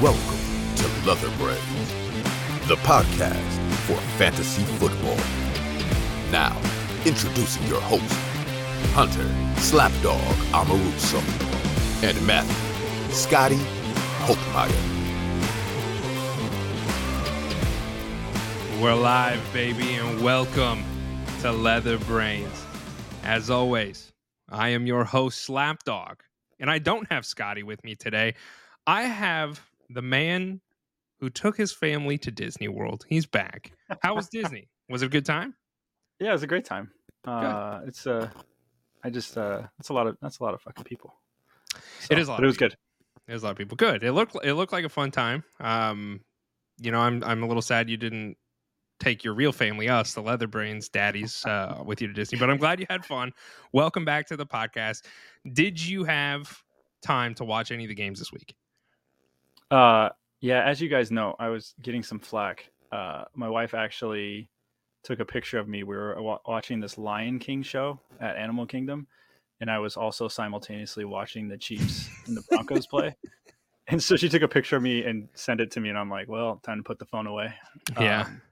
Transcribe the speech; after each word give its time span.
Welcome 0.00 0.38
to 0.76 1.08
Leather 1.08 1.28
Brains, 1.38 2.68
the 2.68 2.76
podcast 2.76 3.58
for 3.78 3.96
fantasy 4.16 4.62
football. 4.62 5.16
Now, 6.30 6.56
introducing 7.04 7.66
your 7.66 7.80
host, 7.80 8.12
Hunter 8.94 9.24
Slapdog 9.56 10.20
Amaruso, 10.52 11.18
and 12.04 12.24
Matthew 12.24 13.12
Scotty 13.12 13.58
Holtmeyer. 14.20 14.70
We're 18.80 18.94
live, 18.94 19.42
baby, 19.52 19.94
and 19.94 20.22
welcome 20.22 20.84
to 21.40 21.50
Leather 21.50 21.98
Brains. 21.98 22.64
As 23.24 23.50
always, 23.50 24.12
I 24.48 24.68
am 24.68 24.86
your 24.86 25.02
host, 25.02 25.48
Slapdog, 25.48 26.20
and 26.60 26.70
I 26.70 26.78
don't 26.78 27.10
have 27.10 27.26
Scotty 27.26 27.64
with 27.64 27.82
me 27.82 27.96
today. 27.96 28.36
I 28.86 29.02
have 29.02 29.60
the 29.90 30.02
man 30.02 30.60
who 31.20 31.30
took 31.30 31.56
his 31.56 31.72
family 31.72 32.18
to 32.18 32.30
Disney 32.30 32.68
World. 32.68 33.04
He's 33.08 33.26
back. 33.26 33.72
How 34.02 34.14
was 34.14 34.28
Disney? 34.32 34.68
Was 34.88 35.02
it 35.02 35.06
a 35.06 35.08
good 35.08 35.24
time? 35.24 35.54
Yeah, 36.20 36.30
it 36.30 36.32
was 36.32 36.42
a 36.42 36.46
great 36.46 36.64
time. 36.64 36.90
Uh, 37.24 37.80
it's 37.86 38.06
uh, 38.06 38.30
I 39.04 39.10
just 39.10 39.36
uh, 39.36 39.62
it's 39.78 39.88
a 39.88 39.92
lot 39.92 40.06
of 40.06 40.16
that's 40.22 40.38
a 40.38 40.42
lot 40.42 40.54
of 40.54 40.60
fucking 40.62 40.84
people. 40.84 41.14
It 42.10 42.18
is 42.18 42.28
a 42.28 42.30
lot 42.30 42.38
but 42.38 42.44
it 42.44 42.46
was 42.46 42.56
good. 42.56 42.76
There's 43.26 43.42
a 43.42 43.46
lot 43.46 43.52
of 43.52 43.58
people. 43.58 43.76
Good. 43.76 44.02
It 44.02 44.12
looked 44.12 44.36
it 44.42 44.54
looked 44.54 44.72
like 44.72 44.84
a 44.84 44.88
fun 44.88 45.10
time. 45.10 45.44
Um, 45.60 46.20
you 46.80 46.90
know, 46.90 47.00
I'm 47.00 47.22
I'm 47.24 47.42
a 47.42 47.46
little 47.46 47.62
sad 47.62 47.90
you 47.90 47.96
didn't 47.96 48.36
take 49.00 49.22
your 49.22 49.34
real 49.34 49.52
family, 49.52 49.88
us, 49.88 50.14
the 50.14 50.20
Leather 50.20 50.46
Brains 50.46 50.88
daddies, 50.88 51.44
uh, 51.44 51.82
with 51.84 52.00
you 52.00 52.08
to 52.08 52.12
Disney. 52.12 52.38
But 52.38 52.50
I'm 52.50 52.56
glad 52.56 52.80
you 52.80 52.86
had 52.88 53.04
fun. 53.04 53.32
Welcome 53.72 54.04
back 54.04 54.26
to 54.28 54.36
the 54.36 54.46
podcast. 54.46 55.04
Did 55.52 55.84
you 55.84 56.04
have 56.04 56.62
time 57.02 57.34
to 57.34 57.44
watch 57.44 57.70
any 57.70 57.84
of 57.84 57.88
the 57.88 57.94
games 57.94 58.18
this 58.18 58.32
week? 58.32 58.54
Uh, 59.70 60.10
yeah, 60.40 60.64
as 60.64 60.80
you 60.80 60.88
guys 60.88 61.10
know, 61.10 61.34
I 61.38 61.48
was 61.48 61.74
getting 61.82 62.02
some 62.02 62.18
flack. 62.18 62.70
Uh, 62.92 63.24
my 63.34 63.48
wife 63.48 63.74
actually 63.74 64.48
took 65.04 65.20
a 65.20 65.24
picture 65.24 65.58
of 65.58 65.68
me. 65.68 65.82
We 65.82 65.96
were 65.96 66.20
wa- 66.20 66.40
watching 66.46 66.80
this 66.80 66.96
Lion 66.96 67.38
King 67.38 67.62
show 67.62 68.00
at 68.20 68.36
Animal 68.36 68.66
Kingdom, 68.66 69.06
and 69.60 69.70
I 69.70 69.78
was 69.78 69.96
also 69.96 70.28
simultaneously 70.28 71.04
watching 71.04 71.48
the 71.48 71.58
Chiefs 71.58 72.08
and 72.26 72.36
the 72.36 72.42
Broncos 72.48 72.86
play. 72.86 73.16
And 73.90 74.02
so 74.02 74.16
she 74.16 74.28
took 74.28 74.42
a 74.42 74.48
picture 74.48 74.76
of 74.76 74.82
me 74.82 75.02
and 75.04 75.30
sent 75.32 75.62
it 75.62 75.70
to 75.70 75.80
me, 75.80 75.88
and 75.88 75.96
I'm 75.96 76.10
like, 76.10 76.28
"Well, 76.28 76.60
time 76.62 76.76
to 76.76 76.82
put 76.82 76.98
the 76.98 77.06
phone 77.06 77.26
away." 77.26 77.54
Yeah. 77.98 78.26
Um, 78.26 78.42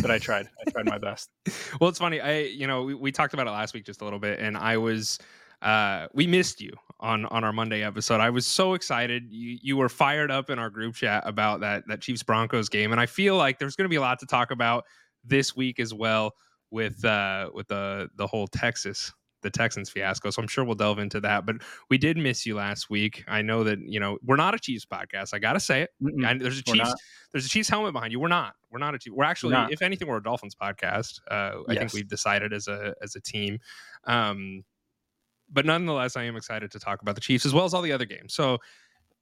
but 0.00 0.10
I 0.10 0.18
tried. 0.18 0.48
I 0.66 0.70
tried 0.70 0.86
my 0.86 0.96
best. 0.96 1.28
well, 1.80 1.90
it's 1.90 1.98
funny. 1.98 2.18
I, 2.18 2.38
you 2.44 2.66
know, 2.66 2.82
we, 2.84 2.94
we 2.94 3.12
talked 3.12 3.34
about 3.34 3.46
it 3.46 3.50
last 3.50 3.74
week 3.74 3.84
just 3.84 4.00
a 4.00 4.04
little 4.04 4.18
bit, 4.18 4.40
and 4.40 4.56
I 4.56 4.78
was, 4.78 5.18
uh, 5.60 6.06
we 6.14 6.26
missed 6.26 6.62
you 6.62 6.72
on 7.00 7.26
on 7.26 7.44
our 7.44 7.52
Monday 7.52 7.82
episode. 7.82 8.20
I 8.20 8.30
was 8.30 8.46
so 8.46 8.74
excited. 8.74 9.24
You 9.30 9.58
you 9.62 9.76
were 9.76 9.88
fired 9.88 10.30
up 10.30 10.50
in 10.50 10.58
our 10.58 10.70
group 10.70 10.94
chat 10.94 11.22
about 11.26 11.60
that 11.60 11.84
that 11.88 12.00
Chiefs 12.00 12.22
Broncos 12.22 12.68
game, 12.68 12.92
and 12.92 13.00
I 13.00 13.06
feel 13.06 13.36
like 13.36 13.58
there's 13.58 13.76
going 13.76 13.86
to 13.86 13.90
be 13.90 13.96
a 13.96 14.00
lot 14.00 14.18
to 14.20 14.26
talk 14.26 14.50
about 14.50 14.84
this 15.24 15.56
week 15.56 15.80
as 15.80 15.92
well 15.94 16.32
with 16.70 17.04
uh 17.04 17.50
with 17.54 17.68
the 17.68 18.08
the 18.16 18.26
whole 18.26 18.46
Texas 18.46 19.12
the 19.42 19.50
Texans 19.50 19.90
fiasco. 19.90 20.30
So 20.30 20.42
I'm 20.42 20.48
sure 20.48 20.64
we'll 20.64 20.74
delve 20.74 20.98
into 20.98 21.20
that. 21.20 21.46
But 21.46 21.56
we 21.90 21.98
did 21.98 22.16
miss 22.16 22.46
you 22.46 22.56
last 22.56 22.88
week. 22.90 23.22
I 23.28 23.42
know 23.42 23.62
that 23.62 23.78
you 23.78 24.00
know 24.00 24.18
we're 24.24 24.36
not 24.36 24.54
a 24.54 24.58
Chiefs 24.58 24.86
podcast. 24.86 25.34
I 25.34 25.38
gotta 25.38 25.60
say 25.60 25.82
it. 25.82 25.90
I, 26.24 26.34
there's 26.34 26.58
a 26.58 26.62
We're 26.66 26.74
Chiefs 26.76 26.94
there's 27.34 27.46
a 27.46 27.48
Chiefs 27.48 27.68
helmet 27.68 27.92
behind 27.92 28.12
you. 28.12 28.20
We're 28.20 28.28
not. 28.28 28.54
We're 28.70 28.78
not 28.78 28.94
a 28.94 28.98
Chiefs. 28.98 29.14
We're 29.14 29.24
actually, 29.24 29.52
not. 29.52 29.72
if 29.72 29.82
anything, 29.82 30.08
we're 30.08 30.18
a 30.18 30.22
Dolphins 30.22 30.54
podcast. 30.54 31.20
Uh, 31.30 31.62
I 31.68 31.74
think 31.74 31.92
we've 31.92 32.08
decided 32.08 32.52
as 32.52 32.68
a 32.68 32.94
as 33.02 33.14
a 33.16 33.20
team. 33.20 33.58
Um, 34.04 34.64
but 35.52 35.66
nonetheless, 35.66 36.16
I 36.16 36.24
am 36.24 36.36
excited 36.36 36.70
to 36.72 36.78
talk 36.78 37.02
about 37.02 37.14
the 37.14 37.20
Chiefs 37.20 37.46
as 37.46 37.52
well 37.54 37.64
as 37.64 37.74
all 37.74 37.82
the 37.82 37.92
other 37.92 38.06
games. 38.06 38.34
So 38.34 38.58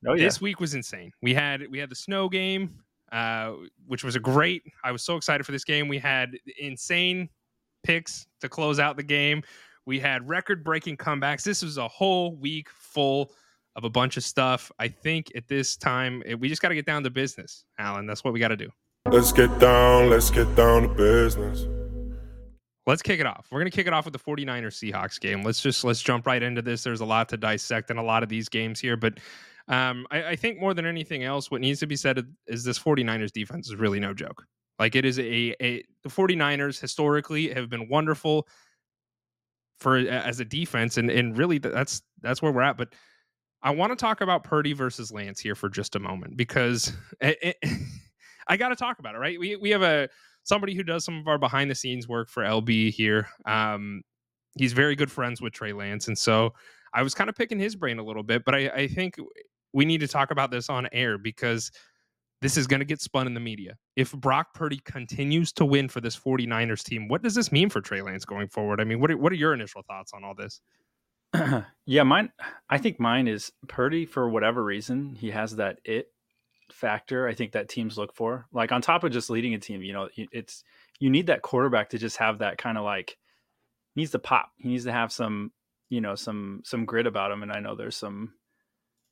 Oh 0.07 0.15
yeah. 0.15 0.25
this 0.25 0.41
week 0.41 0.61
was 0.61 0.75
insane. 0.75 1.13
We 1.23 1.33
had 1.35 1.63
we 1.71 1.79
had 1.79 1.89
the 1.89 1.95
snow 1.95 2.29
game, 2.29 2.81
uh, 3.13 3.53
which 3.87 4.03
was 4.03 4.17
a 4.17 4.21
great. 4.21 4.63
I 4.85 4.93
was 4.93 5.03
so 5.03 5.17
excited 5.17 5.45
for 5.45 5.53
this 5.53 5.65
game. 5.65 5.89
We 5.89 5.99
had 5.99 6.37
insane 6.59 7.29
picks 7.85 8.27
to 8.41 8.49
close 8.49 8.79
out 8.79 8.97
the 8.97 9.03
game. 9.03 9.43
We 9.87 10.01
had 10.01 10.29
record 10.29 10.65
breaking 10.65 10.97
comebacks. 10.97 11.45
This 11.45 11.63
was 11.63 11.79
a 11.79 11.89
whole 11.89 12.37
week 12.37 12.69
full 12.71 13.33
of 13.77 13.85
a 13.85 13.91
bunch 13.91 14.17
of 14.17 14.25
stuff. 14.25 14.71
I 14.79 14.89
think 14.89 15.33
at 15.35 15.49
this 15.49 15.77
time 15.77 16.23
eh, 16.27 16.35
we 16.35 16.49
just 16.49 16.63
got 16.63 16.69
to 16.69 16.75
get 16.75 16.87
down 16.87 17.03
to 17.05 17.11
business, 17.11 17.65
Alan. 17.79 18.07
That's 18.07 18.25
what 18.25 18.33
we 18.33 18.41
got 18.41 18.49
to 18.49 18.57
do. 18.57 18.69
Let's 19.07 19.33
get 19.33 19.59
down, 19.59 20.11
let's 20.11 20.31
get 20.31 20.55
down 20.55 20.83
to 20.83 20.89
business. 20.89 21.67
Let's 22.87 23.03
kick 23.03 23.21
it 23.21 23.27
off. 23.27 23.47
We're 23.51 23.61
going 23.61 23.71
to 23.71 23.77
kick 23.77 23.87
it 23.87 23.93
off 23.93 24.05
with 24.05 24.13
the 24.13 24.19
49ers 24.19 24.93
Seahawks 24.93 25.21
game. 25.21 25.43
Let's 25.43 25.61
just 25.61 25.85
let's 25.85 26.03
jump 26.03 26.27
right 26.27 26.43
into 26.43 26.63
this. 26.63 26.83
There's 26.83 27.01
a 27.01 27.05
lot 27.05 27.29
to 27.29 27.37
dissect 27.37 27.91
in 27.91 27.97
a 27.97 28.03
lot 28.03 28.23
of 28.23 28.29
these 28.29 28.49
games 28.49 28.81
here, 28.81 28.97
but 28.97 29.19
um, 29.69 30.07
I, 30.11 30.25
I 30.31 30.37
think 30.37 30.59
more 30.59 30.75
than 30.75 30.87
anything 30.87 31.23
else, 31.23 31.51
what 31.51 31.61
needs 31.61 31.81
to 31.81 31.87
be 31.87 31.97
said 31.97 32.27
is 32.49 32.65
this 32.65 32.79
49ers 32.79 33.31
defense 33.31 33.69
is 33.69 33.77
really 33.77 34.01
no 34.01 34.13
joke. 34.13 34.45
Like 34.79 34.97
it 34.97 35.05
is 35.05 35.19
a, 35.19 35.55
a 35.63 35.85
the 36.03 36.09
49ers 36.09 36.81
historically 36.81 37.53
have 37.53 37.69
been 37.69 37.89
wonderful 37.89 38.49
for 39.79 39.99
as 39.99 40.41
a 40.41 40.45
defense, 40.45 40.97
and 40.97 41.11
and 41.11 41.37
really 41.37 41.59
that's 41.59 42.03
that's 42.21 42.43
where 42.43 42.51
we're 42.51 42.63
at. 42.63 42.77
But 42.77 42.95
I 43.63 43.71
want 43.71 43.93
to 43.93 43.97
talk 43.97 44.23
about 44.23 44.43
Purdy 44.43 44.73
versus 44.73 45.13
Lance 45.13 45.39
here 45.39 45.55
for 45.55 45.69
just 45.69 45.95
a 45.95 46.01
moment 46.01 46.37
because 46.37 46.93
it, 47.21 47.39
it, 47.63 47.81
I 48.49 48.57
got 48.57 48.71
to 48.71 48.77
talk 48.77 48.99
about 48.99 49.15
it. 49.15 49.19
Right? 49.19 49.39
We 49.39 49.57
we 49.57 49.71
have 49.71 49.83
a 49.83 50.09
somebody 50.45 50.75
who 50.75 50.83
does 50.83 51.05
some 51.05 51.19
of 51.19 51.29
our 51.29 51.39
behind 51.39 51.71
the 51.71 51.75
scenes 51.75 52.09
work 52.09 52.29
for 52.29 52.43
LB 52.43 52.93
here. 52.93 53.29
Um, 53.47 54.03
he's 54.57 54.73
very 54.73 54.97
good 54.97 55.11
friends 55.11 55.41
with 55.41 55.53
Trey 55.53 55.73
Lance, 55.73 56.09
and 56.09 56.19
so 56.19 56.53
I 56.95 57.03
was 57.03 57.15
kind 57.15 57.31
of 57.31 57.37
picking 57.37 57.59
his 57.59 57.77
brain 57.77 57.99
a 57.99 58.05
little 58.05 58.23
bit. 58.23 58.45
But 58.45 58.55
I, 58.55 58.69
I 58.69 58.89
think 58.89 59.17
we 59.73 59.85
need 59.85 60.01
to 60.01 60.09
talk 60.09 60.31
about 60.31 60.51
this 60.51 60.69
on 60.69 60.89
air 60.93 61.19
because 61.19 61.71
this 62.43 62.57
is 62.57 62.67
going 62.67 62.81
to 62.81 62.87
get 62.87 63.01
spun 63.01 63.27
in 63.27 63.35
the 63.35 63.41
media. 63.41 63.77
If 63.97 64.13
Brock 64.13 64.53
Purdy 64.53 64.81
continues 64.85 65.53
to 65.53 65.65
win 65.65 65.89
for 65.89 66.01
this 66.01 66.19
49ers 66.19 66.83
team, 66.83 67.07
what 67.09 67.23
does 67.23 67.35
this 67.35 67.53
mean 67.53 67.71
for 67.71 67.81
Trey 67.81 68.03
Lance 68.03 68.25
going 68.25 68.49
forward? 68.49 68.81
I 68.81 68.85
mean, 68.85 69.01
what 69.01 69.11
are, 69.13 69.17
what 69.17 69.33
are 69.33 69.37
your 69.37 69.55
initial 69.55 69.83
thoughts 69.83 70.13
on 70.13 70.25
all 70.25 70.35
this? 70.35 70.61
yeah, 71.87 72.03
mine. 72.03 72.31
I 72.69 72.79
think 72.79 72.99
mine 72.99 73.29
is 73.29 73.53
Purdy 73.69 74.05
for 74.05 74.29
whatever 74.29 74.63
reason. 74.63 75.15
He 75.15 75.31
has 75.31 75.57
that 75.57 75.79
it 75.85 76.09
factor. 76.73 77.29
I 77.29 77.35
think 77.35 77.53
that 77.53 77.69
teams 77.69 77.97
look 77.99 78.15
for. 78.15 78.47
Like 78.53 78.73
on 78.73 78.83
top 78.83 79.05
of 79.05 79.13
just 79.13 79.31
leading 79.31 79.55
a 79.55 79.59
team, 79.59 79.83
you 79.83 79.93
know, 79.93 80.09
it's 80.17 80.65
you 80.99 81.11
need 81.11 81.27
that 81.27 81.43
quarterback 81.43 81.91
to 81.91 81.99
just 81.99 82.17
have 82.19 82.39
that 82.39 82.59
kind 82.59 82.79
of 82.79 82.85
like 82.85 83.17
needs 83.97 84.11
to 84.13 84.19
pop. 84.19 84.51
He 84.57 84.69
needs 84.69 84.85
to 84.85 84.93
have 84.93 85.13
some, 85.13 85.53
you 85.89 86.01
know, 86.01 86.15
some 86.15 86.63
some 86.65 86.85
grit 86.85 87.07
about 87.07 87.31
him. 87.31 87.43
And 87.43 87.53
I 87.53 87.61
know 87.61 87.75
there's 87.75 87.97
some 87.97 88.35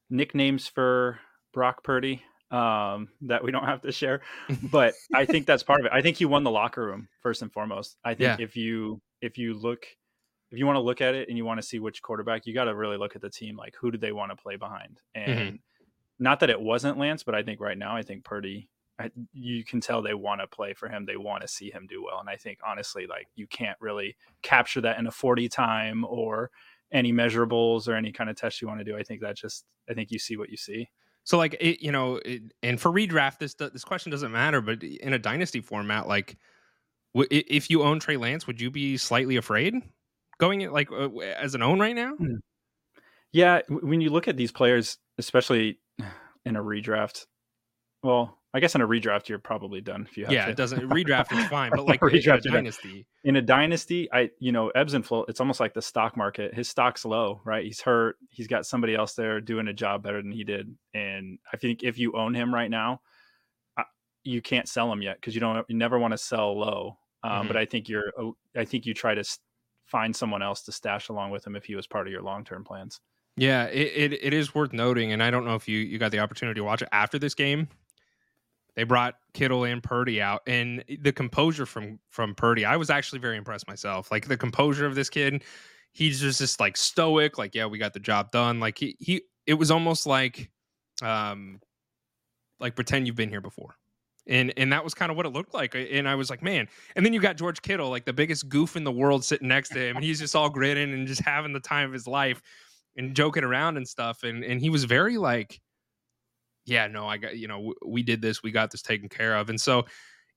nicknames 0.08 0.66
for 0.68 1.18
Brock 1.52 1.82
Purdy 1.84 2.22
um, 2.50 3.08
that 3.22 3.44
we 3.44 3.52
don't 3.52 3.64
have 3.64 3.82
to 3.82 3.92
share, 3.92 4.22
but 4.70 4.94
I 5.14 5.24
think 5.24 5.46
that's 5.46 5.62
part 5.62 5.80
of 5.80 5.86
it. 5.86 5.92
I 5.92 6.02
think 6.02 6.16
he 6.16 6.24
won 6.24 6.42
the 6.44 6.50
locker 6.50 6.84
room 6.84 7.08
first 7.22 7.42
and 7.42 7.52
foremost. 7.52 7.96
I 8.04 8.14
think 8.14 8.38
Yeah. 8.38 8.44
if 8.44 8.56
you 8.56 9.00
if 9.20 9.38
you 9.38 9.54
look 9.54 9.86
if 10.50 10.58
you 10.58 10.66
want 10.66 10.76
to 10.76 10.80
look 10.80 11.00
at 11.00 11.14
it 11.14 11.28
and 11.28 11.38
you 11.38 11.44
want 11.44 11.60
to 11.60 11.66
see 11.66 11.78
which 11.78 12.02
quarterback, 12.02 12.44
you 12.46 12.52
got 12.54 12.64
to 12.64 12.74
really 12.74 12.96
look 12.96 13.14
at 13.14 13.22
the 13.22 13.30
team. 13.30 13.56
Like, 13.56 13.74
who 13.80 13.92
do 13.92 13.98
they 13.98 14.10
want 14.10 14.32
to 14.32 14.36
play 14.36 14.56
behind? 14.56 14.98
And 15.14 15.60
not 16.20 16.40
that 16.40 16.50
it 16.50 16.60
wasn't 16.60 16.98
Lance, 16.98 17.22
but 17.22 17.34
I 17.34 17.42
think 17.42 17.60
right 17.60 17.76
now, 17.76 17.96
I 17.96 18.02
think 18.02 18.24
Purdy, 18.24 18.68
I, 18.98 19.10
you 19.32 19.64
can 19.64 19.80
tell 19.80 20.02
they 20.02 20.14
want 20.14 20.42
to 20.42 20.46
play 20.46 20.74
for 20.74 20.88
him. 20.88 21.06
They 21.06 21.16
want 21.16 21.42
to 21.42 21.48
see 21.48 21.70
him 21.70 21.86
do 21.88 22.04
well. 22.04 22.20
And 22.20 22.28
I 22.28 22.36
think, 22.36 22.58
honestly, 22.64 23.06
like, 23.06 23.26
you 23.34 23.46
can't 23.46 23.78
really 23.80 24.16
capture 24.42 24.82
that 24.82 24.98
in 24.98 25.06
a 25.06 25.10
40 25.10 25.48
time 25.48 26.04
or 26.04 26.50
any 26.92 27.12
measurables 27.12 27.88
or 27.88 27.94
any 27.94 28.12
kind 28.12 28.28
of 28.28 28.36
test 28.36 28.60
you 28.60 28.68
want 28.68 28.80
to 28.80 28.84
do. 28.84 28.96
I 28.96 29.02
think 29.02 29.22
that 29.22 29.36
just, 29.36 29.64
I 29.88 29.94
think 29.94 30.10
you 30.10 30.18
see 30.18 30.36
what 30.36 30.50
you 30.50 30.56
see. 30.56 30.88
So 31.24 31.38
like 31.38 31.56
it, 31.60 31.82
you 31.82 31.92
know, 31.92 32.16
it, 32.24 32.42
and 32.62 32.80
for 32.80 32.90
redraft, 32.90 33.38
this 33.38 33.54
this 33.54 33.84
question 33.84 34.10
doesn't 34.10 34.32
matter. 34.32 34.60
But 34.60 34.82
in 34.82 35.12
a 35.12 35.18
dynasty 35.18 35.60
format, 35.60 36.08
like 36.08 36.36
w- 37.14 37.28
if 37.30 37.70
you 37.70 37.82
own 37.82 38.00
Trey 38.00 38.16
Lance, 38.16 38.46
would 38.46 38.60
you 38.60 38.70
be 38.70 38.96
slightly 38.96 39.36
afraid 39.36 39.74
going 40.38 40.62
it 40.62 40.72
like 40.72 40.90
uh, 40.90 41.08
as 41.18 41.54
an 41.54 41.62
own 41.62 41.78
right 41.78 41.94
now? 41.94 42.14
Yeah, 43.32 43.60
when 43.68 44.00
you 44.00 44.10
look 44.10 44.26
at 44.26 44.36
these 44.36 44.50
players, 44.50 44.98
especially 45.18 45.78
in 46.44 46.56
a 46.56 46.62
redraft, 46.62 47.26
well, 48.02 48.38
I 48.52 48.60
guess 48.60 48.74
in 48.74 48.80
a 48.80 48.88
redraft 48.88 49.28
you're 49.28 49.38
probably 49.38 49.80
done 49.80 50.06
if 50.10 50.16
you 50.16 50.24
have 50.24 50.32
Yeah, 50.32 50.46
to. 50.46 50.50
it 50.50 50.56
doesn't 50.56 50.80
redraft 50.80 51.32
is 51.32 51.46
fine, 51.46 51.70
but 51.70 51.84
like 51.86 52.02
in 52.02 52.08
a 52.08 52.12
Redraft, 52.12 52.42
dynasty, 52.42 53.06
in 53.24 53.36
a 53.36 53.42
dynasty, 53.42 54.10
I 54.12 54.30
you 54.40 54.50
know 54.52 54.70
ebbs 54.70 54.94
and 54.94 55.06
flow. 55.06 55.24
It's 55.28 55.40
almost 55.40 55.60
like 55.60 55.74
the 55.74 55.82
stock 55.82 56.16
market. 56.16 56.54
His 56.54 56.68
stock's 56.68 57.04
low, 57.04 57.40
right? 57.44 57.64
He's 57.64 57.80
hurt. 57.80 58.16
He's 58.30 58.48
got 58.48 58.66
somebody 58.66 58.94
else 58.94 59.14
there 59.14 59.40
doing 59.40 59.68
a 59.68 59.72
job 59.72 60.02
better 60.02 60.20
than 60.22 60.32
he 60.32 60.42
did, 60.44 60.74
and 60.94 61.38
I 61.52 61.56
think 61.58 61.82
if 61.84 61.98
you 61.98 62.14
own 62.14 62.34
him 62.34 62.52
right 62.52 62.70
now, 62.70 63.02
uh, 63.76 63.84
you 64.24 64.42
can't 64.42 64.68
sell 64.68 64.92
him 64.92 65.02
yet 65.02 65.16
because 65.16 65.34
you 65.34 65.40
don't. 65.40 65.64
You 65.68 65.76
never 65.76 65.98
want 65.98 66.12
to 66.12 66.18
sell 66.18 66.58
low. 66.58 66.98
Um, 67.22 67.46
But 67.46 67.56
I 67.56 67.66
think 67.66 67.88
you're. 67.88 68.12
uh, 68.18 68.30
I 68.56 68.64
think 68.64 68.86
you 68.86 68.94
try 68.94 69.14
to 69.14 69.24
find 69.86 70.14
someone 70.14 70.42
else 70.42 70.62
to 70.62 70.72
stash 70.72 71.08
along 71.08 71.30
with 71.30 71.46
him 71.46 71.54
if 71.54 71.64
he 71.66 71.74
was 71.76 71.86
part 71.86 72.06
of 72.06 72.12
your 72.12 72.22
long 72.22 72.44
term 72.44 72.64
plans. 72.64 73.00
Yeah, 73.40 73.68
it, 73.68 74.12
it, 74.12 74.18
it 74.22 74.34
is 74.34 74.54
worth 74.54 74.74
noting, 74.74 75.12
and 75.12 75.22
I 75.22 75.30
don't 75.30 75.46
know 75.46 75.54
if 75.54 75.66
you 75.66 75.78
you 75.78 75.98
got 75.98 76.10
the 76.10 76.18
opportunity 76.18 76.60
to 76.60 76.64
watch 76.64 76.82
it 76.82 76.90
after 76.92 77.18
this 77.18 77.34
game. 77.34 77.68
They 78.76 78.84
brought 78.84 79.14
Kittle 79.32 79.64
and 79.64 79.82
Purdy 79.82 80.20
out, 80.20 80.42
and 80.46 80.84
the 81.00 81.10
composure 81.10 81.64
from 81.64 81.98
from 82.10 82.34
Purdy, 82.34 82.66
I 82.66 82.76
was 82.76 82.90
actually 82.90 83.20
very 83.20 83.38
impressed 83.38 83.66
myself. 83.66 84.10
Like 84.10 84.28
the 84.28 84.36
composure 84.36 84.84
of 84.84 84.94
this 84.94 85.08
kid, 85.08 85.42
he's 85.92 86.20
just 86.20 86.38
just 86.38 86.60
like 86.60 86.76
stoic. 86.76 87.38
Like, 87.38 87.54
yeah, 87.54 87.64
we 87.64 87.78
got 87.78 87.94
the 87.94 87.98
job 88.00 88.30
done. 88.30 88.60
Like 88.60 88.76
he 88.76 88.94
he, 89.00 89.22
it 89.46 89.54
was 89.54 89.70
almost 89.70 90.04
like, 90.04 90.50
um, 91.02 91.60
like 92.58 92.76
pretend 92.76 93.06
you've 93.06 93.16
been 93.16 93.30
here 93.30 93.40
before. 93.40 93.74
And 94.26 94.52
and 94.58 94.70
that 94.74 94.84
was 94.84 94.92
kind 94.92 95.10
of 95.10 95.16
what 95.16 95.24
it 95.24 95.30
looked 95.30 95.54
like. 95.54 95.74
And 95.74 96.06
I 96.06 96.14
was 96.14 96.28
like, 96.28 96.42
man. 96.42 96.68
And 96.94 97.06
then 97.06 97.14
you 97.14 97.20
got 97.20 97.38
George 97.38 97.62
Kittle, 97.62 97.88
like 97.88 98.04
the 98.04 98.12
biggest 98.12 98.50
goof 98.50 98.76
in 98.76 98.84
the 98.84 98.92
world, 98.92 99.24
sitting 99.24 99.48
next 99.48 99.70
to 99.70 99.78
him, 99.78 99.96
and 99.96 100.04
he's 100.04 100.18
just 100.18 100.36
all 100.36 100.50
grinning 100.50 100.92
and 100.92 101.06
just 101.06 101.22
having 101.22 101.54
the 101.54 101.60
time 101.60 101.86
of 101.86 101.94
his 101.94 102.06
life 102.06 102.42
and 102.96 103.14
joking 103.14 103.44
around 103.44 103.76
and 103.76 103.86
stuff. 103.86 104.22
And 104.22 104.44
and 104.44 104.60
he 104.60 104.70
was 104.70 104.84
very 104.84 105.18
like, 105.18 105.60
yeah, 106.66 106.86
no, 106.86 107.06
I 107.06 107.16
got 107.16 107.36
you 107.36 107.48
know, 107.48 107.74
we 107.86 108.02
did 108.02 108.22
this, 108.22 108.42
we 108.42 108.50
got 108.50 108.70
this 108.70 108.82
taken 108.82 109.08
care 109.08 109.36
of. 109.36 109.50
And 109.50 109.60
so 109.60 109.86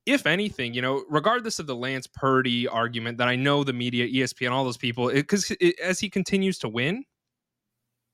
if 0.05 0.27
anything, 0.27 0.73
you 0.73 0.81
know, 0.81 1.03
regardless 1.09 1.59
of 1.59 1.67
the 1.67 1.75
Lance 1.75 2.07
Purdy 2.07 2.67
argument 2.67 3.17
that 3.19 3.27
I 3.27 3.35
know 3.35 3.63
the 3.63 3.73
media, 3.73 4.07
ESPN, 4.07 4.51
all 4.51 4.65
those 4.65 4.77
people, 4.77 5.09
because 5.09 5.49
as 5.81 5.99
he 5.99 6.09
continues 6.09 6.59
to 6.59 6.69
win, 6.69 7.05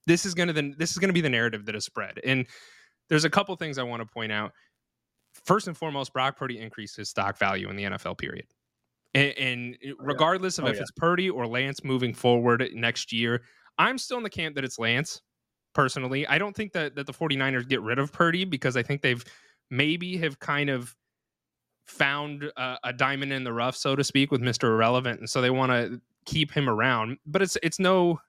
this 0.05 0.25
is 0.25 0.33
gonna 0.33 0.53
then 0.53 0.75
this 0.77 0.91
is 0.91 0.97
gonna 0.97 1.13
be 1.13 1.21
the 1.21 1.29
narrative 1.29 1.65
that 1.65 1.75
is 1.75 1.85
spread. 1.85 2.19
And 2.23 2.45
there's 3.09 3.25
a 3.25 3.29
couple 3.29 3.55
things 3.55 3.77
I 3.77 3.83
want 3.83 4.01
to 4.01 4.05
point 4.05 4.31
out. 4.31 4.51
First 5.45 5.67
and 5.67 5.75
foremost, 5.75 6.13
Brock 6.13 6.37
Purdy 6.37 6.59
increased 6.59 6.95
his 6.95 7.09
stock 7.09 7.37
value 7.37 7.69
in 7.69 7.75
the 7.75 7.83
NFL 7.83 8.17
period. 8.17 8.45
And, 9.13 9.33
oh, 9.35 9.41
and 9.41 9.77
regardless 9.97 10.59
of 10.59 10.65
oh, 10.65 10.67
if 10.67 10.79
it's 10.79 10.91
Purdy 10.91 11.29
or 11.29 11.47
Lance 11.47 11.83
moving 11.83 12.13
forward 12.13 12.69
next 12.73 13.11
year, 13.11 13.41
I'm 13.79 13.97
still 13.97 14.17
in 14.17 14.23
the 14.23 14.29
camp 14.29 14.55
that 14.55 14.63
it's 14.63 14.77
Lance. 14.77 15.21
Personally, 15.73 16.27
I 16.27 16.37
don't 16.37 16.55
think 16.55 16.73
that 16.73 16.95
that 16.95 17.07
the 17.07 17.13
49ers 17.13 17.67
get 17.67 17.81
rid 17.81 17.97
of 17.97 18.11
Purdy 18.11 18.43
because 18.43 18.75
I 18.75 18.83
think 18.83 19.01
they've 19.01 19.23
maybe 19.71 20.17
have 20.17 20.39
kind 20.39 20.69
of 20.69 20.95
found 21.87 22.43
a, 22.57 22.77
a 22.85 22.93
diamond 22.93 23.33
in 23.33 23.43
the 23.43 23.53
rough, 23.53 23.75
so 23.75 23.95
to 23.95 24.03
speak, 24.03 24.31
with 24.31 24.41
Mr. 24.41 24.65
Irrelevant, 24.65 25.19
and 25.19 25.29
so 25.29 25.41
they 25.41 25.49
want 25.49 25.71
to 25.71 26.01
keep 26.25 26.51
him 26.51 26.69
around. 26.69 27.17
But 27.25 27.41
it's 27.41 27.57
it's 27.63 27.79
no, 27.79 28.19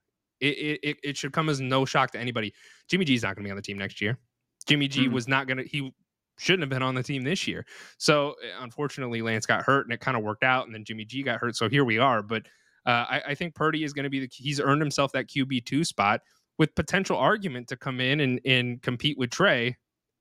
it, 0.41 0.81
it 0.83 0.97
it 1.03 1.17
should 1.17 1.33
come 1.33 1.49
as 1.49 1.61
no 1.61 1.85
shock 1.85 2.13
to 2.13 2.19
anybody. 2.19 2.55
Jimmy 2.89 3.05
G 3.05 3.15
is 3.15 3.23
not 3.23 3.35
going 3.35 3.45
to 3.45 3.49
be 3.49 3.51
on 3.51 3.57
the 3.57 3.63
team 3.63 3.79
next 3.79 4.01
year. 4.01 4.19
Jimmy 4.67 4.89
G 4.89 5.05
mm-hmm. 5.05 5.15
was 5.15 5.27
not 5.27 5.47
going 5.47 5.59
to 5.59 5.65
he 5.65 5.93
shouldn't 6.39 6.63
have 6.63 6.71
been 6.71 6.83
on 6.83 6.95
the 6.95 7.03
team 7.03 7.23
this 7.23 7.47
year. 7.47 7.67
So 7.99 8.35
eh, 8.43 8.49
unfortunately, 8.61 9.23
Lance 9.23 9.47
got 9.47 9.63
hurt, 9.63 9.87
and 9.87 9.93
it 9.93 10.01
kind 10.01 10.17
of 10.17 10.23
worked 10.23 10.45
out, 10.45 10.67
and 10.67 10.75
then 10.75 10.85
Jimmy 10.85 11.05
G 11.05 11.23
got 11.23 11.41
hurt. 11.41 11.57
So 11.57 11.69
here 11.69 11.85
we 11.85 11.99
are. 11.99 12.23
But 12.23 12.47
uh, 12.87 13.07
I, 13.09 13.23
I, 13.29 13.35
think 13.35 13.55
Purdy 13.55 13.85
is 13.85 13.93
going 13.93 14.05
to 14.05 14.11
be 14.11 14.21
the 14.21 14.29
he's 14.33 14.61
earned 14.61 14.81
himself 14.81 15.13
that 15.13 15.29
QB 15.29 15.65
two 15.67 15.85
spot 15.85 16.21
with 16.59 16.75
potential 16.75 17.17
argument 17.17 17.69
to 17.69 17.77
come 17.77 18.01
in 18.01 18.21
and 18.21 18.41
and 18.45 18.81
compete 18.83 19.19
with 19.19 19.31
Trey 19.31 19.77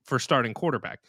for 0.06 0.20
starting 0.20 0.54
quarterback. 0.54 1.00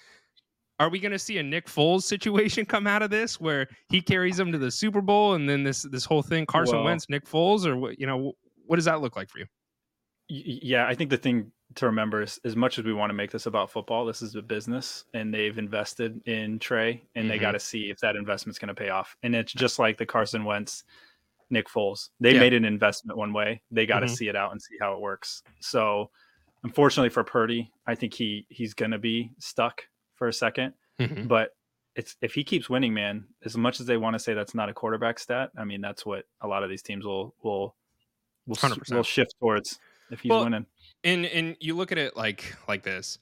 Are 0.79 0.89
we 0.89 0.99
going 0.99 1.13
to 1.13 1.19
see 1.19 1.39
a 1.39 1.43
Nick 1.43 1.67
Foles 1.67 2.03
situation 2.03 2.65
come 2.65 2.87
out 2.87 3.03
of 3.03 3.11
this 3.11 3.41
where 3.41 3.69
he 3.91 4.01
carries 4.01 4.37
them 4.37 4.51
to 4.53 4.59
the 4.59 4.71
Super 4.71 5.01
Bowl 5.03 5.35
and 5.35 5.49
then 5.49 5.63
this 5.63 5.83
this 5.83 6.05
whole 6.05 6.23
thing 6.23 6.47
Carson 6.47 6.77
well, 6.77 6.85
Wentz, 6.85 7.09
Nick 7.09 7.27
Foles, 7.27 7.67
or 7.67 7.77
what? 7.77 8.01
You 8.01 8.07
know, 8.07 8.33
what 8.67 8.77
does 8.77 8.85
that 8.87 9.01
look 9.01 9.17
like 9.17 9.29
for 9.29 9.41
you? 9.41 9.47
Yeah, 10.29 10.87
I 10.87 10.95
think 10.95 11.11
the 11.11 11.17
thing 11.17 11.51
to 11.75 11.87
remember 11.87 12.23
is 12.23 12.41
as 12.45 12.57
much 12.57 12.79
as 12.79 12.85
we 12.85 12.93
want 12.93 13.11
to 13.11 13.15
make 13.15 13.31
this 13.31 13.47
about 13.47 13.71
football, 13.71 14.05
this 14.05 14.23
is 14.23 14.35
a 14.35 14.43
business 14.43 15.05
and 15.15 15.33
they've 15.33 15.59
invested 15.59 16.21
in 16.27 16.59
Trey 16.59 17.03
and 17.15 17.25
mm-hmm. 17.25 17.29
they 17.31 17.39
got 17.39 17.53
to 17.53 17.61
see 17.61 17.91
if 17.91 17.99
that 17.99 18.17
investment's 18.17 18.59
going 18.59 18.69
to 18.69 18.75
pay 18.75 18.91
off. 18.91 19.17
And 19.23 19.35
it's 19.35 19.53
just 19.53 19.79
like 19.79 19.99
the 19.99 20.07
Carson 20.07 20.45
Wentz, 20.45 20.85
Nick 21.51 21.69
Foles. 21.69 22.11
They 22.21 22.35
yeah. 22.35 22.41
made 22.41 22.55
an 22.55 22.65
investment 22.65 23.19
one 23.19 23.33
way. 23.33 23.63
They 23.71 23.87
got 23.87 24.01
to 24.01 24.07
mm-hmm. 24.07 24.15
see 24.15 24.29
it 24.29 24.37
out 24.37 24.53
and 24.53 24.63
see 24.63 24.77
how 24.81 24.95
it 24.95 25.01
works. 25.01 25.43
So, 25.61 26.11
unfortunately 26.65 27.11
for 27.11 27.25
Purdy, 27.25 27.71
I 27.87 27.95
think 27.95 28.15
he 28.15 28.47
he's 28.49 28.75
going 28.75 28.93
to 28.93 28.99
be 28.99 29.33
stuck 29.39 29.83
for 30.15 30.29
a 30.29 30.33
2nd 30.33 30.75
mm-hmm. 31.01 31.27
but 31.27 31.51
it's 31.97 32.17
if 32.23 32.35
he 32.35 32.45
keeps 32.45 32.71
winning, 32.71 32.95
man. 32.95 33.25
As 33.45 33.57
much 33.57 33.81
as 33.81 33.87
they 33.87 33.97
want 33.97 34.15
to 34.15 34.19
say 34.19 34.35
that's 34.35 34.55
not 34.55 34.69
a 34.69 34.75
quarterback 34.75 35.19
stat, 35.19 35.51
I 35.59 35.65
mean 35.65 35.81
that's 35.81 36.07
what 36.07 36.25
a 36.41 36.49
lot 36.49 36.63
of 36.63 36.71
these 36.71 36.83
teams 36.83 37.05
will 37.05 37.35
will 37.43 37.75
will, 38.47 38.57
will 38.91 39.03
shift 39.03 39.35
towards 39.41 39.79
if 40.11 40.21
he's 40.21 40.31
well, 40.31 40.45
winning. 40.45 40.67
And 41.05 41.27
and 41.27 41.57
you 41.61 41.77
look 41.77 41.93
at 41.93 41.99
it 41.99 42.17
like 42.17 42.55
like 42.69 42.83
this. 42.83 43.19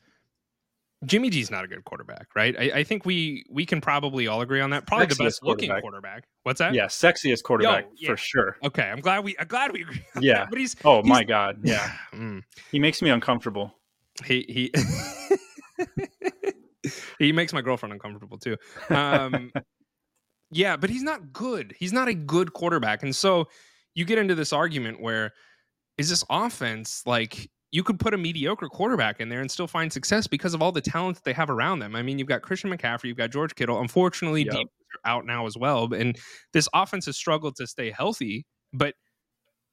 Jimmy 1.05 1.31
G's 1.31 1.51
not 1.51 1.65
a 1.65 1.69
good 1.69 1.85
quarterback, 1.85 2.27
right? 2.35 2.57
I, 2.59 2.81
I 2.81 2.85
think 2.85 3.07
we 3.07 3.45
we 3.51 3.65
can 3.65 3.81
probably 3.81 4.27
all 4.27 4.41
agree 4.41 4.61
on 4.61 4.71
that. 4.71 4.87
Probably 4.87 5.07
sexiest 5.07 5.19
the 5.19 5.25
best 5.25 5.45
looking 5.45 5.69
quarterback. 5.69 5.83
quarterback. 5.83 6.25
What's 6.43 6.59
that? 6.59 6.75
Yeah, 6.75 6.87
sexiest 6.87 7.45
quarterback 7.45 7.85
Yo, 7.85 7.91
yeah. 7.97 8.09
for 8.09 8.17
sure. 8.17 8.57
Okay, 8.65 8.83
I'm 8.83 9.01
glad 9.01 9.23
we 9.23 9.37
I'm 9.39 9.47
glad 9.47 9.73
we 9.73 9.83
agree. 9.83 10.05
yeah, 10.21 10.41
that. 10.41 10.51
but 10.51 10.59
he's 10.59 10.75
oh 10.85 11.03
he's, 11.03 11.09
my 11.09 11.23
god, 11.23 11.61
yeah, 11.63 11.93
mm. 12.13 12.43
he 12.73 12.79
makes 12.79 13.01
me 13.01 13.11
uncomfortable. 13.11 13.79
He 14.25 14.45
he. 14.49 14.73
he 17.19 17.33
makes 17.33 17.53
my 17.53 17.61
girlfriend 17.61 17.93
uncomfortable 17.93 18.39
too. 18.39 18.57
Um, 18.91 19.53
yeah, 20.51 20.77
but 20.77 20.91
he's 20.91 21.03
not 21.03 21.33
good. 21.33 21.75
He's 21.79 21.93
not 21.93 22.09
a 22.09 22.15
good 22.15 22.53
quarterback, 22.53 23.03
and 23.03 23.15
so 23.15 23.49
you 23.95 24.05
get 24.05 24.19
into 24.19 24.35
this 24.35 24.53
argument 24.53 25.01
where 25.01 25.33
is 25.97 26.09
this 26.09 26.25
offense 26.31 27.03
like 27.07 27.51
you 27.71 27.83
could 27.83 27.99
put 28.01 28.15
a 28.15 28.19
mediocre 28.19 28.69
quarterback 28.69 29.21
in 29.21 29.29
there 29.29 29.41
and 29.41 29.51
still 29.51 29.67
find 29.67 29.93
success 29.93 30.27
because 30.27 30.55
of 30.55 30.63
all 30.63 30.73
the 30.73 30.81
talent 30.81 31.17
that 31.17 31.25
they 31.25 31.33
have 31.33 31.51
around 31.51 31.81
them. 31.81 31.95
I 31.95 32.03
mean, 32.03 32.19
you've 32.19 32.29
got 32.29 32.43
Christian 32.43 32.71
McCaffrey, 32.71 33.05
you've 33.05 33.17
got 33.17 33.31
George 33.31 33.55
Kittle. 33.55 33.81
Unfortunately, 33.81 34.45
yep. 34.45 34.55
Deebo 34.55 34.65
out 35.05 35.27
now 35.27 35.47
as 35.47 35.57
well, 35.57 35.93
and 35.93 36.19
this 36.53 36.69
offense 36.73 37.07
has 37.07 37.17
struggled 37.17 37.57
to 37.57 37.67
stay 37.67 37.91
healthy, 37.91 38.47
but 38.73 38.95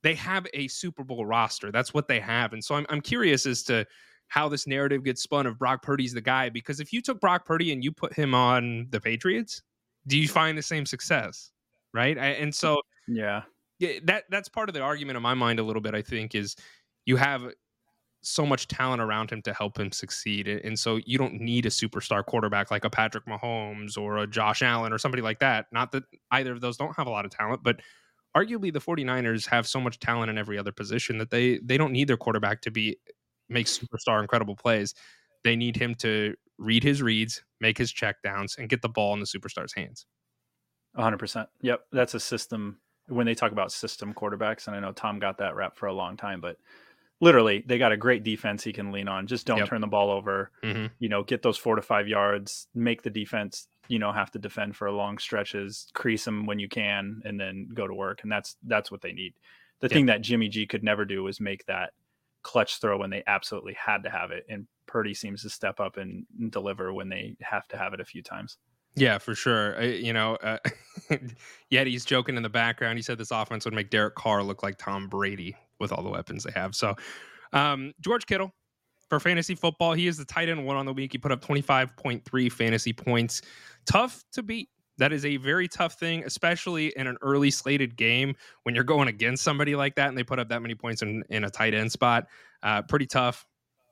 they 0.04 0.14
have 0.14 0.46
a 0.54 0.68
Super 0.68 1.04
Bowl 1.04 1.26
roster. 1.26 1.72
That's 1.72 1.94
what 1.94 2.08
they 2.08 2.20
have, 2.20 2.54
and 2.54 2.64
so 2.64 2.76
I'm 2.76 2.86
I'm 2.90 3.02
curious 3.02 3.46
as 3.46 3.64
to 3.64 3.86
how 4.28 4.50
this 4.50 4.68
narrative 4.68 5.04
gets 5.04 5.22
spun 5.22 5.46
of 5.46 5.58
Brock 5.58 5.82
Purdy's 5.82 6.14
the 6.14 6.22
guy. 6.22 6.50
Because 6.50 6.80
if 6.80 6.92
you 6.92 7.02
took 7.02 7.20
Brock 7.20 7.46
Purdy 7.46 7.72
and 7.72 7.84
you 7.84 7.92
put 7.92 8.14
him 8.14 8.34
on 8.34 8.88
the 8.90 9.00
Patriots, 9.00 9.62
do 10.08 10.18
you 10.18 10.28
find 10.28 10.58
the 10.58 10.64
same 10.64 10.86
success? 10.86 11.52
Right. 11.94 12.18
I, 12.18 12.28
and 12.28 12.54
so, 12.54 12.82
yeah, 13.08 13.44
that 14.04 14.26
that's 14.30 14.50
part 14.50 14.70
of 14.70 14.74
the 14.76 14.82
argument 14.82 15.18
in 15.18 15.24
my 15.24 15.34
mind 15.34 15.60
a 15.60 15.64
little 15.64 15.82
bit. 15.82 15.96
I 15.96 16.02
think 16.02 16.36
is 16.36 16.56
you 17.06 17.16
have 17.16 17.44
so 18.26 18.46
much 18.46 18.68
talent 18.68 19.02
around 19.02 19.30
him 19.32 19.42
to 19.44 19.54
help 19.54 19.80
him 19.80 19.92
succeed, 19.92 20.48
and 20.48 20.78
so 20.78 21.00
you 21.06 21.18
don't 21.18 21.36
need 21.36 21.66
a 21.66 21.70
superstar 21.70 22.26
quarterback 22.26 22.72
like 22.72 22.84
a 22.86 22.90
Patrick 22.90 23.26
Mahomes 23.26 23.98
or 23.98 24.18
a 24.18 24.28
Josh 24.28 24.62
Allen 24.62 24.92
or 24.92 24.98
somebody 24.98 25.22
like 25.22 25.40
that. 25.40 25.68
Not 25.72 25.92
that 25.92 26.04
either 26.32 26.52
of 26.52 26.62
those 26.62 26.78
don't 26.78 26.96
have 26.96 27.08
a 27.08 27.12
lot 27.12 27.26
of 27.26 27.32
talent, 27.32 27.64
but 27.64 27.82
arguably 28.36 28.72
the 28.74 28.82
49ers 28.82 29.48
have 29.48 29.68
so 29.68 29.80
much 29.80 30.00
talent 30.00 30.30
in 30.30 30.38
every 30.38 30.58
other 30.58 30.72
position 30.72 31.18
that 31.20 31.30
they 31.30 31.60
they 31.60 31.78
don't 31.78 31.92
need 31.92 32.08
their 32.08 32.18
quarterback 32.18 32.62
to 32.62 32.72
be 32.72 32.98
make 33.50 33.68
superstar 33.68 34.22
incredible 34.22 34.56
plays. 34.56 34.94
They 35.44 35.56
need 35.56 35.78
him 35.78 35.96
to 35.96 36.36
read 36.58 36.84
his 36.84 37.02
reads, 37.02 37.44
make 37.62 37.78
his 37.78 37.94
checkdowns, 37.94 38.58
and 38.58 38.70
get 38.70 38.82
the 38.82 38.90
ball 38.90 39.14
in 39.14 39.20
the 39.20 39.26
superstar's 39.26 39.74
hands. 39.74 40.06
100%. 40.98 41.48
Yep. 41.62 41.82
That's 41.92 42.14
a 42.14 42.20
system. 42.20 42.80
When 43.08 43.26
they 43.26 43.36
talk 43.36 43.52
about 43.52 43.72
system 43.72 44.14
quarterbacks, 44.14 44.68
and 44.68 44.76
I 44.76 44.80
know 44.80 44.92
Tom 44.92 45.20
got 45.20 45.38
that 45.38 45.56
rap 45.56 45.78
for 45.78 45.86
a 45.86 45.94
long 45.94 46.18
time, 46.18 46.42
but 46.42 46.58
literally 47.22 47.64
they 47.66 47.78
got 47.78 47.92
a 47.92 47.98
great 47.98 48.24
defense 48.24 48.64
he 48.64 48.74
can 48.74 48.92
lean 48.92 49.08
on. 49.08 49.28
Just 49.28 49.46
don't 49.46 49.60
yep. 49.60 49.70
turn 49.70 49.82
the 49.82 49.88
ball 49.88 50.10
over. 50.10 50.52
Mm-hmm. 50.64 50.88
You 51.00 51.10
know, 51.10 51.24
get 51.24 51.42
those 51.42 51.58
four 51.58 51.76
to 51.76 51.82
five 51.82 52.08
yards, 52.08 52.68
make 52.74 53.04
the 53.04 53.10
defense, 53.10 53.68
you 53.88 54.00
know, 54.00 54.12
have 54.12 54.32
to 54.32 54.40
defend 54.40 54.76
for 54.76 54.90
long 54.92 55.18
stretches, 55.18 55.88
crease 55.94 56.26
them 56.26 56.46
when 56.46 56.60
you 56.60 56.68
can, 56.68 57.22
and 57.26 57.40
then 57.40 57.70
go 57.74 57.88
to 57.88 57.94
work. 57.94 58.24
And 58.24 58.32
that's 58.32 58.56
that's 58.64 58.92
what 58.92 59.02
they 59.02 59.14
need. 59.14 59.34
The 59.82 59.88
yep. 59.88 59.92
thing 59.92 60.06
that 60.08 60.22
Jimmy 60.22 60.50
G 60.50 60.66
could 60.66 60.84
never 60.84 61.06
do 61.06 61.24
was 61.24 61.40
make 61.40 61.66
that 61.66 61.92
clutch 62.44 62.80
throw 62.80 62.98
when 62.98 63.10
they 63.10 63.24
absolutely 63.28 63.74
had 63.74 64.04
to 64.04 64.10
have 64.10 64.32
it. 64.32 64.46
And 64.50 64.68
Purdy 64.86 65.14
seems 65.14 65.42
to 65.42 65.50
step 65.50 65.80
up 65.80 65.98
and 65.98 66.26
deliver 66.52 66.94
when 66.94 67.10
they 67.10 67.36
have 67.42 67.68
to 67.70 67.78
have 67.78 67.94
it 67.94 68.00
a 68.00 68.06
few 68.06 68.22
times. 68.22 68.58
Yeah, 68.96 69.18
for 69.18 69.36
sure. 69.36 69.78
I, 69.78 69.84
you 69.86 70.14
know, 70.14 70.36
uh, 70.36 70.58
Yeti's 71.72 72.06
joking 72.06 72.38
in 72.38 72.44
the 72.44 72.50
background. 72.50 72.98
He 72.98 73.02
said 73.02 73.18
this 73.18 73.32
offense 73.32 73.66
would 73.66 73.74
make 73.74 73.90
Derek 73.90 74.16
Carr 74.16 74.42
look 74.42 74.64
like 74.64 74.78
Tom 74.78 75.10
Brady 75.10 75.56
with 75.80 75.92
all 75.92 76.04
the 76.04 76.10
weapons 76.10 76.44
they 76.44 76.52
have. 76.52 76.76
So, 76.76 76.96
um, 77.54 77.94
George 78.02 78.26
Kittle 78.26 78.52
for 79.10 79.20
fantasy 79.20 79.56
football, 79.56 79.94
he 79.94 80.08
is 80.08 80.18
the 80.18 80.26
tight 80.26 80.50
end 80.50 80.66
one 80.66 80.78
on 80.78 80.86
the 80.86 80.94
week. 80.94 81.12
He 81.12 81.18
put 81.18 81.32
up 81.32 81.42
25.3 81.46 82.52
fantasy 82.52 82.94
points. 82.94 83.42
Tough 83.86 84.24
to 84.34 84.44
beat 84.44 84.70
that 84.98 85.12
is 85.12 85.26
a 85.26 85.38
very 85.38 85.68
tough 85.68 86.00
thing, 86.00 86.24
especially 86.24 86.94
in 86.96 87.08
an 87.08 87.18
early 87.22 87.52
slated 87.52 87.96
game 87.96 88.36
when 88.64 88.76
you're 88.76 88.84
going 88.84 89.08
against 89.08 89.44
somebody 89.44 89.76
like 89.76 89.96
that 89.96 90.10
and 90.10 90.18
they 90.18 90.24
put 90.24 90.40
up 90.40 90.50
that 90.50 90.62
many 90.62 90.76
points 90.76 91.02
in, 91.02 91.24
in 91.30 91.44
a 91.44 91.50
tight 91.50 91.74
end 91.74 91.92
spot. 91.92 92.28
Uh, 92.64 92.82
pretty 92.82 93.06
tough. 93.06 93.46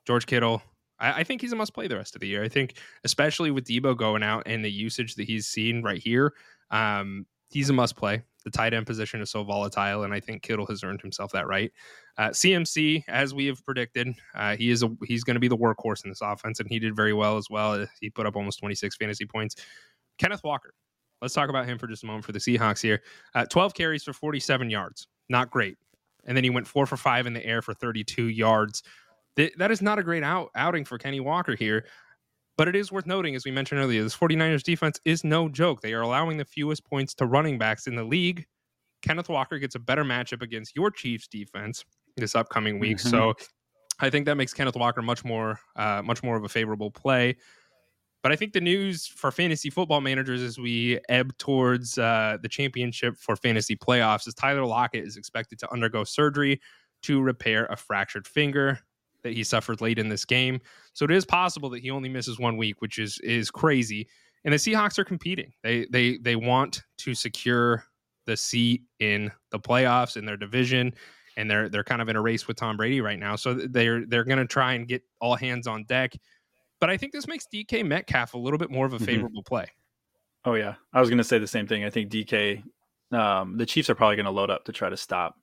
George 0.06 0.26
Kittle, 0.26 0.62
I, 0.98 1.20
I, 1.20 1.24
think 1.24 1.40
he's 1.40 1.52
a 1.52 1.56
must 1.56 1.74
play 1.74 1.88
the 1.88 1.96
rest 1.96 2.14
of 2.14 2.20
the 2.20 2.28
year. 2.28 2.42
I 2.42 2.48
think, 2.48 2.78
especially 3.04 3.50
with 3.50 3.64
Deebo 3.64 3.96
going 3.96 4.22
out 4.22 4.44
and 4.46 4.64
the 4.64 4.70
usage 4.70 5.14
that 5.16 5.24
he's 5.24 5.46
seen 5.46 5.82
right 5.82 6.00
here, 6.00 6.32
um, 6.70 7.26
he's 7.50 7.70
a 7.70 7.72
must 7.72 7.96
play. 7.96 8.22
The 8.44 8.50
tight 8.50 8.74
end 8.74 8.86
position 8.86 9.20
is 9.20 9.30
so 9.30 9.42
volatile, 9.42 10.04
and 10.04 10.12
I 10.12 10.20
think 10.20 10.42
Kittle 10.42 10.66
has 10.66 10.84
earned 10.84 11.00
himself 11.00 11.32
that 11.32 11.46
right. 11.46 11.72
Uh, 12.18 12.28
CMC, 12.28 13.04
as 13.08 13.32
we 13.34 13.46
have 13.46 13.64
predicted, 13.64 14.08
uh, 14.34 14.54
he 14.56 14.70
is 14.70 14.82
a, 14.82 14.90
he's 15.06 15.24
going 15.24 15.34
to 15.34 15.40
be 15.40 15.48
the 15.48 15.56
workhorse 15.56 16.04
in 16.04 16.10
this 16.10 16.20
offense, 16.22 16.60
and 16.60 16.68
he 16.68 16.78
did 16.78 16.94
very 16.94 17.14
well 17.14 17.36
as 17.38 17.48
well. 17.50 17.86
He 18.00 18.10
put 18.10 18.26
up 18.26 18.36
almost 18.36 18.60
26 18.60 18.96
fantasy 18.96 19.24
points. 19.24 19.56
Kenneth 20.18 20.44
Walker, 20.44 20.74
Let's 21.24 21.32
talk 21.32 21.48
about 21.48 21.64
him 21.64 21.78
for 21.78 21.86
just 21.86 22.02
a 22.02 22.06
moment 22.06 22.26
for 22.26 22.32
the 22.32 22.38
Seahawks 22.38 22.82
here. 22.82 23.00
Uh, 23.34 23.46
12 23.46 23.72
carries 23.72 24.04
for 24.04 24.12
47 24.12 24.68
yards. 24.68 25.08
Not 25.30 25.50
great. 25.50 25.78
And 26.26 26.36
then 26.36 26.44
he 26.44 26.50
went 26.50 26.66
four 26.66 26.84
for 26.84 26.98
five 26.98 27.26
in 27.26 27.32
the 27.32 27.44
air 27.44 27.62
for 27.62 27.72
32 27.72 28.28
yards. 28.28 28.82
Th- 29.36 29.54
that 29.56 29.70
is 29.70 29.80
not 29.80 29.98
a 29.98 30.02
great 30.02 30.22
out- 30.22 30.50
outing 30.54 30.84
for 30.84 30.98
Kenny 30.98 31.20
Walker 31.20 31.54
here. 31.54 31.86
But 32.56 32.68
it 32.68 32.76
is 32.76 32.92
worth 32.92 33.06
noting, 33.06 33.34
as 33.34 33.44
we 33.44 33.50
mentioned 33.50 33.80
earlier, 33.80 34.02
this 34.02 34.16
49ers 34.16 34.62
defense 34.62 35.00
is 35.04 35.24
no 35.24 35.48
joke. 35.48 35.80
They 35.80 35.92
are 35.92 36.02
allowing 36.02 36.36
the 36.36 36.44
fewest 36.44 36.84
points 36.84 37.14
to 37.14 37.26
running 37.26 37.58
backs 37.58 37.86
in 37.86 37.96
the 37.96 38.04
league. 38.04 38.46
Kenneth 39.02 39.28
Walker 39.28 39.58
gets 39.58 39.74
a 39.74 39.78
better 39.80 40.04
matchup 40.04 40.40
against 40.40 40.76
your 40.76 40.90
Chiefs 40.90 41.26
defense 41.26 41.84
this 42.16 42.34
upcoming 42.34 42.78
week. 42.78 42.98
Mm-hmm. 42.98 43.08
So 43.08 43.34
I 44.00 44.08
think 44.08 44.26
that 44.26 44.36
makes 44.36 44.54
Kenneth 44.54 44.76
Walker 44.76 45.02
much 45.02 45.24
more 45.24 45.58
uh, 45.76 46.02
much 46.02 46.22
more 46.22 46.36
of 46.36 46.44
a 46.44 46.48
favorable 46.48 46.90
play. 46.90 47.36
But 48.22 48.32
I 48.32 48.36
think 48.36 48.54
the 48.54 48.60
news 48.60 49.06
for 49.06 49.30
fantasy 49.30 49.68
football 49.68 50.00
managers 50.00 50.40
as 50.40 50.58
we 50.58 50.98
ebb 51.10 51.36
towards 51.36 51.98
uh, 51.98 52.38
the 52.40 52.48
championship 52.48 53.18
for 53.18 53.36
fantasy 53.36 53.76
playoffs 53.76 54.26
is 54.26 54.32
Tyler 54.32 54.64
Lockett 54.64 55.04
is 55.04 55.18
expected 55.18 55.58
to 55.58 55.70
undergo 55.70 56.04
surgery 56.04 56.60
to 57.02 57.20
repair 57.20 57.66
a 57.66 57.76
fractured 57.76 58.26
finger 58.26 58.80
that 59.24 59.32
he 59.32 59.42
suffered 59.42 59.80
late 59.80 59.98
in 59.98 60.08
this 60.08 60.24
game. 60.24 60.60
So 60.92 61.04
it 61.04 61.10
is 61.10 61.24
possible 61.24 61.68
that 61.70 61.82
he 61.82 61.90
only 61.90 62.08
misses 62.08 62.38
one 62.38 62.56
week, 62.56 62.80
which 62.80 62.98
is 62.98 63.18
is 63.20 63.50
crazy. 63.50 64.08
And 64.44 64.52
the 64.52 64.58
Seahawks 64.58 64.98
are 64.98 65.04
competing. 65.04 65.52
They 65.62 65.86
they 65.90 66.18
they 66.18 66.36
want 66.36 66.82
to 66.98 67.14
secure 67.14 67.84
the 68.26 68.36
seat 68.36 68.82
in 69.00 69.32
the 69.50 69.58
playoffs 69.58 70.16
in 70.16 70.24
their 70.24 70.36
division 70.36 70.94
and 71.36 71.50
they're 71.50 71.68
they're 71.68 71.84
kind 71.84 72.00
of 72.00 72.08
in 72.08 72.16
a 72.16 72.20
race 72.20 72.46
with 72.46 72.56
Tom 72.56 72.76
Brady 72.76 73.00
right 73.00 73.18
now. 73.18 73.36
So 73.36 73.54
they're 73.54 74.06
they're 74.06 74.24
going 74.24 74.38
to 74.38 74.46
try 74.46 74.74
and 74.74 74.86
get 74.86 75.02
all 75.20 75.34
hands 75.36 75.66
on 75.66 75.84
deck. 75.84 76.14
But 76.80 76.90
I 76.90 76.96
think 76.96 77.12
this 77.12 77.26
makes 77.26 77.46
DK 77.52 77.84
Metcalf 77.84 78.34
a 78.34 78.38
little 78.38 78.58
bit 78.58 78.70
more 78.70 78.86
of 78.86 78.92
a 78.92 78.96
mm-hmm. 78.96 79.04
favorable 79.04 79.42
mm-hmm. 79.42 79.54
play. 79.54 79.66
Oh 80.44 80.54
yeah, 80.54 80.74
I 80.92 81.00
was 81.00 81.08
going 81.08 81.18
to 81.18 81.24
say 81.24 81.38
the 81.38 81.46
same 81.46 81.66
thing. 81.66 81.84
I 81.84 81.90
think 81.90 82.10
DK, 82.10 82.62
um, 83.12 83.56
the 83.56 83.66
Chiefs 83.66 83.88
are 83.88 83.94
probably 83.94 84.16
going 84.16 84.26
to 84.26 84.32
load 84.32 84.50
up 84.50 84.64
to 84.66 84.72
try 84.72 84.90
to 84.90 84.96
stop 84.96 85.36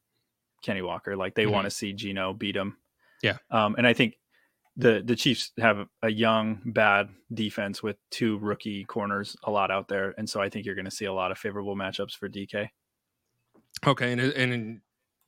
Kenny 0.62 0.82
Walker. 0.82 1.16
Like 1.16 1.36
they 1.36 1.44
mm-hmm. 1.44 1.54
want 1.54 1.66
to 1.66 1.72
see 1.72 1.94
Geno 1.94 2.34
beat 2.34 2.56
him. 2.56 2.78
Yeah, 3.24 3.38
um, 3.50 3.76
and 3.78 3.86
I 3.86 3.94
think 3.94 4.16
the 4.78 5.02
the 5.06 5.16
Chiefs 5.16 5.52
have 5.60 5.88
a 6.02 6.10
young, 6.10 6.62
bad 6.66 7.10
defense 7.34 7.84
with 7.84 7.98
two 8.10 8.38
rookie 8.40 8.84
corners 8.86 9.36
a 9.44 9.52
lot 9.52 9.72
out 9.72 9.88
there, 9.88 10.14
and 10.18 10.30
so 10.30 10.42
I 10.42 10.50
think 10.50 10.66
you're 10.66 10.76
going 10.76 10.86
to 10.86 10.92
see 10.92 11.06
a 11.06 11.14
lot 11.14 11.32
of 11.32 11.38
favorable 11.38 11.76
matchups 11.76 12.14
for 12.14 12.30
DK. 12.30 12.70
Okay, 13.86 14.12
and 14.12 14.22
and 14.22 14.82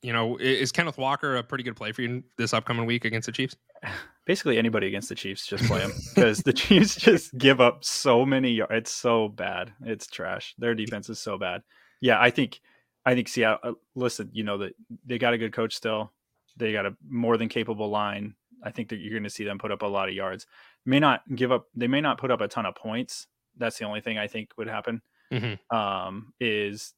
you 0.04 0.12
know, 0.12 0.38
is 0.38 0.72
Kenneth 0.72 0.98
Walker 0.98 1.38
a 1.38 1.44
pretty 1.44 1.64
good 1.64 1.78
play 1.78 1.94
for 1.94 2.02
you 2.02 2.24
this 2.38 2.54
upcoming 2.54 2.86
week 2.86 3.06
against 3.06 3.26
the 3.26 3.32
Chiefs? 3.32 3.56
Basically, 4.26 4.58
anybody 4.58 4.88
against 4.88 5.10
the 5.10 5.16
Chiefs, 5.16 5.46
just 5.46 5.66
play 5.66 5.80
them 5.80 5.92
because 6.14 6.38
the 6.46 6.54
Chiefs 6.54 6.96
just 6.96 7.38
give 7.38 7.60
up 7.60 7.84
so 7.84 8.26
many. 8.26 8.52
Yards. 8.52 8.74
It's 8.74 8.92
so 8.92 9.28
bad. 9.28 9.74
It's 9.84 10.08
trash. 10.08 10.56
Their 10.58 10.76
defense 10.76 11.10
is 11.10 11.20
so 11.20 11.38
bad. 11.38 11.62
Yeah, 12.00 12.22
I 12.22 12.30
think, 12.30 12.62
I 13.06 13.16
think 13.16 13.28
Seattle. 13.28 13.60
Uh, 13.64 13.74
listen, 13.96 14.30
you 14.32 14.44
know 14.44 14.58
that 14.60 14.76
they 15.06 15.18
got 15.18 15.34
a 15.34 15.38
good 15.38 15.52
coach 15.52 15.76
still. 15.76 16.14
They 16.57 16.72
got 16.72 16.86
a 16.86 16.95
more 17.07 17.38
than 17.38 17.50
capable 17.50 17.89
line. 17.89 18.36
I 18.63 18.72
think 18.72 18.89
that 18.89 18.98
you're 18.98 19.12
going 19.12 19.24
to 19.24 19.29
see 19.29 19.43
them 19.43 19.57
put 19.57 19.72
up 19.72 19.81
a 19.81 19.88
lot 19.88 20.07
of 20.07 20.15
yards. 20.15 20.45
May 20.86 21.00
not 21.00 21.22
give 21.36 21.51
up. 21.51 21.65
They 21.75 21.88
may 21.88 22.01
not 22.01 22.17
put 22.17 22.31
up 22.31 22.41
a 22.41 22.48
ton 22.48 22.65
of 22.65 22.75
points. 22.75 23.27
That's 23.57 23.77
the 23.77 23.86
only 23.86 24.01
thing 24.01 24.17
I 24.17 24.27
think 24.27 24.50
would 24.57 24.67
happen. 24.67 25.01
Mm-hmm. 25.31 25.75
Um, 25.75 26.33
is 26.39 26.93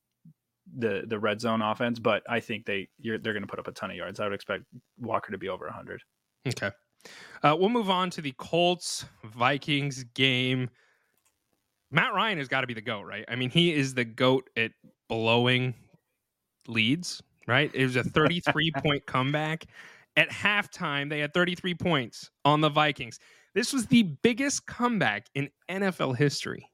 the 0.78 1.04
the 1.08 1.20
red 1.20 1.40
zone 1.40 1.62
offense, 1.62 2.00
but 2.00 2.24
I 2.30 2.40
think 2.40 2.66
they 2.66 2.90
they're 3.00 3.18
going 3.20 3.42
to 3.42 3.48
put 3.48 3.60
up 3.60 3.68
a 3.68 3.72
ton 3.72 3.92
of 3.92 3.98
yards. 3.98 4.20
I 4.20 4.26
would 4.26 4.34
expect 4.34 4.64
Walker 5.00 5.32
to 5.32 5.38
be 5.38 5.50
over 5.50 5.66
100. 5.66 6.02
Okay. 6.48 6.72
Uh, 7.44 7.56
we'll 7.58 7.70
move 7.70 7.90
on 7.90 8.10
to 8.12 8.22
the 8.22 8.34
Colts 8.38 9.06
Vikings 9.24 10.04
game. 10.16 10.70
Matt 11.92 12.14
Ryan 12.14 12.40
has 12.40 12.48
got 12.48 12.62
to 12.62 12.68
be 12.68 12.74
the 12.74 12.82
goat, 12.82 13.04
right? 13.04 13.26
I 13.28 13.36
mean, 13.36 13.50
he 13.50 13.74
is 13.74 13.94
the 13.94 14.06
goat 14.06 14.50
at 14.58 14.72
blowing 15.08 15.76
leads, 16.68 17.22
right? 17.48 17.72
It 17.74 17.84
was 17.84 17.96
a 17.96 18.04
33 18.04 18.72
point 18.78 19.06
comeback. 19.06 19.66
At 20.18 20.30
halftime, 20.30 21.10
they 21.10 21.20
had 21.20 21.34
33 21.34 21.76
points 21.76 22.32
on 22.46 22.62
the 22.62 22.70
Vikings. 22.70 23.20
This 23.54 23.74
was 23.74 23.86
the 23.88 24.04
biggest 24.04 24.66
comeback 24.66 25.28
in 25.36 25.50
NFL 25.70 26.16
history. 26.16 26.70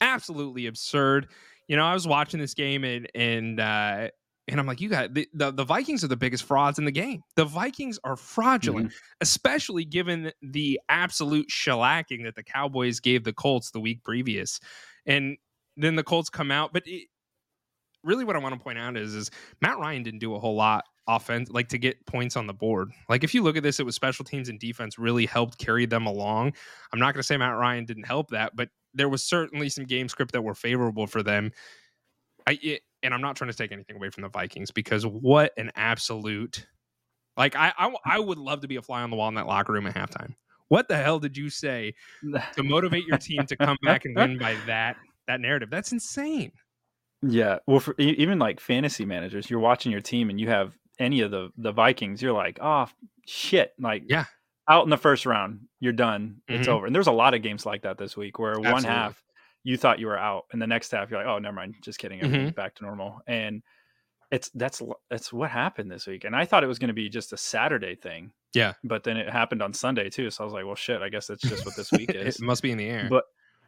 Absolutely 0.00 0.66
absurd 0.66 1.28
you 1.68 1.76
know, 1.76 1.84
I 1.84 1.94
was 1.94 2.06
watching 2.06 2.40
this 2.40 2.54
game 2.54 2.84
and 2.84 3.08
and 3.14 3.60
uh, 3.60 4.08
and 4.48 4.60
I'm 4.60 4.66
like, 4.66 4.80
you 4.80 4.88
got 4.88 5.12
the, 5.12 5.26
the, 5.34 5.50
the 5.50 5.64
Vikings 5.64 6.04
are 6.04 6.08
the 6.08 6.16
biggest 6.16 6.44
frauds 6.44 6.78
in 6.78 6.84
the 6.84 6.92
game. 6.92 7.22
The 7.34 7.44
Vikings 7.44 7.98
are 8.04 8.14
fraudulent, 8.14 8.88
mm-hmm. 8.88 9.16
especially 9.20 9.84
given 9.84 10.30
the 10.40 10.80
absolute 10.88 11.48
shellacking 11.48 12.22
that 12.24 12.36
the 12.36 12.44
Cowboys 12.44 13.00
gave 13.00 13.24
the 13.24 13.32
Colts 13.32 13.72
the 13.72 13.80
week 13.80 14.04
previous, 14.04 14.60
and 15.04 15.36
then 15.76 15.96
the 15.96 16.04
Colts 16.04 16.30
come 16.30 16.50
out. 16.50 16.72
But 16.72 16.84
it, 16.86 17.08
really, 18.06 18.24
what 18.24 18.36
I 18.36 18.38
want 18.38 18.54
to 18.54 18.60
point 18.60 18.78
out 18.78 18.96
is 18.96 19.14
is 19.14 19.30
Matt 19.60 19.78
Ryan 19.78 20.02
didn't 20.02 20.20
do 20.20 20.34
a 20.34 20.38
whole 20.38 20.54
lot 20.54 20.84
offense 21.08 21.50
like 21.50 21.68
to 21.68 21.78
get 21.78 22.04
points 22.06 22.36
on 22.36 22.46
the 22.46 22.52
board. 22.52 22.90
Like 23.08 23.24
if 23.24 23.34
you 23.34 23.42
look 23.42 23.56
at 23.56 23.62
this, 23.62 23.78
it 23.78 23.86
was 23.86 23.94
special 23.94 24.24
teams 24.24 24.48
and 24.48 24.58
defense 24.58 24.98
really 24.98 25.26
helped 25.26 25.58
carry 25.58 25.86
them 25.86 26.06
along. 26.06 26.54
I'm 26.92 26.98
not 26.98 27.14
going 27.14 27.20
to 27.20 27.26
say 27.26 27.36
Matt 27.36 27.56
Ryan 27.56 27.84
didn't 27.84 28.06
help 28.06 28.30
that, 28.30 28.56
but 28.56 28.70
there 28.94 29.08
was 29.08 29.22
certainly 29.22 29.68
some 29.68 29.84
game 29.84 30.08
script 30.08 30.32
that 30.32 30.42
were 30.42 30.54
favorable 30.54 31.06
for 31.06 31.22
them. 31.22 31.52
I 32.46 32.58
it, 32.62 32.82
and 33.02 33.12
I'm 33.14 33.20
not 33.20 33.36
trying 33.36 33.50
to 33.50 33.56
take 33.56 33.72
anything 33.72 33.96
away 33.96 34.10
from 34.10 34.22
the 34.22 34.28
Vikings 34.28 34.70
because 34.70 35.06
what 35.06 35.52
an 35.56 35.70
absolute 35.76 36.66
like 37.36 37.54
I, 37.54 37.72
I 37.78 37.94
I 38.04 38.18
would 38.18 38.38
love 38.38 38.60
to 38.60 38.68
be 38.68 38.76
a 38.76 38.82
fly 38.82 39.02
on 39.02 39.10
the 39.10 39.16
wall 39.16 39.28
in 39.28 39.34
that 39.34 39.46
locker 39.46 39.72
room 39.72 39.86
at 39.86 39.94
halftime. 39.94 40.34
What 40.68 40.88
the 40.88 40.96
hell 40.96 41.20
did 41.20 41.36
you 41.36 41.50
say 41.50 41.94
to 42.54 42.62
motivate 42.62 43.04
your 43.06 43.18
team 43.18 43.46
to 43.46 43.56
come 43.56 43.76
back 43.82 44.04
and 44.04 44.16
win 44.16 44.38
by 44.38 44.56
that 44.66 44.96
that 45.28 45.40
narrative? 45.40 45.70
That's 45.70 45.92
insane. 45.92 46.52
Yeah, 47.28 47.58
well, 47.66 47.80
for 47.80 47.94
even 47.98 48.38
like 48.38 48.60
fantasy 48.60 49.04
managers, 49.04 49.50
you're 49.50 49.60
watching 49.60 49.92
your 49.92 50.00
team 50.00 50.30
and 50.30 50.40
you 50.40 50.48
have 50.48 50.72
any 50.98 51.20
of 51.20 51.30
the 51.30 51.50
the 51.56 51.72
Vikings, 51.72 52.22
you're 52.22 52.32
like, 52.32 52.58
oh 52.60 52.86
shit, 53.26 53.72
like 53.78 54.04
yeah, 54.08 54.24
out 54.68 54.84
in 54.84 54.90
the 54.90 54.96
first 54.96 55.26
round, 55.26 55.60
you're 55.80 55.92
done. 55.92 56.42
It's 56.48 56.62
mm-hmm. 56.62 56.76
over. 56.76 56.86
And 56.86 56.94
there's 56.94 57.06
a 57.06 57.12
lot 57.12 57.34
of 57.34 57.42
games 57.42 57.66
like 57.66 57.82
that 57.82 57.98
this 57.98 58.16
week 58.16 58.38
where 58.38 58.52
Absolutely. 58.52 58.72
one 58.72 58.84
half 58.84 59.22
you 59.64 59.76
thought 59.76 59.98
you 59.98 60.06
were 60.06 60.18
out, 60.18 60.44
and 60.52 60.62
the 60.62 60.66
next 60.66 60.92
half 60.92 61.10
you're 61.10 61.18
like, 61.18 61.28
oh, 61.28 61.38
never 61.38 61.56
mind, 61.56 61.74
just 61.82 61.98
kidding, 61.98 62.20
everything's 62.20 62.50
mm-hmm. 62.50 62.54
back 62.54 62.74
to 62.76 62.84
normal. 62.84 63.20
And 63.26 63.62
it's 64.30 64.50
that's 64.54 64.82
that's 65.10 65.32
what 65.32 65.50
happened 65.50 65.90
this 65.90 66.06
week. 66.06 66.24
And 66.24 66.34
I 66.34 66.44
thought 66.44 66.64
it 66.64 66.68
was 66.68 66.78
going 66.78 66.88
to 66.88 66.94
be 66.94 67.08
just 67.08 67.32
a 67.32 67.36
Saturday 67.36 67.94
thing. 67.94 68.32
Yeah. 68.54 68.74
But 68.82 69.04
then 69.04 69.16
it 69.16 69.28
happened 69.30 69.62
on 69.62 69.72
Sunday 69.72 70.08
too. 70.08 70.30
So 70.30 70.42
I 70.42 70.44
was 70.44 70.54
like, 70.54 70.64
well, 70.64 70.74
shit, 70.74 71.02
I 71.02 71.08
guess 71.08 71.26
that's 71.26 71.42
just 71.42 71.64
what 71.64 71.76
this 71.76 71.92
week 71.92 72.10
is. 72.14 72.36
it 72.36 72.42
must 72.42 72.62
be 72.62 72.70
in 72.70 72.78
the 72.78 72.88
air. 72.88 73.06
But 73.08 73.24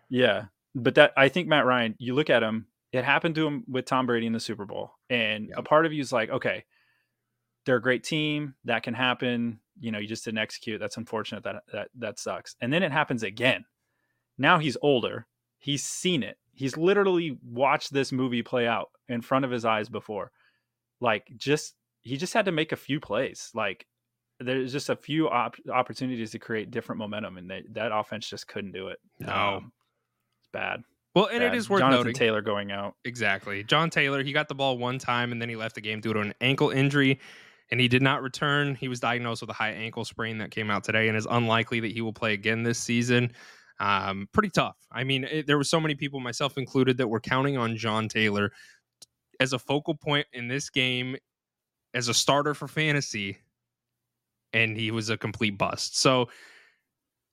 yeah, 0.09 0.47
but 0.75 0.95
that 0.97 1.12
I 1.17 1.29
think 1.29 1.49
Matt 1.49 1.67
Ryan, 1.67 1.95
you 1.99 2.15
look 2.15 2.31
at 2.31 2.43
him, 2.43 2.67
it 2.92 3.04
happened 3.04 3.35
to 3.35 3.47
him 3.47 3.64
with 3.68 3.85
Tom 3.85 4.07
Brady 4.07 4.26
in 4.26 4.33
the 4.33 4.40
Super 4.40 4.64
Bowl, 4.64 4.92
and 5.11 5.49
yep. 5.49 5.59
a 5.59 5.62
part 5.62 5.87
of 5.87 5.92
you 5.92 6.00
is 6.00 6.12
like, 6.12 6.30
okay, 6.30 6.64
they're 7.64 7.76
a 7.76 7.83
great 7.83 8.04
team. 8.04 8.54
That 8.64 8.83
can 8.83 8.95
happen. 8.95 9.61
You 9.78 9.92
know, 9.92 9.99
you 9.99 10.09
just 10.09 10.25
didn't 10.25 10.38
execute. 10.38 10.80
That's 10.80 10.97
unfortunate. 10.97 11.45
That 11.45 11.57
that 11.73 11.88
that 11.97 12.18
sucks. 12.18 12.57
And 12.61 12.73
then 12.73 12.83
it 12.83 12.92
happens 12.92 13.23
again. 13.23 13.64
Now 14.38 14.59
he's 14.59 14.76
older. 14.80 15.26
He's 15.59 15.85
seen 15.85 16.23
it. 16.23 16.38
He's 16.52 16.76
literally 16.76 17.38
watched 17.45 17.92
this 17.92 18.11
movie 18.11 18.42
play 18.42 18.66
out 18.66 18.88
in 19.09 19.21
front 19.21 19.45
of 19.45 19.50
his 19.50 19.64
eyes 19.64 19.88
before. 19.88 20.33
Like 21.00 21.30
just 21.37 21.75
he 22.00 22.16
just 22.16 22.35
had 22.35 22.47
to 22.47 22.52
make 22.52 22.73
a 22.73 22.76
few 22.76 23.00
plays. 23.00 23.50
Like 23.54 23.87
there's 24.40 24.73
just 24.73 24.88
a 24.88 24.97
few 24.97 25.28
op- 25.28 25.57
opportunities 25.73 26.30
to 26.30 26.38
create 26.38 26.71
different 26.71 27.00
momentum, 27.00 27.38
and 27.38 27.50
they, 27.50 27.64
that 27.73 27.92
offense 27.92 28.28
just 28.28 28.47
couldn't 28.49 28.73
do 28.73 28.88
it. 28.88 28.99
No, 29.18 29.33
um, 29.33 29.73
it's 30.40 30.49
bad. 30.52 30.83
Well, 31.18 31.26
and 31.26 31.40
bad. 31.40 31.52
it 31.52 31.56
is 31.56 31.68
worth 31.68 31.80
Jonathan 31.80 32.00
noting. 32.00 32.14
Taylor 32.14 32.40
going 32.40 32.70
out. 32.70 32.94
Exactly. 33.04 33.64
John 33.64 33.90
Taylor, 33.90 34.22
he 34.22 34.32
got 34.32 34.48
the 34.48 34.54
ball 34.54 34.78
one 34.78 34.98
time 34.98 35.32
and 35.32 35.42
then 35.42 35.48
he 35.48 35.56
left 35.56 35.75
the 35.75 35.80
game 35.80 36.00
due 36.00 36.12
to 36.12 36.20
an 36.20 36.32
ankle 36.40 36.70
injury 36.70 37.18
and 37.70 37.80
he 37.80 37.88
did 37.88 38.02
not 38.02 38.22
return. 38.22 38.75
He 38.76 38.87
was 38.87 39.00
diagnosed 39.00 39.42
with 39.42 39.50
a 39.50 39.54
high 39.54 39.70
ankle 39.70 40.04
sprain 40.04 40.38
that 40.38 40.52
came 40.52 40.70
out 40.70 40.84
today 40.84 41.08
and 41.08 41.16
is 41.16 41.26
unlikely 41.28 41.80
that 41.80 41.90
he 41.90 42.00
will 42.00 42.12
play 42.12 42.34
again 42.34 42.62
this 42.62 42.78
season. 42.78 43.32
Um, 43.80 44.28
pretty 44.32 44.50
tough. 44.50 44.76
I 44.92 45.04
mean, 45.04 45.25
it, 45.25 45.46
there 45.46 45.56
were 45.56 45.64
so 45.64 45.80
many 45.80 45.94
people, 45.94 46.20
myself 46.20 46.56
included, 46.56 46.96
that 46.98 47.08
were 47.08 47.20
counting 47.20 47.56
on 47.56 47.76
John 47.76 48.08
Taylor 48.08 48.52
as 49.40 49.52
a 49.52 49.58
focal 49.58 49.94
point 49.94 50.26
in 50.32 50.48
this 50.48 50.70
game 50.70 51.16
as 51.94 52.08
a 52.08 52.14
starter 52.14 52.54
for 52.54 52.68
fantasy, 52.68 53.38
and 54.52 54.76
he 54.76 54.90
was 54.90 55.10
a 55.10 55.16
complete 55.16 55.58
bust. 55.58 55.98
So 55.98 56.28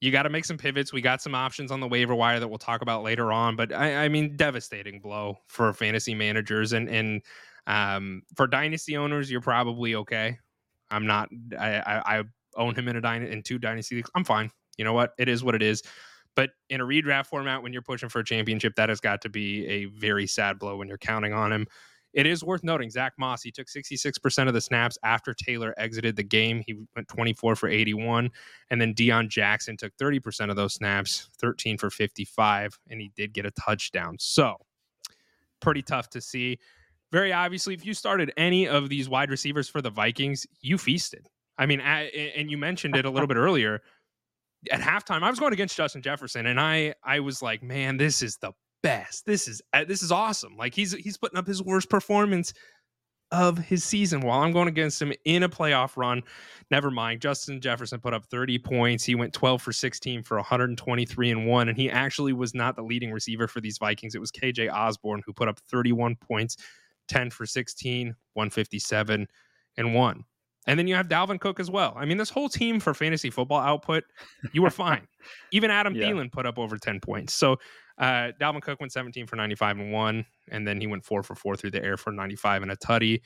you 0.05 0.11
got 0.11 0.23
to 0.23 0.29
make 0.29 0.45
some 0.45 0.57
pivots. 0.57 0.93
We 0.93 1.01
got 1.01 1.21
some 1.21 1.35
options 1.35 1.71
on 1.71 1.79
the 1.79 1.87
waiver 1.87 2.15
wire 2.15 2.39
that 2.39 2.47
we'll 2.47 2.59
talk 2.59 2.81
about 2.81 3.03
later 3.03 3.33
on, 3.33 3.55
but 3.55 3.73
I, 3.73 4.05
I 4.05 4.09
mean, 4.09 4.37
devastating 4.37 4.99
blow 4.99 5.39
for 5.47 5.73
fantasy 5.73 6.13
managers 6.13 6.73
and 6.73 6.87
and 6.87 7.21
um, 7.67 8.21
for 8.35 8.45
dynasty 8.45 8.95
owners, 8.95 9.31
you're 9.31 9.41
probably 9.41 9.95
okay. 9.95 10.37
I'm 10.91 11.07
not. 11.07 11.29
I, 11.59 11.79
I, 11.79 12.19
I 12.19 12.23
own 12.55 12.75
him 12.75 12.87
in 12.87 12.95
a 12.95 13.01
dyna- 13.01 13.25
in 13.25 13.41
two 13.41 13.57
dynasty 13.57 13.95
leagues. 13.95 14.11
I'm 14.15 14.23
fine. 14.23 14.51
You 14.77 14.85
know 14.85 14.93
what? 14.93 15.13
It 15.17 15.27
is 15.27 15.43
what 15.43 15.55
it 15.55 15.63
is. 15.63 15.81
But 16.35 16.51
in 16.69 16.81
a 16.81 16.85
redraft 16.85 17.27
format, 17.27 17.63
when 17.63 17.73
you're 17.73 17.81
pushing 17.81 18.09
for 18.09 18.19
a 18.19 18.23
championship, 18.23 18.75
that 18.75 18.89
has 18.89 18.99
got 18.99 19.21
to 19.21 19.29
be 19.29 19.65
a 19.67 19.85
very 19.85 20.27
sad 20.27 20.59
blow 20.59 20.77
when 20.77 20.87
you're 20.87 20.97
counting 20.97 21.33
on 21.33 21.51
him. 21.51 21.65
It 22.15 22.25
is 22.25 22.43
worth 22.43 22.63
noting 22.63 22.89
Zach 22.89 23.13
Moss, 23.19 23.43
he 23.43 23.51
took 23.51 23.67
66% 23.67 24.47
of 24.47 24.53
the 24.53 24.61
snaps 24.61 24.97
after 25.03 25.33
Taylor 25.33 25.75
exited 25.77 26.15
the 26.15 26.23
game. 26.23 26.63
He 26.65 26.73
went 26.95 27.07
24 27.09 27.55
for 27.55 27.69
81. 27.69 28.31
And 28.71 28.81
then 28.81 28.93
Deon 28.93 29.29
Jackson 29.29 29.77
took 29.77 29.95
30% 29.97 30.49
of 30.49 30.55
those 30.55 30.73
snaps, 30.73 31.29
13 31.39 31.77
for 31.77 31.89
55, 31.89 32.79
and 32.89 33.01
he 33.01 33.11
did 33.15 33.33
get 33.33 33.45
a 33.45 33.51
touchdown. 33.51 34.15
So 34.17 34.55
pretty 35.59 35.81
tough 35.81 36.09
to 36.11 36.21
see 36.21 36.57
very 37.11 37.31
obviously, 37.31 37.73
if 37.73 37.85
you 37.85 37.93
started 37.93 38.33
any 38.35 38.67
of 38.67 38.89
these 38.89 39.07
wide 39.07 39.29
receivers 39.29 39.69
for 39.69 39.81
the 39.81 39.89
Vikings, 39.89 40.45
you 40.61 40.77
feasted. 40.77 41.29
I 41.57 41.65
mean, 41.65 41.79
and 41.79 42.51
you 42.51 42.57
mentioned 42.57 42.95
it 42.95 43.05
a 43.05 43.09
little 43.09 43.27
bit 43.27 43.37
earlier. 43.37 43.81
At 44.71 44.81
halftime, 44.81 45.21
I 45.21 45.29
was 45.29 45.39
going 45.39 45.53
against 45.53 45.77
Justin 45.77 46.01
Jefferson, 46.01 46.47
and 46.47 46.59
I 46.59 46.95
I 47.03 47.19
was 47.19 47.41
like, 47.41 47.61
man, 47.63 47.97
this 47.97 48.21
is 48.21 48.37
the 48.37 48.51
best. 48.85 49.25
This 49.25 49.47
is 49.47 49.63
uh, 49.73 49.83
this 49.83 50.03
is 50.03 50.11
awesome. 50.11 50.55
Like 50.57 50.75
he's 50.75 50.93
he's 50.93 51.17
putting 51.17 51.39
up 51.39 51.47
his 51.47 51.61
worst 51.61 51.89
performance 51.89 52.53
of 53.31 53.57
his 53.57 53.83
season 53.83 54.21
while 54.21 54.41
I'm 54.41 54.53
going 54.53 54.67
against 54.67 55.01
him 55.01 55.11
in 55.25 55.41
a 55.41 55.49
playoff 55.49 55.97
run. 55.97 56.21
Never 56.69 56.91
mind. 56.91 57.19
Justin 57.19 57.59
Jefferson 57.59 57.99
put 57.99 58.13
up 58.13 58.23
30 58.25 58.59
points. 58.59 59.03
He 59.03 59.15
went 59.15 59.33
12 59.33 59.59
for 59.59 59.73
16 59.73 60.21
for 60.21 60.37
123 60.37 61.31
and 61.31 61.47
1 61.47 61.69
and 61.69 61.77
he 61.77 61.89
actually 61.89 62.33
was 62.33 62.53
not 62.53 62.75
the 62.75 62.83
leading 62.83 63.11
receiver 63.11 63.47
for 63.47 63.59
these 63.59 63.79
Vikings. 63.79 64.13
It 64.13 64.21
was 64.21 64.31
KJ 64.31 64.71
Osborn 64.71 65.23
who 65.25 65.33
put 65.33 65.47
up 65.47 65.59
31 65.71 66.15
points, 66.17 66.57
10 67.07 67.31
for 67.31 67.47
16, 67.47 68.15
157 68.33 69.27
and 69.77 69.93
1. 69.95 70.23
And 70.67 70.79
then 70.79 70.87
you 70.87 70.95
have 70.95 71.07
Dalvin 71.07 71.39
Cook 71.39 71.59
as 71.59 71.71
well. 71.71 71.93
I 71.97 72.05
mean, 72.05 72.17
this 72.17 72.29
whole 72.29 72.49
team 72.49 72.79
for 72.79 72.93
fantasy 72.93 73.31
football 73.31 73.59
output, 73.59 74.03
you 74.53 74.61
were 74.61 74.69
fine. 74.69 75.07
Even 75.51 75.71
Adam 75.71 75.95
yeah. 75.95 76.03
Thielen 76.03 76.31
put 76.31 76.45
up 76.45 76.59
over 76.59 76.77
10 76.77 76.99
points. 76.99 77.33
So 77.33 77.57
uh, 77.97 78.31
Dalvin 78.39 78.61
Cook 78.61 78.79
went 78.79 78.91
17 78.91 79.27
for 79.27 79.35
95 79.35 79.79
and 79.79 79.91
one, 79.91 80.25
and 80.49 80.67
then 80.67 80.81
he 80.81 80.87
went 80.87 81.05
four 81.05 81.23
for 81.23 81.35
four 81.35 81.55
through 81.55 81.71
the 81.71 81.83
air 81.83 81.97
for 81.97 82.11
95 82.11 82.63
and 82.63 82.71
a 82.71 82.75
tutty. 82.75 83.21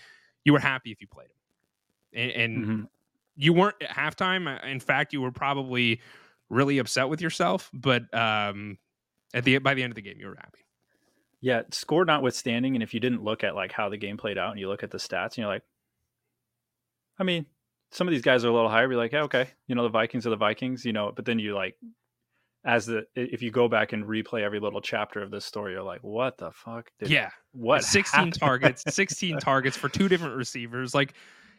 You 0.45 0.53
were 0.53 0.59
happy 0.59 0.91
if 0.91 1.01
you 1.01 1.07
played 1.07 1.29
him, 1.29 2.21
and, 2.21 2.31
and 2.31 2.65
mm-hmm. 2.65 2.83
you 3.35 3.53
weren't 3.53 3.75
at 3.81 3.89
halftime. 3.89 4.47
Uh, 4.47 4.65
in 4.67 4.79
fact, 4.79 5.13
you 5.13 5.21
were 5.21 5.31
probably 5.31 6.01
really 6.49 6.77
upset 6.77 7.09
with 7.09 7.21
yourself. 7.21 7.69
But 7.73 8.13
um, 8.13 8.77
at 9.33 9.43
the 9.43 9.57
by 9.59 9.73
the 9.73 9.83
end 9.83 9.91
of 9.91 9.95
the 9.95 10.01
game, 10.01 10.17
you 10.19 10.27
were 10.27 10.35
happy. 10.35 10.59
Yeah, 11.41 11.61
score 11.71 12.05
notwithstanding, 12.05 12.75
and 12.75 12.83
if 12.83 12.93
you 12.93 12.99
didn't 12.99 13.23
look 13.23 13.43
at 13.43 13.55
like 13.55 13.71
how 13.71 13.89
the 13.89 13.97
game 13.97 14.17
played 14.17 14.37
out, 14.37 14.51
and 14.51 14.59
you 14.59 14.67
look 14.67 14.83
at 14.83 14.91
the 14.91 14.97
stats, 14.97 15.29
and 15.29 15.37
you're 15.37 15.47
like, 15.47 15.63
I 17.17 17.23
mean, 17.23 17.45
some 17.91 18.07
of 18.07 18.11
these 18.11 18.21
guys 18.21 18.43
are 18.43 18.49
a 18.49 18.53
little 18.53 18.69
higher. 18.69 18.89
You're 18.89 18.97
like, 18.99 19.11
hey, 19.11 19.19
okay, 19.19 19.47
you 19.67 19.75
know, 19.75 19.83
the 19.83 19.89
Vikings 19.89 20.27
are 20.27 20.31
the 20.31 20.35
Vikings, 20.35 20.85
you 20.85 20.93
know. 20.93 21.11
But 21.15 21.25
then 21.25 21.39
you 21.39 21.55
like 21.55 21.75
as 22.69 22.85
the 22.85 23.03
if 23.15 23.41
you 23.41 23.49
go 23.49 23.67
back 23.67 23.93
and 23.93 24.05
replay 24.05 24.43
every 24.43 24.59
little 24.59 24.79
chapter 24.79 25.23
of 25.23 25.31
this 25.31 25.43
story, 25.43 25.73
you're 25.73 25.81
like, 25.81 26.03
what 26.03 26.37
the 26.37 26.51
fuck? 26.51 26.91
Did, 26.99 27.09
yeah, 27.09 27.31
what? 27.51 27.83
Sixteen 27.83 28.17
happened? 28.17 28.39
targets, 28.39 28.83
sixteen 28.93 29.39
targets 29.41 29.75
for 29.75 29.89
two 29.89 30.07
different 30.07 30.35
receivers, 30.35 30.93
like 30.93 31.15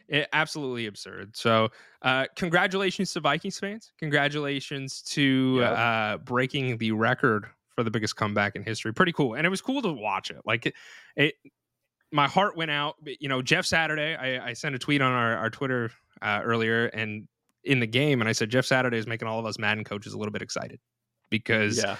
it, 0.07 0.29
absolutely 0.31 0.85
absurd. 0.85 1.35
So, 1.35 1.67
uh, 2.01 2.27
congratulations 2.37 3.11
to 3.11 3.19
Vikings 3.19 3.59
fans. 3.59 3.91
Congratulations 3.99 5.01
to 5.01 5.57
yep. 5.59 5.77
uh, 5.77 6.17
breaking 6.19 6.77
the 6.77 6.93
record 6.93 7.45
for 7.75 7.83
the 7.83 7.91
biggest 7.91 8.15
comeback 8.15 8.55
in 8.55 8.63
history. 8.63 8.93
Pretty 8.93 9.11
cool, 9.11 9.33
and 9.33 9.45
it 9.45 9.49
was 9.49 9.61
cool 9.61 9.81
to 9.81 9.91
watch 9.91 10.31
it. 10.31 10.39
Like 10.45 10.67
it, 10.67 10.75
it 11.17 11.33
my 12.13 12.29
heart 12.29 12.55
went 12.55 12.71
out. 12.71 12.95
You 13.19 13.27
know, 13.27 13.41
Jeff 13.41 13.65
Saturday. 13.65 14.15
I, 14.15 14.51
I 14.51 14.53
sent 14.53 14.75
a 14.75 14.79
tweet 14.79 15.01
on 15.01 15.11
our 15.11 15.35
our 15.35 15.49
Twitter 15.49 15.91
uh, 16.21 16.39
earlier, 16.41 16.85
and 16.85 17.27
in 17.65 17.81
the 17.81 17.87
game, 17.87 18.21
and 18.21 18.29
I 18.29 18.31
said 18.31 18.49
Jeff 18.49 18.65
Saturday 18.65 18.97
is 18.97 19.07
making 19.07 19.27
all 19.27 19.39
of 19.39 19.45
us 19.45 19.59
Madden 19.59 19.83
coaches 19.83 20.13
a 20.13 20.17
little 20.17 20.31
bit 20.31 20.41
excited 20.41 20.79
because 21.31 21.77
yeah. 21.77 21.95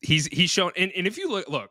he's 0.00 0.26
he's 0.26 0.50
shown 0.50 0.70
and, 0.76 0.92
and 0.94 1.08
if 1.08 1.18
you 1.18 1.28
look 1.28 1.48
look, 1.48 1.70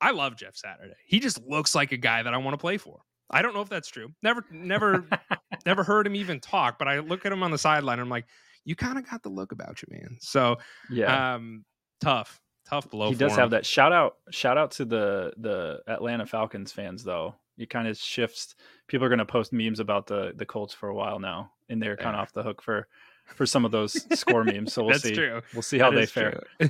I 0.00 0.10
love 0.10 0.36
Jeff 0.36 0.56
Saturday. 0.56 0.94
He 1.06 1.20
just 1.20 1.40
looks 1.46 1.76
like 1.76 1.92
a 1.92 1.96
guy 1.96 2.24
that 2.24 2.34
I 2.34 2.38
want 2.38 2.54
to 2.54 2.58
play 2.58 2.78
for. 2.78 3.00
I 3.30 3.42
don't 3.42 3.54
know 3.54 3.60
if 3.60 3.68
that's 3.68 3.88
true. 3.88 4.12
Never 4.22 4.44
never 4.50 5.06
never 5.66 5.84
heard 5.84 6.08
him 6.08 6.16
even 6.16 6.40
talk, 6.40 6.78
but 6.78 6.88
I 6.88 6.98
look 6.98 7.24
at 7.24 7.32
him 7.32 7.44
on 7.44 7.52
the 7.52 7.58
sideline 7.58 8.00
and 8.00 8.06
I'm 8.06 8.10
like, 8.10 8.26
you 8.64 8.74
kind 8.74 8.98
of 8.98 9.08
got 9.08 9.22
the 9.22 9.28
look 9.28 9.52
about 9.52 9.82
you, 9.82 9.88
man. 9.90 10.16
So 10.20 10.56
yeah, 10.90 11.34
um, 11.34 11.64
tough, 12.00 12.40
tough 12.68 12.90
blow. 12.90 13.10
He 13.10 13.14
does 13.14 13.32
him. 13.32 13.38
have 13.38 13.50
that 13.50 13.66
shout 13.66 13.92
out. 13.92 14.16
Shout 14.30 14.58
out 14.58 14.72
to 14.72 14.84
the 14.84 15.32
the 15.38 15.80
Atlanta 15.86 16.26
Falcons 16.26 16.72
fans 16.72 17.04
though. 17.04 17.34
It 17.58 17.70
kind 17.70 17.88
of 17.88 17.96
shifts. 17.96 18.54
People 18.86 19.06
are 19.06 19.08
going 19.08 19.18
to 19.18 19.24
post 19.24 19.52
memes 19.52 19.80
about 19.80 20.06
the 20.06 20.32
the 20.36 20.46
Colts 20.46 20.74
for 20.74 20.88
a 20.88 20.94
while 20.94 21.18
now, 21.18 21.52
and 21.68 21.82
they're 21.82 21.96
kind 21.96 22.14
of 22.14 22.22
off 22.22 22.32
the 22.32 22.42
hook 22.42 22.62
for 22.62 22.86
for 23.34 23.46
some 23.46 23.64
of 23.64 23.70
those 23.70 24.06
score 24.18 24.44
memes. 24.44 24.72
So 24.72 24.82
we'll 24.82 24.92
That's 24.92 25.04
see. 25.04 25.14
True. 25.14 25.42
We'll 25.52 25.62
see 25.62 25.78
how 25.78 25.90
that 25.90 25.96
they 25.96 26.06
fare. 26.06 26.42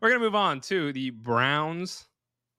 We're 0.00 0.10
gonna 0.10 0.18
move 0.18 0.34
on 0.34 0.60
to 0.62 0.92
the 0.92 1.10
Browns 1.10 2.06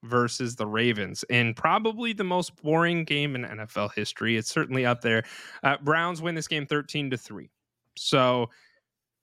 versus 0.04 0.54
the 0.54 0.66
Ravens 0.66 1.24
in 1.30 1.54
probably 1.54 2.12
the 2.12 2.24
most 2.24 2.54
boring 2.62 3.04
game 3.04 3.34
in 3.34 3.42
NFL 3.42 3.94
history. 3.94 4.36
It's 4.36 4.50
certainly 4.50 4.86
up 4.86 5.00
there. 5.00 5.24
Uh, 5.62 5.76
Browns 5.82 6.22
win 6.22 6.34
this 6.34 6.46
game 6.46 6.66
13 6.66 7.10
to 7.10 7.16
3. 7.16 7.50
So 7.96 8.50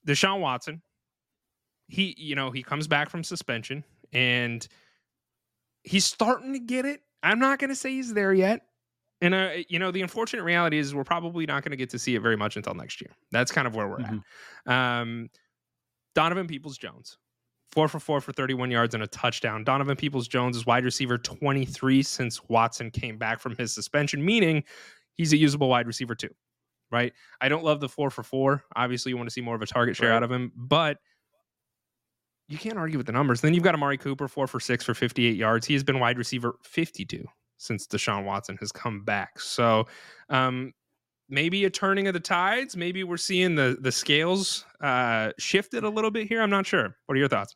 Deshaun 0.06 0.40
Watson, 0.40 0.82
he, 1.88 2.16
you 2.18 2.36
know, 2.36 2.52
he 2.52 2.64
comes 2.64 2.88
back 2.88 3.10
from 3.10 3.24
suspension 3.24 3.84
and 4.12 4.68
he's 5.84 6.05
starting 6.05 6.53
to 6.53 6.60
get 6.60 6.86
it. 6.86 7.01
I'm 7.24 7.40
not 7.40 7.60
going 7.60 7.70
to 7.70 7.75
say 7.75 7.92
he's 7.92 8.14
there 8.14 8.34
yet. 8.34 8.62
And 9.22 9.36
uh, 9.36 9.50
you 9.70 9.77
know, 9.77 9.92
the 9.92 10.01
unfortunate 10.01 10.44
reality 10.44 10.77
is 10.77 10.96
we're 10.96 11.03
probably 11.03 11.46
not 11.46 11.64
going 11.64 11.72
to 11.72 11.77
get 11.77 11.90
to 11.92 12.00
see 12.00 12.16
it 12.16 12.22
very 12.22 12.36
much 12.36 12.57
until 12.57 12.74
next 12.74 13.00
year. 13.01 13.12
That's 13.31 13.51
kind 13.51 13.68
of 13.68 13.75
where 13.75 13.88
we're 13.88 14.00
mm-hmm. 14.00 14.70
at. 14.70 15.00
Um, 15.01 15.29
Donovan 16.16 16.48
Peoples 16.48 16.77
Jones, 16.77 17.18
four 17.72 17.88
for 17.88 18.00
four 18.00 18.20
for 18.20 18.34
31 18.34 18.72
yards 18.72 18.96
and 18.96 19.03
a 19.03 19.07
touchdown. 19.07 19.64
Donovan 19.64 19.96
Peoples 19.96 20.27
Jones 20.27 20.57
is 20.57 20.66
wide 20.66 20.84
receiver 20.84 21.18
23 21.18 22.01
since 22.01 22.42
Watson 22.50 22.90
came 22.90 23.18
back 23.18 23.40
from 23.40 23.55
his 23.55 23.74
suspension, 23.74 24.25
meaning 24.25 24.64
he's 25.14 25.34
a 25.34 25.38
usable 25.38 25.70
wide 25.70 25.88
receiver 25.88 26.16
too. 26.16 26.34
Right. 26.92 27.14
I 27.40 27.48
don't 27.48 27.64
love 27.64 27.79
the 27.79 27.88
four 27.88 28.10
for 28.10 28.24
four. 28.24 28.66
Obviously, 28.75 29.12
you 29.12 29.18
want 29.18 29.29
to 29.29 29.34
see 29.34 29.40
more 29.40 29.55
of 29.55 29.62
a 29.62 29.66
target 29.66 29.96
share 29.96 30.10
right. 30.10 30.18
out 30.18 30.24
of 30.24 30.31
him, 30.31 30.51
but 30.57 30.98
you 32.50 32.57
can't 32.57 32.77
argue 32.77 32.98
with 32.98 33.05
the 33.05 33.14
numbers. 33.14 33.40
Then 33.40 33.53
you've 33.53 33.64
got 33.64 33.75
Amari 33.75 33.98
Cooper, 33.98 34.27
four 34.27 34.46
for 34.46 34.60
six 34.60 34.84
for 34.84 34.94
58 34.94 35.38
yards. 35.38 35.66
He 35.66 35.74
has 35.74 35.86
been 35.86 36.01
wide 36.01 36.18
receiver 36.18 36.55
52 36.64 37.25
since 37.62 37.86
Deshaun 37.86 38.26
Watson 38.26 38.58
has 38.58 38.72
come 38.72 39.04
back. 39.04 39.40
So 39.40 39.88
um, 40.30 40.74
maybe 41.30 41.64
a 41.66 41.70
turning 41.70 42.08
of 42.08 42.14
the 42.14 42.20
tides. 42.20 42.76
Maybe 42.76 43.04
we're 43.04 43.18
seeing 43.18 43.56
the 43.56 43.78
the 43.80 43.92
scales 43.92 44.66
uh, 44.82 45.32
shifted 45.38 45.84
a 45.84 45.90
little 45.90 46.12
bit 46.12 46.28
here. 46.28 46.42
I'm 46.42 46.50
not 46.50 46.66
sure. 46.66 46.96
What 47.06 47.16
are 47.16 47.20
your 47.20 47.28
thoughts? 47.28 47.56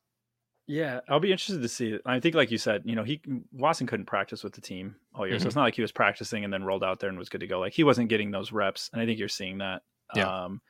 Yeah, 0.68 1.02
I'll 1.10 1.20
be 1.20 1.32
interested 1.32 1.62
to 1.62 1.68
see. 1.68 2.00
I 2.08 2.20
think, 2.20 2.34
like 2.34 2.50
you 2.50 2.58
said, 2.58 2.82
you 2.86 2.96
know, 2.96 3.04
he 3.04 3.22
Watson 3.52 3.86
couldn't 3.86 4.06
practice 4.06 4.44
with 4.44 4.54
the 4.54 4.62
team 4.62 4.96
all 5.14 5.28
year, 5.28 5.36
mm-hmm. 5.36 5.44
so 5.44 5.48
it's 5.48 5.56
not 5.56 5.64
like 5.64 5.76
he 5.76 5.82
was 5.82 5.92
practicing 5.92 6.44
and 6.44 6.52
then 6.52 6.64
rolled 6.64 6.84
out 6.84 7.00
there 7.00 7.10
and 7.10 7.20
was 7.20 7.30
good 7.30 7.42
to 7.42 7.48
go. 7.48 7.60
Like 7.60 7.74
he 7.74 7.84
wasn't 7.84 8.10
getting 8.10 8.32
those 8.32 8.52
reps, 8.52 8.90
and 8.94 9.02
I 9.02 9.06
think 9.06 9.20
you're 9.20 9.28
seeing 9.28 9.60
that. 9.60 9.82
Yeah. 10.16 10.46
Um, 10.46 10.62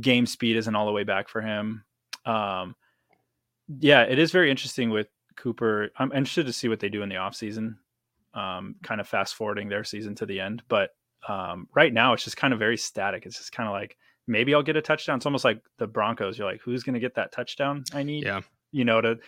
game 0.00 0.26
speed 0.26 0.56
isn't 0.56 0.74
all 0.74 0.86
the 0.86 0.92
way 0.92 1.04
back 1.04 1.28
for 1.28 1.40
him. 1.40 1.84
Um, 2.24 2.74
yeah, 3.80 4.02
it 4.02 4.18
is 4.18 4.30
very 4.30 4.50
interesting 4.50 4.90
with 4.90 5.08
Cooper. 5.36 5.90
I'm 5.96 6.12
interested 6.12 6.46
to 6.46 6.52
see 6.52 6.68
what 6.68 6.80
they 6.80 6.88
do 6.88 7.02
in 7.02 7.08
the 7.08 7.16
offseason 7.16 7.76
um, 8.36 8.76
kind 8.82 9.00
of 9.00 9.08
fast 9.08 9.34
forwarding 9.34 9.68
their 9.68 9.82
season 9.82 10.14
to 10.16 10.26
the 10.26 10.40
end. 10.40 10.62
But 10.68 10.90
um, 11.28 11.66
right 11.74 11.92
now, 11.92 12.12
it's 12.12 12.22
just 12.22 12.36
kind 12.36 12.52
of 12.52 12.60
very 12.60 12.76
static. 12.76 13.26
It's 13.26 13.38
just 13.38 13.52
kind 13.52 13.68
of 13.68 13.72
like 13.72 13.96
maybe 14.28 14.54
I'll 14.54 14.62
get 14.62 14.76
a 14.76 14.82
touchdown. 14.82 15.16
It's 15.16 15.26
almost 15.26 15.44
like 15.44 15.60
the 15.78 15.86
Broncos. 15.86 16.38
You're 16.38 16.48
like, 16.48 16.60
who's 16.60 16.84
going 16.84 16.94
to 16.94 17.00
get 17.00 17.14
that 17.16 17.32
touchdown 17.32 17.82
I 17.92 18.04
need? 18.04 18.24
Yeah, 18.24 18.42
you 18.70 18.84
know, 18.84 19.00
to 19.00 19.18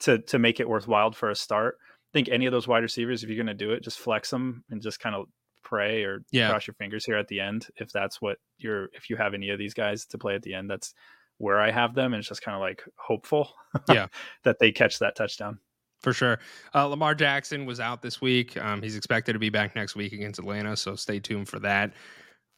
to 0.00 0.18
to 0.18 0.38
make 0.38 0.60
it 0.60 0.68
worthwhile 0.68 1.10
for 1.12 1.30
a 1.30 1.34
start. 1.34 1.78
I 1.80 2.12
think 2.12 2.28
any 2.28 2.46
of 2.46 2.52
those 2.52 2.68
wide 2.68 2.82
receivers, 2.82 3.22
if 3.22 3.28
you're 3.28 3.36
going 3.36 3.46
to 3.46 3.54
do 3.54 3.72
it, 3.72 3.82
just 3.82 3.98
flex 3.98 4.30
them 4.30 4.64
and 4.70 4.80
just 4.80 5.00
kind 5.00 5.14
of 5.14 5.26
pray 5.62 6.04
or 6.04 6.24
yeah. 6.30 6.48
cross 6.48 6.66
your 6.66 6.74
fingers 6.74 7.04
here 7.04 7.16
at 7.16 7.28
the 7.28 7.40
end. 7.40 7.66
If 7.76 7.92
that's 7.92 8.22
what 8.22 8.38
you're, 8.56 8.88
if 8.94 9.10
you 9.10 9.16
have 9.16 9.34
any 9.34 9.50
of 9.50 9.58
these 9.58 9.74
guys 9.74 10.06
to 10.06 10.18
play 10.18 10.34
at 10.34 10.42
the 10.42 10.54
end, 10.54 10.70
that's 10.70 10.94
where 11.36 11.60
I 11.60 11.70
have 11.70 11.94
them. 11.94 12.14
And 12.14 12.20
it's 12.20 12.28
just 12.28 12.40
kind 12.40 12.54
of 12.54 12.62
like 12.62 12.82
hopeful, 12.96 13.50
yeah, 13.90 14.06
that 14.44 14.58
they 14.58 14.72
catch 14.72 15.00
that 15.00 15.16
touchdown 15.16 15.58
for 16.00 16.12
sure. 16.12 16.38
Uh, 16.74 16.86
Lamar 16.86 17.14
Jackson 17.14 17.66
was 17.66 17.80
out 17.80 18.02
this 18.02 18.20
week. 18.20 18.56
Um, 18.56 18.82
he's 18.82 18.96
expected 18.96 19.32
to 19.32 19.38
be 19.38 19.50
back 19.50 19.74
next 19.74 19.96
week 19.96 20.12
against 20.12 20.38
Atlanta, 20.38 20.76
so 20.76 20.94
stay 20.94 21.18
tuned 21.18 21.48
for 21.48 21.58
that. 21.60 21.92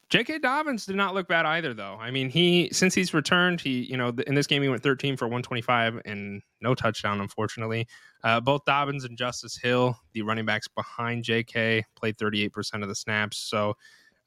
J.K. 0.09 0.39
Dobbins 0.39 0.85
did 0.85 0.97
not 0.97 1.13
look 1.13 1.29
bad 1.29 1.45
either, 1.45 1.73
though. 1.73 1.97
I 1.97 2.11
mean, 2.11 2.29
he 2.29 2.67
since 2.73 2.93
he's 2.93 3.13
returned, 3.13 3.61
he 3.61 3.83
you 3.83 3.95
know 3.95 4.09
in 4.27 4.35
this 4.35 4.45
game 4.45 4.61
he 4.61 4.67
went 4.67 4.83
13 4.83 5.15
for 5.15 5.25
125 5.25 6.01
and 6.03 6.41
no 6.59 6.75
touchdown, 6.75 7.21
unfortunately. 7.21 7.87
Uh, 8.21 8.41
both 8.41 8.65
Dobbins 8.65 9.05
and 9.05 9.17
Justice 9.17 9.57
Hill, 9.57 9.97
the 10.11 10.21
running 10.21 10.45
backs 10.45 10.67
behind 10.67 11.23
J.K., 11.23 11.85
played 11.95 12.17
38% 12.17 12.83
of 12.83 12.89
the 12.89 12.95
snaps. 12.95 13.37
So 13.37 13.75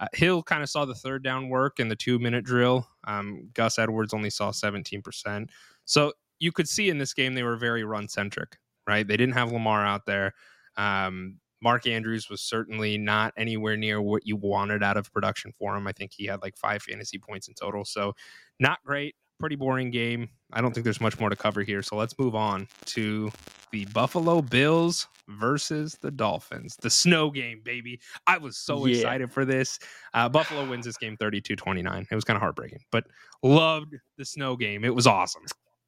uh, 0.01 0.07
Hill 0.15 0.43
kind 0.43 0.63
of 0.63 0.71
saw 0.71 0.87
the 0.87 0.95
third 0.95 1.23
down 1.23 1.51
work 1.51 1.79
in 1.79 1.89
the 1.89 1.97
two 1.97 2.19
minute 2.19 2.45
drill. 2.45 2.89
Um, 3.07 3.51
Gus 3.53 3.79
Edwards 3.79 4.15
only 4.15 4.31
saw 4.31 4.53
17%. 4.53 5.49
So 5.85 6.15
you 6.39 6.51
could 6.51 6.69
see 6.69 6.89
in 6.89 6.97
this 6.97 7.13
game 7.13 7.35
they 7.35 7.43
were 7.43 7.57
very 7.57 7.85
run 7.85 8.09
centric 8.09 8.57
right? 8.87 9.07
They 9.07 9.17
didn't 9.17 9.35
have 9.35 9.53
Lamar 9.53 9.85
out 9.85 10.07
there. 10.07 10.35
Um, 10.77 11.39
Mark 11.63 11.87
Andrews 11.87 12.29
was 12.29 12.43
certainly 12.43 12.99
not 12.99 13.33
anywhere 13.39 13.77
near 13.77 14.01
what 14.03 14.27
you 14.27 14.37
wanted 14.37 14.83
out 14.83 14.99
of 14.99 15.11
production 15.13 15.53
for 15.59 15.75
him. 15.75 15.87
I 15.87 15.93
think 15.93 16.13
he 16.13 16.27
had 16.27 16.43
like 16.43 16.57
five 16.59 16.83
fantasy 16.83 17.19
points 17.19 17.49
in 17.49 17.55
total. 17.55 17.85
So, 17.85 18.15
not 18.61 18.79
great. 18.85 19.15
Pretty 19.41 19.57
boring 19.57 19.91
game. 19.91 20.29
I 20.53 20.61
don't 20.61 20.75
think 20.75 20.85
there's 20.85 21.01
much 21.01 21.19
more 21.19 21.31
to 21.31 21.37
cover 21.37 21.63
here. 21.63 21.83
So, 21.83 21.97
let's 21.97 22.19
move 22.19 22.35
on 22.35 22.69
to 22.87 23.33
the 23.73 23.87
Buffalo 23.87 24.43
Bills 24.43 25.09
versus 25.27 25.97
the 26.03 26.11
Dolphins. 26.11 26.77
The 26.77 26.91
snow 26.91 27.31
game, 27.31 27.63
baby. 27.65 27.99
I 28.27 28.37
was 28.37 28.59
so 28.59 28.85
yeah. 28.85 28.97
excited 28.97 29.33
for 29.33 29.47
this. 29.47 29.79
Uh, 30.13 30.29
Buffalo 30.29 30.69
wins 30.69 30.85
this 30.85 30.99
game 30.99 31.17
32 31.17 31.57
29. 31.57 32.07
It 32.11 32.15
was 32.15 32.25
kind 32.25 32.37
of 32.37 32.43
heartbreaking, 32.43 32.81
but 32.93 33.05
loved 33.43 33.95
the 34.19 34.25
snow 34.27 34.55
game. 34.55 34.85
It 34.85 34.95
was 34.95 35.07
awesome. 35.07 35.45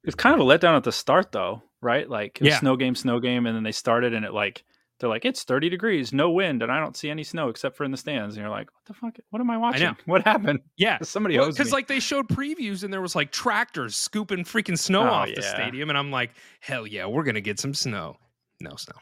It's 0.07 0.15
kind 0.15 0.33
of 0.33 0.41
a 0.41 0.49
letdown 0.49 0.75
at 0.75 0.83
the 0.83 0.91
start, 0.91 1.31
though 1.31 1.61
right? 1.81 2.09
Like 2.09 2.39
yeah. 2.41 2.59
snow 2.59 2.75
game, 2.75 2.95
snow 2.95 3.19
game, 3.19 3.45
and 3.45 3.55
then 3.55 3.63
they 3.63 3.71
started 3.71 4.13
and 4.13 4.25
it 4.25 4.33
like 4.33 4.63
they're 4.99 5.09
like 5.09 5.25
it's 5.25 5.43
30 5.43 5.69
degrees, 5.69 6.11
no 6.11 6.31
wind, 6.31 6.63
and 6.63 6.71
I 6.71 6.79
don't 6.79 6.97
see 6.97 7.09
any 7.09 7.23
snow 7.23 7.49
except 7.49 7.77
for 7.77 7.83
in 7.83 7.91
the 7.91 7.97
stands. 7.97 8.35
And 8.35 8.41
you're 8.41 8.49
like, 8.49 8.67
what 8.73 8.85
the 8.85 8.93
fuck? 8.93 9.17
What 9.29 9.41
am 9.41 9.49
I 9.49 9.57
watching? 9.57 9.87
I 9.87 9.95
what 10.05 10.23
happened? 10.23 10.59
Yeah, 10.75 10.97
somebody 11.03 11.37
well, 11.37 11.49
because 11.49 11.71
like 11.71 11.87
they 11.87 11.99
showed 11.99 12.27
previews 12.27 12.83
and 12.83 12.91
there 12.91 13.01
was 13.01 13.15
like 13.15 13.31
tractors 13.31 13.95
scooping 13.95 14.43
freaking 14.43 14.77
snow 14.77 15.03
oh, 15.03 15.09
off 15.09 15.29
yeah. 15.29 15.35
the 15.35 15.41
stadium, 15.43 15.89
and 15.89 15.97
I'm 15.97 16.11
like, 16.11 16.31
hell 16.59 16.87
yeah, 16.87 17.05
we're 17.05 17.23
gonna 17.23 17.41
get 17.41 17.59
some 17.59 17.73
snow. 17.73 18.17
No 18.59 18.75
snow. 18.75 18.95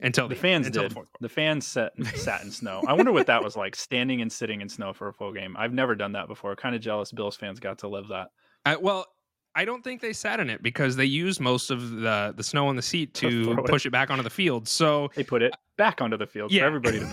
until 0.00 0.26
The 0.26 0.34
the, 0.34 0.40
fans 0.40 0.66
until 0.66 0.82
did. 0.82 0.92
The. 0.92 1.04
The 1.20 1.28
fans 1.28 1.64
sat, 1.64 1.92
sat 2.16 2.42
in 2.42 2.50
snow. 2.50 2.82
I 2.88 2.94
wonder 2.94 3.12
what 3.12 3.28
that 3.28 3.44
was 3.44 3.56
like, 3.56 3.76
standing 3.76 4.20
and 4.20 4.32
sitting 4.32 4.62
in 4.62 4.68
snow 4.68 4.92
for 4.92 5.06
a 5.06 5.12
full 5.12 5.32
game. 5.32 5.54
I've 5.56 5.72
never 5.72 5.94
done 5.94 6.12
that 6.12 6.26
before. 6.26 6.56
Kind 6.56 6.74
of 6.74 6.80
jealous 6.80 7.12
Bills 7.12 7.36
fans 7.36 7.60
got 7.60 7.78
to 7.78 7.88
live 7.88 8.08
that. 8.08 8.30
Uh, 8.66 8.76
well, 8.80 9.06
I 9.60 9.64
don't 9.66 9.84
think 9.84 10.00
they 10.00 10.12
sat 10.14 10.40
in 10.40 10.48
it 10.48 10.62
because 10.62 10.96
they 10.96 11.04
used 11.04 11.38
most 11.40 11.70
of 11.70 11.90
the 11.90 12.32
the 12.34 12.42
snow 12.42 12.68
on 12.68 12.76
the 12.76 12.82
seat 12.82 13.12
To 13.14 13.44
throw 13.54 13.64
it. 13.64 13.70
push 13.70 13.84
it 13.86 13.90
back 13.90 14.10
onto 14.10 14.22
the 14.22 14.30
field. 14.30 14.66
So 14.68 15.10
They 15.14 15.22
put 15.22 15.42
it 15.42 15.54
back 15.76 16.00
onto 16.00 16.16
the 16.16 16.26
field 16.26 16.50
Yeah. 16.50 16.62
for 16.62 16.66
everybody 16.66 17.00
to 17.00 17.06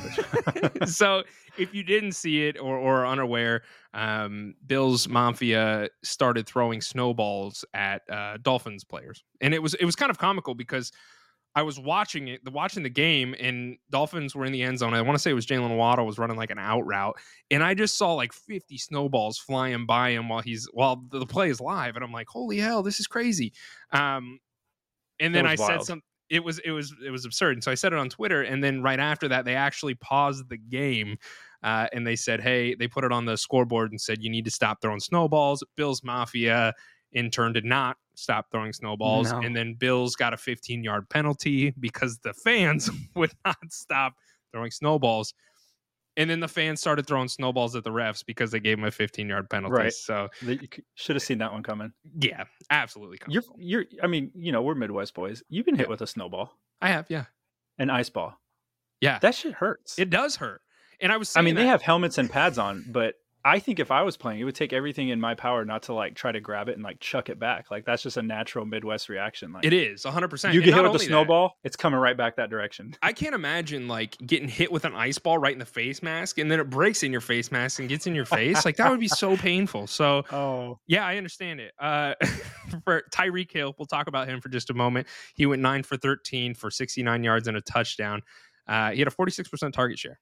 push. 0.73 0.89
so 0.99 1.23
if 1.57 1.73
you 1.73 1.83
didn't 1.83 2.13
see 2.13 2.47
it 2.47 2.57
or, 2.59 2.77
or 2.77 3.05
unaware, 3.05 3.63
um, 3.93 4.55
Bills 4.65 5.07
Mafia 5.09 5.89
started 6.03 6.45
throwing 6.47 6.81
snowballs 6.81 7.65
at 7.73 8.01
uh, 8.09 8.37
Dolphins 8.41 8.83
players, 8.83 9.23
and 9.41 9.53
it 9.53 9.61
was 9.61 9.73
it 9.75 9.85
was 9.85 9.95
kind 9.95 10.09
of 10.11 10.17
comical 10.17 10.53
because 10.55 10.91
I 11.57 11.63
was 11.63 11.79
watching 11.79 12.27
it, 12.27 12.45
the 12.45 12.51
watching 12.51 12.83
the 12.83 12.89
game, 12.89 13.33
and 13.39 13.77
Dolphins 13.89 14.35
were 14.35 14.45
in 14.45 14.51
the 14.51 14.61
end 14.61 14.77
zone. 14.77 14.93
I 14.93 15.01
want 15.01 15.15
to 15.15 15.19
say 15.19 15.31
it 15.31 15.33
was 15.33 15.47
Jaylen 15.47 15.75
Waddle 15.75 16.05
was 16.05 16.19
running 16.19 16.37
like 16.37 16.51
an 16.51 16.59
out 16.59 16.85
route, 16.85 17.17
and 17.49 17.63
I 17.63 17.73
just 17.73 17.97
saw 17.97 18.13
like 18.13 18.31
50 18.31 18.77
snowballs 18.77 19.39
flying 19.39 19.87
by 19.87 20.11
him 20.11 20.29
while 20.29 20.41
he's 20.41 20.69
while 20.71 21.03
the 21.09 21.25
play 21.25 21.49
is 21.49 21.59
live, 21.59 21.95
and 21.95 22.05
I'm 22.05 22.11
like, 22.11 22.27
holy 22.27 22.59
hell, 22.59 22.83
this 22.83 22.99
is 22.99 23.07
crazy. 23.07 23.53
Um, 23.91 24.37
and 25.19 25.33
then 25.33 25.47
I 25.47 25.53
was 25.53 25.61
said 25.61 25.69
wild. 25.77 25.85
some. 25.87 26.01
It 26.29 26.43
was 26.43 26.59
it 26.59 26.69
was 26.69 26.93
it 27.03 27.09
was 27.09 27.25
absurd, 27.25 27.55
and 27.55 27.63
so 27.63 27.71
I 27.71 27.75
said 27.75 27.91
it 27.91 27.97
on 27.97 28.09
Twitter, 28.09 28.43
and 28.43 28.63
then 28.63 28.83
right 28.83 28.99
after 28.99 29.27
that, 29.29 29.43
they 29.43 29.55
actually 29.55 29.95
paused 29.95 30.49
the 30.49 30.57
game, 30.57 31.17
uh, 31.63 31.87
and 31.91 32.05
they 32.05 32.15
said, 32.15 32.39
"Hey," 32.39 32.75
they 32.75 32.87
put 32.87 33.03
it 33.03 33.11
on 33.11 33.25
the 33.25 33.35
scoreboard 33.35 33.89
and 33.89 33.99
said, 33.99 34.21
"You 34.21 34.29
need 34.29 34.45
to 34.45 34.51
stop 34.51 34.79
throwing 34.79 34.99
snowballs." 34.99 35.63
Bills 35.75 36.03
Mafia 36.03 36.75
in 37.11 37.29
turn 37.31 37.53
did 37.53 37.65
not 37.65 37.97
stop 38.15 38.47
throwing 38.51 38.73
snowballs, 38.73 39.31
No. 39.31 39.39
and 39.39 39.55
then 39.55 39.75
Bills 39.75 40.15
got 40.15 40.33
a 40.33 40.37
15 40.37 40.83
yard 40.83 41.09
penalty 41.09 41.71
because 41.79 42.19
the 42.19 42.33
fans 42.33 42.89
would 43.15 43.31
not 43.45 43.57
stop 43.69 44.13
throwing 44.51 44.71
snowballs. 44.71 45.33
And 46.17 46.27
then 46.29 46.39
the 46.39 46.47
fans 46.47 46.79
started 46.79 47.05
throwing 47.05 47.27
snowballs 47.27 47.75
at 47.75 47.83
the 47.83 47.91
refs 47.91 48.25
because 48.25 48.49
they 48.49 48.59
gave 48.59 48.77
them 48.77 48.85
a 48.85 48.91
15 48.91 49.29
yard 49.29 49.49
penalty. 49.51 49.75
Right. 49.75 49.93
So, 49.93 50.29
you 50.41 50.57
should 50.95 51.15
have 51.15 51.21
seen 51.21 51.37
that 51.37 51.53
one 51.53 51.61
coming. 51.61 51.93
yeah, 52.19 52.45
absolutely. 52.71 53.19
You're, 53.27 53.43
you're. 53.55 53.85
I 54.01 54.07
mean, 54.07 54.31
you 54.33 54.51
know, 54.51 54.63
we're 54.63 54.73
Midwest 54.73 55.13
boys. 55.13 55.43
You've 55.47 55.65
been 55.67 55.75
hit 55.75 55.85
Yeah. 55.85 55.91
with 55.91 56.01
a 56.01 56.07
snowball, 56.07 56.57
I 56.81 56.89
have, 56.89 57.05
yeah. 57.09 57.25
an 57.77 57.91
ice 57.91 58.09
ball. 58.09 58.33
Yeah. 58.99 59.19
That 59.19 59.35
shit 59.35 59.53
hurts. 59.53 59.99
It 59.99 60.09
does 60.09 60.37
hurt. 60.37 60.61
And 60.99 61.11
I 61.11 61.17
was 61.17 61.37
I 61.37 61.41
mean, 61.41 61.53
they 61.53 61.67
have 61.67 61.83
helmets 61.83 62.17
and 62.17 62.27
pads 62.31 62.57
on, 62.57 62.85
but 62.89 63.13
I 63.47 63.59
think 63.59 63.79
if 63.79 63.91
I 63.91 64.01
was 64.01 64.17
playing, 64.17 64.41
it 64.41 64.43
would 64.43 64.55
take 64.55 64.73
everything 64.73 65.07
in 65.07 65.21
my 65.21 65.33
power 65.33 65.63
not 65.63 65.83
to 65.83 65.93
like 65.93 66.15
try 66.15 66.33
to 66.33 66.41
grab 66.41 66.67
it 66.67 66.73
and 66.73 66.83
like 66.83 66.99
chuck 66.99 67.29
it 67.29 67.39
back. 67.39 67.71
Like 67.71 67.85
that's 67.85 68.03
just 68.03 68.17
a 68.17 68.21
natural 68.21 68.65
Midwest 68.65 69.07
reaction. 69.07 69.53
Like 69.53 69.63
it 69.63 69.71
is 69.71 70.03
100%. 70.03 70.53
you 70.53 70.61
get 70.61 70.73
hit 70.73 70.75
with 70.75 70.85
a 70.85 70.87
only 70.89 70.97
that, 70.97 71.05
snowball, 71.05 71.53
it's 71.63 71.77
coming 71.77 71.97
right 71.97 72.17
back 72.17 72.35
that 72.35 72.49
direction. 72.49 72.93
I 73.01 73.13
can't 73.13 73.33
imagine 73.33 73.87
like 73.87 74.17
getting 74.17 74.49
hit 74.49 74.69
with 74.69 74.83
an 74.83 74.93
ice 74.95 75.17
ball 75.17 75.37
right 75.37 75.53
in 75.53 75.59
the 75.59 75.65
face 75.65 76.03
mask 76.03 76.39
and 76.39 76.51
then 76.51 76.59
it 76.59 76.69
breaks 76.69 77.03
in 77.03 77.13
your 77.13 77.21
face 77.21 77.49
mask 77.49 77.79
and 77.79 77.87
gets 77.87 78.05
in 78.05 78.13
your 78.13 78.25
face. 78.25 78.65
Like 78.65 78.75
that 78.75 78.91
would 78.91 78.99
be 78.99 79.07
so 79.07 79.37
painful. 79.37 79.87
So 79.87 80.25
Oh, 80.33 80.79
yeah, 80.85 81.07
I 81.07 81.15
understand 81.15 81.61
it. 81.61 81.71
Uh, 81.79 82.15
for 82.83 83.03
Tyreek 83.13 83.49
Hill, 83.49 83.73
we'll 83.79 83.85
talk 83.85 84.07
about 84.07 84.27
him 84.27 84.41
for 84.41 84.49
just 84.49 84.69
a 84.71 84.73
moment. 84.73 85.07
He 85.35 85.45
went 85.45 85.61
nine 85.61 85.83
for 85.83 85.95
13 85.95 86.53
for 86.53 86.69
69 86.69 87.23
yards 87.23 87.47
and 87.47 87.55
a 87.55 87.61
touchdown. 87.61 88.23
Uh, 88.67 88.91
he 88.91 88.99
had 88.99 89.07
a 89.07 89.11
46% 89.11 89.71
target 89.71 89.97
share, 89.97 90.19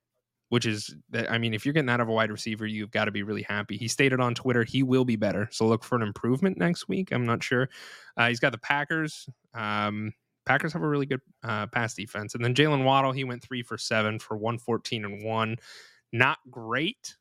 which 0.50 0.66
is, 0.66 0.96
I 1.14 1.38
mean, 1.38 1.54
if 1.54 1.66
you're 1.66 1.74
getting 1.74 1.88
that 1.88 2.00
of 2.00 2.08
a 2.08 2.12
wide 2.12 2.32
receiver, 2.32 2.66
you've 2.66 2.92
got 2.92 3.06
to 3.06 3.12
be 3.12 3.24
really 3.24 3.42
happy. 3.42 3.78
He 3.78 3.88
stated 3.88 4.20
on 4.20 4.36
Twitter 4.36 4.64
he 4.64 4.84
will 4.84 5.06
be 5.06 5.16
better. 5.16 5.48
So 5.52 5.68
look 5.68 5.84
for 5.84 5.96
an 5.96 6.02
improvement 6.02 6.58
next 6.58 6.88
week. 6.88 7.12
I'm 7.12 7.26
not 7.26 7.44
sure. 7.44 7.70
Uh, 8.16 8.28
he's 8.28 8.40
got 8.40 8.52
the 8.52 8.58
Packers. 8.60 9.28
Um, 9.54 10.14
Packers 10.46 10.74
have 10.74 10.84
a 10.84 10.88
really 10.88 11.08
good 11.08 11.22
uh, 11.44 11.68
pass 11.68 11.96
defense. 11.96 12.36
And 12.36 12.46
then 12.46 12.54
Jaylen 12.54 12.84
Waddle, 12.84 13.12
he 13.12 13.24
went 13.24 13.44
three 13.44 13.64
for 13.64 13.78
seven 13.78 14.20
for 14.20 14.38
114 14.38 15.06
and 15.06 15.24
one. 15.24 15.58
Not 16.14 16.38
great. 16.52 17.16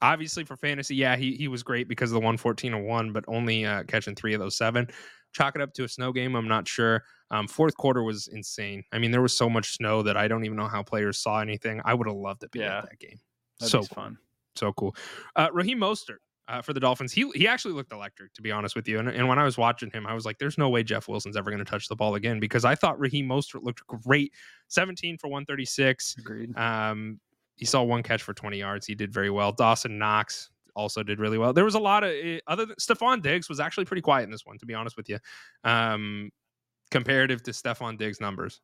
Obviously, 0.00 0.44
for 0.44 0.56
fantasy, 0.56 0.94
yeah, 0.94 1.16
he, 1.16 1.34
he 1.34 1.48
was 1.48 1.64
great 1.64 1.88
because 1.88 2.10
of 2.10 2.14
the 2.14 2.20
114 2.20 2.72
and 2.72 2.86
one, 2.86 3.12
but 3.12 3.24
only 3.26 3.66
uh, 3.66 3.82
catching 3.84 4.14
three 4.14 4.32
of 4.32 4.40
those 4.40 4.56
seven. 4.56 4.88
Chalk 5.32 5.56
it 5.56 5.60
up 5.60 5.74
to 5.74 5.84
a 5.84 5.88
snow 5.88 6.12
game. 6.12 6.36
I'm 6.36 6.46
not 6.46 6.68
sure. 6.68 7.02
Um, 7.30 7.46
fourth 7.48 7.76
quarter 7.76 8.02
was 8.02 8.28
insane. 8.28 8.84
I 8.92 8.98
mean, 8.98 9.10
there 9.10 9.22
was 9.22 9.36
so 9.36 9.50
much 9.50 9.72
snow 9.74 10.02
that 10.02 10.16
I 10.16 10.28
don't 10.28 10.44
even 10.44 10.56
know 10.56 10.68
how 10.68 10.82
players 10.82 11.18
saw 11.18 11.40
anything. 11.40 11.80
I 11.84 11.94
would 11.94 12.06
have 12.06 12.16
loved 12.16 12.40
to 12.40 12.48
be 12.48 12.60
Yeah. 12.60 12.78
at 12.78 12.84
that 12.90 12.98
game. 12.98 13.20
that'd 13.60 13.70
so 13.70 13.78
cool 13.80 13.86
fun. 14.04 14.18
so 14.56 14.72
cool. 14.72 14.96
Uh, 15.36 15.48
Raheem 15.52 15.78
Mostert 15.78 16.18
uh, 16.48 16.62
for 16.62 16.72
the 16.72 16.80
Dolphins. 16.80 17.12
He 17.12 17.30
he 17.34 17.46
actually 17.46 17.74
looked 17.74 17.92
electric, 17.92 18.32
to 18.34 18.42
be 18.42 18.50
honest 18.50 18.74
with 18.74 18.88
you. 18.88 18.98
And, 18.98 19.08
and 19.08 19.28
when 19.28 19.38
I 19.38 19.44
was 19.44 19.58
watching 19.58 19.90
him, 19.90 20.06
I 20.06 20.14
was 20.14 20.24
like, 20.24 20.38
"There's 20.38 20.56
no 20.56 20.70
way 20.70 20.82
Jeff 20.82 21.06
Wilson's 21.08 21.36
ever 21.36 21.50
going 21.50 21.58
to 21.64 21.70
touch 21.70 21.88
the 21.88 21.96
ball 21.96 22.14
again," 22.14 22.40
because 22.40 22.64
I 22.64 22.74
thought 22.74 22.98
Raheem 22.98 23.28
Mostert 23.28 23.62
looked 23.62 23.86
great. 23.86 24.32
17 24.68 25.18
for 25.18 25.28
136. 25.28 26.16
Agreed. 26.18 26.56
Um, 26.56 27.20
he 27.56 27.64
saw 27.66 27.82
one 27.82 28.02
catch 28.02 28.22
for 28.22 28.32
20 28.32 28.56
yards. 28.56 28.86
He 28.86 28.94
did 28.94 29.12
very 29.12 29.30
well. 29.30 29.52
Dawson 29.52 29.98
Knox 29.98 30.48
also 30.76 31.02
did 31.02 31.18
really 31.18 31.36
well. 31.38 31.52
There 31.52 31.64
was 31.64 31.74
a 31.74 31.80
lot 31.80 32.04
of 32.04 32.10
eh, 32.12 32.38
other 32.46 32.64
than 32.64 32.76
Stefon 32.76 33.20
Diggs 33.20 33.48
was 33.48 33.58
actually 33.60 33.84
pretty 33.84 34.00
quiet 34.02 34.22
in 34.24 34.30
this 34.30 34.46
one, 34.46 34.56
to 34.58 34.64
be 34.66 34.74
honest 34.74 34.96
with 34.96 35.08
you. 35.08 35.18
Um, 35.64 36.30
comparative 36.90 37.42
to 37.44 37.50
Stefon 37.52 37.98
Diggs' 37.98 38.20
numbers. 38.20 38.60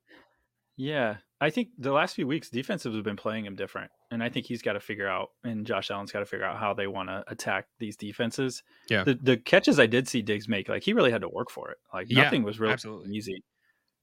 Yeah, 0.76 1.18
I 1.40 1.50
think 1.50 1.68
the 1.78 1.92
last 1.92 2.16
few 2.16 2.26
weeks 2.26 2.50
defensives 2.50 2.96
have 2.96 3.04
been 3.04 3.16
playing 3.16 3.44
him 3.46 3.54
different, 3.54 3.92
and 4.10 4.22
I 4.24 4.28
think 4.28 4.44
he's 4.46 4.60
got 4.62 4.72
to 4.72 4.80
figure 4.80 5.06
out, 5.06 5.28
and 5.44 5.64
Josh 5.64 5.90
Allen's 5.90 6.10
got 6.10 6.18
to 6.18 6.26
figure 6.26 6.44
out 6.46 6.58
how 6.58 6.74
they 6.74 6.88
want 6.88 7.08
to 7.10 7.22
attack 7.28 7.66
these 7.78 7.96
defenses. 7.96 8.62
Yeah. 8.90 9.04
the 9.04 9.14
the 9.14 9.37
catches 9.37 9.78
I 9.78 9.87
did 9.87 10.08
see 10.08 10.20
Diggs 10.20 10.48
make, 10.48 10.68
like 10.68 10.82
he 10.82 10.92
really 10.92 11.12
had 11.12 11.20
to 11.20 11.28
work 11.28 11.50
for 11.50 11.70
it. 11.70 11.78
Like 11.92 12.08
Yeah, 12.10 12.24
nothing 12.24 12.42
was 12.42 12.58
really 12.58 12.72
absolutely. 12.72 13.14
easy. 13.14 13.44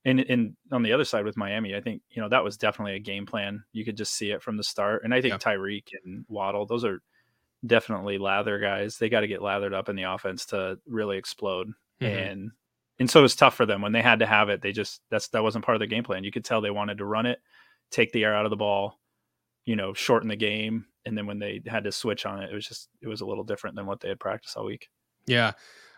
And 0.06 0.22
and 0.22 0.56
on 0.72 0.82
the 0.82 0.94
other 0.94 1.04
side 1.06 1.26
with 1.26 1.36
Miami, 1.36 1.76
I 1.76 1.82
think 1.82 2.02
you 2.10 2.22
know 2.22 2.30
that 2.30 2.44
was 2.44 2.58
definitely 2.58 2.96
a 2.96 3.00
game 3.00 3.26
plan. 3.26 3.64
You 3.74 3.84
could 3.84 3.98
just 3.98 4.14
see 4.14 4.32
it 4.32 4.42
from 4.42 4.56
the 4.56 4.64
start, 4.64 5.04
and 5.04 5.14
I 5.14 5.22
think 5.22 5.34
Yeah. 5.34 5.38
Tyreek 5.40 5.90
and 6.06 6.26
Waddle, 6.30 6.66
those 6.66 6.86
are 6.86 7.02
definitely 7.68 8.18
lather 8.18 8.60
guys. 8.60 8.98
They 8.98 9.10
got 9.10 9.20
to 9.22 9.28
get 9.28 9.42
lathered 9.42 9.74
up 9.74 9.90
in 9.90 9.96
the 9.98 10.04
offense 10.04 10.46
to 10.48 10.80
really 10.88 11.18
explode 11.18 11.68
Mhm. 12.02 12.28
and 12.28 12.52
and 13.02 13.10
so 13.10 13.22
it 13.22 13.24
was 13.24 13.36
tough 13.36 13.56
for 13.56 13.66
them 13.66 13.82
when 13.82 13.94
they 13.94 14.02
had 14.04 14.20
to 14.20 14.28
have 14.28 14.50
it. 14.50 14.62
They 14.62 14.72
just 14.72 15.02
that's 15.10 15.28
that 15.30 15.42
wasn't 15.42 15.66
part 15.66 15.76
of 15.76 15.80
their 15.80 15.88
game 15.88 16.04
plan. 16.04 16.24
You 16.24 16.32
could 16.32 16.46
tell 16.46 16.62
they 16.62 16.70
wanted 16.70 17.00
to 17.00 17.06
run 17.06 17.26
it, 17.26 17.40
take 17.90 18.12
the 18.12 18.24
air 18.24 18.36
out 18.36 18.46
of 18.46 18.52
the 18.52 18.58
ball, 18.58 19.00
you 19.66 19.76
know, 19.76 19.92
shorten 19.92 20.30
the 20.30 20.36
game, 20.36 20.86
and 21.08 21.18
then 21.18 21.26
when 21.26 21.40
they 21.40 21.64
had 21.66 21.84
to 21.86 21.92
switch 21.92 22.28
on 22.28 22.44
it, 22.44 22.52
it 22.52 22.54
was 22.54 22.68
just 22.68 22.90
it 23.02 23.08
was 23.08 23.22
a 23.22 23.26
little 23.26 23.44
different 23.44 23.76
than 23.76 23.88
what 23.88 24.02
they 24.02 24.10
had 24.10 24.20
practiced 24.20 24.56
all 24.56 24.66
week. 24.66 24.88
Yeah. 25.26 25.54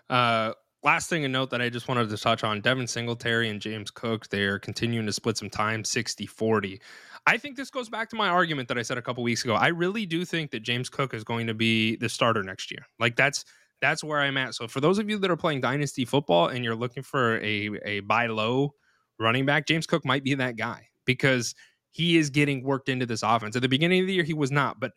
Uh, 0.10 0.54
last 0.82 1.10
thing 1.10 1.24
to 1.24 1.28
note 1.28 1.50
that 1.50 1.62
I 1.62 1.68
just 1.68 1.90
wanted 1.90 2.10
to 2.10 2.18
touch 2.18 2.46
on 2.46 2.62
Devin 2.62 2.88
Singletary 2.88 3.50
and 3.50 3.60
James 3.60 3.92
Cook, 3.92 4.30
they're 4.30 4.58
continuing 4.58 5.06
to 5.06 5.12
split 5.12 5.36
some 5.36 5.50
time 5.50 5.84
60 5.84 6.26
40. 6.26 6.80
I 7.28 7.38
think 7.38 7.58
this 7.58 7.70
goes 7.70 7.90
back 7.90 8.10
to 8.12 8.16
my 8.16 8.30
argument 8.30 8.70
that 8.70 8.78
I 8.78 8.82
said 8.82 8.98
a 8.98 9.02
couple 9.02 9.24
weeks 9.24 9.44
ago. 9.44 9.56
I 9.56 9.68
really 9.68 10.06
do 10.06 10.24
think 10.24 10.52
that 10.52 10.62
James 10.62 10.88
Cook 10.88 11.14
is 11.14 11.26
going 11.26 11.48
to 11.48 11.54
be 11.54 11.98
the 11.98 12.08
starter 12.08 12.44
next 12.44 12.72
year. 12.72 12.86
Like 12.98 13.18
that's 13.18 13.44
that's 13.84 14.02
where 14.02 14.22
I'm 14.22 14.38
at. 14.38 14.56
So 14.56 14.66
for 14.66 14.80
those 14.80 14.98
of 14.98 15.10
you 15.10 15.20
that 15.20 15.30
are 15.30 15.36
playing 15.36 15.60
dynasty 15.60 16.06
football 16.06 16.48
and 16.48 16.64
you're 16.64 16.74
looking 16.76 17.04
for 17.04 17.38
a 17.42 17.70
a 17.84 18.00
buy 18.00 18.28
low 18.28 18.74
running 19.20 19.46
back, 19.46 19.68
James 19.68 19.86
Cook 19.86 20.06
might 20.06 20.24
be 20.24 20.34
that 20.36 20.56
guy 20.56 20.88
because 21.04 21.54
he 21.92 22.16
is 22.16 22.30
getting 22.30 22.64
worked 22.64 22.88
into 22.88 23.06
this 23.06 23.24
offense. 23.24 23.58
At 23.58 23.62
the 23.62 23.68
beginning 23.68 24.00
of 24.00 24.08
the 24.08 24.14
year, 24.14 24.24
he 24.24 24.34
was 24.34 24.52
not, 24.52 24.80
but 24.80 24.94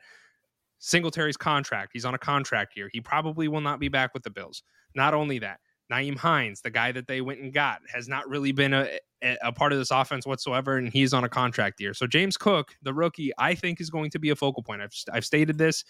Singletary's 0.79 1.37
contract, 1.37 1.91
he's 1.95 2.05
on 2.05 2.15
a 2.15 2.19
contract 2.19 2.77
year. 2.77 2.89
He 2.93 3.01
probably 3.01 3.49
will 3.49 3.61
not 3.61 3.81
be 3.81 3.89
back 3.89 4.15
with 4.15 4.23
the 4.23 4.31
Bills. 4.31 4.63
Not 4.95 5.15
only 5.15 5.41
that, 5.41 5.59
Nyheim 5.91 6.17
Hines, 6.17 6.61
the 6.61 6.71
guy 6.71 6.93
that 6.93 7.09
they 7.09 7.21
went 7.21 7.41
and 7.41 7.53
got, 7.53 7.81
has 7.93 8.07
not 8.07 8.29
really 8.29 8.53
been 8.53 8.73
a, 8.73 8.89
a, 9.21 9.37
a 9.43 9.53
part 9.53 9.73
of 9.73 9.79
this 9.79 9.91
offense 9.91 10.27
whatsoever, 10.27 10.77
and 10.77 10.93
he's 10.93 11.13
on 11.13 11.25
a 11.25 11.29
contract 11.29 11.81
year. 11.81 11.93
So 11.93 12.07
James 12.07 12.37
Cook, 12.37 12.77
the 12.83 12.95
rookie, 12.95 13.33
I 13.37 13.57
think 13.57 13.81
is 13.81 13.91
going 13.91 14.11
to 14.11 14.21
be 14.21 14.31
a 14.31 14.37
focal 14.37 14.63
point. 14.63 14.81
I've 14.81 14.95
I've 15.13 15.25
stated 15.25 15.59
this. 15.59 15.85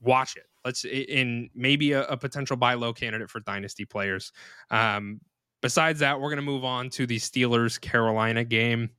Watch 0.00 0.36
it. 0.36 0.44
Let's 0.66 0.84
in 0.84 1.48
maybe 1.54 1.92
a, 1.92 2.04
a 2.06 2.16
potential 2.16 2.56
buy 2.56 2.74
low 2.74 2.92
candidate 2.92 3.30
for 3.30 3.38
dynasty 3.38 3.84
players. 3.84 4.32
Um, 4.72 5.20
besides 5.62 6.00
that, 6.00 6.20
we're 6.20 6.28
going 6.28 6.36
to 6.36 6.42
move 6.42 6.64
on 6.64 6.90
to 6.90 7.06
the 7.06 7.18
Steelers 7.18 7.80
Carolina 7.80 8.42
game. 8.42 8.90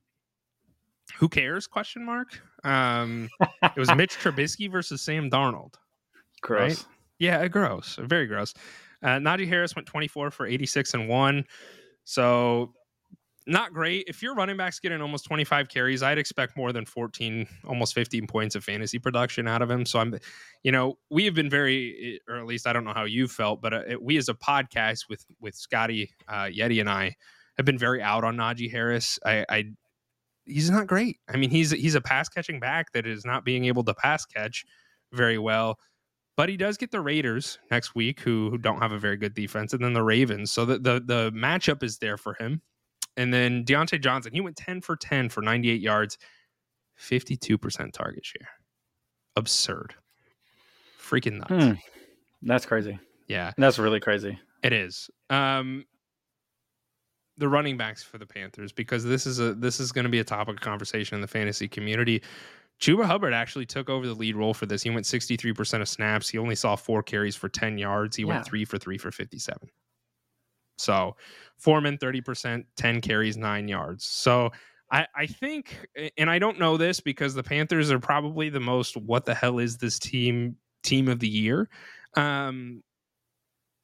Who 1.18 1.28
cares? 1.28 1.66
Question 1.66 2.06
mark. 2.06 2.40
Um, 2.64 3.28
it 3.62 3.76
was 3.76 3.94
Mitch 3.94 4.18
Trubisky 4.18 4.72
versus 4.72 5.02
Sam 5.02 5.28
Darnold. 5.30 5.74
Gross. 6.40 6.70
Right? 6.70 6.86
Yeah, 7.18 7.46
gross. 7.48 7.98
Very 8.00 8.26
gross. 8.26 8.54
Uh, 9.02 9.18
Najee 9.18 9.46
Harris 9.46 9.76
went 9.76 9.86
24 9.86 10.30
for 10.30 10.46
86 10.46 10.94
and 10.94 11.06
one. 11.06 11.44
So 12.04 12.72
not 13.48 13.72
great. 13.72 14.04
If 14.06 14.22
your 14.22 14.34
running 14.34 14.56
back's 14.56 14.78
getting 14.78 15.00
almost 15.00 15.24
25 15.24 15.68
carries, 15.68 16.02
I'd 16.02 16.18
expect 16.18 16.56
more 16.56 16.72
than 16.72 16.84
14, 16.84 17.46
almost 17.66 17.94
15 17.94 18.26
points 18.26 18.54
of 18.54 18.62
fantasy 18.62 18.98
production 18.98 19.48
out 19.48 19.62
of 19.62 19.70
him. 19.70 19.86
So 19.86 19.98
I'm, 19.98 20.18
you 20.62 20.70
know, 20.70 20.98
we 21.10 21.24
have 21.24 21.34
been 21.34 21.50
very, 21.50 22.20
or 22.28 22.36
at 22.36 22.46
least 22.46 22.66
I 22.66 22.72
don't 22.72 22.84
know 22.84 22.92
how 22.92 23.04
you 23.04 23.26
felt, 23.26 23.62
but 23.62 23.74
uh, 23.74 23.82
we 24.00 24.16
as 24.18 24.28
a 24.28 24.34
podcast 24.34 25.08
with 25.08 25.24
with 25.40 25.54
Scotty 25.54 26.10
uh, 26.28 26.44
Yeti 26.44 26.80
and 26.80 26.90
I 26.90 27.16
have 27.56 27.66
been 27.66 27.78
very 27.78 28.02
out 28.02 28.22
on 28.22 28.36
Najee 28.36 28.70
Harris. 28.70 29.18
I, 29.24 29.44
I 29.48 29.64
he's 30.44 30.70
not 30.70 30.86
great. 30.86 31.18
I 31.28 31.36
mean, 31.36 31.50
he's 31.50 31.70
he's 31.70 31.94
a 31.94 32.00
pass 32.00 32.28
catching 32.28 32.60
back 32.60 32.92
that 32.92 33.06
is 33.06 33.24
not 33.24 33.44
being 33.44 33.64
able 33.64 33.84
to 33.84 33.94
pass 33.94 34.24
catch 34.26 34.64
very 35.12 35.38
well. 35.38 35.78
But 36.36 36.48
he 36.48 36.56
does 36.56 36.76
get 36.76 36.92
the 36.92 37.00
Raiders 37.00 37.58
next 37.68 37.96
week, 37.96 38.20
who, 38.20 38.48
who 38.50 38.58
don't 38.58 38.78
have 38.78 38.92
a 38.92 38.98
very 38.98 39.16
good 39.16 39.34
defense, 39.34 39.72
and 39.72 39.82
then 39.82 39.92
the 39.92 40.04
Ravens. 40.04 40.52
So 40.52 40.64
the, 40.64 40.78
the 40.78 41.02
the 41.04 41.32
matchup 41.34 41.82
is 41.82 41.98
there 41.98 42.16
for 42.16 42.34
him. 42.34 42.62
And 43.18 43.34
then 43.34 43.64
Diontae 43.64 44.00
Johnson, 44.00 44.32
he 44.32 44.40
went 44.40 44.56
10 44.56 44.80
for 44.80 44.96
10 44.96 45.28
for 45.28 45.42
98 45.42 45.80
yards, 45.80 46.16
52% 46.98 47.92
target 47.92 48.24
share. 48.24 48.48
Absurd. 49.36 49.94
Freaking 51.00 51.38
nuts. 51.38 51.64
Hmm. 51.64 51.72
That's 52.42 52.64
crazy. 52.64 52.98
Yeah, 53.26 53.52
That's 53.58 53.78
really 53.78 54.00
crazy. 54.00 54.38
it 54.62 54.72
is. 54.72 55.10
Um, 55.28 55.84
the 57.36 57.48
running 57.48 57.76
backs 57.76 58.02
for 58.02 58.18
the 58.18 58.26
Panthers, 58.26 58.72
because 58.72 59.04
this 59.04 59.26
is 59.26 59.38
a 59.38 59.54
this 59.54 59.80
is 59.80 59.92
going 59.92 60.04
to 60.04 60.10
be 60.10 60.18
a 60.20 60.24
topic 60.24 60.54
of 60.56 60.60
conversation 60.60 61.14
in 61.16 61.20
the 61.20 61.26
fantasy 61.28 61.68
community. 61.68 62.22
Chuba 62.80 63.04
Hubbard 63.04 63.32
actually 63.34 63.66
took 63.66 63.90
over 63.90 64.06
the 64.06 64.14
lead 64.14 64.34
role 64.36 64.54
for 64.54 64.66
this. 64.66 64.82
He 64.82 64.90
went 64.90 65.04
63% 65.04 65.80
of 65.80 65.88
snaps. 65.88 66.28
He 66.28 66.38
only 66.38 66.54
saw 66.54 66.74
four 66.76 67.02
carries 67.02 67.34
for 67.36 67.48
10 67.48 67.76
yards. 67.78 68.16
He 68.16 68.22
Yeah. 68.22 68.28
went 68.28 68.44
three 68.46 68.64
for 68.64 68.78
three 68.78 68.98
for 68.98 69.10
57. 69.10 69.68
So 70.78 71.16
Foreman, 71.58 71.98
30%, 71.98 72.64
10 72.76 73.00
carries, 73.00 73.36
nine 73.36 73.68
yards. 73.68 74.04
So 74.04 74.50
I, 74.90 75.06
I 75.14 75.26
think, 75.26 75.86
and 76.16 76.30
I 76.30 76.38
don't 76.38 76.58
know 76.58 76.76
this 76.76 77.00
because 77.00 77.34
the 77.34 77.42
Panthers 77.42 77.90
are 77.90 77.98
probably 77.98 78.48
the 78.48 78.60
most 78.60 78.96
what 78.96 79.24
the 79.24 79.34
hell 79.34 79.58
is 79.58 79.76
this 79.76 79.98
team 79.98 80.56
team 80.82 81.08
of 81.08 81.18
the 81.18 81.28
year. 81.28 81.68
Um, 82.16 82.82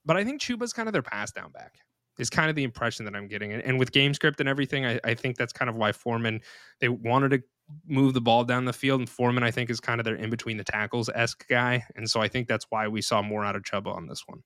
but 0.05 0.17
I 0.17 0.25
think 0.25 0.41
Chuba's 0.41 0.73
kind 0.73 0.89
of 0.89 0.93
their 0.93 1.03
pass 1.03 1.33
down 1.33 1.51
back 1.51 1.75
is 2.19 2.31
kind 2.31 2.49
of 2.49 2.57
the 2.57 2.63
impression 2.63 3.05
that 3.05 3.15
I'm 3.15 3.27
getting. 3.27 3.53
And, 3.53 3.63
and 3.63 3.79
with 3.79 3.93
game 3.93 4.15
script 4.15 4.41
and 4.41 4.49
everything, 4.49 4.87
I, 4.87 5.01
I 5.05 5.15
think 5.15 5.37
that's 5.37 5.53
kind 5.53 5.69
of 5.69 5.77
why 5.77 5.93
Foreman, 5.93 6.41
they 6.81 6.89
wanted 6.89 7.31
to 7.31 7.43
move 7.87 8.15
the 8.15 8.21
ball 8.21 8.45
down 8.45 8.65
the 8.65 8.73
field. 8.73 9.01
And 9.01 9.09
Foreman, 9.09 9.43
I 9.43 9.51
think, 9.51 9.71
is 9.71 9.81
kind 9.81 10.01
of 10.01 10.05
their 10.05 10.15
in 10.15 10.31
between 10.31 10.57
the 10.57 10.65
tackles 10.65 11.11
esque 11.15 11.47
guy. 11.49 11.85
And 11.97 12.09
so 12.09 12.21
I 12.21 12.29
think 12.29 12.47
that's 12.49 12.67
why 12.71 12.89
we 12.89 13.03
saw 13.03 13.23
more 13.23 13.45
out 13.45 13.57
of 13.57 13.63
Chuba 13.63 13.95
on 13.95 14.07
this 14.07 14.23
one. 14.27 14.43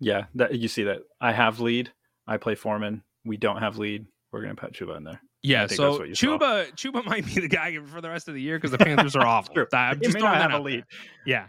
Yeah, 0.00 0.24
that 0.34 0.54
you 0.54 0.68
see 0.68 0.84
that. 0.84 0.98
I 1.20 1.32
have 1.32 1.60
lead. 1.60 1.92
I 2.26 2.36
play 2.36 2.54
Foreman. 2.54 3.02
We 3.24 3.36
don't 3.36 3.58
have 3.58 3.78
lead. 3.78 4.06
We're 4.32 4.42
gonna 4.42 4.54
put 4.54 4.72
Chuba 4.72 4.96
in 4.96 5.04
there. 5.04 5.20
Yeah, 5.42 5.66
so 5.68 6.02
you 6.04 6.14
saw. 6.14 6.26
Chuba 6.38 6.72
Chuba 6.74 7.04
might 7.06 7.24
be 7.24 7.40
the 7.40 7.48
guy 7.48 7.78
for 7.86 8.00
the 8.00 8.10
rest 8.10 8.28
of 8.28 8.34
the 8.34 8.40
year 8.42 8.58
because 8.58 8.72
the 8.72 8.78
Panthers 8.78 9.14
are 9.16 9.24
awful. 9.26 9.54
I'm 9.72 10.00
just 10.00 10.18
throwing 10.18 10.32
that 10.32 10.42
have 10.42 10.50
a 10.50 10.54
out 10.56 10.64
lead. 10.64 10.84
Yeah, 11.24 11.46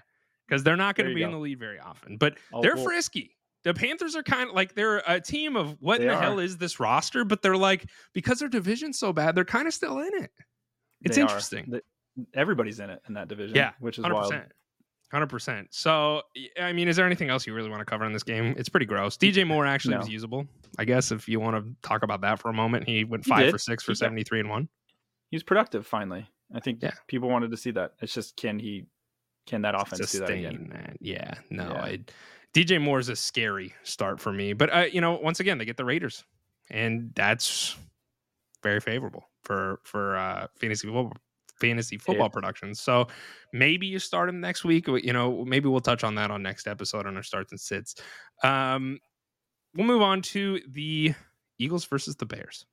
because 0.47 0.63
they're 0.63 0.77
not 0.77 0.95
going 0.95 1.09
to 1.09 1.15
be 1.15 1.23
in 1.23 1.31
the 1.31 1.37
lead 1.37 1.59
very 1.59 1.79
often, 1.79 2.17
but 2.17 2.37
Oh, 2.53 2.61
they're 2.61 2.77
frisky. 2.77 3.35
the 3.63 3.73
Panthers 3.73 4.15
are 4.15 4.23
kind 4.23 4.49
of 4.49 4.55
like 4.55 4.75
they're 4.75 5.01
a 5.07 5.19
team 5.19 5.55
of 5.55 5.75
what 5.81 5.99
in 6.01 6.07
the 6.07 6.17
hell 6.17 6.39
is 6.39 6.57
this 6.57 6.79
roster? 6.79 7.25
But 7.25 7.41
they're 7.41 7.57
like 7.57 7.85
because 8.13 8.39
their 8.39 8.49
division's 8.49 8.99
so 8.99 9.11
bad, 9.11 9.35
they're 9.35 9.45
kind 9.45 9.67
of 9.67 9.73
still 9.73 9.99
in 9.99 10.13
it. 10.23 10.31
It's 11.01 11.15
they 11.15 11.21
interesting. 11.21 11.65
The- 11.69 11.83
everybody's 12.33 12.79
in 12.79 12.89
it 12.89 13.01
in 13.07 13.15
that 13.15 13.27
division. 13.27 13.55
Yeah, 13.55 13.71
which 13.79 13.97
is 13.97 14.03
Hundred 14.03 14.15
wild. 14.15 14.33
Hundred 15.11 15.27
percent. 15.27 15.67
So, 15.73 16.21
I 16.59 16.73
mean, 16.73 16.89
is 16.89 16.97
there 16.97 17.05
anything 17.05 17.29
else 17.29 17.47
you 17.47 17.53
really 17.53 17.69
want 17.69 17.79
to 17.79 17.85
cover 17.85 18.03
in 18.05 18.11
this 18.11 18.23
game? 18.23 18.53
It's 18.57 18.67
pretty 18.67 18.85
gross. 18.85 19.15
DJ 19.15 19.47
Moore 19.47 19.65
actually 19.65 19.93
No. 19.93 19.99
was 19.99 20.09
usable. 20.09 20.45
I 20.77 20.83
guess 20.85 21.11
if 21.11 21.29
you 21.29 21.39
want 21.39 21.55
to 21.63 21.87
talk 21.87 22.03
about 22.03 22.19
that 22.21 22.39
for 22.39 22.49
a 22.49 22.53
moment, 22.53 22.85
he 22.87 23.05
went 23.05 23.23
five 23.25 23.45
did. 23.45 23.51
for 23.51 23.57
six 23.57 23.83
for 23.83 23.91
He- 23.91 23.95
seventy 23.95 24.23
three 24.23 24.41
and 24.41 24.49
one. 24.49 24.67
He's 25.31 25.43
productive 25.43 25.87
finally. 25.87 26.27
I 26.53 26.59
think 26.59 26.81
Yeah. 26.83 26.91
people 27.07 27.29
wanted 27.29 27.51
to 27.51 27.57
see 27.57 27.71
that. 27.71 27.93
It's 28.01 28.13
just 28.13 28.35
can 28.35 28.59
he 28.59 28.85
can 29.45 29.61
that 29.61 29.75
offense 29.75 30.11
do 30.11 30.19
that 30.19 30.29
again? 30.29 30.69
that. 30.73 30.97
Yeah, 30.99 31.35
no. 31.49 31.63
Yeah. 31.71 31.81
I, 31.83 31.99
DJ 32.53 32.81
Moore's 32.81 33.07
a 33.07 33.15
scary 33.15 33.73
start 33.83 34.19
for 34.19 34.33
me, 34.33 34.51
but 34.53 34.73
uh, 34.73 34.85
you 34.91 34.99
know, 34.99 35.13
once 35.13 35.39
again, 35.39 35.57
they 35.57 35.63
get 35.65 35.77
the 35.77 35.85
Raiders, 35.85 36.25
and 36.69 37.13
that's 37.15 37.77
very 38.63 38.81
favorable 38.81 39.29
for 39.43 39.79
for 39.83 40.17
uh, 40.17 40.47
fantasy 40.59 40.87
football. 40.87 41.13
Fantasy 41.59 41.97
football 41.97 42.29
productions. 42.29 42.79
So 42.79 43.07
maybe 43.53 43.87
you 43.87 43.99
start 43.99 44.29
him 44.29 44.39
next 44.39 44.63
week. 44.63 44.87
You 44.87 45.13
know, 45.13 45.43
maybe 45.45 45.67
we'll 45.69 45.79
touch 45.79 46.03
on 46.03 46.15
that 46.15 46.31
on 46.31 46.43
next 46.43 46.67
episode 46.67 47.05
on 47.05 47.15
our 47.17 47.23
starts 47.23 47.51
and 47.51 47.59
sits. 47.59 47.95
Um, 48.43 48.99
we'll 49.75 49.87
move 49.87 50.01
on 50.01 50.21
to 50.23 50.59
the 50.69 51.13
Eagles 51.59 51.85
versus 51.85 52.15
the 52.15 52.25
Bears 52.25 52.65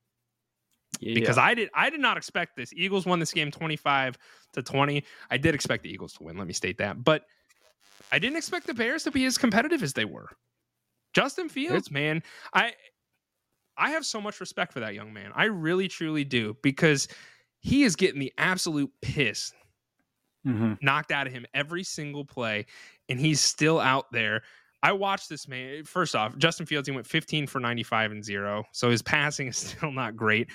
Yeah. 1.00 1.14
because 1.14 1.38
I 1.38 1.54
did 1.54 1.70
I 1.74 1.90
did 1.90 2.00
not 2.00 2.16
expect 2.16 2.56
this. 2.56 2.72
Eagles 2.74 3.06
won 3.06 3.18
this 3.18 3.32
game 3.32 3.50
25 3.50 4.16
to 4.54 4.62
20. 4.62 5.04
I 5.30 5.36
did 5.36 5.54
expect 5.54 5.82
the 5.82 5.90
Eagles 5.90 6.12
to 6.14 6.24
win, 6.24 6.36
let 6.36 6.46
me 6.46 6.52
state 6.52 6.78
that. 6.78 7.02
But 7.02 7.24
I 8.12 8.18
didn't 8.18 8.36
expect 8.36 8.66
the 8.66 8.74
Bears 8.74 9.04
to 9.04 9.10
be 9.10 9.24
as 9.24 9.38
competitive 9.38 9.82
as 9.82 9.92
they 9.94 10.04
were. 10.04 10.28
Justin 11.14 11.48
Fields, 11.48 11.90
man, 11.90 12.22
I 12.52 12.74
I 13.76 13.90
have 13.90 14.04
so 14.06 14.20
much 14.20 14.40
respect 14.40 14.72
for 14.72 14.80
that 14.80 14.94
young 14.94 15.12
man. 15.12 15.32
I 15.34 15.44
really 15.44 15.88
truly 15.88 16.24
do 16.24 16.56
because 16.62 17.08
he 17.64 17.82
is 17.82 17.96
getting 17.96 18.20
the 18.20 18.32
absolute 18.38 18.92
piss 19.02 19.52
Mhm. 20.46 20.76
knocked 20.82 21.10
out 21.10 21.26
of 21.26 21.32
him 21.32 21.46
every 21.54 21.82
single 21.82 22.24
play, 22.24 22.66
and 23.08 23.18
he's 23.18 23.40
still 23.40 23.80
out 23.80 24.12
there. 24.12 24.42
I 24.82 24.92
watched 24.92 25.30
this 25.30 25.48
man. 25.48 25.84
First 25.84 26.14
off, 26.14 26.36
Justin 26.36 26.66
Fields, 26.66 26.86
he 26.86 26.94
went 26.94 27.06
15 27.06 27.46
for 27.46 27.58
95 27.60 28.12
and 28.12 28.22
zero. 28.22 28.64
So 28.72 28.90
his 28.90 29.00
passing 29.14 29.48
is 29.48 29.56
still 29.56 29.90
not 29.90 30.14
great. 30.14 30.50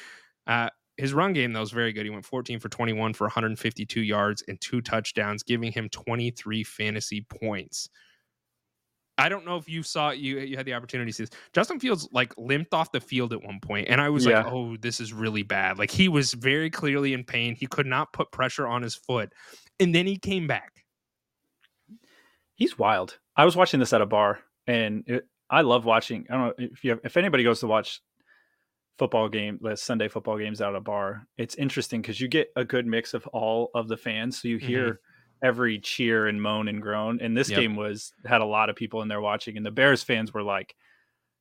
Uh, 0.46 0.70
his 0.98 1.14
run 1.14 1.34
game, 1.34 1.52
though, 1.54 1.64
is 1.64 1.72
very 1.72 1.92
good. 1.94 2.04
He 2.06 2.12
went 2.12 2.26
14 2.26 2.60
for 2.60 2.70
21 2.70 3.14
for 3.14 3.26
152 3.26 4.02
yards 4.02 4.44
and 4.48 4.62
two 4.62 4.82
touchdowns, 4.82 5.42
giving 5.42 5.72
him 5.72 5.90
23 5.90 6.64
fantasy 6.64 7.22
points. 7.22 7.90
I 9.20 9.30
don't 9.30 9.46
know 9.46 9.58
if 9.58 9.68
you 9.70 9.84
saw 9.84 10.12
you 10.12 10.40
you 10.40 10.58
had 10.58 10.66
the 10.66 10.74
opportunity 10.74 11.12
to 11.12 11.16
see 11.16 11.24
this. 11.24 11.32
Justin 11.54 11.80
Fields 11.80 12.08
like 12.12 12.34
limped 12.38 12.74
off 12.74 12.92
the 12.92 13.00
field 13.00 13.34
at 13.34 13.44
one 13.44 13.60
point, 13.62 13.88
and 13.90 14.00
I 14.02 14.10
was 14.10 14.26
Yeah. 14.26 14.44
like, 14.44 14.54
"Oh, 14.54 14.78
this 14.78 15.00
is 15.00 15.14
really 15.14 15.44
bad." 15.44 15.78
Like 15.78 15.92
he 15.92 16.08
was 16.08 16.34
very 16.34 16.70
clearly 16.70 17.14
in 17.14 17.24
pain. 17.24 17.56
He 17.56 17.68
could 17.68 17.86
not 17.86 18.14
put 18.14 18.32
pressure 18.32 18.68
on 18.68 18.82
his 18.82 18.96
foot, 18.96 19.34
and 19.80 19.94
then 19.94 20.08
he 20.08 20.18
came 20.18 20.48
back. 20.48 20.84
He's 22.56 22.78
wild. 22.78 23.20
I 23.36 23.46
was 23.46 23.56
watching 23.56 23.80
this 23.80 23.94
at 23.94 24.02
a 24.02 24.06
bar, 24.06 24.40
and 24.68 25.04
it, 25.08 25.28
I 25.50 25.62
love 25.62 25.86
watching. 25.86 26.26
I 26.30 26.34
don't 26.34 26.48
know 26.48 26.54
if 26.58 26.84
you 26.84 26.92
have, 26.92 27.00
if 27.04 27.18
anybody 27.18 27.44
goes 27.44 27.62
to 27.62 27.68
watch 27.68 28.02
football 28.98 29.30
game, 29.30 29.60
the 29.62 29.78
Sunday 29.78 30.10
football 30.10 30.38
games 30.38 30.62
out 30.62 30.76
at 30.76 30.78
a 30.78 30.82
bar. 30.82 31.26
It's 31.38 31.56
interesting 31.56 32.02
because 32.02 32.20
you 32.20 32.28
get 32.28 32.50
a 32.56 32.66
good 32.66 32.86
mix 32.86 33.14
of 33.14 33.26
all 33.28 33.72
of 33.74 33.88
the 33.88 33.98
fans, 33.98 34.42
so 34.42 34.48
you 34.50 34.58
hear 34.58 34.84
mm-hmm. 34.84 35.09
Every 35.42 35.80
cheer 35.80 36.28
and 36.28 36.42
moan 36.42 36.68
and 36.68 36.82
groan. 36.82 37.20
And 37.22 37.36
this 37.38 37.50
Yep. 37.50 37.60
game 37.60 37.76
was 37.76 38.12
had 38.26 38.42
a 38.42 38.46
lot 38.46 38.70
of 38.70 38.76
people 38.76 39.02
in 39.02 39.08
there 39.08 39.22
watching, 39.22 39.58
and 39.58 39.66
the 39.66 39.72
Bears 39.72 40.04
fans 40.04 40.34
were 40.34 40.44
like 40.44 40.76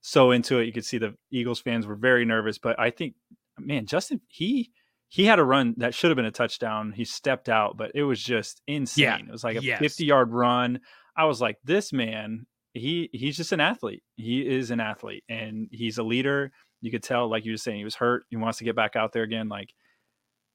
so 0.00 0.30
into 0.30 0.58
it. 0.58 0.66
You 0.66 0.72
could 0.72 0.84
see 0.84 0.98
the 0.98 1.14
Eagles 1.30 1.61
fans 1.61 1.87
were 1.87 1.96
very 1.96 2.24
nervous, 2.24 2.58
but 2.58 2.78
I 2.78 2.90
think, 2.90 3.14
man, 3.58 3.87
Justin 3.87 4.20
he. 4.28 4.70
He 5.11 5.24
had 5.24 5.38
a 5.38 5.44
run 5.44 5.74
that 5.78 5.94
should 5.94 6.11
have 6.11 6.16
been 6.16 6.26
a 6.26 6.30
touchdown. 6.30 6.92
He 6.92 7.06
stepped 7.06 7.48
out, 7.48 7.78
but 7.78 7.92
it 7.94 8.02
was 8.02 8.22
just 8.22 8.61
insane. 8.66 9.06
It 9.26 9.32
was 9.32 9.42
like 9.42 9.56
a 9.56 9.62
Yes. 9.62 9.78
50 9.78 10.04
yard 10.04 10.30
run. 10.32 10.80
I 11.16 11.24
was 11.24 11.40
like, 11.40 11.56
this 11.64 11.94
man, 11.94 12.44
he 12.74 13.08
he's 13.14 13.34
just 13.34 13.52
an 13.52 13.61
athlete. 13.61 14.02
He 14.16 14.46
is 14.46 14.70
an 14.70 14.80
athlete 14.80 15.24
and 15.26 15.68
he's 15.72 15.96
a 15.96 16.02
leader. 16.02 16.52
You 16.82 16.90
could 16.90 17.02
tell, 17.02 17.26
like 17.26 17.46
you 17.46 17.52
were 17.52 17.56
saying, 17.56 17.78
he 17.78 17.84
was 17.84 17.94
hurt. 17.94 18.24
He 18.28 18.37
wants 18.37 18.58
to 18.58 18.64
get 18.64 18.76
back 18.76 18.96
out 18.96 19.12
there 19.14 19.22
again. 19.22 19.48
Like, 19.48 19.72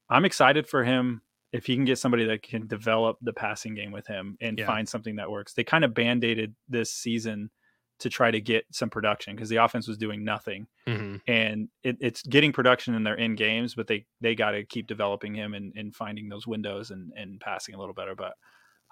I'm 0.07 0.23
excited 0.23 0.67
for 0.67 0.83
him 0.83 1.23
if 1.53 1.65
he 1.65 1.75
can 1.75 1.85
get 1.85 1.97
somebody 1.99 2.25
that 2.25 2.41
can 2.41 2.67
develop 2.67 3.17
the 3.21 3.31
passing 3.33 3.73
game 3.75 3.91
with 3.91 4.05
him 4.07 4.35
and 4.41 4.59
Yeah. 4.59 4.65
find 4.65 4.89
something 4.89 5.15
that 5.17 5.31
works. 5.31 5.53
They 5.53 5.63
kind 5.63 5.85
of 5.85 5.93
band 5.93 6.23
aided 6.25 6.55
this 6.67 6.91
season 6.91 7.49
to 7.99 8.09
try 8.09 8.31
to 8.31 8.41
get 8.41 8.65
some 8.71 8.89
production 8.89 9.35
because 9.35 9.49
the 9.49 9.57
offense 9.57 9.87
was 9.87 9.97
doing 9.99 10.23
nothing 10.25 10.67
Mhm. 10.87 11.21
and 11.27 11.69
it, 11.83 11.95
it's 12.01 12.23
getting 12.23 12.51
production 12.51 12.95
in 12.95 13.03
their 13.03 13.17
end 13.17 13.37
games, 13.37 13.75
but 13.75 13.87
they 13.87 14.05
they 14.19 14.33
got 14.35 14.51
to 14.51 14.65
keep 14.65 14.87
developing 14.87 15.35
him 15.35 15.53
and, 15.53 15.71
and 15.77 15.95
finding 15.95 16.27
those 16.27 16.45
windows 16.47 16.89
and 16.91 17.13
and 17.15 17.39
passing 17.39 17.75
a 17.75 17.79
little 17.79 17.93
better. 17.93 18.15
But 18.15 18.33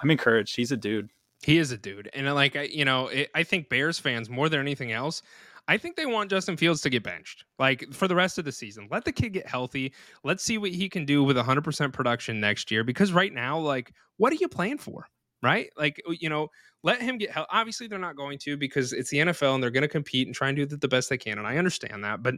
I'm 0.02 0.12
encouraged. 0.12 0.56
He's 0.56 0.71
a 0.71 0.78
dude. 0.78 1.10
He 1.43 1.58
is 1.58 1.71
a 1.71 1.78
dude, 1.78 2.10
and 2.13 2.28
uh, 2.28 2.36
like 2.36 2.56
I- 2.56 2.69
you 2.71 2.86
know, 2.86 3.08
it, 3.08 3.32
I 3.34 3.41
think 3.41 3.67
Bears 3.69 3.97
fans 3.97 4.30
more 4.30 4.47
than 4.47 4.60
anything 4.60 4.91
else, 4.91 5.24
I 5.67 5.78
think 5.78 5.95
they 5.95 6.06
want 6.06 6.30
Justin 6.30 6.58
Fields 6.58 6.82
to 6.82 6.89
get 6.89 7.04
benched, 7.04 7.45
like 7.60 7.86
for 7.93 8.08
the 8.08 8.15
rest 8.15 8.38
of 8.38 8.45
the 8.45 8.52
season. 8.52 8.88
Let 8.91 9.06
the 9.06 9.12
kid 9.12 9.30
get 9.34 9.47
healthy. 9.47 9.93
Let's 10.24 10.43
see 10.43 10.58
what 10.58 10.71
he 10.71 10.89
can 10.89 11.06
do 11.06 11.24
with 11.24 11.38
100% 11.38 11.93
production 11.93 12.39
next 12.39 12.71
year. 12.71 12.84
Because 12.84 13.13
right 13.13 13.34
now, 13.34 13.58
like, 13.58 13.93
what 14.17 14.34
are 14.34 14.38
you 14.38 14.47
playing 14.47 14.80
for? 14.80 15.08
Right? 15.43 15.69
Like, 15.78 16.02
you 16.19 16.30
know, 16.30 16.50
let 16.84 17.02
him 17.02 17.17
get 17.17 17.32
help. 17.32 17.47
Obviously, 17.52 17.88
they're 17.88 18.00
not 18.00 18.15
going 18.15 18.38
to 18.39 18.58
because 18.58 18.93
it's 18.93 19.10
the 19.10 19.17
NFL 19.17 19.56
and 19.56 19.63
they're 19.63 19.71
going 19.71 19.82
to 19.82 19.88
compete 19.88 20.28
and 20.28 20.36
try 20.36 20.50
and 20.50 20.58
do 20.58 20.65
the 20.65 20.88
best 20.88 21.10
they 21.10 21.17
can. 21.17 21.38
And 21.38 21.47
I 21.47 21.58
understand 21.58 22.04
that, 22.04 22.21
but 22.21 22.36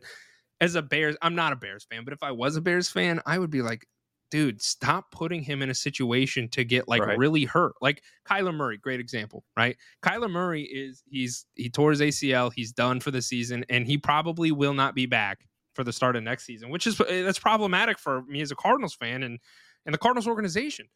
as 0.62 0.76
a 0.76 0.82
Bears, 0.82 1.18
I'm 1.22 1.36
not 1.36 1.52
a 1.52 1.58
Bears 1.58 1.86
fan, 1.90 2.06
but 2.06 2.14
if 2.14 2.24
I 2.24 2.32
was 2.32 2.56
a 2.56 2.62
Bears 2.62 2.90
fan, 2.90 3.20
I 3.26 3.38
would 3.38 3.50
be 3.50 3.62
like, 3.62 3.86
dude, 4.34 4.64
stop 4.64 5.12
putting 5.12 5.44
him 5.44 5.62
in 5.62 5.70
a 5.70 5.76
situation 5.76 6.50
to 6.50 6.64
get 6.64 6.88
like 6.88 7.04
Right. 7.04 7.16
really 7.20 7.46
hurt. 7.46 7.74
Like 7.82 8.02
Kyler 8.28 8.52
Murray, 8.52 8.80
great 8.80 9.00
example, 9.00 9.44
right? 9.56 9.78
Kyler 10.02 10.30
Murray 10.30 10.64
is 10.64 11.04
he's 11.08 11.46
he 11.54 11.70
tore 11.70 11.92
his 11.92 12.02
ACL, 12.02 12.52
he's 12.52 12.72
done 12.72 13.00
for 13.00 13.12
the 13.12 13.22
season, 13.22 13.64
and 13.70 13.86
he 13.86 13.96
probably 13.96 14.52
will 14.52 14.74
not 14.74 14.96
be 14.96 15.06
back 15.06 15.48
for 15.76 15.84
the 15.84 15.94
start 15.94 16.16
of 16.16 16.24
next 16.24 16.46
season, 16.46 16.72
which 16.72 16.88
is 16.88 17.00
eh, 17.02 17.22
that's 17.22 17.38
problematic 17.38 18.00
for 18.00 18.24
me 18.24 18.42
as 18.42 18.50
a 18.50 18.56
Cardinals 18.56 18.96
fan 18.96 19.22
and 19.22 19.38
and 19.86 19.94
the 19.94 20.00
Cardinals 20.00 20.28
organization. 20.28 20.88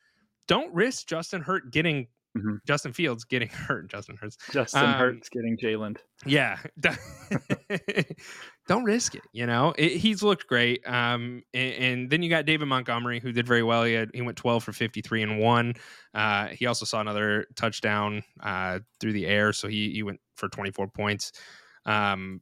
Don't 0.48 0.74
risk 0.74 1.06
Justin 1.08 1.44
Hurt 1.44 1.72
getting 1.72 2.08
Mhm. 2.38 2.60
Justin 2.66 2.94
Fields 2.94 3.24
getting 3.24 3.50
hurt. 3.68 3.90
Justin 3.90 4.18
Hurts. 4.18 4.38
Justin 4.52 4.84
Um, 4.84 4.94
Hurts 4.94 5.30
getting 5.30 5.58
Jalen. 5.58 5.98
Yeah. 6.26 6.58
Don't 8.68 8.84
risk 8.84 9.16
it. 9.16 9.22
You 9.32 9.46
know, 9.46 9.74
it, 9.78 9.94
he's 9.94 10.22
looked 10.24 10.48
great. 10.48 10.86
Um, 10.88 11.44
and, 11.54 11.74
and 11.74 12.10
then 12.10 12.22
you 12.22 12.30
got 12.30 12.46
David 12.46 12.68
Montgomery, 12.68 13.20
who 13.20 13.32
did 13.32 13.48
very 13.48 13.64
well. 13.64 13.84
He 13.84 13.94
had, 13.94 14.10
he 14.14 14.22
went 14.22 14.38
12 14.38 14.64
for 14.64 14.74
53 14.74 15.24
and 15.24 15.40
one. 15.40 15.74
Uh, 16.14 16.48
he 16.48 16.66
also 16.66 16.86
saw 16.86 17.00
another 17.00 17.48
touchdown 17.56 18.24
uh, 18.42 18.80
through 19.00 19.14
the 19.14 19.26
air. 19.26 19.54
So 19.54 19.68
he, 19.68 19.92
he 19.92 20.04
went 20.04 20.20
for 20.36 20.50
24 20.50 20.90
points. 20.90 21.32
Um, 21.86 22.42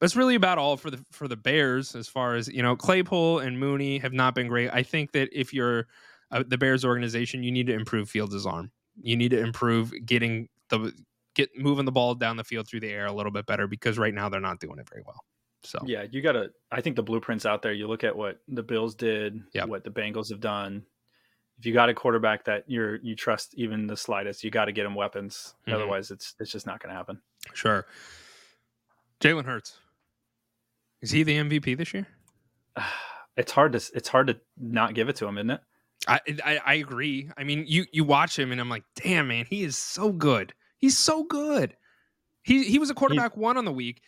that's 0.00 0.16
really 0.16 0.34
about 0.34 0.58
all 0.58 0.76
for 0.76 0.90
the 0.90 1.02
for 1.12 1.28
the 1.28 1.36
Bears 1.36 1.94
as 1.94 2.08
far 2.08 2.34
as 2.34 2.48
you 2.48 2.60
know. 2.60 2.74
Claypool 2.74 3.38
and 3.38 3.60
Mooney 3.60 3.98
have 3.98 4.12
not 4.12 4.34
been 4.34 4.48
great. 4.48 4.68
I 4.72 4.82
think 4.82 5.12
that 5.12 5.28
if 5.32 5.54
you're 5.54 5.86
uh, 6.32 6.42
the 6.44 6.58
Bears 6.58 6.84
organization, 6.84 7.44
you 7.44 7.52
need 7.52 7.68
to 7.68 7.72
improve 7.72 8.10
Fields' 8.10 8.44
arm. 8.44 8.72
You 9.00 9.16
need 9.16 9.30
to 9.30 9.40
improve 9.40 9.92
getting 10.04 10.48
the 10.68 10.92
get 11.34 11.50
moving 11.56 11.84
the 11.86 11.92
ball 11.92 12.14
down 12.14 12.36
the 12.36 12.44
field 12.44 12.68
through 12.68 12.80
the 12.80 12.90
air 12.90 13.06
a 13.06 13.12
little 13.12 13.32
bit 13.32 13.46
better 13.46 13.66
because 13.66 13.98
right 13.98 14.12
now 14.12 14.28
they're 14.28 14.40
not 14.40 14.60
doing 14.60 14.78
it 14.78 14.88
very 14.88 15.02
well. 15.06 15.24
So 15.64 15.78
yeah, 15.86 16.04
you 16.10 16.20
got 16.22 16.32
to. 16.32 16.50
I 16.70 16.80
think 16.80 16.96
the 16.96 17.02
blueprints 17.02 17.46
out 17.46 17.62
there. 17.62 17.72
You 17.72 17.86
look 17.86 18.04
at 18.04 18.14
what 18.16 18.38
the 18.48 18.62
Bills 18.62 18.94
did, 18.94 19.40
Yep. 19.54 19.68
what 19.68 19.84
the 19.84 19.90
Bengals 19.90 20.28
have 20.30 20.40
done. 20.40 20.84
If 21.58 21.66
you 21.66 21.72
got 21.72 21.88
a 21.88 21.94
quarterback 21.94 22.44
that 22.46 22.64
you're 22.66 22.96
you 22.96 23.14
trust 23.14 23.54
even 23.54 23.86
the 23.86 23.96
slightest, 23.96 24.42
you 24.42 24.50
got 24.50 24.64
to 24.64 24.72
get 24.72 24.84
him 24.84 24.94
weapons. 24.96 25.54
Mhm. 25.68 25.74
Otherwise, 25.74 26.10
it's 26.10 26.34
it's 26.40 26.50
just 26.50 26.66
not 26.66 26.80
going 26.82 26.90
to 26.90 26.96
happen. 26.96 27.20
sure. 27.54 27.86
Jalen 29.20 29.44
Hurts 29.44 29.78
is 31.00 31.10
he 31.12 31.22
the 31.22 31.36
MVP 31.36 31.76
this 31.76 31.94
year? 31.94 32.06
It's 33.34 33.50
hard 33.52 33.72
to 33.72 33.78
it's 33.94 34.08
hard 34.10 34.26
to 34.26 34.38
not 34.58 34.92
give 34.92 35.08
it 35.08 35.16
to 35.16 35.26
him, 35.26 35.38
isn't 35.38 35.48
it? 35.50 35.62
I, 36.08 36.20
I 36.44 36.60
I 36.64 36.74
agree. 36.74 37.30
I 37.36 37.44
mean, 37.44 37.64
you 37.66 37.86
you 37.92 38.04
watch 38.04 38.38
him 38.38 38.52
and 38.52 38.60
I'm 38.60 38.68
like, 38.68 38.84
damn 38.96 39.28
man, 39.28 39.46
he 39.48 39.62
is 39.62 39.76
so 39.76 40.12
good. 40.12 40.52
He's 40.78 40.98
so 40.98 41.24
good. 41.24 41.76
He 42.42 42.64
he 42.64 42.78
was 42.78 42.90
a 42.90 42.94
quarterback 42.94 43.36
one 43.36 43.56
on 43.56 43.64
the 43.64 43.72
week, 43.72 44.02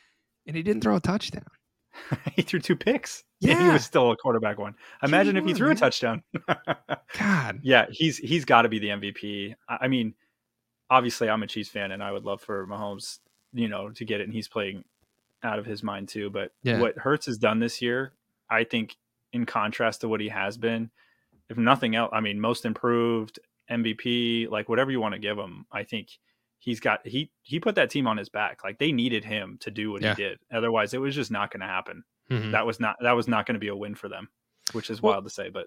and 0.47 0.57
he 0.57 0.63
didn't 0.63 0.83
throw 0.83 0.97
a 0.97 1.01
touchdown. 1.01 1.47
he 2.35 2.43
threw 2.43 2.61
two 2.61 2.77
picks. 2.77 3.23
Yeah, 3.45 3.63
he 3.63 3.69
was 3.69 3.85
still 3.85 4.11
a 4.11 4.17
quarterback 4.17 4.59
one. 4.59 4.75
Imagine 5.03 5.37
if 5.37 5.45
he 5.45 5.51
one, 5.51 5.57
threw 5.59 5.71
a 5.71 5.75
touchdown. 5.75 6.23
God, 7.19 7.61
yeah, 7.63 7.85
he's 7.91 8.17
he's 8.17 8.47
got 8.47 8.63
to 8.63 8.71
be 8.71 8.79
the 8.79 8.89
MVP. 8.89 9.55
I 9.69 9.79
I 9.83 9.89
mean, 9.89 10.15
obviously, 10.89 11.29
I'm 11.29 11.43
a 11.43 11.47
Chiefs 11.47 11.69
fan, 11.69 11.93
and 11.93 12.03
I 12.03 12.11
would 12.11 12.25
love 12.25 12.41
for 12.41 12.67
Mahomes, 12.67 13.19
you 13.53 13.69
know, 13.69 13.91
to 13.91 14.05
get 14.07 14.23
it, 14.23 14.25
and 14.25 14.33
he's 14.33 14.49
playing 14.49 14.85
out 15.43 15.59
of 15.59 15.67
his 15.67 15.83
mind 15.83 16.09
too. 16.09 16.31
But 16.31 16.53
Yeah. 16.63 16.79
what 16.81 16.97
Hurts 16.97 17.27
has 17.27 17.37
done 17.37 17.59
this 17.59 17.83
year, 17.83 18.15
I 18.49 18.65
think, 18.65 18.97
in 19.35 19.45
contrast 19.45 20.01
to 20.01 20.09
what 20.09 20.23
he 20.23 20.29
has 20.31 20.57
been, 20.57 20.91
if 21.55 21.59
nothing 21.59 21.95
else, 21.97 22.11
I 22.12 22.21
mean, 22.21 22.40
most 22.40 22.64
improved 22.64 23.38
MVP, 23.71 24.49
like 24.51 24.69
whatever 24.69 24.90
you 24.90 25.01
want 25.01 25.14
to 25.14 25.19
give 25.21 25.38
him, 25.38 25.67
I 25.73 25.83
think 25.85 26.09
he's 26.59 26.81
got 26.81 27.07
he 27.07 27.31
he 27.43 27.61
put 27.61 27.75
that 27.77 27.90
team 27.90 28.07
on 28.07 28.17
his 28.17 28.29
back. 28.29 28.62
Like 28.64 28.79
they 28.79 28.93
needed 28.93 29.25
him 29.25 29.59
to 29.61 29.71
do 29.71 29.93
what 29.93 30.03
Yeah. 30.03 30.14
he 30.14 30.23
did. 30.23 30.38
Otherwise, 30.53 30.95
it 30.95 31.01
was 31.01 31.14
just 31.14 31.31
not 31.31 31.51
going 31.51 31.61
to 31.61 31.67
happen. 31.67 32.05
Mhm. 32.31 32.53
That 32.53 32.67
was 32.67 32.81
not 32.81 32.97
that 33.03 33.12
was 33.12 33.29
not 33.29 33.47
going 33.47 33.55
to 33.55 33.61
be 33.61 33.69
a 33.69 33.77
win 33.77 33.95
for 33.95 34.09
them, 34.09 34.29
which 34.73 34.90
is 34.90 35.03
Well, 35.03 35.14
wild 35.14 35.25
to 35.25 35.31
say, 35.31 35.49
but 35.51 35.67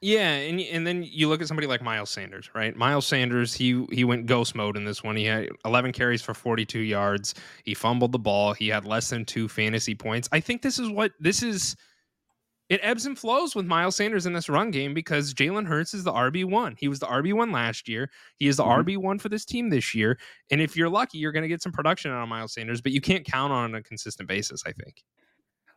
Yeah, 0.00 0.30
and 0.34 0.60
and 0.60 0.86
then 0.86 1.02
you 1.02 1.28
look 1.28 1.40
at 1.42 1.48
somebody 1.48 1.66
like 1.66 1.82
Miles 1.82 2.10
Sanders, 2.10 2.50
right? 2.54 2.74
Miles 2.76 3.06
Sanders, 3.06 3.52
he 3.54 3.84
he 3.90 4.04
went 4.04 4.26
ghost 4.26 4.54
mode 4.54 4.76
in 4.76 4.84
this 4.84 5.02
one. 5.02 5.16
He 5.16 5.24
had 5.24 5.48
11 5.64 5.92
carries 5.92 6.22
for 6.22 6.34
42 6.34 6.80
yards. 6.80 7.34
He 7.64 7.74
fumbled 7.74 8.12
the 8.12 8.18
ball. 8.18 8.52
He 8.52 8.68
had 8.68 8.84
less 8.84 9.10
than 9.10 9.24
2 9.24 9.48
fantasy 9.48 9.94
points. 9.94 10.28
I 10.32 10.40
think 10.40 10.62
this 10.62 10.78
is 10.78 10.88
what 10.88 11.12
this 11.20 11.42
is 11.42 11.76
it 12.68 12.80
ebbs 12.82 13.06
and 13.06 13.18
flows 13.18 13.54
with 13.54 13.66
Miles 13.66 13.96
Sanders 13.96 14.26
in 14.26 14.32
this 14.34 14.48
run 14.48 14.70
game 14.70 14.94
because 14.94 15.34
Jalen 15.34 15.66
Hurts 15.66 15.94
is 15.94 16.04
the 16.04 16.12
RB1. 16.12 16.76
He 16.78 16.88
was 16.88 17.00
the 17.00 17.06
RB1 17.06 17.52
last 17.52 17.88
year. 17.88 18.10
He 18.36 18.48
is 18.48 18.56
the 18.58 18.64
Mhm. 18.64 18.94
RB1 18.96 19.18
for 19.20 19.28
this 19.28 19.44
team 19.44 19.70
this 19.70 19.94
year. 19.94 20.18
And 20.50 20.60
if 20.60 20.76
you're 20.76 20.88
lucky, 20.90 21.18
you're 21.18 21.32
going 21.32 21.42
to 21.42 21.48
get 21.48 21.62
some 21.62 21.72
production 21.72 22.10
out 22.10 22.22
of 22.22 22.28
Miles 22.28 22.52
Sanders, 22.54 22.80
but 22.80 22.92
you 22.92 23.00
can't 23.00 23.24
count 23.24 23.52
on 23.52 23.70
it 23.70 23.74
on 23.74 23.80
a 23.80 23.82
consistent 23.82 24.28
basis, 24.28 24.62
I 24.66 24.72
think. 24.72 25.02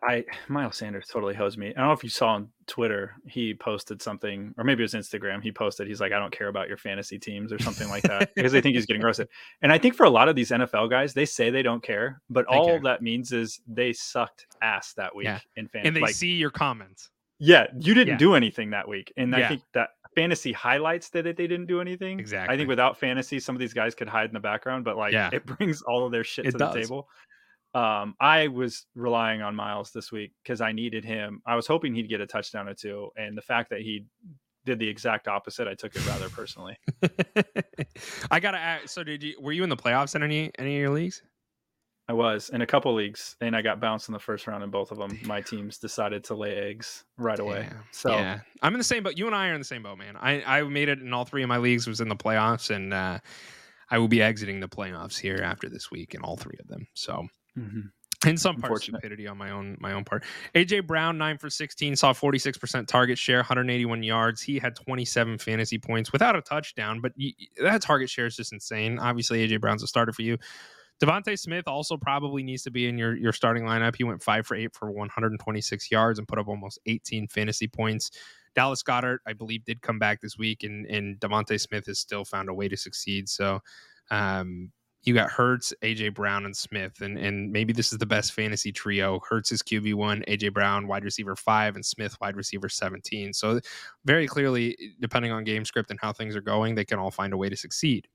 I 0.04 0.26
Miles 0.48 0.78
Sanders 0.78 1.08
totally 1.08 1.34
hosed 1.34 1.58
me. 1.58 1.68
I 1.70 1.74
don't 1.80 1.88
know 1.88 1.92
if 1.94 2.04
you 2.04 2.10
saw 2.10 2.30
on 2.30 2.50
Twitter, 2.68 3.14
he 3.28 3.54
posted 3.54 4.02
something, 4.02 4.54
or 4.58 4.64
maybe 4.64 4.82
it 4.82 4.86
was 4.86 4.94
Instagram. 4.94 5.44
He 5.44 5.52
posted, 5.52 5.88
he's 5.88 6.02
like, 6.02 6.12
I 6.12 6.20
don't 6.20 6.32
care 6.32 6.48
about 6.48 6.68
your 6.68 6.78
fantasy 6.78 7.20
teams 7.20 7.52
or 7.54 7.60
something 7.60 7.90
like 7.90 8.04
that 8.04 8.32
because 8.36 8.52
they 8.52 8.62
think 8.62 8.76
he's 8.76 8.86
getting 8.86 9.02
roasted. 9.02 9.28
And 9.62 9.72
I 9.72 9.78
think 9.78 9.96
for 9.96 10.06
a 10.06 10.10
lot 10.10 10.30
of 10.30 10.36
these 10.36 10.50
NFL 10.52 10.90
guys, 10.90 11.14
they 11.14 11.26
say 11.26 11.50
they 11.50 11.64
don't 11.64 11.84
care, 11.84 12.22
but 12.30 12.46
They 12.50 12.56
all 12.58 12.66
care. 12.68 12.80
that 12.84 13.02
means 13.02 13.32
is 13.32 13.60
they 13.68 13.94
sucked 13.94 14.48
ass 14.62 14.94
that 14.94 15.16
week 15.16 15.26
Yeah. 15.26 15.40
in 15.56 15.68
fantasy. 15.68 15.88
And 15.88 15.96
they 15.96 16.02
like, 16.02 16.16
see 16.16 16.32
your 16.34 16.52
comments. 16.52 17.10
yeah, 17.40 17.68
you 17.80 17.94
didn't 17.94 18.14
Yeah. 18.14 18.18
do 18.18 18.36
anything 18.36 18.70
that 18.72 18.88
week, 18.88 19.12
and 19.18 19.32
Yeah. 19.32 19.46
I 19.46 19.48
think 19.50 19.62
that 19.74 19.90
fantasy 20.16 20.52
highlights 20.52 21.10
that 21.10 21.24
they 21.24 21.34
didn't 21.34 21.66
do 21.68 21.80
anything. 21.82 22.20
Exactly. 22.20 22.54
I 22.54 22.58
think 22.58 22.68
without 22.70 23.00
fantasy, 23.00 23.40
some 23.40 23.56
of 23.56 23.60
these 23.60 23.74
guys 23.74 23.96
could 23.96 24.10
hide 24.10 24.28
in 24.30 24.34
the 24.34 24.40
background, 24.40 24.84
but 24.86 24.98
like 24.98 25.14
it 25.14 25.46
brings 25.58 25.82
all 25.84 26.06
of 26.06 26.12
their 26.12 26.24
shit 26.24 26.46
It 26.48 26.52
to 26.52 26.58
does. 26.58 26.74
the 26.74 26.82
table. 26.82 27.08
Um, 27.74 28.16
I 28.20 28.48
was 28.48 28.86
relying 28.96 29.42
on 29.42 29.56
Miles 29.56 29.92
this 29.92 30.12
week 30.12 30.34
because 30.44 30.60
I 30.60 30.72
needed 30.74 31.06
him. 31.06 31.42
I 31.46 31.56
was 31.56 31.68
hoping 31.68 31.96
he'd 31.96 32.10
get 32.10 32.22
a 32.22 32.28
touchdown 32.28 32.68
or 32.68 32.74
two, 32.74 33.10
and 33.16 33.38
the 33.38 33.42
fact 33.42 33.70
that 33.70 33.82
he 33.82 34.06
did 34.66 34.80
the 34.80 34.88
exact 34.88 35.28
opposite, 35.28 35.68
I 35.68 35.74
took 35.74 35.96
it 35.96 36.06
rather 36.06 36.30
personally. 36.30 36.78
I 38.32 38.40
gotta 38.40 38.58
ask. 38.58 38.90
So, 38.90 39.04
did 39.04 39.24
you 39.24 39.36
were 39.40 39.52
you 39.52 39.64
in 39.64 39.70
the 39.70 39.78
playoffs 39.78 40.16
in 40.16 40.24
any 40.24 40.52
any 40.58 40.76
of 40.76 40.82
your 40.82 40.90
leagues? 40.92 41.22
I 42.08 42.14
was 42.14 42.50
in 42.50 42.62
a 42.62 42.68
couple 42.68 42.94
leagues, 42.94 43.38
and 43.40 43.56
I 43.56 43.62
got 43.62 43.80
bounced 43.80 44.10
in 44.10 44.14
the 44.14 44.20
first 44.20 44.46
round 44.46 44.64
in 44.66 44.70
both 44.70 44.92
of 44.92 44.98
them. 44.98 45.18
My 45.24 45.40
teams 45.40 45.78
decided 45.78 46.26
to 46.26 46.36
lay 46.36 46.56
eggs 46.56 47.06
right 47.18 47.40
away. 47.40 47.70
So 47.92 48.12
yeah, 48.12 48.40
I'm 48.62 48.74
in 48.74 48.80
the 48.80 48.84
same 48.84 49.04
boat. 49.04 49.18
You 49.18 49.28
and 49.28 49.36
I 49.36 49.48
are 49.48 49.54
in 49.54 49.62
the 49.62 49.66
same 49.66 49.84
boat, 49.84 49.98
man. 49.98 50.18
I 50.18 50.44
I 50.46 50.64
made 50.64 50.90
it 50.90 51.00
in 51.00 51.14
all 51.14 51.24
three 51.24 51.44
of 51.44 51.48
my 51.48 51.58
leagues. 51.58 51.88
Was 51.88 52.02
in 52.02 52.10
the 52.10 52.16
playoffs, 52.18 52.70
and 52.70 52.94
uh, 52.94 53.20
I 53.90 53.98
will 53.98 54.10
be 54.10 54.22
exiting 54.22 54.60
the 54.60 54.68
playoffs 54.68 55.18
here 55.18 55.40
after 55.42 55.70
this 55.70 55.90
week 55.90 56.14
in 56.14 56.22
all 56.22 56.36
three 56.36 56.58
of 56.60 56.68
them. 56.68 56.86
So. 56.96 57.28
Mhm. 57.58 57.92
In 58.28 58.38
some 58.38 58.56
part, 58.58 58.66
Unfortunate. 58.72 59.00
stupidity 59.00 59.28
on 59.28 59.36
my 59.38 59.50
own 59.50 59.78
my 59.80 59.94
own 59.94 60.04
part. 60.04 60.24
AJ 60.54 60.82
Brown 60.86 61.18
nine 61.18 61.40
for 61.40 61.50
sixteen 61.50 61.96
saw 61.96 62.14
forty 62.14 62.38
six 62.38 62.56
percent 62.58 62.88
target 62.88 63.18
share, 63.18 63.40
181 63.40 64.04
yards. 64.04 64.44
He 64.44 64.60
had 64.60 64.76
27 64.76 65.40
fantasy 65.40 65.80
points 65.80 66.12
without 66.14 66.36
a 66.36 66.42
touchdown, 66.42 67.02
but 67.02 67.14
that 67.62 67.82
target 67.82 68.12
share 68.12 68.28
is 68.28 68.36
just 68.36 68.54
insane. 68.54 69.00
Obviously, 69.00 69.40
AJ 69.48 69.60
Brown's 69.60 69.82
a 69.82 69.88
starter 69.88 70.12
for 70.14 70.22
you. 70.22 70.38
DeVonta 71.02 71.38
Smith 71.40 71.68
also 71.68 71.98
probably 71.98 72.44
needs 72.44 72.62
to 72.62 72.70
be 72.70 72.88
in 72.88 72.96
your 72.96 73.16
your 73.18 73.34
starting 73.34 73.64
lineup. 73.64 73.96
He 73.96 74.04
went 74.04 74.22
five 74.22 74.46
for 74.46 74.54
eight 74.54 74.76
for 74.76 74.92
126 74.92 75.90
yards 75.90 76.20
and 76.20 76.28
put 76.28 76.38
up 76.38 76.48
almost 76.48 76.78
18 76.86 77.28
fantasy 77.28 77.68
points. 77.68 78.12
Dallas 78.54 78.84
Goedert, 78.84 79.18
I 79.26 79.34
believe, 79.34 79.66
did 79.66 79.82
come 79.82 79.98
back 79.98 80.22
this 80.22 80.38
week, 80.38 80.62
and 80.64 80.86
and 80.86 81.20
DeVonta 81.20 81.60
Smith 81.60 81.88
has 81.88 81.98
still 81.98 82.24
found 82.24 82.50
a 82.50 82.54
way 82.54 82.68
to 82.68 82.78
succeed. 82.78 83.30
So, 83.30 83.62
um, 84.12 84.72
you 85.04 85.14
got 85.14 85.32
Hurts, 85.32 85.74
AJ 85.82 86.14
Brown, 86.14 86.46
and 86.46 86.56
Smith, 86.56 87.02
and 87.02 87.18
and 87.18 87.52
maybe 87.52 87.74
this 87.74 87.92
is 87.92 87.98
the 87.98 88.06
best 88.06 88.34
fantasy 88.34 88.72
trio. 88.72 89.20
Hurts 89.28 89.52
is 89.52 89.64
QB 89.64 89.96
one, 89.96 90.24
AJ 90.28 90.54
Brown 90.54 90.88
wide 90.88 91.04
receiver 91.04 91.36
five, 91.36 91.76
and 91.76 91.86
Smith 91.86 92.16
wide 92.22 92.36
receiver 92.36 92.70
seventeen. 92.70 93.34
So 93.34 93.60
very 94.06 94.28
clearly, 94.28 94.78
depending 95.00 95.32
on 95.32 95.44
game 95.44 95.66
script 95.66 95.90
and 95.90 96.00
how 96.00 96.14
things 96.14 96.36
are 96.36 96.42
going, 96.42 96.76
they 96.76 96.86
can 96.86 97.00
all 97.00 97.12
find 97.12 97.34
a 97.34 97.38
way 97.38 97.50
to 97.50 97.58
succeed. 97.58 98.08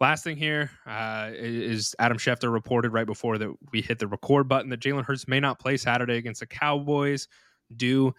Last 0.00 0.24
thing 0.24 0.36
here 0.36 0.70
uh, 0.84 1.30
is 1.32 1.94
Adam 2.00 2.18
Schefter 2.18 2.52
reported 2.52 2.92
right 2.92 3.06
before 3.06 3.38
that 3.38 3.50
we 3.70 3.82
hit 3.82 4.00
the 4.00 4.08
record 4.08 4.48
button 4.48 4.70
that 4.70 4.80
Jalen 4.80 5.04
Hurts 5.04 5.28
may 5.28 5.38
not 5.38 5.60
play 5.60 5.76
Saturday 5.76 6.16
against 6.16 6.40
the 6.40 6.46
Cowboys 6.46 7.28
due 7.76 8.12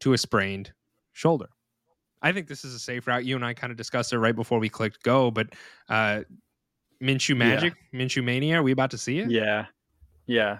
to 0.00 0.12
a 0.12 0.18
sprained 0.18 0.72
shoulder. 1.12 1.48
I 2.22 2.32
think 2.32 2.46
this 2.48 2.64
is 2.64 2.74
a 2.74 2.78
safe 2.78 3.06
route. 3.06 3.24
You 3.24 3.36
and 3.36 3.44
I 3.44 3.54
kind 3.54 3.70
of 3.70 3.76
discussed 3.76 4.12
it 4.12 4.18
right 4.18 4.34
before 4.36 4.58
we 4.58 4.68
clicked 4.68 5.02
go, 5.02 5.30
but 5.30 5.48
uh, 5.88 6.20
Minshew 7.02 7.36
Magic, 7.36 7.74
Minshew 7.94 8.22
Mania, 8.22 8.58
are 8.60 8.62
we 8.62 8.72
about 8.72 8.90
to 8.90 8.98
see 8.98 9.18
it? 9.20 9.30
Yeah. 9.30 9.66
Yeah. 10.26 10.58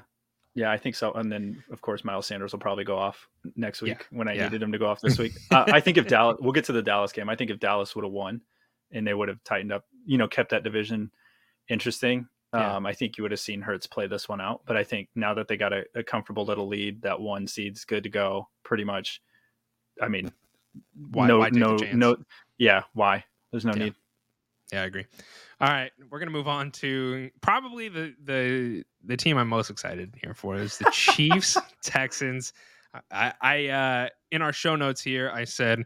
Yeah, 0.55 0.73
I 0.73 0.79
think 0.79 0.97
so. 0.97 1.13
And 1.13 1.31
then, 1.31 1.63
of 1.71 1.81
course, 1.81 2.03
Miles 2.03 2.27
Sanders 2.27 2.53
will 2.53 2.59
probably 2.61 2.83
go 2.85 2.97
off 2.99 3.29
next 3.57 3.83
Yeah. 3.83 3.91
week 3.95 4.07
when 4.11 4.27
I 4.27 4.33
Yeah. 4.35 4.45
needed 4.45 4.63
him 4.63 4.73
to 4.73 4.79
go 4.79 4.87
off 4.87 5.01
this 5.03 5.19
week. 5.19 5.33
uh, 5.51 5.65
I 5.69 5.81
think 5.81 5.97
if 5.97 6.07
Dallas, 6.09 6.39
we'll 6.41 6.53
get 6.53 6.65
to 6.65 6.73
the 6.73 6.83
Dallas 6.83 7.13
game. 7.13 7.29
I 7.29 7.37
think 7.37 7.51
if 7.51 7.59
Dallas 7.61 7.95
would 7.95 8.05
have 8.05 8.13
won 8.13 8.41
and 8.91 9.07
they 9.07 9.15
would 9.15 9.29
have 9.29 9.43
tightened 9.45 9.73
up, 9.73 9.85
you 10.07 10.19
know, 10.19 10.27
kept 10.27 10.51
that 10.51 10.65
division 10.65 11.11
interesting, 11.69 12.27
Yeah. 12.53 12.77
um, 12.77 12.87
I 12.87 12.93
think 12.95 13.17
you 13.17 13.23
would 13.23 13.31
have 13.31 13.39
seen 13.39 13.61
Hurts 13.61 13.87
play 13.87 14.07
this 14.09 14.29
one 14.29 14.41
out. 14.41 14.63
But 14.67 14.77
I 14.77 14.83
think 14.83 15.09
now 15.15 15.35
that 15.35 15.47
they 15.47 15.57
got 15.57 15.73
a, 15.73 15.85
a 15.95 16.03
comfortable 16.03 16.45
little 16.45 16.67
lead, 16.67 17.03
that 17.03 17.21
one 17.21 17.47
seed's 17.47 17.85
good 17.85 18.03
to 18.03 18.09
go 18.09 18.49
pretty 18.65 18.83
much. 18.85 19.21
I 20.03 20.09
mean, 20.09 20.33
Why- 21.11 21.27
no, 21.27 21.39
why 21.39 21.51
no, 21.51 21.77
no. 21.93 22.17
Yeah. 22.59 22.83
Why? 22.93 23.25
There's 23.51 23.65
no 23.65 23.73
Yeah. 23.75 23.85
need. 23.85 23.95
Yeah, 24.73 24.83
I 24.83 24.85
agree. 24.85 25.07
All 25.61 25.69
right, 25.69 25.91
we're 26.09 26.19
gonna 26.21 26.31
move 26.31 26.49
on 26.49 26.71
to 26.73 27.31
probably 27.43 27.89
the 27.89 28.15
the 28.25 28.85
the 29.05 29.17
team 29.17 29.37
I'm 29.37 29.49
most 29.49 29.69
excited 29.69 30.15
here 30.23 30.33
for 30.35 30.57
is 30.57 30.79
the 30.79 30.85
Chiefs 30.93 31.57
Texans. 31.83 32.53
I, 33.11 33.33
I 33.41 33.67
uh, 33.69 34.09
in 34.31 34.43
our 34.43 34.53
show 34.53 34.75
notes 34.77 35.03
here 35.03 35.31
I 35.35 35.45
said 35.45 35.85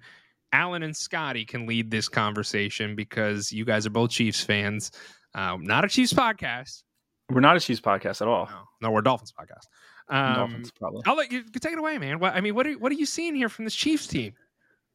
Alan 0.52 0.82
and 0.82 0.96
Scotty 0.96 1.44
can 1.44 1.66
lead 1.66 1.90
this 1.90 2.08
conversation 2.08 2.94
because 2.94 3.52
you 3.52 3.64
guys 3.64 3.86
are 3.86 3.90
both 3.90 4.10
Chiefs 4.10 4.42
fans. 4.42 4.92
Um, 5.34 5.64
not 5.64 5.84
a 5.84 5.88
Chiefs 5.88 6.12
podcast. 6.12 6.82
We're 7.30 7.40
not 7.40 7.56
a 7.56 7.60
Chiefs 7.60 7.80
podcast 7.80 8.20
at 8.22 8.28
all. 8.28 8.46
No, 8.50 8.58
no, 8.82 8.90
we're 8.92 9.00
a 9.00 9.04
Dolphins 9.04 9.32
podcast. 9.32 9.66
Um, 10.14 10.34
Dolphins, 10.34 10.70
probably. 10.78 11.02
I'll 11.06 11.16
let 11.16 11.32
you 11.32 11.42
take 11.44 11.72
it 11.72 11.78
away, 11.78 11.98
man. 11.98 12.20
What 12.20 12.34
I 12.34 12.40
mean, 12.40 12.54
what 12.54 12.66
are 12.66 12.72
what 12.74 12.92
are 12.92 12.96
you 12.96 13.06
seeing 13.06 13.34
here 13.34 13.48
from 13.48 13.64
this 13.64 13.74
Chiefs 13.74 14.06
team? 14.06 14.34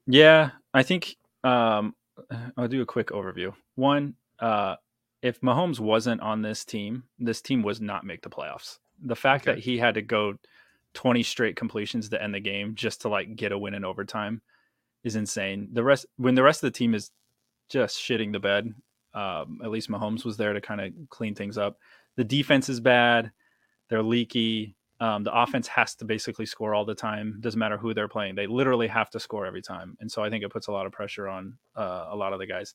Yeah, 0.07 0.51
I 0.73 0.83
think 0.83 1.15
um, 1.43 1.95
I'll 2.57 2.67
do 2.67 2.81
a 2.81 2.85
quick 2.85 3.07
overview. 3.07 3.53
One, 3.75 4.15
uh, 4.39 4.75
if 5.21 5.41
Mahomes 5.41 5.79
wasn't 5.79 6.21
on 6.21 6.41
this 6.41 6.63
team, 6.65 7.03
this 7.17 7.41
team 7.41 7.61
was 7.61 7.81
not 7.81 8.05
make 8.05 8.21
the 8.21 8.29
playoffs. 8.29 8.79
The 9.03 9.15
fact 9.15 9.47
Okay. 9.47 9.55
that 9.55 9.63
he 9.63 9.77
had 9.77 9.95
to 9.95 10.01
go 10.01 10.35
20 10.93 11.23
straight 11.23 11.55
completions 11.55 12.09
to 12.09 12.21
end 12.21 12.33
the 12.33 12.39
game 12.39 12.75
just 12.75 13.01
to 13.01 13.09
like 13.09 13.35
get 13.35 13.51
a 13.51 13.57
win 13.57 13.73
in 13.73 13.85
overtime 13.85 14.41
is 15.03 15.15
insane. 15.15 15.69
The 15.73 15.83
rest, 15.83 16.05
when 16.17 16.35
the 16.35 16.43
rest 16.43 16.63
of 16.63 16.71
the 16.71 16.77
team 16.77 16.93
is 16.95 17.11
just 17.69 17.97
shitting 17.97 18.31
the 18.31 18.39
bed, 18.39 18.73
um, 19.13 19.59
at 19.63 19.71
least 19.71 19.89
Mahomes 19.89 20.25
was 20.25 20.37
there 20.37 20.53
to 20.53 20.61
kind 20.61 20.81
of 20.81 20.93
clean 21.09 21.35
things 21.35 21.57
up. 21.57 21.77
The 22.15 22.23
defense 22.23 22.69
is 22.69 22.79
bad. 22.79 23.31
They're 23.89 24.03
leaky. 24.03 24.75
Um, 25.01 25.23
the 25.23 25.33
offense 25.33 25.67
has 25.67 25.95
to 25.95 26.05
basically 26.05 26.45
score 26.45 26.75
all 26.75 26.83
the 26.83 26.95
time. 26.95 27.37
Doesn't 27.39 27.59
matter 27.59 27.77
who 27.77 27.93
they're 27.93 28.07
playing; 28.07 28.35
they 28.35 28.47
literally 28.47 28.87
have 28.87 29.09
to 29.11 29.19
score 29.19 29.45
every 29.45 29.61
time. 29.61 29.97
And 29.99 30.11
so 30.11 30.23
I 30.23 30.29
think 30.29 30.43
it 30.43 30.51
puts 30.51 30.67
a 30.67 30.71
lot 30.71 30.85
of 30.85 30.91
pressure 30.91 31.27
on 31.27 31.57
uh, 31.75 32.07
a 32.09 32.15
lot 32.15 32.33
of 32.33 32.39
the 32.39 32.45
guys. 32.45 32.73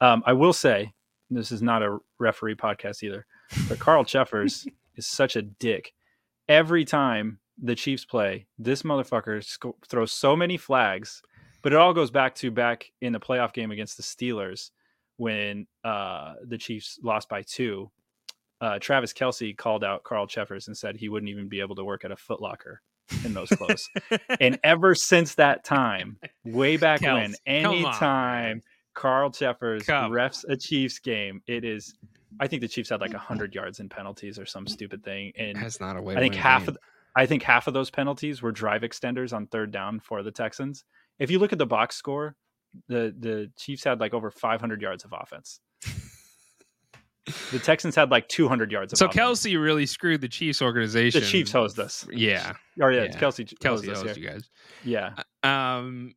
Um, 0.00 0.22
I 0.26 0.32
will 0.32 0.52
say 0.52 0.92
this 1.30 1.52
is 1.52 1.62
not 1.62 1.82
a 1.82 1.98
referee 2.18 2.56
podcast 2.56 3.02
either, 3.02 3.26
but 3.68 3.78
Carl 3.78 4.04
Cheffers 4.04 4.66
is 4.96 5.06
such 5.06 5.36
a 5.36 5.42
dick. 5.42 5.92
Every 6.48 6.84
time 6.84 7.38
the 7.62 7.74
Chiefs 7.74 8.04
play, 8.04 8.46
this 8.58 8.82
motherfucker 8.82 9.44
sc- 9.44 9.86
throws 9.88 10.12
so 10.12 10.34
many 10.34 10.56
flags. 10.56 11.22
But 11.62 11.72
it 11.72 11.78
all 11.78 11.94
goes 11.94 12.10
back 12.10 12.34
to 12.36 12.50
back 12.50 12.90
in 13.00 13.12
the 13.12 13.20
playoff 13.20 13.52
game 13.52 13.70
against 13.70 13.96
the 13.96 14.02
Steelers 14.02 14.70
when 15.16 15.66
uh, 15.84 16.34
the 16.44 16.58
Chiefs 16.58 16.98
lost 17.02 17.28
by 17.28 17.42
two 17.42 17.90
uh, 18.62 18.78
Travis 18.78 19.12
Kelce 19.12 19.54
called 19.56 19.82
out 19.82 20.04
Carl 20.04 20.28
Cheffers 20.28 20.68
and 20.68 20.78
said 20.78 20.96
he 20.96 21.08
wouldn't 21.08 21.28
even 21.28 21.48
be 21.48 21.60
able 21.60 21.74
to 21.74 21.84
work 21.84 22.04
at 22.04 22.12
a 22.12 22.16
Footlocker 22.16 22.76
in 23.24 23.34
those 23.34 23.50
clothes. 23.50 23.90
and 24.40 24.58
ever 24.64 24.94
since 24.94 25.34
that 25.34 25.64
time, 25.64 26.16
way 26.44 26.76
back 26.76 27.00
Kels, 27.00 27.14
when, 27.14 27.34
come 27.64 27.72
on, 27.72 27.74
anytime 27.76 28.62
Carl 28.94 29.32
Cheffers 29.32 29.82
Come. 29.84 30.12
refs 30.12 30.44
a 30.48 30.56
Chiefs 30.56 31.00
game, 31.00 31.42
it 31.48 31.64
is. 31.64 31.92
I 32.38 32.46
think 32.46 32.62
the 32.62 32.68
Chiefs 32.68 32.90
had 32.90 33.00
like 33.00 33.12
hundred 33.12 33.52
yards 33.56 33.80
in 33.80 33.88
penalties 33.88 34.38
or 34.38 34.46
some 34.46 34.68
stupid 34.68 35.02
thing, 35.02 35.32
and 35.36 35.56
That's 35.56 35.80
not 35.80 35.96
a 35.96 36.02
way. 36.02 36.14
I 36.14 36.20
think 36.20 36.36
half 36.36 36.68
of 36.68 36.78
I 37.16 37.26
think 37.26 37.42
half 37.42 37.66
of 37.66 37.74
those 37.74 37.90
penalties 37.90 38.42
were 38.42 38.52
drive 38.52 38.82
extenders 38.82 39.32
on 39.32 39.48
third 39.48 39.72
down 39.72 39.98
for 39.98 40.22
the 40.22 40.30
Texans. 40.30 40.84
If 41.18 41.32
you 41.32 41.40
look 41.40 41.52
at 41.52 41.58
the 41.58 41.66
box 41.66 41.96
score, 41.96 42.36
the 42.86 43.12
the 43.18 43.50
Chiefs 43.58 43.82
had 43.82 43.98
like 43.98 44.14
over 44.14 44.30
500 44.30 44.80
yards 44.80 45.04
of 45.04 45.12
offense. 45.12 45.58
The 47.52 47.58
Texans 47.60 47.94
had 47.94 48.10
like 48.10 48.28
200 48.28 48.72
yards 48.72 48.92
of 48.92 48.98
so. 48.98 49.06
Kelce 49.08 49.60
really 49.60 49.86
screwed 49.86 50.20
the 50.20 50.28
Chiefs 50.28 50.60
organization. 50.60 51.20
the 51.20 51.26
Chiefs 51.26 51.52
hosed 51.52 51.78
us. 51.78 52.06
Yeah, 52.10 52.54
Or 52.80 52.90
yeah, 52.92 53.02
it's 53.02 53.14
Yeah. 53.14 53.20
Kelce 53.20 53.54
Kelce 53.58 53.86
hosed 53.86 54.06
hosed 54.06 54.16
you 54.16 54.28
guys. 54.28 54.50
Yeah. 54.84 55.14
Um, 55.44 56.14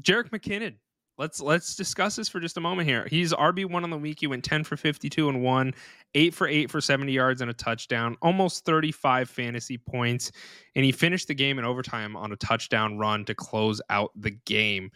Jerick 0.00 0.30
McKinnon. 0.30 0.74
Let's 1.16 1.40
let's 1.40 1.74
discuss 1.74 2.14
this 2.14 2.28
for 2.28 2.38
just 2.38 2.56
a 2.56 2.60
moment 2.60 2.88
here. 2.88 3.06
He's 3.10 3.32
RB 3.32 3.68
one 3.68 3.82
on 3.82 3.90
the 3.90 3.98
week. 3.98 4.20
He 4.20 4.28
went 4.28 4.44
ten 4.44 4.62
for 4.62 4.76
fifty 4.76 5.08
two 5.10 5.28
and 5.28 5.42
one, 5.42 5.74
eight 6.14 6.32
for 6.32 6.46
eight 6.46 6.70
for 6.70 6.80
seventy 6.80 7.10
yards 7.12 7.40
and 7.40 7.50
a 7.50 7.54
touchdown, 7.54 8.16
almost 8.22 8.64
thirty 8.64 8.92
five 8.92 9.28
fantasy 9.28 9.78
points, 9.78 10.30
and 10.76 10.84
he 10.84 10.92
finished 10.92 11.26
the 11.26 11.34
game 11.34 11.58
in 11.58 11.64
overtime 11.64 12.16
on 12.16 12.30
a 12.30 12.36
touchdown 12.36 12.98
run 12.98 13.24
to 13.24 13.34
close 13.34 13.80
out 13.90 14.12
the 14.14 14.30
game. 14.30 14.92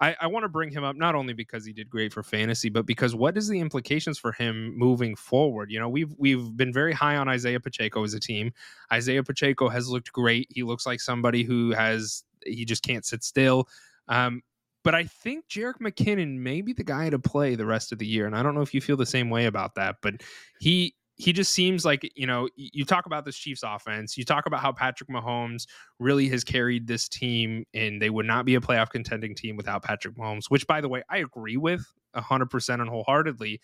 I, 0.00 0.16
I 0.20 0.26
want 0.26 0.44
to 0.44 0.48
bring 0.48 0.70
him 0.70 0.84
up 0.84 0.96
not 0.96 1.14
only 1.14 1.32
because 1.32 1.64
he 1.64 1.72
did 1.72 1.88
great 1.88 2.12
for 2.12 2.22
fantasy, 2.22 2.68
but 2.68 2.86
because 2.86 3.14
what 3.14 3.36
is 3.36 3.48
the 3.48 3.60
implications 3.60 4.18
for 4.18 4.32
him 4.32 4.76
moving 4.76 5.16
forward? 5.16 5.70
You 5.70 5.80
know, 5.80 5.88
we've 5.88 6.14
we've 6.18 6.56
been 6.56 6.72
very 6.72 6.92
high 6.92 7.16
on 7.16 7.28
Isaiah 7.28 7.60
Pacheco 7.60 8.02
as 8.02 8.14
a 8.14 8.20
team. 8.20 8.52
Isaiah 8.92 9.22
Pacheco 9.22 9.68
has 9.68 9.88
looked 9.88 10.12
great. 10.12 10.48
He 10.50 10.62
looks 10.62 10.86
like 10.86 11.00
somebody 11.00 11.42
who 11.42 11.72
has 11.72 12.24
he 12.44 12.64
just 12.64 12.82
can't 12.82 13.04
sit 13.04 13.24
still. 13.24 13.68
Um, 14.08 14.42
but 14.82 14.94
I 14.94 15.04
think 15.04 15.48
Jerick 15.48 15.78
McKinnon 15.80 16.36
may 16.38 16.60
be 16.60 16.74
the 16.74 16.84
guy 16.84 17.08
to 17.08 17.18
play 17.18 17.54
the 17.54 17.64
rest 17.64 17.90
of 17.90 17.98
the 17.98 18.06
year, 18.06 18.26
and 18.26 18.36
I 18.36 18.42
don't 18.42 18.54
know 18.54 18.60
if 18.60 18.74
you 18.74 18.80
feel 18.80 18.98
the 18.98 19.06
same 19.06 19.30
way 19.30 19.46
about 19.46 19.76
that. 19.76 19.96
But 20.02 20.22
he 20.60 20.94
he 21.16 21.32
just 21.32 21.52
seems 21.52 21.84
like 21.84 22.10
you 22.16 22.26
know 22.26 22.48
you 22.56 22.84
talk 22.84 23.06
about 23.06 23.24
this 23.24 23.36
Chiefs 23.36 23.62
offense, 23.64 24.16
you 24.16 24.24
talk 24.24 24.46
about 24.46 24.60
how 24.60 24.72
Patrick 24.72 25.08
Mahomes 25.08 25.66
really 25.98 26.28
has 26.28 26.44
carried 26.44 26.86
this 26.86 27.08
team, 27.08 27.64
and 27.72 28.00
they 28.02 28.10
would 28.10 28.26
not 28.26 28.44
be 28.44 28.54
a 28.54 28.60
playoff 28.60 28.90
contending 28.90 29.34
team 29.34 29.56
without 29.56 29.82
Patrick 29.82 30.16
Mahomes. 30.16 30.46
Which, 30.48 30.66
by 30.66 30.80
the 30.80 30.88
way, 30.88 31.02
I 31.08 31.18
agree 31.18 31.56
with 31.56 31.86
hundred 32.14 32.50
percent 32.50 32.80
and 32.80 32.90
wholeheartedly. 32.90 33.60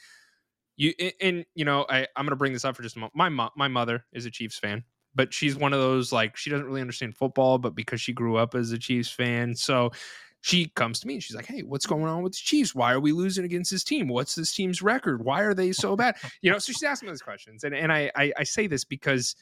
You 0.77 0.95
and, 1.21 1.45
you 1.55 1.65
know 1.65 1.87
I 1.89 2.07
I'm 2.17 2.25
gonna 2.25 2.37
bring 2.37 2.53
this 2.53 2.65
up 2.65 2.77
for 2.77 2.83
just 2.83 2.97
a 2.97 3.01
moment. 3.01 3.17
My 3.17 3.29
mo- 3.29 3.51
my 3.57 3.69
mother 3.69 4.05
is 4.13 4.27
a 4.27 4.31
Chiefs 4.31 4.59
fan 4.59 4.85
but 5.15 5.35
she's 5.35 5.57
one 5.57 5.73
of 5.73 5.81
those 5.81 6.13
like 6.13 6.37
she 6.37 6.51
doesn't 6.51 6.67
really 6.67 6.81
understand 6.81 7.17
football, 7.17 7.59
but 7.59 7.75
because 7.75 8.01
she 8.01 8.13
grew 8.13 8.37
up 8.37 8.55
as 8.55 8.71
a 8.71 8.79
Chiefs 8.79 9.11
fan, 9.11 9.55
so 9.57 9.91
she 10.43 10.69
comes 10.69 11.01
to 11.01 11.07
me 11.07 11.15
and 11.15 11.23
she's 11.23 11.37
like, 11.37 11.47
"Hey, 11.47 11.63
what's 11.63 11.87
going 11.87 12.05
on 12.05 12.23
with 12.23 12.33
the 12.33 12.39
Chiefs? 12.39 12.75
Why 12.75 12.93
are 12.93 13.01
we 13.01 13.13
losing 13.13 13.45
against 13.45 13.71
this 13.71 13.85
team? 13.85 14.09
What's 14.09 14.35
this 14.35 14.55
team's 14.55 14.81
record? 14.83 15.25
Why 15.25 15.43
are 15.43 15.55
they 15.55 15.73
so 15.73 15.97
bad?" 15.97 16.17
You 16.43 16.51
know, 16.51 16.59
so 16.59 16.73
she's 16.73 16.83
asking 16.83 17.09
those 17.09 17.23
questions, 17.23 17.65
and 17.65 17.75
and 17.75 17.93
I 17.93 18.11
I, 18.17 18.33
I 18.39 18.45
say 18.45 18.67
this 18.67 18.85
because 18.85 19.37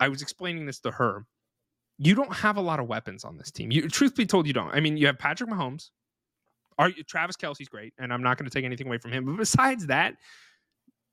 I 0.00 0.08
was 0.08 0.22
explaining 0.22 0.66
this 0.66 0.80
to 0.80 0.90
her. 0.90 1.26
You 1.96 2.14
don't 2.14 2.32
have 2.32 2.56
a 2.56 2.60
lot 2.60 2.80
of 2.80 2.88
weapons 2.88 3.24
on 3.24 3.36
this 3.36 3.50
team. 3.50 3.70
You, 3.70 3.88
truth 3.88 4.16
be 4.16 4.26
told, 4.26 4.46
you 4.46 4.52
don't. 4.52 4.74
I 4.74 4.80
mean, 4.80 4.96
you 4.96 5.06
have 5.06 5.18
Patrick 5.18 5.48
Mahomes. 5.48 5.90
Are 6.76 6.90
Travis 7.06 7.36
Kelce's 7.36 7.68
great, 7.68 7.94
and 7.98 8.12
I'm 8.12 8.22
not 8.22 8.36
going 8.36 8.50
to 8.50 8.52
take 8.52 8.64
anything 8.64 8.88
away 8.88 8.98
from 8.98 9.12
him. 9.12 9.24
But 9.24 9.36
besides 9.36 9.86
that, 9.86 10.16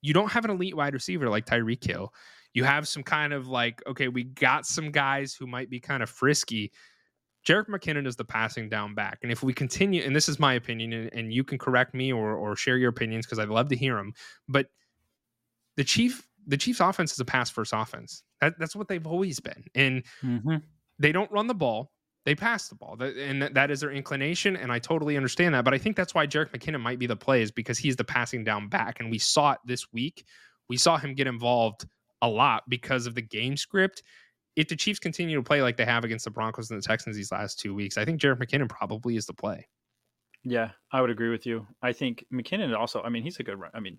you 0.02 0.14
don't 0.14 0.32
have 0.32 0.44
an 0.44 0.52
elite 0.52 0.76
wide 0.76 0.96
receiver 0.96 1.30
like 1.30 1.46
Tyreek 1.46 1.86
Hill. 1.86 2.12
You 2.54 2.64
have 2.64 2.88
some 2.88 3.04
kind 3.04 3.32
of 3.32 3.48
like, 3.48 3.82
okay, 3.88 4.08
we 4.08 4.24
got 4.24 4.66
some 4.66 4.92
guys 4.92 5.34
who 5.36 5.48
might 5.48 5.70
be 5.70 5.80
kind 5.80 6.02
of 6.02 6.10
frisky. 6.10 6.72
Jerick 7.48 7.68
McKinnon 7.68 8.06
is 8.06 8.16
the 8.16 8.26
passing 8.26 8.70
down 8.70 8.94
back. 8.94 9.20
And 9.24 9.32
if 9.32 9.42
we 9.42 9.54
continue, 9.54 10.04
and 10.04 10.16
this 10.16 10.30
is 10.30 10.40
my 10.40 10.54
opinion, 10.54 10.94
and, 10.94 11.14
and 11.14 11.34
you 11.34 11.44
can 11.44 11.58
correct 11.58 11.94
me 11.94 12.12
or, 12.14 12.36
or 12.36 12.56
share 12.56 12.78
your 12.78 12.90
opinions 12.90 13.26
because 13.26 13.40
I'd 13.40 13.50
love 13.50 13.70
to 13.70 13.76
hear 13.76 13.96
them. 13.96 14.14
But 14.48 14.68
the 15.78 15.84
Chief, 15.84 16.28
the 16.46 16.58
Chiefs 16.58 16.80
offense 16.80 17.14
is 17.14 17.20
a 17.20 17.26
pass 17.26 17.50
first 17.50 17.74
offense. 17.76 18.24
That, 18.42 18.60
that's 18.60 18.76
what 18.76 18.88
they've 18.88 19.06
always 19.08 19.40
been. 19.40 19.64
And 19.74 20.04
Mhm. 20.24 20.62
they 21.00 21.12
don't 21.12 21.32
run 21.32 21.48
the 21.48 21.56
ball. 21.56 21.92
They 22.26 22.36
pass 22.36 22.68
the 22.70 22.76
ball, 22.76 23.02
and 23.02 23.42
that- 23.42 23.56
that 23.56 23.72
is 23.72 23.80
their 23.80 23.92
inclination, 23.92 24.56
and 24.56 24.72
I 24.72 24.78
totally 24.78 25.18
understand 25.18 25.56
that. 25.56 25.66
But 25.66 25.74
I 25.74 25.80
think 25.80 25.96
that's 25.96 26.14
why 26.14 26.28
Jerick 26.28 26.52
McKinnon 26.52 26.82
might 26.82 27.00
be 27.00 27.08
the 27.08 27.16
play, 27.16 27.42
is 27.42 27.52
because 27.52 27.80
he's 27.80 27.96
the 27.96 28.04
passing 28.04 28.44
down 28.44 28.70
back, 28.70 29.00
and 29.00 29.10
we 29.10 29.18
saw 29.18 29.54
it 29.54 29.60
this 29.66 29.92
week. 29.92 30.24
We 30.70 30.78
saw 30.78 30.98
him 30.98 31.16
get 31.16 31.26
involved 31.26 31.88
a 32.22 32.30
lot 32.30 32.70
because 32.70 33.08
of 33.08 33.16
the 33.16 33.24
game 33.24 33.58
script. 33.58 34.04
If 34.56 34.68
the 34.68 34.76
Chiefs 34.76 35.00
continue 35.00 35.38
to 35.38 35.44
play 35.44 35.62
like 35.62 35.78
they 35.78 35.86
have 35.86 36.04
against 36.04 36.26
the 36.26 36.32
Broncos 36.32 36.70
and 36.72 36.82
the 36.82 36.86
Texans 36.86 37.16
these 37.16 37.32
last 37.32 37.60
two 37.60 37.74
weeks, 37.74 37.98
I 37.98 38.04
think 38.06 38.20
Jerick 38.20 38.38
McKinnon 38.40 38.68
probably 38.70 39.16
is 39.16 39.26
the 39.26 39.34
play. 39.34 39.68
Yeah, 40.44 40.72
I 40.92 41.02
would 41.02 41.10
agree 41.10 41.30
with 41.30 41.46
you. 41.46 41.68
I 41.82 41.94
think 41.94 42.26
McKinnon 42.34 42.76
also. 42.78 43.02
I 43.02 43.10
mean, 43.10 43.24
he's 43.24 43.38
a 43.40 43.44
good 43.44 43.60
run. 43.60 43.72
I 43.74 43.80
mean, 43.80 43.98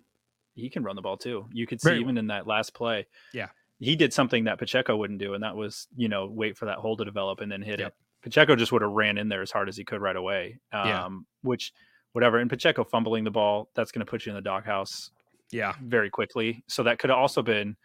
he 0.55 0.69
can 0.69 0.83
run 0.83 0.95
the 0.95 1.01
ball 1.01 1.17
too. 1.17 1.47
You 1.51 1.65
could 1.65 1.81
see 1.81 1.89
Very 1.89 2.01
even 2.01 2.17
in 2.17 2.27
that 2.27 2.45
last 2.47 2.73
play. 2.73 3.07
Yeah. 3.33 3.47
he 3.79 3.95
did 3.95 4.13
something 4.13 4.43
that 4.43 4.59
Pacheco 4.59 4.95
wouldn't 4.95 5.19
do, 5.19 5.33
and 5.33 5.43
that 5.43 5.55
was 5.55 5.87
you 5.95 6.07
know 6.09 6.27
wait 6.27 6.57
for 6.57 6.65
that 6.65 6.77
hole 6.77 6.95
to 6.97 7.05
develop 7.05 7.39
and 7.41 7.51
then 7.51 7.61
hit 7.61 7.79
Yep. 7.79 7.87
it. 7.87 7.93
Pacheco 8.21 8.55
just 8.55 8.71
would 8.71 8.81
have 8.81 8.91
ran 8.91 9.17
in 9.17 9.27
there 9.29 9.41
as 9.41 9.51
hard 9.51 9.67
as 9.67 9.75
he 9.75 9.83
could 9.83 10.01
right 10.01 10.15
away. 10.15 10.59
Um, 10.71 10.87
Yeah. 10.87 11.09
Which, 11.41 11.73
whatever. 12.13 12.37
And 12.37 12.49
Pacheco 12.49 12.83
fumbling 12.83 13.23
the 13.23 13.31
ball, 13.31 13.69
that's 13.73 13.91
going 13.91 14.05
to 14.05 14.09
put 14.09 14.25
you 14.25 14.29
in 14.31 14.35
the 14.35 14.41
doghouse 14.41 15.11
Yeah, 15.51 15.73
very 15.83 16.09
quickly. 16.09 16.63
So 16.67 16.83
that 16.83 16.99
could 16.99 17.09
have 17.09 17.19
also 17.19 17.41
been 17.41 17.75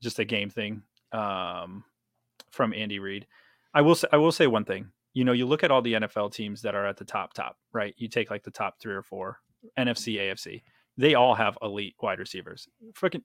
just 0.00 0.18
a 0.18 0.24
game 0.24 0.48
thing 0.50 0.82
um, 1.12 1.84
from 2.56 2.72
Andy 2.74 2.98
Reid. 2.98 3.26
I 3.74 3.82
will 3.82 3.94
say, 3.94 4.08
I 4.12 4.16
will 4.16 4.32
say 4.32 4.46
one 4.46 4.64
thing. 4.64 4.88
You 5.14 5.24
know, 5.24 5.32
you 5.32 5.46
look 5.46 5.62
at 5.64 5.70
all 5.70 5.82
the 5.82 5.94
NFL 5.94 6.32
teams 6.32 6.62
that 6.62 6.74
are 6.74 6.86
at 6.86 6.96
the 6.96 7.04
top, 7.04 7.32
top, 7.34 7.56
right? 7.72 7.94
You 7.96 8.08
take 8.08 8.30
like 8.30 8.42
the 8.42 8.50
top 8.50 8.74
three 8.80 8.94
or 8.94 9.02
four, 9.02 9.38
NFC, 9.78 10.16
AFC. 10.16 10.62
They 10.98 11.14
all 11.14 11.34
have 11.34 11.58
elite 11.62 11.94
wide 12.00 12.18
receivers. 12.18 12.66
Freaking 12.94 13.22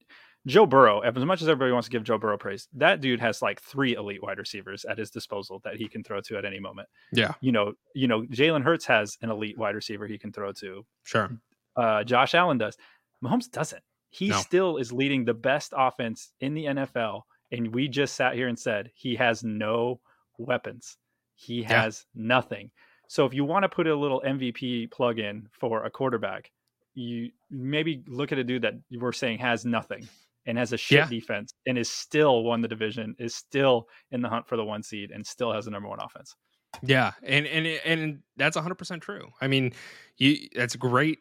Joe 0.48 0.66
Burrow, 0.66 1.00
as 1.02 1.16
much 1.24 1.42
as 1.42 1.48
everybody 1.48 1.72
wants 1.72 1.88
to 1.88 1.92
give 1.92 2.04
Joe 2.04 2.18
Burrow 2.18 2.38
praise, 2.38 2.68
that 2.74 3.00
dude 3.00 3.20
has 3.22 3.42
like 3.42 3.62
three 3.62 3.96
elite 3.96 4.22
wide 4.24 4.38
receivers 4.40 4.84
at 4.86 4.98
his 4.98 5.10
disposal 5.10 5.62
that 5.64 5.76
he 5.76 5.88
can 5.88 6.04
throw 6.04 6.20
to 6.22 6.38
at 6.38 6.44
any 6.46 6.60
moment. 6.60 6.88
yeah, 7.14 7.34
You 7.42 7.52
know, 7.54 7.74
you 7.96 8.08
know, 8.08 8.24
Jalen 8.24 8.64
Hurts 8.64 8.86
has 8.86 9.18
an 9.22 9.30
elite 9.30 9.58
wide 9.58 9.76
receiver 9.76 10.08
he 10.08 10.18
can 10.18 10.32
throw 10.34 10.52
to 10.54 10.86
sure. 11.04 11.32
uh, 11.78 12.04
Josh 12.04 12.34
Allen 12.36 12.58
does. 12.58 12.76
Mahomes 13.24 13.50
doesn't. 13.52 13.84
He 14.10 14.30
No. 14.30 14.38
still 14.38 14.78
is 14.78 14.92
leading 14.92 15.24
the 15.24 15.34
best 15.34 15.74
offense 15.78 16.32
in 16.42 16.54
the 16.54 16.66
NFL. 16.66 17.22
And 17.52 17.74
we 17.74 17.88
just 17.88 18.16
sat 18.16 18.36
here 18.36 18.48
and 18.48 18.58
said 18.58 18.92
he 18.96 19.16
has 19.16 19.44
no 19.44 20.00
weapons. 20.38 20.98
He 21.36 21.62
Yeah. 21.62 21.82
has 21.84 22.06
nothing. 22.16 22.72
So 23.08 23.26
if 23.26 23.34
you 23.34 23.44
want 23.44 23.64
to 23.64 23.70
put 23.70 23.88
a 23.88 23.96
little 23.96 24.22
MVP 24.26 24.88
plug 24.92 25.20
in 25.20 25.50
for 25.52 25.84
a 25.84 25.90
quarterback, 25.92 26.50
you 26.94 27.32
maybe 27.50 28.04
look 28.08 28.32
at 28.32 28.38
a 28.38 28.44
dude 28.44 28.62
that 28.62 28.76
you 28.90 29.00
were 29.00 29.14
saying 29.14 29.40
has 29.40 29.66
nothing 29.66 30.08
and 30.46 30.58
has 30.58 30.74
a 30.74 30.78
shit 30.78 31.00
Yeah. 31.00 31.08
defense 31.08 31.54
and 31.66 31.78
is 31.78 31.90
still 31.90 32.44
won 32.44 32.62
the 32.62 32.68
division, 32.68 33.16
is 33.20 33.36
still 33.36 33.88
in 34.12 34.22
the 34.22 34.30
hunt 34.30 34.48
for 34.48 34.56
the 34.58 34.64
one 34.64 34.82
seed, 34.84 35.12
and 35.12 35.26
still 35.26 35.52
has 35.54 35.66
the 35.66 35.72
number 35.72 35.90
one 35.90 36.00
offense. 36.02 36.36
Yeah, 36.84 37.12
and 37.22 37.46
and 37.48 37.68
and 37.68 38.24
that's 38.38 38.56
100% 38.56 39.02
true. 39.02 39.30
I 39.42 39.48
mean, 39.48 39.74
you 40.18 40.48
that's 40.56 40.76
great. 40.78 41.20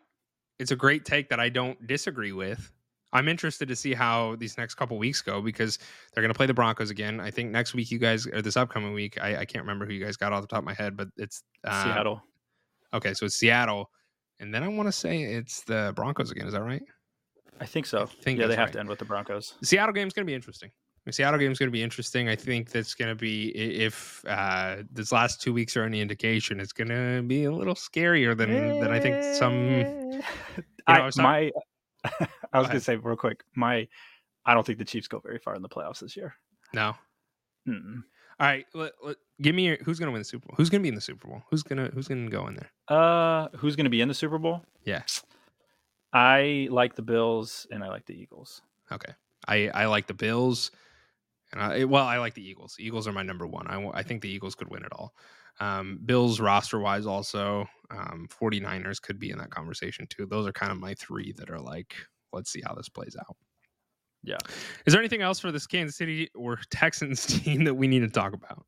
It's 0.61 0.71
a 0.71 0.77
great 0.77 1.05
take 1.05 1.29
that 1.31 1.41
I 1.41 1.49
don't 1.49 1.87
disagree 1.87 2.33
with. 2.33 2.73
I'm 3.13 3.29
interested 3.29 3.69
to 3.69 3.77
see 3.77 3.93
how 3.95 4.37
these 4.37 4.57
next 4.57 4.75
couple 4.75 4.97
weeks 4.99 5.21
go 5.21 5.41
because 5.41 5.79
they're 6.13 6.23
going 6.23 6.33
to 6.33 6.37
play 6.37 6.47
the 6.47 6.55
Broncos 6.55 6.91
again. 6.91 7.21
I 7.21 7.31
think 7.31 7.51
next 7.51 7.75
week 7.75 7.91
you 7.91 7.99
guys 7.99 8.27
or 8.27 8.41
this 8.43 8.57
upcoming 8.57 8.93
week, 8.93 9.21
I, 9.21 9.39
I 9.39 9.45
can't 9.45 9.65
remember 9.65 9.87
who 9.87 9.93
you 9.93 10.05
guys 10.05 10.17
got 10.17 10.33
off 10.33 10.43
the 10.43 10.47
top 10.47 10.61
of 10.61 10.65
my 10.65 10.75
head, 10.75 10.97
but 10.97 11.09
it's 11.17 11.43
uh, 11.65 11.85
Seattle. 11.85 12.23
Okay, 12.93 13.15
so 13.15 13.27
it's 13.27 13.37
Seattle, 13.37 13.91
and 14.39 14.55
then 14.55 14.63
I 14.63 14.69
want 14.69 14.89
to 14.89 14.93
say 14.93 15.23
it's 15.23 15.63
the 15.63 15.93
Broncos 15.95 16.31
again. 16.31 16.47
Is 16.47 16.53
that 16.53 16.63
right? 16.63 16.83
I 17.61 17.67
think 17.67 17.87
so. 17.87 18.07
think 18.07 18.41
yeah, 18.41 18.47
they 18.47 18.57
have 18.57 18.67
right. 18.67 18.73
to 18.73 18.81
end 18.81 18.89
with 18.89 18.99
the 18.99 19.05
Broncos. 19.05 19.55
The 19.61 19.67
Seattle 19.67 19.93
game's 19.93 20.13
going 20.13 20.27
to 20.27 20.31
be 20.31 20.35
interesting. 20.35 20.71
The 21.07 21.13
Seattle 21.13 21.39
game's 21.39 21.59
going 21.59 21.69
to 21.69 21.73
be 21.73 21.83
interesting. 21.83 22.29
I 22.29 22.37
think 22.37 22.71
that's 22.71 22.95
going 22.95 23.09
to 23.09 23.15
be 23.15 23.49
if 23.57 24.23
uh, 24.27 24.77
this 24.93 25.13
last 25.13 25.41
two 25.41 25.53
weeks 25.53 25.77
are 25.77 25.85
any 25.85 26.01
indication, 26.01 26.61
it's 26.61 26.73
going 26.73 26.89
to 26.89 27.23
be 27.27 27.45
a 27.45 27.53
little 27.53 27.75
scarier 27.75 28.37
than 28.37 28.51
than 28.81 28.91
I 28.91 29.01
think 29.01 29.23
some. 29.35 29.81
know, 29.81 30.23
I 30.87 31.01
I, 31.01 31.11
my, 31.17 31.51
I 32.05 32.59
was 32.59 32.65
ahead. 32.65 32.69
gonna 32.69 32.81
say 32.81 32.97
real 32.97 33.17
quick, 33.17 33.45
my, 33.55 33.87
I 34.45 34.55
don't 34.55 34.67
think 34.67 34.79
the 34.79 34.85
Chiefs 34.85 35.09
go 35.09 35.19
very 35.19 35.39
far 35.39 35.55
in 35.55 35.63
the 35.63 35.69
playoffs 35.69 36.01
this 36.01 36.17
year. 36.17 36.35
No. 36.73 36.95
Mm-mm. 37.69 38.03
All 38.39 38.47
right. 38.47 38.65
Let, 38.75 38.93
let- 39.05 39.17
give 39.43 39.55
me 39.55 39.67
your, 39.67 39.77
who's 39.85 39.99
going 39.99 40.07
to 40.07 40.13
win 40.13 40.21
the 40.21 40.25
Super 40.25 40.47
Bowl. 40.47 40.55
Who's 40.57 40.71
going 40.71 40.81
to 40.81 40.83
be 40.83 40.89
in 40.89 40.95
the 40.95 41.01
Super 41.01 41.29
Bowl? 41.29 41.43
Who's 41.51 41.63
gonna 41.63 41.91
Who's 41.93 42.09
gonna 42.09 42.31
go 42.31 42.47
in 42.47 42.55
there? 42.55 42.71
Uh, 42.89 43.49
who's 43.57 43.77
going 43.77 43.85
to 43.85 43.91
be 43.91 44.01
in 44.01 44.09
the 44.09 44.15
Super 44.15 44.39
Bowl? 44.39 44.65
Yeah. 44.85 45.03
I 46.13 46.69
like 46.71 46.97
the 46.97 47.03
Bills 47.03 47.67
and 47.71 47.85
I 47.85 47.89
like 47.89 48.07
the 48.07 48.15
Eagles. 48.15 48.63
Okay. 48.91 49.13
I 49.47 49.69
I 49.69 49.87
like 49.87 50.07
the 50.07 50.15
Bills, 50.15 50.71
and 51.53 51.63
I 51.63 51.85
well 51.85 52.05
I 52.05 52.19
like 52.19 52.35
the 52.35 52.47
Eagles. 52.47 52.77
Eagles 52.79 53.07
are 53.07 53.13
my 53.13 53.23
number 53.23 53.47
one. 53.47 53.67
I 53.69 53.83
I 53.95 54.03
think 54.03 54.23
the 54.23 54.29
Eagles 54.29 54.55
could 54.55 54.69
win 54.69 54.85
it 54.85 54.93
all. 54.93 55.15
Um, 55.61 56.01
Bills 56.05 56.41
roster 56.41 56.79
wise 56.81 57.07
also, 57.07 57.67
um, 57.91 58.29
49ers 58.41 59.01
could 59.01 59.19
be 59.19 59.31
in 59.31 59.39
that 59.39 59.51
conversation 59.51 60.07
too. 60.09 60.27
Those 60.27 60.47
are 60.47 60.53
kind 60.53 60.73
of 60.73 60.79
my 60.79 60.95
three 60.95 61.33
that 61.37 61.51
are 61.51 61.61
like, 61.61 61.95
let's 62.33 62.51
see 62.51 62.63
how 62.65 62.75
this 62.75 62.89
plays 62.89 63.17
out. 63.19 63.37
Yeah. 64.23 64.39
Is 64.87 64.93
there 64.93 65.01
anything 65.01 65.23
else 65.23 65.39
for 65.41 65.51
this 65.53 65.67
Kansas 65.67 65.97
City 65.97 66.31
or 66.35 66.59
Texans 66.71 67.27
team 67.27 67.65
that 67.65 67.75
we 67.75 67.87
need 67.89 68.01
to 68.01 68.09
talk 68.09 68.33
about? 68.33 68.65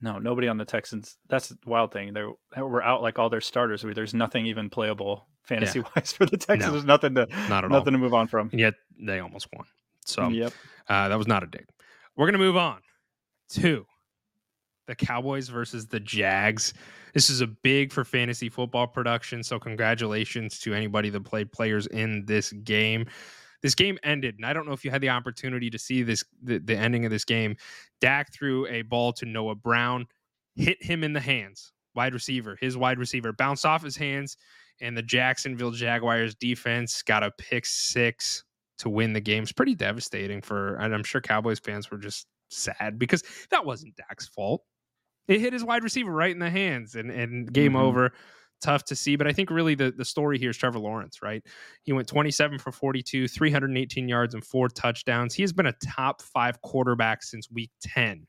No, 0.00 0.18
nobody 0.18 0.48
on 0.48 0.56
the 0.58 0.64
Texans. 0.64 1.16
That's 1.28 1.48
the 1.48 1.58
wild 1.64 1.92
thing. 1.92 2.12
They 2.12 2.22
were 2.60 2.82
out 2.82 3.02
like 3.02 3.20
all 3.20 3.30
their 3.30 3.40
starters. 3.40 3.84
There's 3.94 4.14
nothing 4.14 4.46
even 4.46 4.68
playable 4.68 5.28
fantasy 5.44 5.80
wise 5.94 6.12
for 6.16 6.26
the 6.26 6.36
Texans. 6.36 6.66
No. 6.66 6.72
There's 6.72 6.84
nothing 6.84 7.14
to 7.14 7.26
Not 7.48 7.64
at 7.64 7.64
all. 7.64 7.70
nothing 7.78 7.92
to 7.92 7.98
move 7.98 8.14
on 8.14 8.26
from. 8.26 8.48
And 8.50 8.58
yet 8.58 8.74
they 9.00 9.20
almost 9.20 9.46
won. 9.56 9.66
So 10.04 10.28
Yep. 10.28 10.52
Uh, 10.88 11.08
that 11.08 11.18
was 11.18 11.28
not 11.28 11.44
a 11.44 11.46
dig. 11.46 11.66
We're 12.16 12.26
going 12.26 12.32
to 12.32 12.38
move 12.38 12.56
on 12.56 12.80
to 13.50 13.86
the 14.92 15.06
Cowboys 15.06 15.48
versus 15.48 15.86
the 15.86 16.00
Jags. 16.00 16.74
This 17.14 17.30
is 17.30 17.40
a 17.40 17.46
big 17.46 17.92
for 17.92 18.04
fantasy 18.04 18.48
football 18.48 18.86
production. 18.86 19.42
So, 19.42 19.58
congratulations 19.58 20.58
to 20.60 20.74
anybody 20.74 21.10
that 21.10 21.24
played 21.24 21.50
players 21.50 21.86
in 21.86 22.24
this 22.26 22.52
game. 22.52 23.06
This 23.62 23.74
game 23.74 23.98
ended, 24.02 24.34
and 24.36 24.44
I 24.44 24.52
don't 24.52 24.66
know 24.66 24.72
if 24.72 24.84
you 24.84 24.90
had 24.90 25.00
the 25.00 25.08
opportunity 25.08 25.70
to 25.70 25.78
see 25.78 26.02
this 26.02 26.24
the, 26.42 26.58
the 26.58 26.76
ending 26.76 27.04
of 27.04 27.10
this 27.10 27.24
game. 27.24 27.56
Dak 28.00 28.32
threw 28.32 28.66
a 28.66 28.82
ball 28.82 29.12
to 29.14 29.24
Noah 29.24 29.54
Brown, 29.54 30.06
hit 30.56 30.82
him 30.82 31.04
in 31.04 31.12
the 31.12 31.20
hands. 31.20 31.72
Wide 31.94 32.14
receiver, 32.14 32.58
his 32.60 32.76
wide 32.76 32.98
receiver 32.98 33.32
bounced 33.32 33.64
off 33.64 33.82
his 33.82 33.96
hands, 33.96 34.36
and 34.80 34.96
the 34.96 35.02
Jacksonville 35.02 35.70
Jaguars 35.70 36.34
defense 36.34 37.02
got 37.02 37.22
a 37.22 37.30
pick 37.38 37.64
six 37.66 38.44
to 38.78 38.90
win 38.90 39.12
the 39.12 39.20
game. 39.20 39.42
It's 39.42 39.52
pretty 39.52 39.74
devastating 39.74 40.40
for, 40.40 40.74
and 40.76 40.94
I'm 40.94 41.04
sure 41.04 41.20
Cowboys 41.20 41.60
fans 41.60 41.90
were 41.90 41.98
just 41.98 42.26
sad 42.50 42.98
because 42.98 43.22
that 43.50 43.64
wasn't 43.64 43.96
Dak's 43.96 44.28
fault. 44.28 44.64
It 45.28 45.40
hit 45.40 45.52
his 45.52 45.64
wide 45.64 45.84
receiver 45.84 46.10
right 46.12 46.30
in 46.30 46.38
the 46.38 46.50
hands 46.50 46.94
and, 46.94 47.10
and 47.10 47.52
game 47.52 47.72
Mhm. 47.72 47.80
over. 47.80 48.12
Tough 48.60 48.84
to 48.84 48.94
see, 48.96 49.16
but 49.16 49.26
I 49.26 49.32
think 49.32 49.50
really 49.50 49.74
the, 49.74 49.90
the 49.90 50.04
story 50.04 50.38
here 50.38 50.50
is 50.50 50.56
Trevor 50.56 50.78
Lawrence, 50.78 51.20
right? 51.20 51.42
He 51.82 51.92
went 51.92 52.06
27 52.06 52.58
for 52.60 52.70
42, 52.70 53.26
318 53.26 54.08
yards, 54.08 54.34
and 54.34 54.44
four 54.44 54.68
touchdowns. 54.68 55.34
He 55.34 55.42
has 55.42 55.52
been 55.52 55.66
a 55.66 55.72
top 55.84 56.22
five 56.22 56.60
quarterback 56.62 57.24
since 57.24 57.50
week 57.50 57.70
10. 57.82 58.24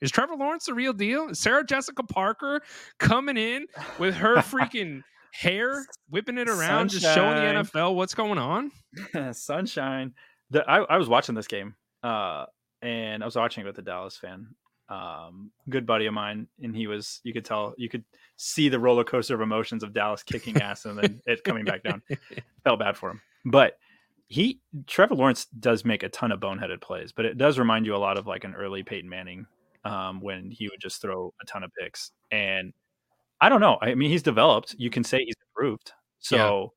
Is 0.00 0.10
Trevor 0.10 0.36
Lawrence 0.36 0.64
the 0.66 0.72
real 0.74 0.94
deal? 0.94 1.28
Is 1.28 1.38
Sarah 1.38 1.64
Jessica 1.64 2.02
Parker 2.02 2.62
coming 2.98 3.36
in 3.36 3.66
with 3.98 4.14
her 4.14 4.36
freaking 4.36 5.02
hair, 5.32 5.84
whipping 6.08 6.38
it 6.38 6.48
around, 6.48 6.88
just 6.88 7.04
showing 7.14 7.34
the 7.36 7.62
NFL 7.62 7.94
what's 7.94 8.14
going 8.14 8.38
on? 8.38 8.70
Sunshine. 9.32 10.14
The, 10.48 10.64
I, 10.70 10.78
I 10.82 10.96
was 10.96 11.08
watching 11.10 11.34
this 11.34 11.46
game, 11.46 11.74
uh, 12.02 12.46
and 12.80 13.22
I 13.22 13.26
was 13.26 13.36
watching 13.36 13.64
it 13.64 13.66
with 13.66 13.78
a 13.78 13.82
Dallas 13.82 14.16
fan, 14.16 14.46
um, 14.88 15.50
good 15.68 15.86
buddy 15.86 16.06
of 16.06 16.14
mine, 16.14 16.46
and 16.62 16.74
he 16.74 16.86
was. 16.86 17.20
You 17.24 17.32
could 17.32 17.44
tell, 17.44 17.74
you 17.76 17.88
could 17.88 18.04
see 18.36 18.68
the 18.68 18.78
roller 18.78 19.04
coaster 19.04 19.34
of 19.34 19.40
emotions 19.40 19.82
of 19.82 19.92
Dallas 19.92 20.22
kicking 20.22 20.60
ass 20.60 20.84
and 20.84 20.98
then 20.98 21.20
it 21.26 21.44
coming 21.44 21.64
back 21.64 21.82
down. 21.82 22.02
Felt 22.64 22.78
bad 22.78 22.96
for 22.96 23.10
him, 23.10 23.20
but 23.44 23.78
he 24.28 24.60
Trevor 24.86 25.14
Lawrence 25.14 25.46
does 25.60 25.84
make 25.84 26.02
a 26.02 26.08
ton 26.08 26.32
of 26.32 26.40
boneheaded 26.40 26.80
plays, 26.80 27.12
but 27.12 27.24
it 27.24 27.38
does 27.38 27.58
remind 27.58 27.86
you 27.86 27.94
a 27.94 27.98
lot 27.98 28.18
of 28.18 28.26
like 28.26 28.44
an 28.44 28.54
early 28.54 28.82
Peyton 28.82 29.08
Manning 29.08 29.46
um, 29.84 30.20
when 30.20 30.50
he 30.50 30.68
would 30.68 30.80
just 30.80 31.00
throw 31.00 31.32
a 31.40 31.46
ton 31.46 31.62
of 31.62 31.70
picks. 31.78 32.10
And 32.30 32.72
I 33.40 33.48
don't 33.48 33.60
know. 33.60 33.78
I 33.80 33.94
mean, 33.94 34.10
he's 34.10 34.22
developed. 34.22 34.74
You 34.78 34.90
can 34.90 35.04
say 35.04 35.18
he's 35.24 35.34
improved. 35.50 35.92
So 36.18 36.72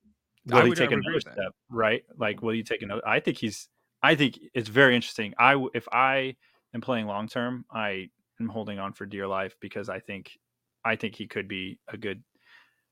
I 0.52 0.64
will 0.64 0.66
he 0.66 0.76
take 0.76 0.92
another 0.92 1.16
with 1.16 1.24
that. 1.26 1.34
step? 1.34 1.54
Right? 1.70 2.04
Like, 2.18 2.42
will 2.42 2.54
you 2.54 2.64
take 2.64 2.82
another? 2.82 3.06
I 3.08 3.20
think 3.20 3.38
he's. 3.38 3.68
I 4.02 4.16
think 4.16 4.40
it's 4.54 4.70
very 4.70 4.96
interesting. 4.96 5.34
I 5.38 5.62
if 5.74 5.88
I 5.92 6.36
am 6.74 6.82
playing 6.82 7.08
long 7.08 7.28
term, 7.28 7.66
I 7.72 8.10
am 8.40 8.48
holding 8.48 8.80
on 8.80 8.94
for 8.94 9.06
dear 9.06 9.28
life 9.28 9.56
because 9.60 9.90
I 9.90 10.00
think 10.00 10.38
I 10.86 10.96
think 10.96 11.16
he 11.16 11.28
could 11.28 11.48
be 11.48 11.80
a 11.88 11.98
good 11.98 12.24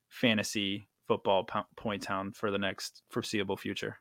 fantasy 0.10 0.88
football 1.08 1.44
po- 1.46 1.66
point 1.76 2.04
town 2.04 2.34
for 2.34 2.52
the 2.52 2.58
next 2.58 3.04
foreseeable 3.10 3.58
future. 3.58 3.98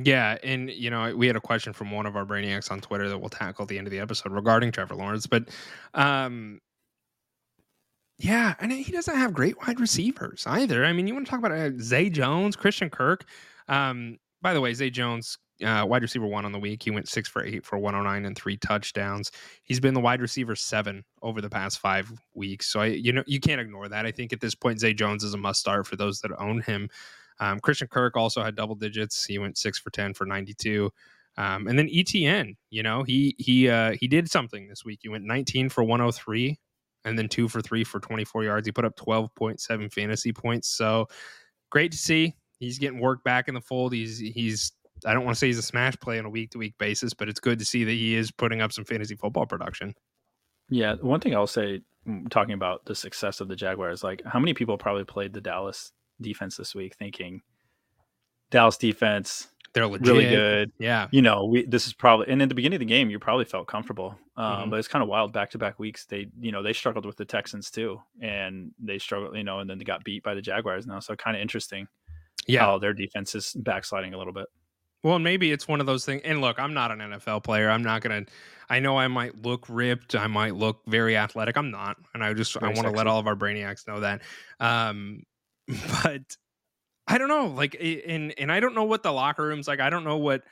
Yeah, 0.00 0.38
and 0.42 0.70
you 0.70 0.90
know, 0.90 1.14
we 1.16 1.26
had 1.26 1.36
a 1.36 1.40
question 1.40 1.72
from 1.72 1.90
one 1.90 2.06
of 2.06 2.16
our 2.16 2.24
brainiacs 2.24 2.70
on 2.70 2.80
Twitter 2.80 3.08
that 3.08 3.18
we'll 3.18 3.28
tackle 3.28 3.64
at 3.64 3.68
the 3.68 3.78
end 3.78 3.86
of 3.86 3.90
the 3.90 3.98
episode 3.98 4.32
regarding 4.32 4.72
Trevor 4.72 4.94
Lawrence, 4.94 5.26
but 5.26 5.48
um 5.94 6.60
yeah, 8.20 8.54
and 8.60 8.70
he 8.70 8.92
doesn't 8.92 9.16
have 9.16 9.32
great 9.32 9.56
wide 9.66 9.80
receivers 9.80 10.44
either. 10.46 10.84
I 10.84 10.92
mean, 10.92 11.06
you 11.06 11.14
want 11.14 11.26
to 11.26 11.30
talk 11.30 11.38
about 11.38 11.52
uh, 11.52 11.70
Zay 11.80 12.10
Jones, 12.10 12.54
Christian 12.54 12.90
Kirk. 12.90 13.24
Um, 13.66 14.18
by 14.42 14.52
the 14.52 14.60
way, 14.60 14.74
Zay 14.74 14.90
Jones, 14.90 15.38
uh, 15.64 15.84
wide 15.86 16.02
receiver 16.02 16.26
one 16.26 16.44
on 16.44 16.52
the 16.52 16.58
week. 16.58 16.82
He 16.82 16.90
went 16.90 17.08
six 17.08 17.28
for 17.28 17.44
eight 17.44 17.64
for 17.64 17.78
109 17.78 18.24
and 18.24 18.36
three 18.36 18.56
touchdowns. 18.56 19.30
He's 19.62 19.80
been 19.80 19.94
the 19.94 20.00
wide 20.00 20.20
receiver 20.20 20.56
seven 20.56 21.04
over 21.22 21.40
the 21.40 21.50
past 21.50 21.78
five 21.78 22.10
weeks. 22.34 22.70
So 22.70 22.80
I, 22.80 22.86
you 22.86 23.12
know, 23.12 23.24
you 23.26 23.40
can't 23.40 23.60
ignore 23.60 23.88
that. 23.88 24.06
I 24.06 24.12
think 24.12 24.32
at 24.32 24.40
this 24.40 24.54
point, 24.54 24.80
Zay 24.80 24.94
Jones 24.94 25.24
is 25.24 25.34
a 25.34 25.38
must 25.38 25.60
start 25.60 25.86
for 25.86 25.96
those 25.96 26.20
that 26.20 26.30
own 26.38 26.60
him. 26.60 26.88
Um, 27.38 27.58
Christian 27.60 27.88
Kirk 27.88 28.16
also 28.16 28.42
had 28.42 28.54
double 28.54 28.74
digits. 28.74 29.24
He 29.24 29.38
went 29.38 29.58
six 29.58 29.78
for 29.78 29.90
ten 29.90 30.14
for 30.14 30.26
92. 30.26 30.90
Um, 31.36 31.68
and 31.68 31.78
then 31.78 31.88
ETN, 31.88 32.56
you 32.70 32.82
know, 32.82 33.02
he 33.02 33.34
he 33.38 33.68
uh, 33.68 33.92
he 33.98 34.08
did 34.08 34.30
something 34.30 34.68
this 34.68 34.84
week. 34.84 35.00
He 35.02 35.08
went 35.08 35.24
19 35.24 35.68
for 35.70 35.84
103, 35.84 36.58
and 37.04 37.18
then 37.18 37.28
two 37.28 37.48
for 37.48 37.62
three 37.62 37.84
for 37.84 38.00
24 38.00 38.44
yards. 38.44 38.66
He 38.66 38.72
put 38.72 38.84
up 38.84 38.96
12.7 38.96 39.92
fantasy 39.92 40.32
points. 40.32 40.68
So 40.68 41.06
great 41.70 41.92
to 41.92 41.98
see. 41.98 42.34
He's 42.58 42.78
getting 42.78 43.00
work 43.00 43.24
back 43.24 43.48
in 43.48 43.54
the 43.54 43.60
fold. 43.60 43.94
He's 43.94 44.18
he's 44.18 44.72
I 45.06 45.12
don't 45.14 45.24
want 45.24 45.34
to 45.36 45.38
say 45.38 45.46
he's 45.48 45.58
a 45.58 45.62
smash 45.62 45.96
play 46.00 46.18
on 46.18 46.24
a 46.24 46.30
week 46.30 46.50
to 46.50 46.58
week 46.58 46.74
basis, 46.78 47.14
but 47.14 47.28
it's 47.28 47.40
good 47.40 47.58
to 47.58 47.64
see 47.64 47.84
that 47.84 47.92
he 47.92 48.14
is 48.14 48.30
putting 48.30 48.60
up 48.60 48.72
some 48.72 48.84
fantasy 48.84 49.16
football 49.16 49.46
production. 49.46 49.94
Yeah, 50.68 50.94
one 51.00 51.20
thing 51.20 51.34
I'll 51.34 51.46
say, 51.46 51.80
mm, 52.06 52.28
talking 52.30 52.54
about 52.54 52.84
the 52.84 52.94
success 52.94 53.40
of 53.40 53.48
the 53.48 53.56
Jaguars, 53.56 54.04
like 54.04 54.22
how 54.24 54.38
many 54.38 54.54
people 54.54 54.78
probably 54.78 55.04
played 55.04 55.32
the 55.32 55.40
Dallas 55.40 55.92
defense 56.20 56.56
this 56.56 56.74
week, 56.74 56.94
thinking 56.96 57.40
Dallas 58.50 58.76
defense 58.76 59.48
They're 59.74 59.86
legit. 59.86 60.06
really 60.06 60.28
good. 60.28 60.72
Yeah. 60.78 61.08
you 61.12 61.22
know, 61.22 61.44
we 61.46 61.64
this 61.66 61.86
is 61.86 61.92
probably 61.92 62.26
and 62.28 62.40
in 62.42 62.48
the 62.48 62.54
beginning 62.54 62.76
of 62.76 62.80
the 62.80 62.84
game, 62.86 63.10
you 63.10 63.18
probably 63.18 63.44
felt 63.44 63.66
comfortable. 63.68 64.18
Um, 64.36 64.66
Mhm. 64.66 64.70
But 64.70 64.78
it's 64.78 64.88
kind 64.88 65.02
of 65.02 65.08
wild 65.08 65.32
back 65.32 65.50
to 65.50 65.58
back 65.58 65.78
weeks. 65.78 66.06
They, 66.06 66.28
you 66.40 66.50
know, 66.52 66.62
they 66.62 66.72
struggled 66.72 67.04
with 67.06 67.16
the 67.16 67.24
Texans 67.24 67.70
too, 67.70 68.00
and 68.20 68.72
they 68.78 68.98
struggled, 68.98 69.36
you 69.36 69.44
know, 69.44 69.60
and 69.60 69.68
then 69.70 69.78
they 69.78 69.84
got 69.84 70.02
beat 70.04 70.22
by 70.22 70.34
the 70.34 70.42
Jaguars 70.42 70.86
now. 70.86 70.98
So 71.00 71.14
kind 71.16 71.36
of 71.36 71.40
interesting 71.42 71.86
Yeah. 72.46 72.60
how 72.64 72.78
their 72.78 72.92
defense 72.94 73.34
is 73.34 73.52
backsliding 73.54 74.14
a 74.14 74.18
little 74.18 74.32
bit. 74.32 74.46
Well, 75.02 75.18
maybe 75.18 75.50
it's 75.50 75.66
one 75.66 75.80
of 75.80 75.86
those 75.86 76.04
things. 76.04 76.22
And 76.24 76.40
look, 76.40 76.58
I'm 76.58 76.74
not 76.74 76.90
an 76.90 76.98
NFL 76.98 77.42
player. 77.42 77.70
I'm 77.70 77.82
not 77.82 78.02
gonna. 78.02 78.26
I 78.68 78.80
know 78.80 78.98
I 78.98 79.08
might 79.08 79.42
look 79.42 79.66
ripped. 79.68 80.14
I 80.14 80.26
might 80.26 80.54
look 80.54 80.82
very 80.86 81.16
athletic. 81.16 81.56
I'm 81.56 81.70
not, 81.70 81.96
and 82.14 82.22
I 82.22 82.32
just 82.34 82.56
I 82.56 82.60
Very 82.60 82.74
want 82.74 82.86
to 82.86 82.92
let 82.92 83.06
all 83.06 83.18
of 83.18 83.26
our 83.26 83.34
brainiacs 83.34 83.86
know 83.88 84.00
that. 84.00 84.22
Um, 84.60 85.22
but 86.04 86.22
I 87.06 87.18
don't 87.18 87.28
know. 87.28 87.46
Like, 87.48 87.76
i- 87.80 88.02
and 88.06 88.34
and 88.38 88.52
I 88.52 88.60
don't 88.60 88.74
know 88.74 88.84
what 88.84 89.02
the 89.02 89.12
locker 89.12 89.44
room's 89.44 89.66
like. 89.66 89.80
I 89.80 89.90
don't 89.90 90.04
know 90.04 90.18
what 90.18 90.42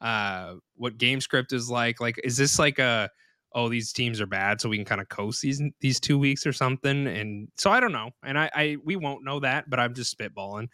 uh 0.00 0.54
what 0.76 0.98
game 0.98 1.20
script 1.20 1.52
is 1.52 1.68
like. 1.68 2.00
Like, 2.00 2.20
is 2.22 2.36
this 2.36 2.58
like 2.58 2.78
a 2.78 3.10
oh 3.52 3.68
these 3.68 3.92
teams 3.92 4.20
are 4.20 4.26
bad, 4.26 4.60
so 4.60 4.68
we 4.68 4.76
can 4.76 4.84
kind 4.84 5.00
of 5.00 5.08
coast 5.08 5.42
these 5.42 5.60
these 5.80 5.98
two 6.00 6.18
weeks 6.18 6.46
or 6.46 6.52
something? 6.52 7.06
And 7.08 7.48
so 7.56 7.70
I 7.70 7.80
don't 7.80 7.92
know. 7.92 8.10
And 8.22 8.38
I 8.38 8.50
I 8.54 8.76
we 8.84 8.96
won't 8.96 9.24
know 9.24 9.40
that, 9.40 9.68
but 9.68 9.80
I'm 9.80 9.94
just 9.94 10.16
spitballing. 10.16 10.68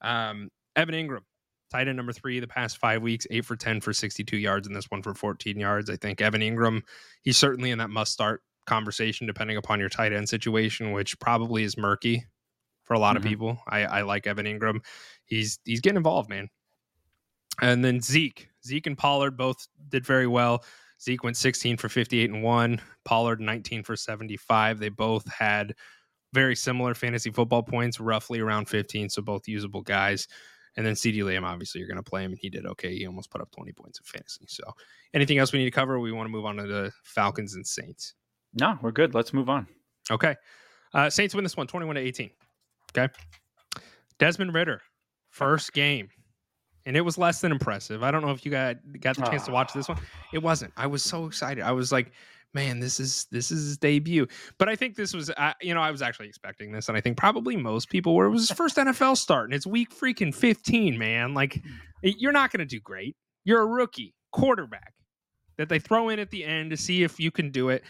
Um, 0.00 0.50
Evan 0.74 0.94
Engram 0.94 1.20
tight 1.72 1.88
end 1.88 1.96
number 1.96 2.12
three 2.12 2.38
the 2.40 2.46
past 2.46 2.78
five 2.78 3.02
weeks, 3.02 3.26
eight 3.30 3.44
for 3.44 3.56
10 3.56 3.80
for 3.80 3.92
62 3.92 4.36
yards, 4.36 4.66
and 4.66 4.76
this 4.76 4.90
one 4.90 5.02
for 5.02 5.14
14 5.14 5.58
yards. 5.58 5.90
I 5.90 5.96
think 5.96 6.20
Evan 6.20 6.40
Engram, 6.42 6.82
he's 7.22 7.38
certainly 7.38 7.70
in 7.70 7.78
that 7.78 7.90
must 7.90 8.12
start 8.12 8.42
conversation, 8.66 9.26
depending 9.26 9.56
upon 9.56 9.80
your 9.80 9.88
tight 9.88 10.12
end 10.12 10.28
situation, 10.28 10.92
which 10.92 11.18
probably 11.18 11.64
is 11.64 11.76
murky 11.76 12.24
for 12.84 12.94
a 12.94 12.98
lot 12.98 13.14
Mhm. 13.14 13.18
of 13.18 13.24
people. 13.24 13.58
I, 13.66 13.80
I 13.84 14.02
like 14.02 14.26
Evan 14.26 14.46
Engram. 14.46 14.84
He's 15.24 15.58
he's 15.64 15.80
getting 15.80 15.96
involved, 15.96 16.28
man. 16.28 16.48
And 17.60 17.84
then 17.84 18.00
Zeke. 18.00 18.48
Zeke 18.64 18.86
and 18.86 18.96
Pollard 18.98 19.36
both 19.36 19.66
did 19.88 20.06
very 20.06 20.26
well. 20.26 20.64
Zeke 21.00 21.24
went 21.24 21.36
16 21.36 21.76
for 21.78 21.88
58 21.88 22.30
and 22.30 22.42
1, 22.42 22.80
Pollard 23.04 23.40
19 23.40 23.82
for 23.82 23.96
75. 23.96 24.78
They 24.78 24.88
both 24.88 25.28
had 25.32 25.74
very 26.32 26.54
similar 26.56 26.94
fantasy 26.94 27.30
football 27.30 27.62
points, 27.62 27.98
roughly 28.00 28.40
around 28.40 28.66
15, 28.68 29.10
so 29.10 29.20
both 29.20 29.48
usable 29.48 29.82
guys. 29.82 30.28
And 30.76 30.86
then 30.86 30.94
CeeDee 30.94 31.24
Lamb, 31.24 31.44
obviously, 31.44 31.80
you're 31.80 31.88
going 31.88 32.02
to 32.02 32.08
play 32.10 32.24
him, 32.24 32.32
and 32.32 32.38
he 32.40 32.48
did 32.48 32.64
okay. 32.66 32.96
He 32.96 33.06
almost 33.06 33.30
put 33.30 33.40
up 33.42 33.50
20 33.50 33.72
points 33.72 33.98
in 34.00 34.04
fantasy. 34.04 34.46
So, 34.48 34.64
anything 35.12 35.38
else 35.38 35.52
we 35.52 35.58
need 35.58 35.66
to 35.66 35.70
cover? 35.70 35.98
We 36.00 36.12
want 36.12 36.26
to 36.26 36.30
move 36.32 36.46
on 36.46 36.56
to 36.56 36.66
the 36.66 36.90
Falcons 37.04 37.54
and 37.54 37.66
Saints. 37.66 38.14
No, 38.54 38.78
we're 38.82 38.90
good. 38.92 39.14
Let's 39.14 39.32
move 39.34 39.48
on. 39.50 39.66
Okay. 40.10 40.34
Uh, 40.94 41.10
Saints 41.10 41.34
win 41.34 41.44
this 41.44 41.56
one 41.56 41.66
21 41.66 41.96
to 41.96 42.00
18. 42.02 42.30
Okay. 42.96 43.12
Desmond 44.18 44.54
Ridder, 44.54 44.80
first 45.30 45.72
game. 45.72 46.08
and 46.86 46.96
it 46.96 47.00
was 47.00 47.16
less 47.18 47.40
than 47.40 47.52
impressive. 47.52 48.02
I 48.02 48.10
don't 48.10 48.22
know 48.22 48.30
if 48.30 48.44
you 48.44 48.50
got 48.50 48.76
got 49.00 49.16
the 49.16 49.22
chance 49.22 49.44
to 49.46 49.52
watch 49.52 49.72
this 49.72 49.88
one. 49.88 49.98
It 50.32 50.42
wasn't. 50.42 50.72
I 50.76 50.86
was 50.86 51.02
so 51.02 51.26
excited. 51.26 51.62
I 51.64 51.72
was 51.72 51.92
like, 51.92 52.12
man, 52.54 52.80
this 52.80 53.00
is 53.00 53.26
this 53.30 53.50
is 53.50 53.64
his 53.64 53.78
debut. 53.78 54.26
But 54.58 54.68
I 54.68 54.76
think 54.76 54.96
this 54.96 55.14
was, 55.14 55.30
uh, 55.30 55.52
you 55.60 55.74
know, 55.74 55.80
I 55.80 55.90
was 55.90 56.02
actually 56.02 56.28
expecting 56.28 56.72
this, 56.72 56.88
and 56.88 56.96
I 56.96 57.00
think 57.00 57.16
probably 57.16 57.56
most 57.56 57.88
people 57.88 58.14
were. 58.14 58.26
It 58.26 58.30
was 58.30 58.48
his 58.48 58.56
first 58.56 58.76
NFL 58.76 59.16
start, 59.16 59.46
and 59.46 59.54
it's 59.54 59.66
week 59.66 59.94
freaking 59.94 60.34
fifteen, 60.34 60.98
man. 60.98 61.34
Like, 61.34 61.62
you're 62.02 62.32
not 62.32 62.52
going 62.52 62.60
to 62.60 62.66
do 62.66 62.80
great. 62.80 63.16
You're 63.44 63.62
a 63.62 63.66
rookie 63.66 64.14
quarterback 64.32 64.94
that 65.56 65.68
they 65.68 65.78
throw 65.78 66.08
in 66.08 66.18
at 66.18 66.30
the 66.30 66.44
end 66.44 66.70
to 66.70 66.76
see 66.76 67.02
if 67.02 67.20
you 67.20 67.30
can 67.30 67.50
do 67.50 67.68
it. 67.68 67.82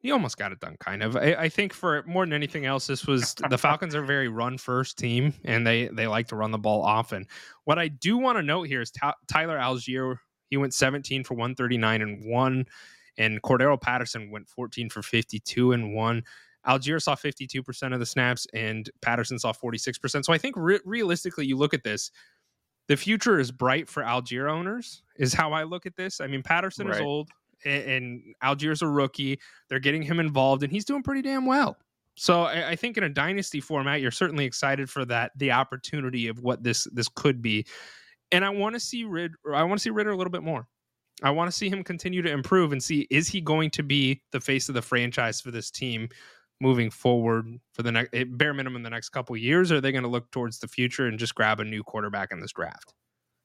He 0.00 0.12
almost 0.12 0.38
got 0.38 0.52
it 0.52 0.60
done, 0.60 0.76
kind 0.78 1.02
of. 1.02 1.16
I, 1.16 1.34
I 1.34 1.48
think 1.48 1.72
for 1.72 2.04
more 2.06 2.24
than 2.24 2.32
anything 2.32 2.66
else, 2.66 2.86
this 2.86 3.06
was 3.06 3.34
the 3.50 3.58
Falcons 3.58 3.96
are 3.96 4.02
a 4.04 4.06
very 4.06 4.28
run 4.28 4.56
first 4.56 4.96
team, 4.96 5.34
and 5.44 5.66
they 5.66 5.88
they 5.88 6.06
like 6.06 6.28
to 6.28 6.36
run 6.36 6.52
the 6.52 6.58
ball 6.58 6.82
often. 6.82 7.26
What 7.64 7.78
I 7.78 7.88
do 7.88 8.16
want 8.16 8.38
to 8.38 8.42
note 8.42 8.68
here 8.68 8.80
is 8.80 8.92
Tyler 9.26 9.58
Allgeier. 9.58 10.16
He 10.50 10.56
went 10.56 10.72
17 10.72 11.24
for 11.24 11.34
139 11.34 12.00
and 12.00 12.24
one, 12.24 12.64
and 13.18 13.42
Cordarrelle 13.42 13.80
Patterson 13.80 14.30
went 14.30 14.48
14 14.48 14.88
for 14.88 15.02
52 15.02 15.72
and 15.72 15.94
one. 15.94 16.22
Allgeier 16.66 17.00
saw 17.00 17.14
52% 17.14 17.92
of 17.92 18.00
the 18.00 18.06
snaps, 18.06 18.46
and 18.54 18.90
Patterson 19.02 19.38
saw 19.38 19.52
46%. 19.52 20.24
So 20.24 20.32
I 20.32 20.38
think 20.38 20.56
re- 20.56 20.80
realistically, 20.84 21.46
you 21.46 21.56
look 21.56 21.74
at 21.74 21.84
this, 21.84 22.10
the 22.88 22.96
future 22.96 23.38
is 23.38 23.50
bright 23.50 23.88
for 23.88 24.02
Allgeier 24.02 24.50
owners. 24.50 25.02
Is 25.16 25.34
how 25.34 25.52
I 25.52 25.64
look 25.64 25.84
at 25.84 25.96
this. 25.96 26.20
I 26.20 26.26
mean, 26.26 26.42
Patterson 26.42 26.86
right. 26.86 26.96
is 26.96 27.00
old 27.00 27.30
and, 27.64 27.82
and 27.84 28.22
Allgeier's 28.42 28.82
a 28.82 28.88
rookie. 28.88 29.38
They're 29.68 29.78
getting 29.78 30.02
him 30.02 30.20
involved, 30.20 30.62
and 30.62 30.72
he's 30.72 30.84
doing 30.84 31.02
pretty 31.02 31.22
damn 31.22 31.46
well. 31.46 31.76
So 32.16 32.42
I, 32.42 32.70
I, 32.70 32.76
think 32.76 32.96
in 32.96 33.04
a 33.04 33.08
dynasty 33.08 33.60
format, 33.60 34.00
you're 34.00 34.10
certainly 34.10 34.44
excited 34.44 34.90
for 34.90 35.04
that, 35.04 35.32
the 35.36 35.52
opportunity 35.52 36.26
of 36.26 36.40
what 36.40 36.64
this 36.64 36.88
this 36.92 37.08
could 37.08 37.40
be. 37.40 37.64
And 38.32 38.44
I 38.44 38.50
want 38.50 38.74
to 38.74 38.80
see 38.80 39.04
Rid, 39.04 39.32
I 39.54 39.62
want 39.62 39.78
to 39.78 39.82
see 39.82 39.90
Ridder 39.90 40.10
a 40.10 40.16
little 40.16 40.32
bit 40.32 40.42
more. 40.42 40.66
I 41.22 41.30
want 41.30 41.50
to 41.50 41.56
see 41.56 41.68
him 41.68 41.82
continue 41.82 42.22
to 42.22 42.30
improve 42.30 42.72
and 42.72 42.82
see 42.82 43.06
is 43.10 43.28
he 43.28 43.40
going 43.40 43.70
to 43.70 43.82
be 43.82 44.22
the 44.32 44.40
face 44.40 44.68
of 44.68 44.74
the 44.74 44.82
franchise 44.82 45.40
for 45.40 45.50
this 45.50 45.70
team 45.70 46.08
moving 46.60 46.90
forward 46.90 47.46
for 47.72 47.82
the 47.82 47.92
next 47.92 48.14
bare 48.36 48.54
minimum 48.54 48.82
the 48.82 48.90
next 48.90 49.10
couple 49.10 49.36
years? 49.36 49.72
Or 49.72 49.76
are 49.76 49.80
they 49.80 49.92
going 49.92 50.04
to 50.04 50.08
look 50.08 50.30
towards 50.30 50.58
the 50.58 50.68
future 50.68 51.06
and 51.06 51.18
just 51.18 51.34
grab 51.34 51.60
a 51.60 51.64
new 51.64 51.82
quarterback 51.82 52.30
in 52.32 52.40
this 52.40 52.52
draft? 52.52 52.94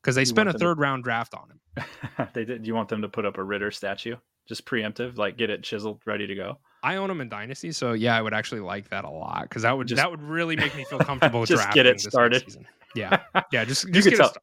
because 0.04 0.16
they 0.16 0.22
you 0.22 0.26
spent 0.26 0.50
a 0.50 0.54
third 0.54 0.76
to... 0.76 0.82
round 0.82 1.04
draft 1.04 1.34
on 1.34 1.50
him. 1.50 2.28
they 2.34 2.46
did. 2.46 2.68
You 2.68 2.76
want 2.76 2.90
them 2.90 3.02
to 3.02 3.10
put 3.10 3.26
up 3.26 3.38
a 3.38 3.44
Ridder 3.44 3.72
statue, 3.72 4.16
just 4.48 4.66
preemptive, 4.66 5.18
like 5.18 5.38
get 5.38 5.50
it 5.50 5.64
chiseled, 5.64 6.02
ready 6.06 6.28
to 6.28 6.36
go. 6.36 6.58
I 6.84 6.98
own 6.98 7.08
them 7.08 7.22
in 7.22 7.30
Dynasty, 7.30 7.72
so 7.72 7.94
yeah, 7.94 8.18
I 8.18 8.22
would 8.22 8.34
actually 8.34 8.62
like 8.62 8.90
that 8.90 9.06
a 9.06 9.10
lot 9.10 9.44
because 9.44 9.62
that 9.62 9.76
would 9.78 9.88
just, 9.88 9.98
that 9.98 10.12
would 10.12 10.22
really 10.22 10.58
make 10.58 10.76
me 10.76 10.84
feel 10.84 11.00
comfortable. 11.00 11.46
just 11.46 11.72
get 11.72 11.86
it 11.86 12.02
started. 12.02 12.44
Yeah, 12.96 13.22
yeah, 13.52 13.64
just, 13.64 13.90
just 13.92 14.10
get 14.10 14.18
tell, 14.18 14.34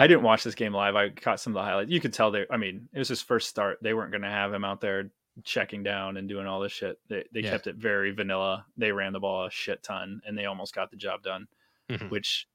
I 0.00 0.06
didn't 0.06 0.22
watch 0.22 0.44
this 0.44 0.54
game 0.54 0.72
live. 0.72 0.96
I 0.96 1.10
caught 1.10 1.40
some 1.40 1.54
of 1.54 1.62
the 1.62 1.64
highlights. 1.64 1.90
You 1.90 2.00
could 2.00 2.12
tell 2.12 2.30
they. 2.30 2.46
I 2.50 2.56
mean, 2.56 2.88
it 2.92 2.98
was 2.98 3.08
his 3.08 3.22
first 3.22 3.48
start. 3.48 3.78
They 3.82 3.94
weren't 3.94 4.12
going 4.12 4.22
to 4.22 4.28
have 4.28 4.52
him 4.52 4.64
out 4.64 4.80
there 4.80 5.10
checking 5.44 5.82
down 5.82 6.16
and 6.16 6.28
doing 6.28 6.46
all 6.46 6.60
this 6.60 6.72
shit. 6.72 6.98
They 7.08 7.24
they 7.32 7.40
yeah. 7.40 7.50
kept 7.50 7.66
it 7.66 7.76
very 7.76 8.12
vanilla. 8.12 8.64
They 8.76 8.92
ran 8.92 9.12
the 9.12 9.20
ball 9.20 9.46
a 9.46 9.50
shit 9.50 9.82
ton, 9.82 10.22
and 10.26 10.36
they 10.36 10.46
almost 10.46 10.74
got 10.74 10.90
the 10.90 10.96
job 10.96 11.22
done. 11.22 11.46
Mm-hmm. 11.90 12.08
Which 12.08 12.46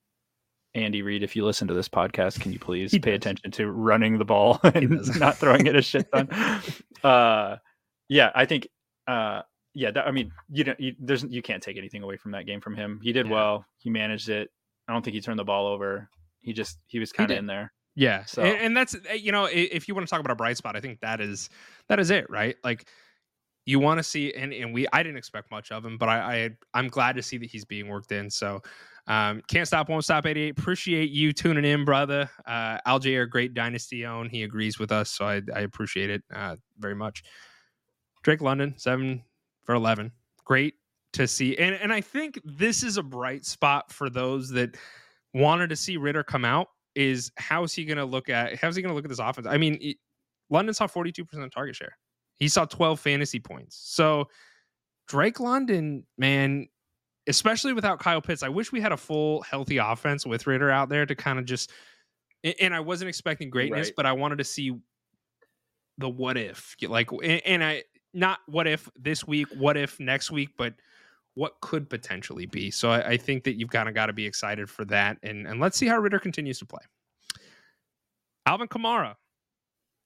Andy 0.75 1.01
Reid, 1.01 1.23
if 1.23 1.35
you 1.35 1.45
listen 1.45 1.67
to 1.69 1.73
this 1.73 1.87
podcast, 1.87 2.39
can 2.39 2.51
you 2.51 2.59
please 2.59 2.91
he 2.91 2.99
pay 2.99 3.11
does. 3.11 3.17
attention 3.17 3.51
to 3.51 3.71
running 3.71 4.17
the 4.17 4.25
ball 4.25 4.59
and 4.63 5.17
not 5.19 5.37
throwing 5.37 5.67
it 5.67 5.75
a 5.75 5.81
shit 5.81 6.05
ton? 6.11 6.29
uh, 7.03 7.57
yeah, 8.09 8.31
I 8.35 8.45
think, 8.45 8.67
uh, 9.07 9.41
yeah, 9.73 9.91
that, 9.91 10.05
I 10.05 10.11
mean, 10.11 10.31
you 10.49 10.65
don't, 10.65 10.79
you, 10.79 10.93
there's, 10.99 11.23
you 11.23 11.41
can't 11.41 11.63
take 11.63 11.77
anything 11.77 12.03
away 12.03 12.17
from 12.17 12.31
that 12.31 12.45
game 12.45 12.59
from 12.59 12.75
him. 12.75 12.99
He 13.01 13.13
did 13.13 13.27
yeah. 13.27 13.31
well. 13.31 13.65
He 13.77 13.89
managed 13.89 14.29
it. 14.29 14.49
I 14.87 14.93
don't 14.93 15.01
think 15.01 15.15
he 15.15 15.21
turned 15.21 15.39
the 15.39 15.45
ball 15.45 15.67
over. 15.67 16.09
He 16.45 16.53
just, 16.53 16.77
he 16.87 16.99
was 16.99 17.11
kind 17.11 17.31
of 17.31 17.37
in 17.37 17.47
there. 17.47 17.73
Yeah. 17.95 18.25
So, 18.25 18.43
and, 18.43 18.61
and 18.61 18.77
that's, 18.77 18.95
eh, 19.09 19.13
you 19.13 19.31
know, 19.31 19.49
if 19.51 19.87
you 19.87 19.95
want 19.95 20.07
to 20.07 20.11
talk 20.11 20.19
about 20.19 20.31
a 20.31 20.35
bright 20.35 20.57
spot, 20.57 20.75
I 20.75 20.79
think 20.79 20.99
that 21.01 21.19
is, 21.19 21.49
that 21.89 21.99
is 21.99 22.11
it, 22.11 22.29
right? 22.29 22.55
Like, 22.63 22.87
you 23.65 23.79
want 23.79 23.97
to 23.97 24.03
see 24.03 24.31
and, 24.33 24.53
and 24.53 24.73
we 24.73 24.87
I 24.93 25.01
didn't 25.01 25.17
expect 25.17 25.49
much 25.51 25.71
of 25.71 25.83
him, 25.83 25.97
but 25.97 26.07
I, 26.07 26.17
I 26.17 26.49
I'm 26.73 26.87
glad 26.87 27.15
to 27.15 27.23
see 27.23 27.37
that 27.37 27.49
he's 27.49 27.65
being 27.65 27.87
worked 27.87 28.11
in. 28.11 28.29
So 28.29 28.61
um, 29.07 29.41
can't 29.47 29.67
stop, 29.67 29.89
won't 29.89 30.03
stop. 30.03 30.25
88. 30.25 30.57
Appreciate 30.57 31.09
you 31.09 31.31
tuning 31.31 31.65
in, 31.65 31.85
brother. 31.85 32.29
Uh, 32.45 32.77
Allgeier, 32.87 33.29
great 33.29 33.53
dynasty 33.53 34.05
own. 34.05 34.29
He 34.29 34.43
agrees 34.43 34.79
with 34.79 34.91
us, 34.91 35.09
so 35.09 35.25
I, 35.25 35.41
I 35.53 35.61
appreciate 35.61 36.09
it 36.09 36.23
uh, 36.33 36.55
very 36.79 36.95
much. 36.95 37.23
Drake 38.23 38.41
London, 38.41 38.73
seven 38.77 39.23
for 39.63 39.75
11. 39.75 40.11
Great 40.43 40.75
to 41.13 41.27
see. 41.27 41.55
And, 41.57 41.75
and 41.75 41.93
I 41.93 42.01
think 42.01 42.39
this 42.43 42.81
is 42.81 42.97
a 42.97 43.03
bright 43.03 43.45
spot 43.45 43.91
for 43.91 44.09
those 44.09 44.49
that 44.49 44.75
wanted 45.35 45.69
to 45.69 45.75
see 45.75 45.97
Ridder 45.97 46.23
come 46.23 46.45
out 46.45 46.69
is 46.95 47.31
how's 47.37 47.73
he 47.73 47.83
going 47.85 47.97
to 47.97 48.05
look 48.05 48.29
at, 48.29 48.55
how's 48.55 48.75
he 48.75 48.81
going 48.81 48.89
to 48.89 48.95
look 48.95 49.05
at 49.05 49.09
this 49.09 49.19
offense? 49.19 49.47
I 49.47 49.57
mean, 49.57 49.77
it, 49.81 49.97
London 50.49 50.73
saw 50.73 50.87
42% 50.87 51.51
target 51.51 51.75
share. 51.75 51.97
He 52.37 52.47
saw 52.47 52.65
12 52.65 52.99
fantasy 52.99 53.39
points. 53.39 53.79
So 53.83 54.29
Drake 55.07 55.39
London, 55.39 56.05
man, 56.17 56.67
especially 57.27 57.73
without 57.73 57.99
Kyle 57.99 58.21
Pitts. 58.21 58.43
I 58.43 58.49
wish 58.49 58.71
we 58.71 58.79
had 58.79 58.93
a 58.93 58.97
full 58.97 59.41
healthy 59.41 59.77
offense 59.77 60.25
with 60.25 60.47
Ridder 60.47 60.71
out 60.71 60.89
there 60.89 61.05
to 61.05 61.15
kind 61.15 61.37
of 61.37 61.45
just. 61.45 61.71
And 62.59 62.75
I 62.75 62.79
wasn't 62.79 63.09
expecting 63.09 63.49
greatness, 63.49 63.87
right. 63.87 63.95
but 63.97 64.05
I 64.05 64.11
wanted 64.11 64.37
to 64.37 64.43
see 64.43 64.77
the 65.97 66.07
what 66.07 66.37
if, 66.37 66.75
like, 66.87 67.09
and 67.23 67.63
I 67.63 67.83
not 68.13 68.39
what 68.45 68.67
if 68.67 68.87
this 68.95 69.25
week, 69.25 69.47
what 69.57 69.77
if 69.77 69.99
next 69.99 70.29
week, 70.29 70.49
but 70.55 70.75
what 71.35 71.59
could 71.61 71.89
potentially 71.89 72.45
be. 72.45 72.71
So 72.71 72.89
I, 72.89 73.09
I 73.09 73.17
think 73.17 73.43
that 73.43 73.59
you've 73.59 73.69
kind 73.69 73.87
of 73.87 73.95
got 73.95 74.07
to 74.07 74.13
be 74.13 74.25
excited 74.25 74.69
for 74.69 74.85
that, 74.85 75.17
and 75.23 75.47
and 75.47 75.59
let's 75.59 75.77
see 75.77 75.87
how 75.87 75.97
Ridder 75.97 76.19
continues 76.19 76.59
to 76.59 76.65
play. 76.65 76.81
Alvin 78.45 78.67
Kamara 78.67 79.15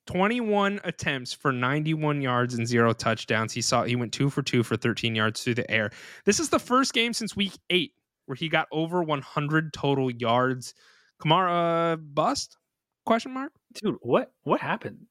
21 0.08 0.80
attempts 0.86 1.34
for 1.34 1.52
91 1.52 2.20
yards 2.20 2.56
and 2.56 2.68
zero 2.68 2.94
touchdowns. 2.94 3.54
He 3.54 3.62
saw 3.62 3.84
he 3.84 3.96
went 3.96 4.12
two 4.12 4.32
for 4.32 4.42
two 4.42 4.64
for 4.64 4.76
13 4.76 5.14
yards 5.14 5.44
through 5.44 5.54
the 5.54 5.70
air. 5.70 5.92
This 6.26 6.40
is 6.40 6.50
the 6.50 6.58
first 6.58 6.94
game 6.94 7.14
since 7.14 7.36
week 7.36 7.54
eight 7.70 7.94
where 8.26 8.36
he 8.36 8.50
got 8.50 8.68
over 8.72 9.04
100 9.04 9.72
total 9.72 10.10
yards. 10.10 10.74
Kamara 11.22 12.00
bust? 12.14 12.58
Question 13.06 13.34
mark. 13.34 13.52
Dude, 13.74 13.98
what 14.02 14.32
what 14.44 14.62
happened? 14.62 15.06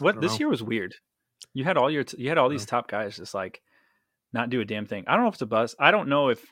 What 0.00 0.20
this 0.20 0.32
know. 0.32 0.38
year 0.38 0.48
was 0.48 0.64
weird. 0.64 0.96
You 1.52 1.62
had 1.62 1.76
all 1.76 1.88
your 1.88 2.04
you 2.18 2.28
had 2.28 2.38
all 2.38 2.48
hmm. 2.48 2.54
these 2.54 2.66
top 2.66 2.88
guys 2.88 3.16
just 3.16 3.34
like 3.34 3.62
not 4.34 4.50
do 4.50 4.60
a 4.60 4.64
damn 4.64 4.84
thing. 4.84 5.04
I 5.06 5.14
don't 5.14 5.22
know 5.22 5.28
if 5.28 5.36
it's 5.36 5.42
a 5.42 5.46
bust. 5.46 5.76
I 5.78 5.90
don't 5.90 6.08
know 6.08 6.28
if 6.28 6.44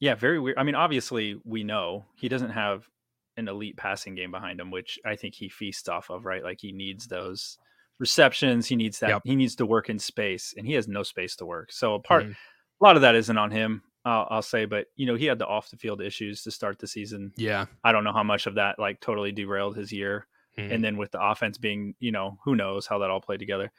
yeah, 0.00 0.14
very 0.14 0.40
weird. 0.40 0.58
I 0.58 0.62
mean, 0.62 0.74
obviously 0.74 1.40
we 1.44 1.62
know 1.62 2.06
he 2.16 2.28
doesn't 2.28 2.50
have 2.50 2.88
an 3.36 3.48
elite 3.48 3.76
passing 3.76 4.14
game 4.14 4.30
behind 4.30 4.58
him, 4.58 4.70
which 4.70 4.98
I 5.04 5.14
think 5.16 5.34
he 5.34 5.48
feasts 5.48 5.88
off 5.88 6.10
of, 6.10 6.24
right? 6.24 6.42
Like 6.42 6.58
he 6.60 6.72
needs 6.72 7.06
those 7.06 7.58
receptions, 7.98 8.66
he 8.66 8.76
needs 8.76 8.98
that, 9.00 9.10
yep. 9.10 9.22
he 9.24 9.36
needs 9.36 9.56
to 9.56 9.66
work 9.66 9.88
in 9.88 9.98
space, 9.98 10.54
and 10.56 10.66
he 10.66 10.74
has 10.74 10.88
no 10.88 11.02
space 11.02 11.36
to 11.36 11.46
work. 11.46 11.72
So 11.72 11.94
a 11.94 12.00
part, 12.00 12.24
mm-hmm. 12.24 12.32
a 12.32 12.84
lot 12.84 12.96
of 12.96 13.02
that 13.02 13.14
isn't 13.14 13.38
on 13.38 13.50
him, 13.50 13.82
I'll, 14.04 14.26
I'll, 14.30 14.42
say, 14.42 14.66
but 14.66 14.86
you 14.96 15.06
know, 15.06 15.16
he 15.16 15.26
had 15.26 15.38
the 15.38 15.46
off 15.46 15.70
the 15.70 15.76
field 15.76 16.00
issues 16.00 16.42
to 16.42 16.50
start 16.50 16.78
the 16.78 16.86
season. 16.86 17.32
Yeah, 17.36 17.66
I 17.82 17.92
don't 17.92 18.04
know 18.04 18.12
how 18.12 18.22
much 18.22 18.46
of 18.46 18.54
that 18.54 18.78
like 18.78 19.00
totally 19.00 19.32
derailed 19.32 19.76
his 19.76 19.92
year, 19.92 20.26
mm-hmm. 20.58 20.72
and 20.72 20.84
then 20.84 20.96
with 20.96 21.10
the 21.10 21.20
offense 21.20 21.58
being, 21.58 21.94
you 21.98 22.12
know, 22.12 22.38
who 22.44 22.54
knows 22.54 22.86
how 22.86 22.98
that 22.98 23.10
all 23.10 23.20
played 23.20 23.40
together. 23.40 23.72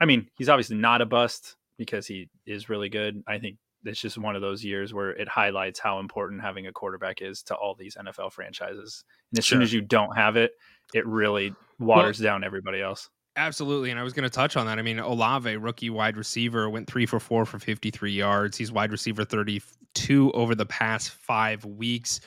I 0.00 0.06
mean, 0.06 0.30
he's 0.38 0.48
obviously 0.48 0.76
not 0.76 1.02
a 1.02 1.06
bust 1.06 1.56
because 1.78 2.06
he 2.06 2.28
is 2.44 2.68
really 2.68 2.88
good. 2.88 3.22
I 3.26 3.38
think 3.38 3.56
it's 3.84 4.00
just 4.00 4.18
one 4.18 4.36
of 4.36 4.42
those 4.42 4.64
years 4.64 4.92
where 4.92 5.10
it 5.10 5.28
highlights 5.28 5.78
how 5.78 6.00
important 6.00 6.42
having 6.42 6.66
a 6.66 6.72
quarterback 6.72 7.22
is 7.22 7.42
to 7.44 7.54
all 7.54 7.74
these 7.74 7.96
NFL 7.96 8.32
franchises. 8.32 9.04
And 9.30 9.38
as 9.38 9.44
sure. 9.44 9.56
soon 9.56 9.62
as 9.62 9.72
you 9.72 9.80
don't 9.80 10.14
have 10.16 10.36
it, 10.36 10.52
it 10.92 11.06
really 11.06 11.54
waters 11.78 12.20
well, 12.20 12.24
down 12.26 12.44
everybody 12.44 12.82
else. 12.82 13.08
Absolutely. 13.36 13.90
And 13.90 14.00
I 14.00 14.02
was 14.02 14.12
going 14.12 14.24
to 14.24 14.34
touch 14.34 14.56
on 14.56 14.66
that. 14.66 14.78
I 14.78 14.82
mean, 14.82 14.98
Olave, 14.98 15.56
rookie 15.58 15.90
wide 15.90 16.16
receiver, 16.16 16.68
went 16.68 16.88
three 16.88 17.06
for 17.06 17.20
four 17.20 17.46
for 17.46 17.60
53 17.60 18.10
yards. 18.10 18.56
He's 18.56 18.72
wide 18.72 18.90
receiver 18.90 19.24
32 19.24 20.32
over 20.32 20.56
the 20.56 20.66
past 20.66 21.10
five 21.10 21.64
weeks. 21.64 22.20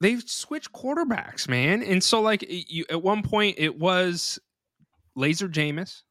They've 0.00 0.22
switched 0.26 0.72
quarterbacks, 0.72 1.48
man. 1.48 1.84
And 1.84 2.02
so, 2.02 2.20
like, 2.20 2.44
you, 2.48 2.84
at 2.90 3.02
one 3.02 3.22
point, 3.22 3.56
it 3.58 3.78
was 3.78 4.40
Laser 5.14 5.48
Jameis 5.48 6.02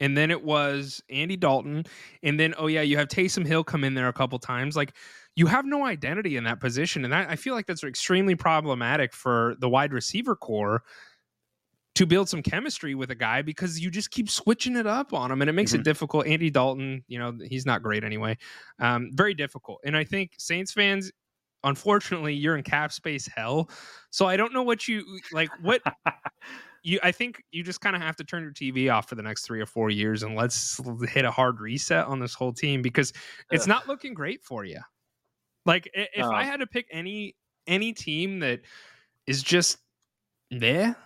and 0.00 0.16
then 0.16 0.30
it 0.30 0.42
was 0.42 1.02
Andy 1.10 1.36
Dalton, 1.36 1.84
and 2.22 2.38
then 2.38 2.54
oh 2.58 2.66
yeah, 2.66 2.82
you 2.82 2.96
have 2.96 3.08
Taysom 3.08 3.46
Hill 3.46 3.64
come 3.64 3.84
in 3.84 3.94
there 3.94 4.08
a 4.08 4.12
couple 4.12 4.38
times. 4.38 4.76
Like 4.76 4.94
you 5.36 5.46
have 5.46 5.64
no 5.64 5.84
identity 5.84 6.36
in 6.36 6.44
that 6.44 6.60
position, 6.60 7.04
and 7.04 7.12
that 7.12 7.28
I 7.28 7.36
feel 7.36 7.54
like 7.54 7.66
that's 7.66 7.84
extremely 7.84 8.34
problematic 8.34 9.12
for 9.12 9.56
the 9.60 9.68
wide 9.68 9.92
receiver 9.92 10.36
core 10.36 10.82
to 11.94 12.06
build 12.06 12.28
some 12.28 12.42
chemistry 12.42 12.94
with 12.94 13.10
a 13.10 13.14
guy 13.14 13.42
because 13.42 13.80
you 13.80 13.90
just 13.90 14.10
keep 14.12 14.30
switching 14.30 14.76
it 14.76 14.86
up 14.86 15.12
on 15.12 15.30
him, 15.32 15.42
and 15.42 15.50
it 15.50 15.54
makes 15.54 15.72
mm-hmm. 15.72 15.80
it 15.80 15.84
difficult. 15.84 16.26
Andy 16.26 16.50
Dalton, 16.50 17.02
you 17.08 17.18
know, 17.18 17.36
he's 17.48 17.66
not 17.66 17.82
great 17.82 18.04
anyway, 18.04 18.36
um, 18.78 19.10
very 19.14 19.34
difficult, 19.34 19.80
and 19.84 19.96
I 19.96 20.04
think 20.04 20.32
Saints 20.38 20.72
fans. 20.72 21.10
Unfortunately, 21.64 22.34
you're 22.34 22.56
in 22.56 22.62
cap 22.62 22.92
space 22.92 23.26
hell. 23.26 23.68
So 24.10 24.26
I 24.26 24.36
don't 24.36 24.52
know 24.52 24.62
what 24.62 24.86
you 24.86 25.02
like. 25.32 25.50
What 25.60 25.82
you 26.88 26.98
I 27.02 27.12
think 27.12 27.42
you 27.50 27.62
just 27.62 27.80
kind 27.80 27.94
of 27.94 28.02
have 28.02 28.16
to 28.16 28.24
turn 28.24 28.42
your 28.42 28.52
TV 28.52 28.92
off 28.92 29.08
for 29.08 29.14
the 29.14 29.22
next 29.22 29.42
three 29.42 29.60
or 29.60 29.66
four 29.66 29.90
years 29.90 30.22
and 30.22 30.34
let's 30.34 30.80
hit 31.10 31.24
a 31.24 31.30
hard 31.30 31.60
reset 31.60 32.06
on 32.06 32.18
this 32.18 32.34
whole 32.34 32.52
team 32.52 32.80
because 32.80 33.12
it's 33.50 33.64
Ugh. 33.64 33.68
not 33.68 33.88
looking 33.88 34.14
great 34.14 34.42
for 34.42 34.64
you. 34.64 34.80
Like 35.66 35.90
if 35.92 36.24
I 36.24 36.44
had 36.44 36.60
to 36.60 36.66
pick 36.66 36.86
any 36.90 37.36
any 37.66 37.92
team 37.92 38.40
that 38.40 38.60
is 39.26 39.42
just 39.42 39.78
there 40.50 40.96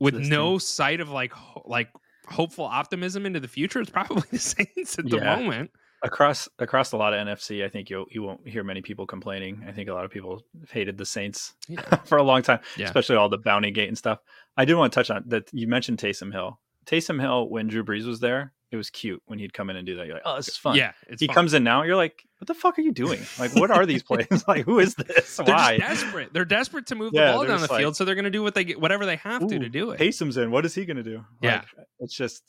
with 0.00 0.16
no 0.16 0.58
sight 0.58 1.00
of 1.00 1.08
like 1.08 1.32
like 1.64 1.88
hopeful 2.26 2.64
optimism 2.64 3.26
into 3.26 3.38
the 3.38 3.48
future, 3.48 3.80
it's 3.80 3.90
probably 3.90 4.24
the 4.32 4.38
Saints 4.38 4.98
at 4.98 5.08
the 5.08 5.20
moment. 5.20 5.70
Across 6.02 6.48
across 6.58 6.92
a 6.92 6.96
lot 6.96 7.12
of 7.14 7.26
NFC, 7.26 7.64
I 7.64 7.68
think 7.68 7.90
you 7.90 8.06
you 8.10 8.22
won't 8.22 8.46
hear 8.46 8.64
many 8.64 8.82
people 8.82 9.06
complaining. 9.06 9.64
I 9.68 9.72
think 9.72 9.88
a 9.88 9.94
lot 9.94 10.04
of 10.04 10.10
people 10.10 10.42
hated 10.70 10.96
the 10.98 11.06
Saints 11.06 11.54
Yeah. 11.68 11.80
for 12.04 12.18
a 12.18 12.22
long 12.22 12.42
time, 12.42 12.60
Yeah. 12.76 12.86
especially 12.86 13.16
all 13.16 13.28
the 13.28 13.38
bounty 13.38 13.70
gate 13.70 13.88
and 13.88 13.98
stuff. 13.98 14.18
I 14.56 14.64
do 14.64 14.76
want 14.76 14.92
to 14.92 14.98
touch 15.00 15.10
on 15.10 15.24
that. 15.28 15.48
You 15.52 15.66
mentioned 15.68 15.98
Taysom 15.98 16.32
Hill. 16.32 16.58
Taysom 16.86 17.20
Hill, 17.20 17.48
when 17.48 17.68
Drew 17.68 17.84
Brees 17.84 18.06
was 18.06 18.20
there, 18.20 18.52
it 18.72 18.76
was 18.76 18.88
cute 18.88 19.22
when 19.26 19.38
he'd 19.38 19.52
come 19.52 19.68
in 19.68 19.76
and 19.76 19.84
do 19.86 19.96
that. 19.96 20.06
You're 20.06 20.14
like, 20.14 20.22
oh, 20.24 20.36
this 20.36 20.48
is 20.48 20.56
fun. 20.56 20.76
Yeah, 20.76 20.92
he 21.18 21.26
fun. 21.26 21.34
comes 21.34 21.54
in 21.54 21.62
now. 21.64 21.82
You're 21.82 21.96
like, 21.96 22.24
what 22.38 22.46
the 22.48 22.54
fuck 22.54 22.78
are 22.78 22.82
you 22.82 22.92
doing? 22.92 23.20
Like, 23.38 23.54
what 23.56 23.70
are 23.70 23.84
these 23.84 24.02
plays? 24.08 24.26
like, 24.48 24.64
who 24.64 24.78
is 24.78 24.94
this? 24.94 25.36
They're 25.36 25.54
Why? 25.54 25.78
desperate. 25.78 26.32
They're 26.32 26.44
desperate 26.44 26.86
to 26.86 26.94
move 26.94 27.12
Yeah, 27.12 27.26
the 27.26 27.32
ball 27.32 27.46
down 27.46 27.60
the 27.60 27.66
like, 27.70 27.80
field, 27.80 27.96
so 27.96 28.04
they're 28.04 28.14
going 28.14 28.24
to 28.24 28.30
do 28.30 28.42
what 28.42 28.54
they 28.54 28.64
get, 28.64 28.80
whatever 28.80 29.04
they 29.06 29.16
have 29.16 29.46
to 29.46 29.58
to 29.58 29.68
do 29.68 29.90
it. 29.90 30.00
Taysom's 30.00 30.36
in. 30.36 30.50
What 30.50 30.64
is 30.64 30.74
he 30.74 30.84
going 30.86 30.96
to 30.96 31.02
do? 31.02 31.24
Yeah. 31.42 31.56
Like, 31.76 31.86
it's 31.98 32.14
just, 32.14 32.42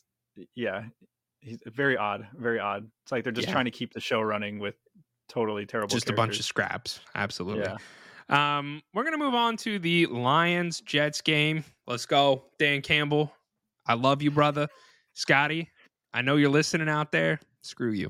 yeah, 0.55 0.83
he's 1.41 1.59
very 1.65 1.97
odd, 1.97 2.27
very 2.37 2.59
odd. 2.59 2.89
It's 3.03 3.11
like 3.11 3.23
they're 3.23 3.33
just 3.33 3.47
Yeah. 3.47 3.53
trying 3.53 3.65
to 3.65 3.71
keep 3.71 3.93
the 3.93 3.99
show 3.99 4.21
running 4.21 4.59
with 4.59 4.75
totally 5.27 5.65
terrible. 5.65 5.89
Just 5.89 6.09
a 6.09 6.13
bunch 6.13 6.39
of 6.39 6.45
scraps. 6.45 6.99
Absolutely. 7.15 7.63
Yeah. 7.63 7.77
Um, 8.29 8.81
we're 8.93 9.03
gonna 9.03 9.17
move 9.17 9.33
on 9.33 9.57
to 9.57 9.77
the 9.79 10.05
Lions 10.05 10.81
Jets 10.81 11.21
game. 11.21 11.65
Let's 11.87 12.05
go, 12.05 12.45
Dan 12.59 12.81
Campbell. 12.81 13.33
I 13.85 13.95
love 13.95 14.21
you, 14.21 14.31
brother. 14.31 14.67
Scotty, 15.13 15.69
I 16.13 16.21
know 16.21 16.37
you're 16.37 16.49
listening 16.49 16.87
out 16.87 17.11
there. 17.11 17.39
Screw 17.61 17.91
you. 17.91 18.09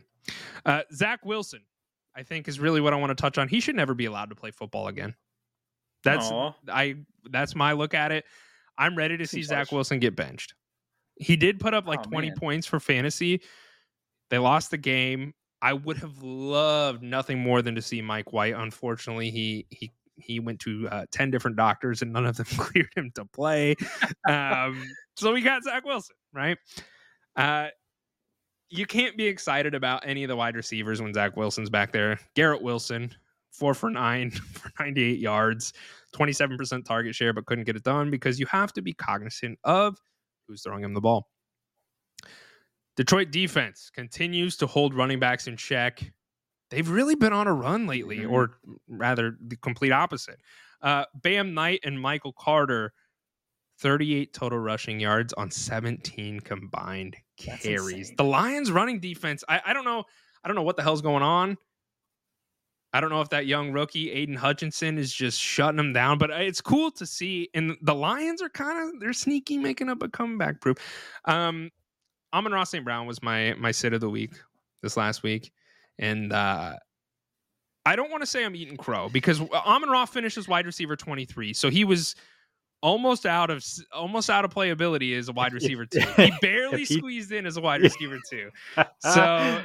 Uh, 0.65 0.83
Zach 0.93 1.25
Wilson, 1.25 1.61
I 2.15 2.21
think, 2.23 2.47
is 2.47 2.59
really 2.59 2.81
what 2.81 2.93
I 2.93 2.97
want 2.97 3.09
to 3.09 3.19
touch 3.19 3.37
on. 3.39 3.47
He 3.47 3.59
should 3.59 3.75
never 3.75 3.95
be 3.95 4.05
allowed 4.05 4.29
to 4.29 4.35
play 4.35 4.51
football 4.51 4.87
again. 4.87 5.15
That's 6.03 6.29
Aw. 6.31 6.53
I. 6.67 6.97
That's 7.29 7.55
my 7.55 7.73
look 7.73 7.93
at 7.93 8.11
it. 8.11 8.25
I'm 8.77 8.95
ready 8.95 9.17
to 9.17 9.25
see 9.27 9.41
Zach. 9.43 9.71
Wilson 9.71 9.99
get 9.99 10.15
benched. 10.15 10.53
He 11.21 11.35
did 11.37 11.59
put 11.59 11.73
up 11.73 11.87
like 11.87 11.99
Oh, 12.01 12.09
20 12.09 12.29
man. 12.29 12.37
points 12.37 12.67
for 12.67 12.79
fantasy. 12.79 13.41
They 14.29 14.37
lost 14.39 14.71
the 14.71 14.77
game. 14.77 15.33
I 15.61 15.73
would 15.73 15.97
have 15.97 16.21
loved 16.23 17.03
nothing 17.03 17.39
more 17.39 17.61
than 17.61 17.75
to 17.75 17.81
see 17.81 18.01
Mike 18.01 18.33
White. 18.33 18.55
Unfortunately, 18.55 19.29
he 19.29 19.67
he 19.69 19.91
he 20.17 20.39
went 20.39 20.59
to 20.61 20.87
uh, 20.89 21.05
10 21.11 21.31
different 21.31 21.57
doctors 21.57 22.01
and 22.01 22.11
none 22.13 22.25
of 22.25 22.37
them 22.37 22.45
cleared 22.57 22.89
him 22.95 23.11
to 23.15 23.25
play. 23.25 23.75
Um, 24.27 24.83
so 25.15 25.31
we 25.33 25.41
got 25.41 25.63
Zach 25.63 25.83
Wilson, 25.85 26.15
right? 26.33 26.57
Uh, 27.35 27.67
you 28.69 28.85
can't 28.85 29.17
be 29.17 29.25
excited 29.27 29.73
about 29.75 30.03
any 30.07 30.23
of 30.23 30.27
the 30.29 30.35
wide 30.35 30.55
receivers 30.55 31.01
when 31.01 31.13
Zach 31.13 31.35
Wilson's 31.37 31.69
back 31.69 31.91
there. 31.91 32.19
Garrett 32.35 32.61
Wilson, 32.61 33.13
four 33.51 33.73
for 33.73 33.89
nine 33.89 34.31
for 34.53 34.71
98 34.79 35.19
yards, 35.19 35.73
27% 36.15 36.85
target 36.85 37.13
share, 37.15 37.33
but 37.33 37.45
couldn't 37.45 37.65
get 37.65 37.75
it 37.75 37.83
done 37.83 38.09
because 38.09 38.39
you 38.39 38.45
have 38.47 38.71
to 38.73 38.81
be 38.81 38.93
cognizant 38.93 39.59
of 39.63 39.97
who's 40.51 40.63
throwing 40.63 40.83
him 40.83 40.93
the 40.93 41.01
ball. 41.01 41.29
Detroit 42.97 43.31
defense 43.31 43.89
continues 43.93 44.57
to 44.57 44.67
hold 44.67 44.93
running 44.93 45.19
backs 45.19 45.47
in 45.47 45.55
check. 45.57 46.11
They've 46.69 46.87
really 46.87 47.15
been 47.15 47.33
on 47.33 47.47
a 47.47 47.53
run 47.53 47.87
lately, 47.87 48.19
Mhm. 48.19 48.31
or 48.31 48.59
rather, 48.87 49.37
the 49.41 49.55
complete 49.55 49.91
opposite. 49.91 50.39
Uh, 50.81 51.05
Bam 51.15 51.53
Knight 51.53 51.79
and 51.83 51.99
Michael 51.99 52.33
Carter, 52.33 52.93
38 53.79 54.33
total 54.33 54.59
rushing 54.59 54.99
yards 54.99 55.33
on 55.33 55.49
17 55.51 56.39
combined 56.41 57.15
That's 57.45 57.63
carries. 57.63 58.09
insane. 58.09 58.15
The 58.17 58.23
Lions 58.25 58.71
running 58.71 58.99
defense, 58.99 59.43
I, 59.47 59.61
I 59.65 59.73
don't 59.73 59.85
know. 59.85 60.03
I 60.43 60.47
don't 60.47 60.55
know 60.55 60.61
what 60.63 60.75
the 60.75 60.83
hell's 60.83 61.01
going 61.01 61.23
on. 61.23 61.57
I 62.93 62.99
don't 62.99 63.09
know 63.09 63.21
if 63.21 63.29
that 63.29 63.45
young 63.45 63.71
rookie 63.71 64.11
Aidan 64.11 64.35
Hutchinson 64.35 64.97
is 64.97 65.13
just 65.13 65.39
shutting 65.39 65.77
them 65.77 65.93
down, 65.93 66.17
but 66.17 66.29
it's 66.29 66.59
cool 66.59 66.91
to 66.91 67.05
see. 67.05 67.49
And 67.53 67.77
the 67.81 67.95
Lions 67.95 68.41
are 68.41 68.49
kind 68.49 68.93
of 68.93 68.99
they're 68.99 69.13
sneaky, 69.13 69.57
making 69.57 69.89
up 69.89 70.03
a 70.03 70.09
comeback 70.09 70.59
proof. 70.59 70.77
Um, 71.25 71.71
Amon-Ra 72.33 72.63
St. 72.65 72.83
Brown 72.83 73.07
was 73.07 73.21
my 73.23 73.53
my 73.57 73.71
sit 73.71 73.93
of 73.93 74.01
the 74.01 74.09
week 74.09 74.33
this 74.81 74.97
last 74.97 75.23
week, 75.23 75.51
and 75.99 76.33
uh, 76.33 76.75
I 77.85 77.95
don't 77.95 78.11
want 78.11 78.23
to 78.23 78.27
say 78.27 78.43
I'm 78.43 78.55
eating 78.55 78.77
crow 78.77 79.09
because 79.09 79.39
Amon-Ra 79.39 80.05
finishes 80.05 80.47
wide 80.47 80.65
receiver 80.65 80.95
23, 80.95 81.53
so 81.53 81.69
he 81.69 81.83
was 81.83 82.15
almost 82.81 83.25
out 83.25 83.49
of 83.49 83.63
almost 83.93 84.29
out 84.29 84.43
of 84.43 84.53
playability 84.53 85.17
as 85.17 85.29
a 85.29 85.31
wide 85.31 85.53
receiver 85.59 85.85
two. 85.85 86.01
He 86.17 86.31
barely 86.41 86.83
he- 86.83 86.97
squeezed 86.97 87.31
in 87.31 87.45
as 87.45 87.57
a 87.57 87.61
wide 87.61 87.81
receiver 87.83 88.17
two. 88.29 88.49
So 88.99 89.61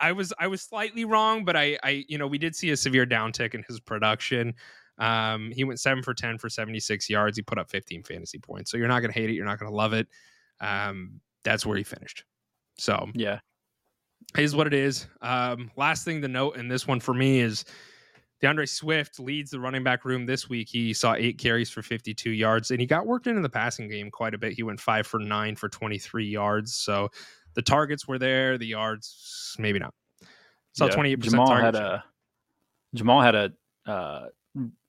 I 0.00 0.12
was 0.12 0.32
I 0.38 0.46
was 0.46 0.62
slightly 0.62 1.04
wrong, 1.04 1.44
but 1.44 1.56
I 1.56 1.78
I 1.82 2.04
you 2.08 2.18
know 2.18 2.26
we 2.26 2.38
did 2.38 2.56
see 2.56 2.70
a 2.70 2.76
severe 2.76 3.06
downtick 3.06 3.54
in 3.54 3.64
his 3.68 3.80
production. 3.80 4.54
Um, 4.98 5.50
he 5.54 5.64
went 5.64 5.80
seven 5.80 6.02
for 6.02 6.14
ten 6.14 6.38
for 6.38 6.48
seventy 6.48 6.80
six 6.80 7.08
yards. 7.08 7.36
He 7.36 7.42
put 7.42 7.58
up 7.58 7.70
fifteen 7.70 8.02
fantasy 8.02 8.38
points. 8.38 8.70
So 8.70 8.76
you're 8.76 8.88
not 8.88 9.00
gonna 9.00 9.12
hate 9.12 9.30
it. 9.30 9.34
You're 9.34 9.46
not 9.46 9.58
gonna 9.58 9.74
love 9.74 9.92
it. 9.92 10.08
Um, 10.60 11.20
that's 11.44 11.64
where 11.64 11.76
he 11.76 11.84
finished. 11.84 12.24
So 12.76 13.08
yeah, 13.14 13.40
is 14.36 14.54
what 14.54 14.66
it 14.66 14.74
is. 14.74 15.06
Um, 15.22 15.70
last 15.76 16.04
thing 16.04 16.22
to 16.22 16.28
note 16.28 16.56
in 16.56 16.68
this 16.68 16.86
one 16.86 17.00
for 17.00 17.14
me 17.14 17.40
is 17.40 17.64
D'Andre 18.40 18.64
Swift 18.64 19.20
leads 19.20 19.50
the 19.50 19.60
running 19.60 19.84
back 19.84 20.04
room 20.04 20.24
this 20.24 20.48
week. 20.48 20.68
He 20.68 20.94
saw 20.94 21.14
eight 21.14 21.36
carries 21.36 21.68
for 21.68 21.82
52 21.82 22.30
yards, 22.30 22.70
and 22.70 22.80
he 22.80 22.86
got 22.86 23.06
worked 23.06 23.26
into 23.26 23.42
the 23.42 23.50
passing 23.50 23.88
game 23.88 24.10
quite 24.10 24.32
a 24.32 24.38
bit. 24.38 24.54
He 24.54 24.62
went 24.62 24.80
five 24.80 25.06
for 25.06 25.20
nine 25.20 25.56
for 25.56 25.68
23 25.68 26.26
yards. 26.26 26.74
So 26.74 27.10
the 27.54 27.62
targets 27.62 28.06
were 28.08 28.18
there, 28.18 28.58
the 28.58 28.66
yards 28.66 29.56
maybe 29.58 29.78
not. 29.78 29.94
So 30.72 30.86
yeah. 30.86 30.92
28% 30.92 31.18
Jamal 31.20 31.54
had 31.54 31.74
share. 31.74 31.84
a 31.84 32.04
Jamal 32.94 33.20
had 33.20 33.34
a 33.34 33.52
uh, 33.86 34.26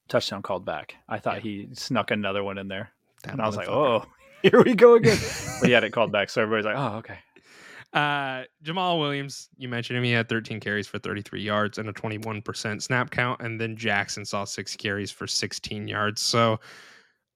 touchdown 0.07 0.41
called 0.41 0.65
back. 0.65 0.95
I 1.09 1.19
thought 1.19 1.35
Yeah. 1.37 1.67
he 1.67 1.69
snuck 1.73 2.11
another 2.11 2.43
one 2.43 2.57
in 2.57 2.67
there, 2.67 2.91
That 3.23 3.33
and 3.33 3.41
I 3.41 3.47
was 3.47 3.55
like, 3.55 3.67
oh, 3.67 4.05
here 4.41 4.63
we 4.63 4.75
go 4.75 4.95
again. 4.95 5.17
but 5.59 5.67
he 5.67 5.73
had 5.73 5.83
it 5.83 5.91
called 5.91 6.11
back, 6.11 6.29
so 6.29 6.41
everybody's 6.41 6.65
like, 6.65 6.77
oh, 6.77 6.97
okay. 6.97 7.17
Uh, 7.93 8.43
Jamaal 8.63 8.99
Williams, 8.99 9.49
you 9.57 9.67
mentioned 9.67 9.97
him. 9.97 10.03
He 10.05 10.11
had 10.11 10.29
13 10.29 10.61
carries 10.61 10.87
for 10.87 10.97
33 10.97 11.41
yards 11.41 11.77
and 11.77 11.89
a 11.89 11.93
21% 11.93 12.81
snap 12.81 13.11
count. 13.11 13.41
And 13.41 13.59
then 13.59 13.75
Jackson 13.75 14.23
saw 14.23 14.45
six 14.45 14.77
carries 14.77 15.11
for 15.11 15.27
16 15.27 15.89
yards. 15.89 16.21
So, 16.21 16.61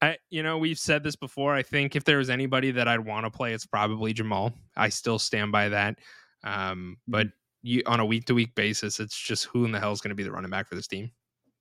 I, 0.01 0.17
you 0.29 0.43
know, 0.43 0.57
we've 0.57 0.79
said 0.79 1.03
this 1.03 1.15
before. 1.15 1.55
I 1.55 1.63
think 1.63 1.95
if 1.95 2.03
there 2.03 2.17
was 2.17 2.29
anybody 2.29 2.71
that 2.71 2.87
I'd 2.87 2.99
want 2.99 3.25
to 3.25 3.31
play, 3.31 3.53
it's 3.53 3.65
probably 3.65 4.13
Jamal. 4.13 4.53
I 4.75 4.89
still 4.89 5.19
stand 5.19 5.51
by 5.51 5.69
that. 5.69 5.99
Um, 6.43 6.97
but 7.07 7.27
you 7.63 7.81
on 7.85 7.99
a 7.99 8.05
week 8.05 8.25
to 8.25 8.35
week 8.35 8.53
basis, 8.55 8.99
it's 8.99 9.17
just 9.17 9.45
who 9.45 9.65
in 9.65 9.71
the 9.71 9.79
hell 9.79 9.91
is 9.91 10.01
going 10.01 10.09
to 10.09 10.15
be 10.15 10.23
the 10.23 10.31
running 10.31 10.51
back 10.51 10.67
for 10.67 10.75
this 10.75 10.87
team? 10.87 11.11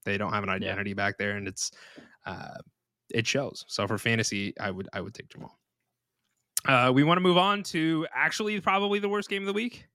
They 0.04 0.18
don't 0.18 0.32
have 0.32 0.42
an 0.42 0.50
identity 0.50 0.92
back 0.92 1.16
there, 1.16 1.36
and 1.36 1.48
it's 1.48 1.70
uh, 2.26 2.58
it 3.10 3.26
shows. 3.26 3.64
So 3.68 3.86
for 3.86 3.96
fantasy, 3.96 4.52
I 4.60 4.70
would 4.70 4.88
I 4.92 5.00
would 5.00 5.14
take 5.14 5.30
Jamal. 5.30 5.58
Uh, 6.66 6.92
we 6.94 7.04
want 7.04 7.16
to 7.16 7.22
move 7.22 7.38
on 7.38 7.62
to 7.62 8.06
actually 8.14 8.60
probably 8.60 8.98
the 8.98 9.08
worst 9.08 9.28
game 9.28 9.42
of 9.42 9.46
the 9.46 9.52
week 9.52 9.86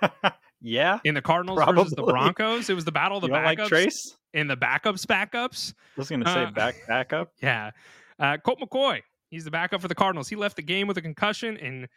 yeah. 0.60 0.98
in 1.04 1.14
the 1.14 1.22
Cardinals 1.22 1.58
versus 1.64 1.92
the 1.92 2.02
Broncos. 2.02 2.68
It 2.70 2.74
was 2.74 2.84
the 2.84 2.92
battle 2.92 3.18
of 3.18 3.22
the 3.22 3.28
You 3.28 3.34
backups 3.34 3.58
like 3.58 3.68
Trace? 3.68 4.16
and 4.34 4.48
the 4.50 4.56
backups 4.56 5.04
backups. 5.06 5.72
I 5.96 6.00
was 6.00 6.08
gonna 6.10 6.24
say 6.26 6.44
Uh, 6.44 6.50
back 6.50 6.74
back 6.86 7.12
up. 7.12 7.32
Yeah, 7.42 7.70
uh, 8.18 8.36
Colt 8.38 8.60
McCoy. 8.60 9.00
He's 9.30 9.44
the 9.44 9.50
backup 9.50 9.80
for 9.80 9.88
the 9.88 9.94
Cardinals. 9.94 10.28
He 10.28 10.36
left 10.36 10.56
the 10.56 10.62
game 10.62 10.86
with 10.86 10.96
a 10.98 11.02
concussion, 11.02 11.56
and 11.58 11.88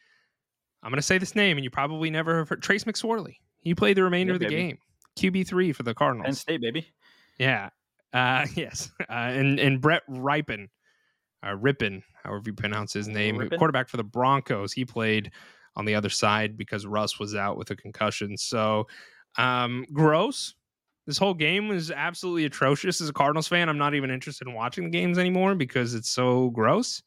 I'm 0.82 0.90
going 0.90 0.98
to 0.98 1.02
say 1.04 1.18
this 1.20 1.36
name, 1.36 1.58
and 1.58 1.64
you 1.64 1.70
probably 1.70 2.10
never 2.10 2.40
have 2.40 2.50
heard 2.50 2.64
Trace 2.64 2.86
McSorley. 2.86 3.36
He 3.62 3.76
played 3.76 3.98
the 3.98 4.04
remainder 4.04 4.32
Yeah, 4.34 4.36
of 4.36 4.40
the 4.40 4.46
baby. 4.48 4.56
game. 4.56 4.78
QB 5.18 5.48
three 5.48 5.72
for 5.74 5.84
the 5.84 5.94
Cardinals. 5.94 6.40
State, 6.40 6.60
baby. 6.62 6.88
Yeah. 7.38 7.70
Uh, 8.14 8.48
yes. 8.56 8.90
Uh, 9.02 9.14
and 9.14 9.60
and 9.60 9.80
Brett 9.80 10.02
Rypien, 10.10 10.70
uh, 11.46 11.56
Rippin, 11.56 12.02
however 12.24 12.44
you 12.48 12.54
pronounce 12.54 12.94
his 12.94 13.08
name, 13.08 13.38
Rippin? 13.38 13.60
quarterback 13.60 13.90
for 13.90 13.98
the 13.98 14.04
Broncos. 14.04 14.74
He 14.74 14.84
played 14.86 15.32
on 15.80 15.86
the 15.86 15.96
other 15.96 16.10
side 16.10 16.58
because 16.58 16.86
Russ 16.86 17.20
was 17.20 17.36
out 17.36 17.58
with 17.58 17.72
a 17.72 17.76
concussion. 17.76 18.38
So, 18.38 18.86
um, 19.38 19.86
gross. 19.94 20.54
This 21.08 21.18
whole 21.18 21.34
game 21.34 21.70
was 21.70 21.90
absolutely 21.90 22.46
atrocious. 22.46 23.00
As 23.02 23.08
a 23.10 23.14
Cardinals 23.14 23.48
fan, 23.48 23.70
I'm 23.70 23.78
not 23.78 23.96
even 23.96 24.12
interested 24.12 24.48
in 24.48 24.54
watching 24.54 24.84
the 24.84 24.90
games 24.92 25.18
anymore 25.18 25.56
because 25.56 25.96
it's 25.96 26.10
so 26.10 26.50
gross. 26.50 27.02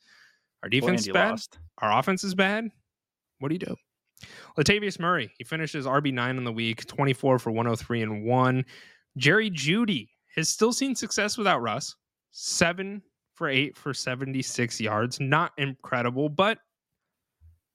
Our 0.62 0.70
defense 0.70 1.02
is 1.02 1.12
bad. 1.12 1.30
lost. 1.30 1.58
Our 1.82 1.98
offense 1.98 2.24
is 2.24 2.34
bad. 2.34 2.68
What 3.38 3.50
do 3.50 3.54
you 3.54 3.58
do? 3.58 3.76
Latavius 4.58 4.98
Murray, 4.98 5.30
he 5.36 5.44
finishes 5.44 5.84
RB9 5.84 6.38
in 6.38 6.44
the 6.44 6.52
week, 6.52 6.86
24 6.86 7.38
for 7.38 7.50
103 7.50 8.02
and 8.02 8.24
1. 8.24 8.64
Jerry 9.18 9.50
Jeudy 9.50 10.08
has 10.34 10.48
still 10.48 10.72
seen 10.72 10.94
success 10.94 11.36
without 11.36 11.60
Russ. 11.60 11.94
7 12.30 13.02
for 13.34 13.48
8 13.48 13.76
for 13.76 13.92
76 13.92 14.80
yards. 14.80 15.20
Not 15.20 15.52
incredible, 15.58 16.30
but 16.30 16.58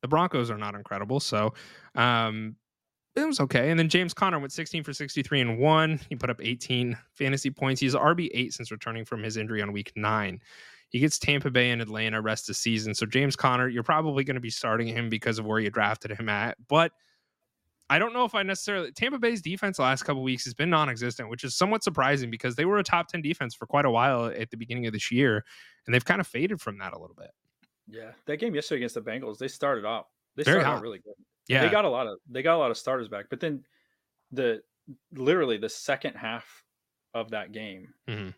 the 0.08 0.10
Broncos 0.10 0.50
are 0.50 0.58
not 0.58 0.74
incredible. 0.74 1.20
So 1.20 1.54
um, 1.96 2.56
it 3.16 3.26
was 3.26 3.40
okay. 3.42 3.70
And 3.70 3.78
then 3.78 3.90
James 3.90 4.14
Conner 4.14 4.40
went 4.40 4.54
16 4.54 4.84
for 4.84 4.94
63 4.94 5.42
and 5.42 5.60
1. 5.60 6.00
He 6.10 6.16
put 6.16 6.30
up 6.30 6.40
18 6.42 6.98
fantasy 7.14 7.50
points. 7.50 7.82
He's 7.82 7.94
RB8 7.94 8.54
since 8.54 8.72
returning 8.72 9.06
from 9.06 9.22
his 9.22 9.38
injury 9.38 9.62
on 9.62 9.74
week 9.74 9.92
9. 9.96 10.40
He 10.90 11.00
gets 11.00 11.20
Tampa 11.20 11.52
Bay 11.52 11.72
and 11.72 11.82
Atlanta 11.82 12.22
rest 12.22 12.50
of 12.50 12.56
season. 12.56 12.94
So 12.96 13.06
James 13.06 13.36
Conner, 13.36 13.68
you're 13.68 13.84
probably 13.84 14.24
going 14.24 14.36
to 14.36 14.42
be 14.42 14.50
starting 14.50 14.88
him 14.88 15.10
because 15.10 15.38
of 15.38 15.46
where 15.46 15.60
you 15.60 15.70
drafted 15.70 16.12
him 16.12 16.30
at. 16.30 16.58
But 16.70 16.94
I 17.90 18.00
don't 18.00 18.14
know 18.14 18.24
if 18.24 18.36
I 18.36 18.44
necessarily 18.44 18.92
Tampa 18.92 19.20
Bay's 19.20 19.42
defense 19.42 19.78
the 19.78 19.84
last 19.84 20.04
couple 20.04 20.24
weeks 20.24 20.46
has 20.46 20.54
been 20.54 20.70
non-existent, 20.70 21.30
which 21.30 21.44
is 21.44 21.56
somewhat 21.56 21.84
surprising 21.84 22.30
because 22.30 22.56
they 22.56 22.66
were 22.66 22.78
a 22.78 22.84
top 22.84 23.10
10 23.10 23.22
defense 23.22 23.54
for 23.54 23.66
quite 23.66 23.86
a 23.86 23.92
while 23.92 24.26
at 24.26 24.50
the 24.50 24.58
beginning 24.58 24.88
of 24.88 24.94
this 24.94 25.12
year 25.12 25.44
and 25.86 25.94
they've 25.94 26.06
kind 26.06 26.22
of 26.22 26.28
faded 26.28 26.62
from 26.62 26.78
that 26.78 26.94
a 26.94 27.00
little 27.00 27.16
bit. 27.16 27.32
Yeah, 27.90 28.12
that 28.26 28.38
game 28.38 28.54
yesterday 28.56 28.80
against 28.80 28.96
the 28.96 29.02
Bengals, 29.02 29.38
they 29.38 29.48
started 29.48 29.86
off 29.86 30.06
they 30.36 30.44
Very 30.44 30.56
started 30.62 30.66
hot. 30.70 30.76
out 30.78 30.82
really 30.84 31.00
good. 31.00 31.16
Yeah. 31.48 31.64
They 31.64 31.70
got 31.72 31.86
a 31.86 31.90
lot 31.90 32.06
of 32.08 32.20
they 32.30 32.42
got 32.44 32.56
a 32.56 32.60
lot 32.60 32.70
of 32.72 32.78
starters 32.78 33.08
back, 33.08 33.26
but 33.30 33.40
then 33.40 33.64
the 34.32 34.62
literally 35.14 35.58
the 35.58 35.70
second 35.70 36.14
half 36.16 36.64
of 37.14 37.32
that 37.32 37.52
game, 37.54 37.94
Mhm. 38.08 38.34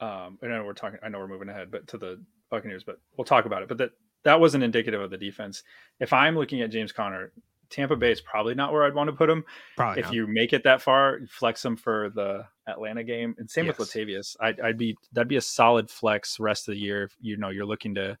um, 0.00 0.38
I 0.42 0.46
know 0.46 0.64
we're 0.64 0.72
talking. 0.72 0.98
I 1.02 1.08
know 1.08 1.18
we're 1.18 1.28
moving 1.28 1.48
ahead, 1.48 1.70
but 1.70 1.86
to 1.88 1.98
the 1.98 2.24
Buccaneers, 2.50 2.84
but 2.84 3.00
we'll 3.16 3.24
talk 3.24 3.44
about 3.44 3.62
it. 3.62 3.68
But 3.68 3.78
that 3.78 3.90
that 4.22 4.40
wasn't 4.40 4.64
indicative 4.64 5.00
of 5.00 5.10
the 5.10 5.16
defense. 5.18 5.62
If 5.98 6.12
I'm 6.12 6.36
looking 6.36 6.60
at 6.62 6.70
James 6.70 6.92
Conner, 6.92 7.32
Tampa 7.70 7.96
Bay 7.96 8.12
is 8.12 8.20
probably 8.20 8.54
not 8.54 8.72
where 8.72 8.84
I'd 8.84 8.94
want 8.94 9.08
to 9.08 9.16
put 9.16 9.30
him. 9.30 9.44
Probably 9.76 10.00
if 10.00 10.06
not. 10.06 10.14
you 10.14 10.26
make 10.26 10.52
it 10.52 10.62
that 10.64 10.82
far, 10.82 11.20
flex 11.28 11.64
him 11.64 11.76
for 11.76 12.10
the 12.10 12.46
Atlanta 12.66 13.02
game, 13.04 13.34
and 13.38 13.50
same 13.50 13.66
with 13.66 13.78
Yes. 13.78 13.88
Latavius. 13.94 14.36
I'd, 14.40 14.60
I'd 14.60 14.78
be 14.78 14.96
that'd 15.12 15.28
be 15.28 15.36
a 15.36 15.40
solid 15.40 15.90
flex 15.90 16.38
rest 16.40 16.68
of 16.68 16.74
the 16.74 16.80
year. 16.80 17.04
If 17.04 17.16
you 17.20 17.36
know 17.36 17.48
you're 17.50 17.66
looking 17.66 17.94
to 17.96 18.18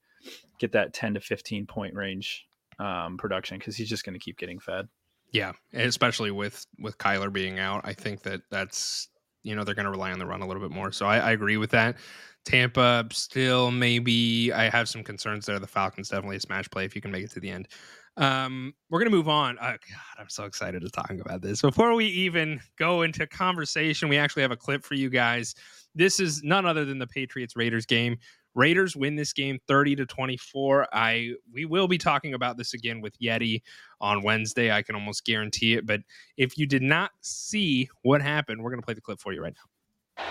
get 0.58 0.72
that 0.72 0.92
10 0.94 1.14
to 1.14 1.20
15 1.20 1.66
point 1.66 1.94
range 1.94 2.46
um, 2.78 3.16
production 3.16 3.58
because 3.58 3.76
he's 3.76 3.88
just 3.88 4.04
going 4.04 4.14
to 4.14 4.20
keep 4.20 4.38
getting 4.38 4.58
fed. 4.58 4.88
Yeah, 5.32 5.52
especially 5.74 6.32
with 6.32 6.66
with 6.78 6.98
Kyler 6.98 7.32
being 7.32 7.58
out, 7.58 7.82
I 7.84 7.92
think 7.92 8.22
that 8.22 8.40
that's 8.50 9.08
you 9.42 9.54
know 9.54 9.64
they're 9.64 9.74
going 9.76 9.84
to 9.84 9.90
rely 9.90 10.12
on 10.12 10.18
the 10.18 10.26
run 10.26 10.42
a 10.42 10.46
little 10.46 10.62
bit 10.62 10.72
more. 10.72 10.90
So 10.90 11.06
I, 11.06 11.18
I 11.18 11.30
agree 11.30 11.56
with 11.56 11.70
that. 11.70 11.96
Tampa 12.44 13.06
still 13.12 13.70
maybe 13.70 14.52
I 14.52 14.70
have 14.70 14.88
some 14.88 15.04
concerns 15.04 15.46
there. 15.46 15.58
The 15.58 15.66
Falcons 15.66 16.08
definitely 16.08 16.36
a 16.36 16.40
smash 16.40 16.68
play 16.70 16.84
if 16.84 16.96
you 16.96 17.02
can 17.02 17.10
make 17.10 17.24
it 17.24 17.30
to 17.32 17.40
the 17.40 17.50
end. 17.50 17.68
Um, 18.16 18.74
we're 18.90 18.98
gonna 18.98 19.10
move 19.10 19.28
on. 19.28 19.56
Oh, 19.60 19.70
God, 19.70 19.78
I'm 20.18 20.28
so 20.28 20.44
excited 20.44 20.82
to 20.82 20.90
talk 20.90 21.10
about 21.10 21.42
this. 21.42 21.62
Before 21.62 21.94
we 21.94 22.06
even 22.06 22.60
go 22.76 23.02
into 23.02 23.26
conversation, 23.26 24.08
we 24.08 24.18
actually 24.18 24.42
have 24.42 24.50
a 24.50 24.56
clip 24.56 24.84
for 24.84 24.94
you 24.94 25.10
guys. 25.10 25.54
This 25.94 26.18
is 26.18 26.42
none 26.42 26.66
other 26.66 26.84
than 26.84 26.98
the 26.98 27.06
Patriots 27.06 27.56
Raiders 27.56 27.86
game. 27.86 28.16
Raiders 28.54 28.96
win 28.96 29.16
this 29.16 29.32
game 29.32 29.58
30 29.68 29.96
to 29.96 30.06
24. 30.06 30.88
I 30.92 31.34
we 31.52 31.64
will 31.64 31.88
be 31.88 31.98
talking 31.98 32.34
about 32.34 32.56
this 32.56 32.74
again 32.74 33.00
with 33.00 33.18
Yeti 33.20 33.62
on 34.00 34.22
Wednesday. 34.22 34.72
I 34.72 34.82
can 34.82 34.94
almost 34.94 35.24
guarantee 35.24 35.74
it. 35.74 35.86
But 35.86 36.00
if 36.36 36.58
you 36.58 36.66
did 36.66 36.82
not 36.82 37.12
see 37.20 37.88
what 38.02 38.22
happened, 38.22 38.62
we're 38.62 38.70
gonna 38.70 38.82
play 38.82 38.94
the 38.94 39.00
clip 39.00 39.20
for 39.20 39.32
you 39.32 39.42
right 39.42 39.54
now. 39.54 40.24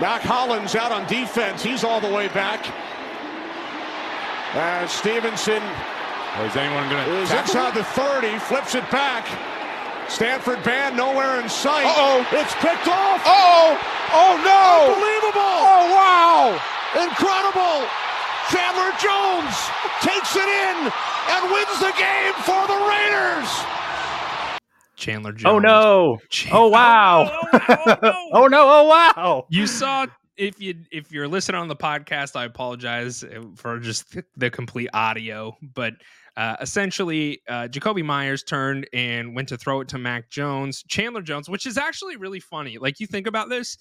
Mack 0.00 0.20
Hollins 0.22 0.74
out 0.74 0.92
on 0.92 1.06
defense. 1.06 1.62
He's 1.62 1.82
all 1.82 2.00
the 2.00 2.10
way 2.12 2.28
back. 2.28 2.66
And 4.54 4.88
Stevenson 4.90 5.62
is 6.44 6.56
anyone 6.56 6.88
going 6.90 7.08
is 7.22 7.30
to 7.30 7.40
inside 7.40 7.74
the 7.74 7.84
30, 7.84 8.38
flips 8.40 8.74
it 8.74 8.88
back. 8.90 9.26
Stanford 10.10 10.62
band 10.62 10.96
nowhere 10.96 11.40
in 11.40 11.48
sight. 11.48 11.86
Uh-oh. 11.86 12.26
It's 12.32 12.54
picked 12.56 12.88
off. 12.88 13.22
Oh! 13.24 13.78
Oh 14.12 14.36
no! 14.44 14.94
Unbelievable. 14.94 15.40
Oh 15.42 15.90
wow! 15.92 16.75
Incredible. 16.96 17.86
Chandler 18.50 18.92
Jones 18.98 19.54
takes 20.00 20.36
it 20.36 20.48
in 20.48 20.76
and 21.28 21.52
wins 21.52 21.78
the 21.80 21.92
game 21.98 22.34
for 22.44 22.66
the 22.66 22.78
Raiders. 22.88 23.50
Chandler 24.96 25.32
Jones. 25.32 25.44
Oh 25.52 25.58
no! 25.58 26.18
Chan- 26.30 26.52
Oh 26.54 26.68
wow! 26.68 27.30
Oh, 27.30 27.48
oh, 27.52 27.58
oh, 27.86 27.96
oh. 28.02 28.28
oh 28.32 28.46
no! 28.46 28.64
Oh 28.66 28.84
wow! 28.88 29.46
You 29.50 29.66
saw 29.66 30.06
if 30.36 30.60
you 30.60 30.74
if 30.90 31.12
you're 31.12 31.28
listening 31.28 31.60
on 31.60 31.68
the 31.68 31.76
podcast, 31.76 32.36
I 32.36 32.44
apologize 32.44 33.24
uh, 33.24 33.42
for 33.56 33.78
just 33.78 34.12
the, 34.12 34.24
the 34.36 34.50
complete 34.50 34.88
audio, 34.94 35.56
but 35.74 35.94
uh, 36.36 36.56
essentially, 36.60 37.40
uh, 37.48 37.68
Jakobi 37.68 38.04
Meyers 38.04 38.42
turned 38.42 38.86
and 38.92 39.34
went 39.34 39.48
to 39.48 39.56
throw 39.56 39.80
it 39.80 39.88
to 39.88 39.98
Mac 39.98 40.30
Jones, 40.30 40.82
Chandler 40.86 41.22
Jones, 41.22 41.48
which 41.48 41.66
is 41.66 41.78
actually 41.78 42.16
really 42.16 42.40
funny. 42.40 42.76
Like 42.78 43.00
you 43.00 43.06
think 43.06 43.26
about 43.26 43.48
this, 43.48 43.78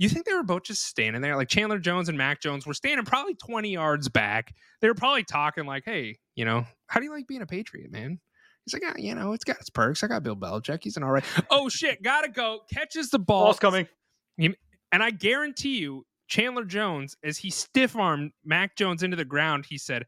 you 0.00 0.08
think 0.08 0.26
they 0.26 0.34
were 0.34 0.42
both 0.42 0.64
just 0.64 0.84
standing 0.84 1.22
there, 1.22 1.36
like 1.36 1.48
Chandler 1.48 1.78
Jones 1.78 2.08
and 2.08 2.18
Mac 2.18 2.40
Jones 2.40 2.66
were 2.66 2.74
standing 2.74 3.04
probably 3.04 3.34
20 3.34 3.70
yards 3.70 4.08
back. 4.08 4.54
They 4.80 4.88
were 4.88 4.94
probably 4.94 5.24
talking 5.24 5.66
like, 5.66 5.84
"Hey, 5.84 6.18
you 6.34 6.44
know, 6.44 6.64
how 6.88 6.98
do 7.00 7.06
you 7.06 7.12
like 7.12 7.28
being 7.28 7.42
a 7.42 7.46
Patriot, 7.46 7.92
man?" 7.92 8.18
He's 8.64 8.74
like, 8.74 8.82
yeah, 8.82 9.02
you 9.02 9.14
know, 9.14 9.32
it's 9.32 9.44
got 9.44 9.56
its 9.56 9.70
perks. 9.70 10.04
I 10.04 10.06
got 10.06 10.22
Bill 10.22 10.36
Belichick. 10.36 10.80
He's 10.82 10.96
an 10.96 11.02
all 11.02 11.12
right. 11.12 11.24
Oh 11.50 11.68
shit, 11.68 12.02
gotta 12.02 12.28
go. 12.28 12.60
Catches 12.72 13.10
the 13.10 13.18
ball. 13.18 13.44
Ball's 13.44 13.58
coming. 13.58 13.86
And 14.92 15.02
I 15.02 15.10
guarantee 15.10 15.78
you, 15.78 16.04
Chandler 16.28 16.64
Jones, 16.64 17.16
as 17.22 17.38
he 17.38 17.50
stiff 17.50 17.96
armed 17.96 18.32
Mac 18.44 18.76
Jones 18.76 19.02
into 19.02 19.16
the 19.16 19.24
ground, 19.24 19.66
he 19.68 19.78
said, 19.78 20.04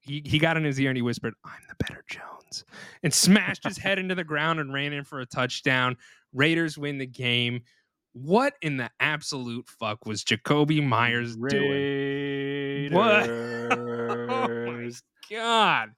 he, 0.00 0.22
he 0.24 0.38
got 0.38 0.56
in 0.56 0.64
his 0.64 0.80
ear 0.80 0.90
and 0.90 0.96
he 0.96 1.02
whispered, 1.02 1.34
I'm 1.44 1.60
the 1.68 1.84
better 1.84 2.04
Jones, 2.08 2.64
and 3.02 3.12
smashed 3.12 3.64
his 3.64 3.76
head 3.76 3.98
into 3.98 4.14
the 4.14 4.24
ground 4.24 4.60
and 4.60 4.72
ran 4.72 4.92
in 4.92 5.04
for 5.04 5.20
a 5.20 5.26
touchdown. 5.26 5.96
Raiders 6.32 6.78
win 6.78 6.98
the 6.98 7.06
game. 7.06 7.62
What 8.18 8.54
in 8.62 8.78
the 8.78 8.90
absolute 8.98 9.68
fuck 9.68 10.06
was 10.06 10.24
Jakobi 10.24 10.82
Meyers 10.82 11.36
doing? 11.36 12.90
What? 12.92 13.28
Raiders. 13.28 15.02
God. 15.30 15.90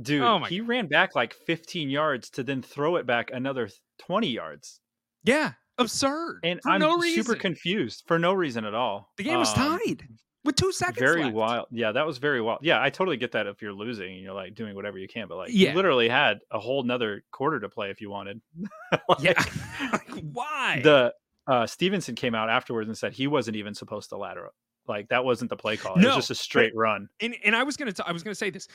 Dude, 0.00 0.22
Oh 0.22 0.38
my 0.38 0.48
he 0.48 0.60
ran 0.60 0.86
back 0.86 1.14
like 1.14 1.34
15 1.46 1.90
yards 1.90 2.30
to 2.30 2.42
then 2.42 2.62
throw 2.62 2.96
it 2.96 3.06
back 3.06 3.30
another 3.32 3.68
20 3.98 4.28
yards. 4.28 4.80
Yeah. 5.24 5.52
Absurd. 5.78 6.40
And 6.44 6.60
for 6.62 6.70
I'm 6.70 6.80
no 6.80 7.00
super 7.00 7.34
confused 7.34 8.04
for 8.06 8.18
no 8.18 8.32
reason 8.32 8.64
at 8.64 8.74
all. 8.74 9.10
the 9.18 9.24
game 9.24 9.38
was 9.38 9.50
Um, 9.58 9.78
tied 9.78 10.04
with 10.44 10.56
two 10.56 10.72
seconds 10.72 10.98
very 10.98 11.24
left. 11.24 11.34
wild. 11.34 11.66
Yeah, 11.72 11.92
that 11.92 12.06
was 12.06 12.18
very 12.18 12.40
wild. 12.40 12.60
Yeah, 12.62 12.80
I 12.80 12.88
totally 12.88 13.16
get 13.16 13.32
that 13.32 13.46
if 13.46 13.60
you're 13.60 13.72
losing 13.74 14.12
and 14.14 14.22
you're 14.22 14.32
like 14.34 14.54
doing 14.54 14.74
whatever 14.76 14.96
you 14.98 15.08
can, 15.08 15.26
but 15.28 15.36
like 15.36 15.50
Yeah. 15.52 15.70
you 15.70 15.76
literally 15.76 16.08
had 16.08 16.38
a 16.50 16.58
whole 16.58 16.84
nother 16.84 17.22
quarter 17.32 17.60
to 17.60 17.68
play 17.68 17.90
if 17.90 18.00
you 18.00 18.08
wanted. 18.08 18.40
Yeah. 19.20 19.32
Like, 19.36 19.52
like, 19.92 20.24
why? 20.32 20.80
the 20.84 21.12
uh 21.50 21.66
Stevenson 21.66 22.14
came 22.14 22.34
out 22.34 22.48
afterwards 22.48 22.88
and 22.88 22.96
said 22.96 23.12
he 23.12 23.26
wasn't 23.26 23.56
even 23.56 23.74
supposed 23.74 24.08
to 24.10 24.16
lateral. 24.16 24.52
Like 24.86 25.08
that 25.08 25.24
wasn't 25.24 25.50
the 25.50 25.56
play 25.56 25.76
call. 25.76 25.96
It 25.98 26.04
was 26.06 26.14
just 26.16 26.30
a 26.30 26.34
straight 26.34 26.74
run. 26.74 27.08
and 27.20 27.34
and 27.44 27.54
I 27.56 27.62
was 27.64 27.76
gonna 27.76 27.92
t- 27.92 28.02
I 28.06 28.12
was 28.12 28.22
gonna 28.22 28.34
say 28.34 28.50
this. 28.50 28.68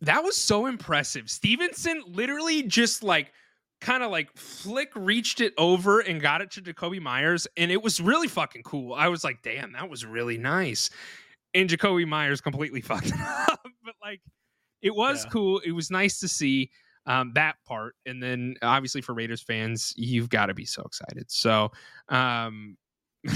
That 0.00 0.22
was 0.22 0.36
so 0.36 0.66
impressive. 0.66 1.30
Stevenson 1.30 2.02
literally 2.06 2.62
just 2.62 3.02
like 3.02 3.32
kind 3.80 4.02
of 4.02 4.10
like 4.10 4.28
flick 4.36 4.90
reached 4.94 5.40
it 5.40 5.52
over 5.58 6.00
and 6.00 6.20
got 6.20 6.40
it 6.40 6.50
to 6.52 6.62
Jakobi 6.62 7.00
Meyers, 7.00 7.46
and 7.56 7.70
it 7.70 7.82
was 7.82 8.00
really 8.00 8.28
fucking 8.28 8.62
cool. 8.64 8.92
I 8.94 9.08
was 9.08 9.24
like, 9.24 9.42
damn, 9.42 9.72
that 9.72 9.88
was 9.88 10.04
really 10.04 10.36
nice. 10.38 10.90
And 11.54 11.70
Jakobi 11.70 12.06
Meyers 12.06 12.40
completely 12.40 12.80
fucked 12.90 13.06
it 13.08 13.14
up, 13.20 13.60
but 13.84 13.94
like 14.02 14.20
it 14.82 14.94
was 14.94 15.24
Yeah. 15.24 15.30
cool. 15.30 15.58
It 15.60 15.72
was 15.72 15.90
nice 15.90 16.18
to 16.20 16.28
see 16.28 16.70
um, 17.06 17.32
that 17.34 17.56
part, 17.66 17.94
and 18.06 18.22
then 18.22 18.56
obviously 18.62 19.00
for 19.00 19.14
Raiders 19.14 19.42
fans, 19.42 19.92
you've 19.96 20.28
got 20.28 20.46
to 20.46 20.54
be 20.54 20.64
so 20.64 20.82
excited. 20.82 21.30
So. 21.30 21.70
um 22.08 22.76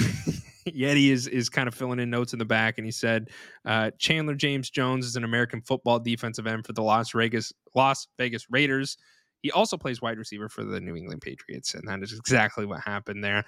Yeti 0.72 1.10
is 1.10 1.26
is 1.26 1.48
kind 1.48 1.68
of 1.68 1.74
filling 1.74 1.98
in 1.98 2.10
notes 2.10 2.32
in 2.32 2.38
the 2.38 2.44
back, 2.44 2.78
and 2.78 2.84
he 2.84 2.90
said 2.90 3.30
uh, 3.64 3.90
Chandler 3.98 4.34
James 4.34 4.70
Jones 4.70 5.06
is 5.06 5.16
an 5.16 5.24
American 5.24 5.62
football 5.62 5.98
defensive 5.98 6.46
end 6.46 6.66
for 6.66 6.72
the 6.72 6.82
Las 6.82 7.12
Vegas 7.12 7.52
Las 7.74 8.06
Vegas 8.18 8.46
Raiders. 8.50 8.96
He 9.42 9.50
also 9.50 9.76
plays 9.76 10.02
wide 10.02 10.18
receiver 10.18 10.48
for 10.48 10.64
the 10.64 10.80
New 10.80 10.96
England 10.96 11.20
Patriots, 11.22 11.74
and 11.74 11.86
that 11.88 12.02
is 12.02 12.12
exactly 12.12 12.66
what 12.66 12.80
happened 12.80 13.22
there. 13.22 13.44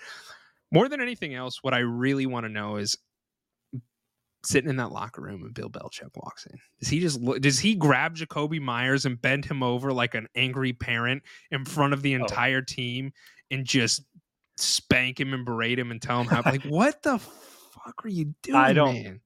More 0.72 0.88
than 0.88 1.00
anything 1.00 1.34
else, 1.34 1.62
what 1.62 1.74
I 1.74 1.80
really 1.80 2.26
want 2.26 2.44
to 2.44 2.48
know 2.48 2.76
is 2.76 2.96
sitting 4.44 4.70
in 4.70 4.76
that 4.76 4.92
locker 4.92 5.20
room 5.22 5.42
and 5.42 5.52
Bill 5.54 5.68
Belichick 5.68 6.10
walks 6.16 6.46
in. 6.46 6.56
Does 6.78 6.88
he 6.88 7.00
just 7.00 7.20
look, 7.20 7.40
does 7.40 7.58
he 7.58 7.74
grab 7.74 8.16
Jakobi 8.16 8.60
Meyers 8.60 9.04
and 9.06 9.20
bend 9.20 9.44
him 9.44 9.62
over 9.62 9.92
like 9.92 10.14
an 10.14 10.26
angry 10.34 10.72
parent 10.72 11.22
in 11.50 11.64
front 11.64 11.92
of 11.92 12.02
the 12.02 12.16
Oh. 12.16 12.20
entire 12.20 12.62
team 12.62 13.12
and 13.50 13.64
just 13.66 14.02
spank 14.56 15.18
him 15.20 15.32
and 15.34 15.44
berate 15.44 15.78
him 15.78 15.90
and 15.90 16.00
tell 16.02 16.20
him 16.20 16.26
how 16.26 16.42
like 16.44 16.62
what 16.64 17.02
the 17.02 17.18
fuck 17.18 18.04
are 18.04 18.08
you 18.08 18.34
doing? 18.42 18.56
I 18.56 18.72
don't- 18.72 18.94
man? 18.94 19.20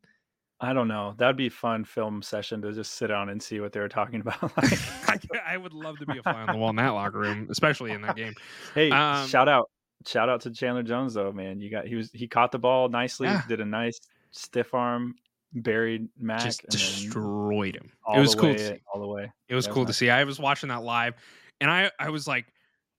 I 0.61 0.73
don't 0.73 0.89
know. 0.89 1.15
That'd 1.19 1.37
be 1.37 1.49
a 1.49 1.51
fun 1.51 1.85
film 1.85 2.23
session 2.23 2.63
to 2.63 2.73
just 2.73 2.93
sit 2.95 3.09
down 3.09 3.29
and 3.29 3.43
see 3.43 3.61
what 3.61 3.73
they 3.73 3.81
were 3.81 3.89
talking 3.89 4.21
about. 4.21 4.41
Like, 4.57 4.79
I, 5.09 5.55
I 5.55 5.57
would 5.59 5.75
love 5.75 5.99
to 5.99 6.07
be 6.07 6.19
a 6.19 6.23
fly 6.23 6.33
on 6.33 6.47
the 6.47 6.57
wall 6.57 6.71
in 6.71 6.77
that 6.77 6.89
locker 6.91 7.19
room, 7.19 7.49
especially 7.51 7.91
in 7.91 8.01
that 8.03 8.17
game. 8.17 8.33
hey, 8.75 8.91
Um, 8.91 9.27
shout 9.29 9.49
out, 9.49 9.69
shout 10.07 10.29
out 10.31 10.41
to 10.43 10.51
Chandler 10.53 10.83
Jones 10.85 11.13
though, 11.15 11.33
man. 11.33 11.61
You 11.61 11.71
got 11.71 11.87
he 11.87 11.97
was 11.97 12.11
he 12.13 12.29
caught 12.29 12.51
the 12.53 12.59
ball 12.59 12.89
nicely, 12.89 13.27
Yeah. 13.27 13.43
did 13.47 13.61
a 13.61 13.65
nice 13.67 13.99
stiff 14.35 14.75
arm, 14.75 15.15
buried 15.53 16.09
Mac, 16.19 16.43
Just 16.43 16.63
and 16.65 16.73
destroyed 16.73 17.77
him. 17.77 17.91
It 18.15 18.21
was 18.21 18.35
cool. 18.35 18.51
way, 18.51 18.57
To 18.57 18.67
see. 18.69 18.81
all 18.93 19.01
the 19.01 19.07
way. 19.07 19.23
It 19.23 19.27
was 19.27 19.33
Yeah, 19.45 19.49
it 19.49 19.55
was 19.55 19.69
cool 19.69 19.87
to 19.87 19.93
see. 19.93 20.11
I 20.11 20.25
was 20.25 20.39
watching 20.39 20.69
that 20.69 20.83
live, 20.83 21.15
and 21.61 21.71
I 21.71 21.91
I 21.99 22.11
was 22.11 22.27
like, 22.27 22.47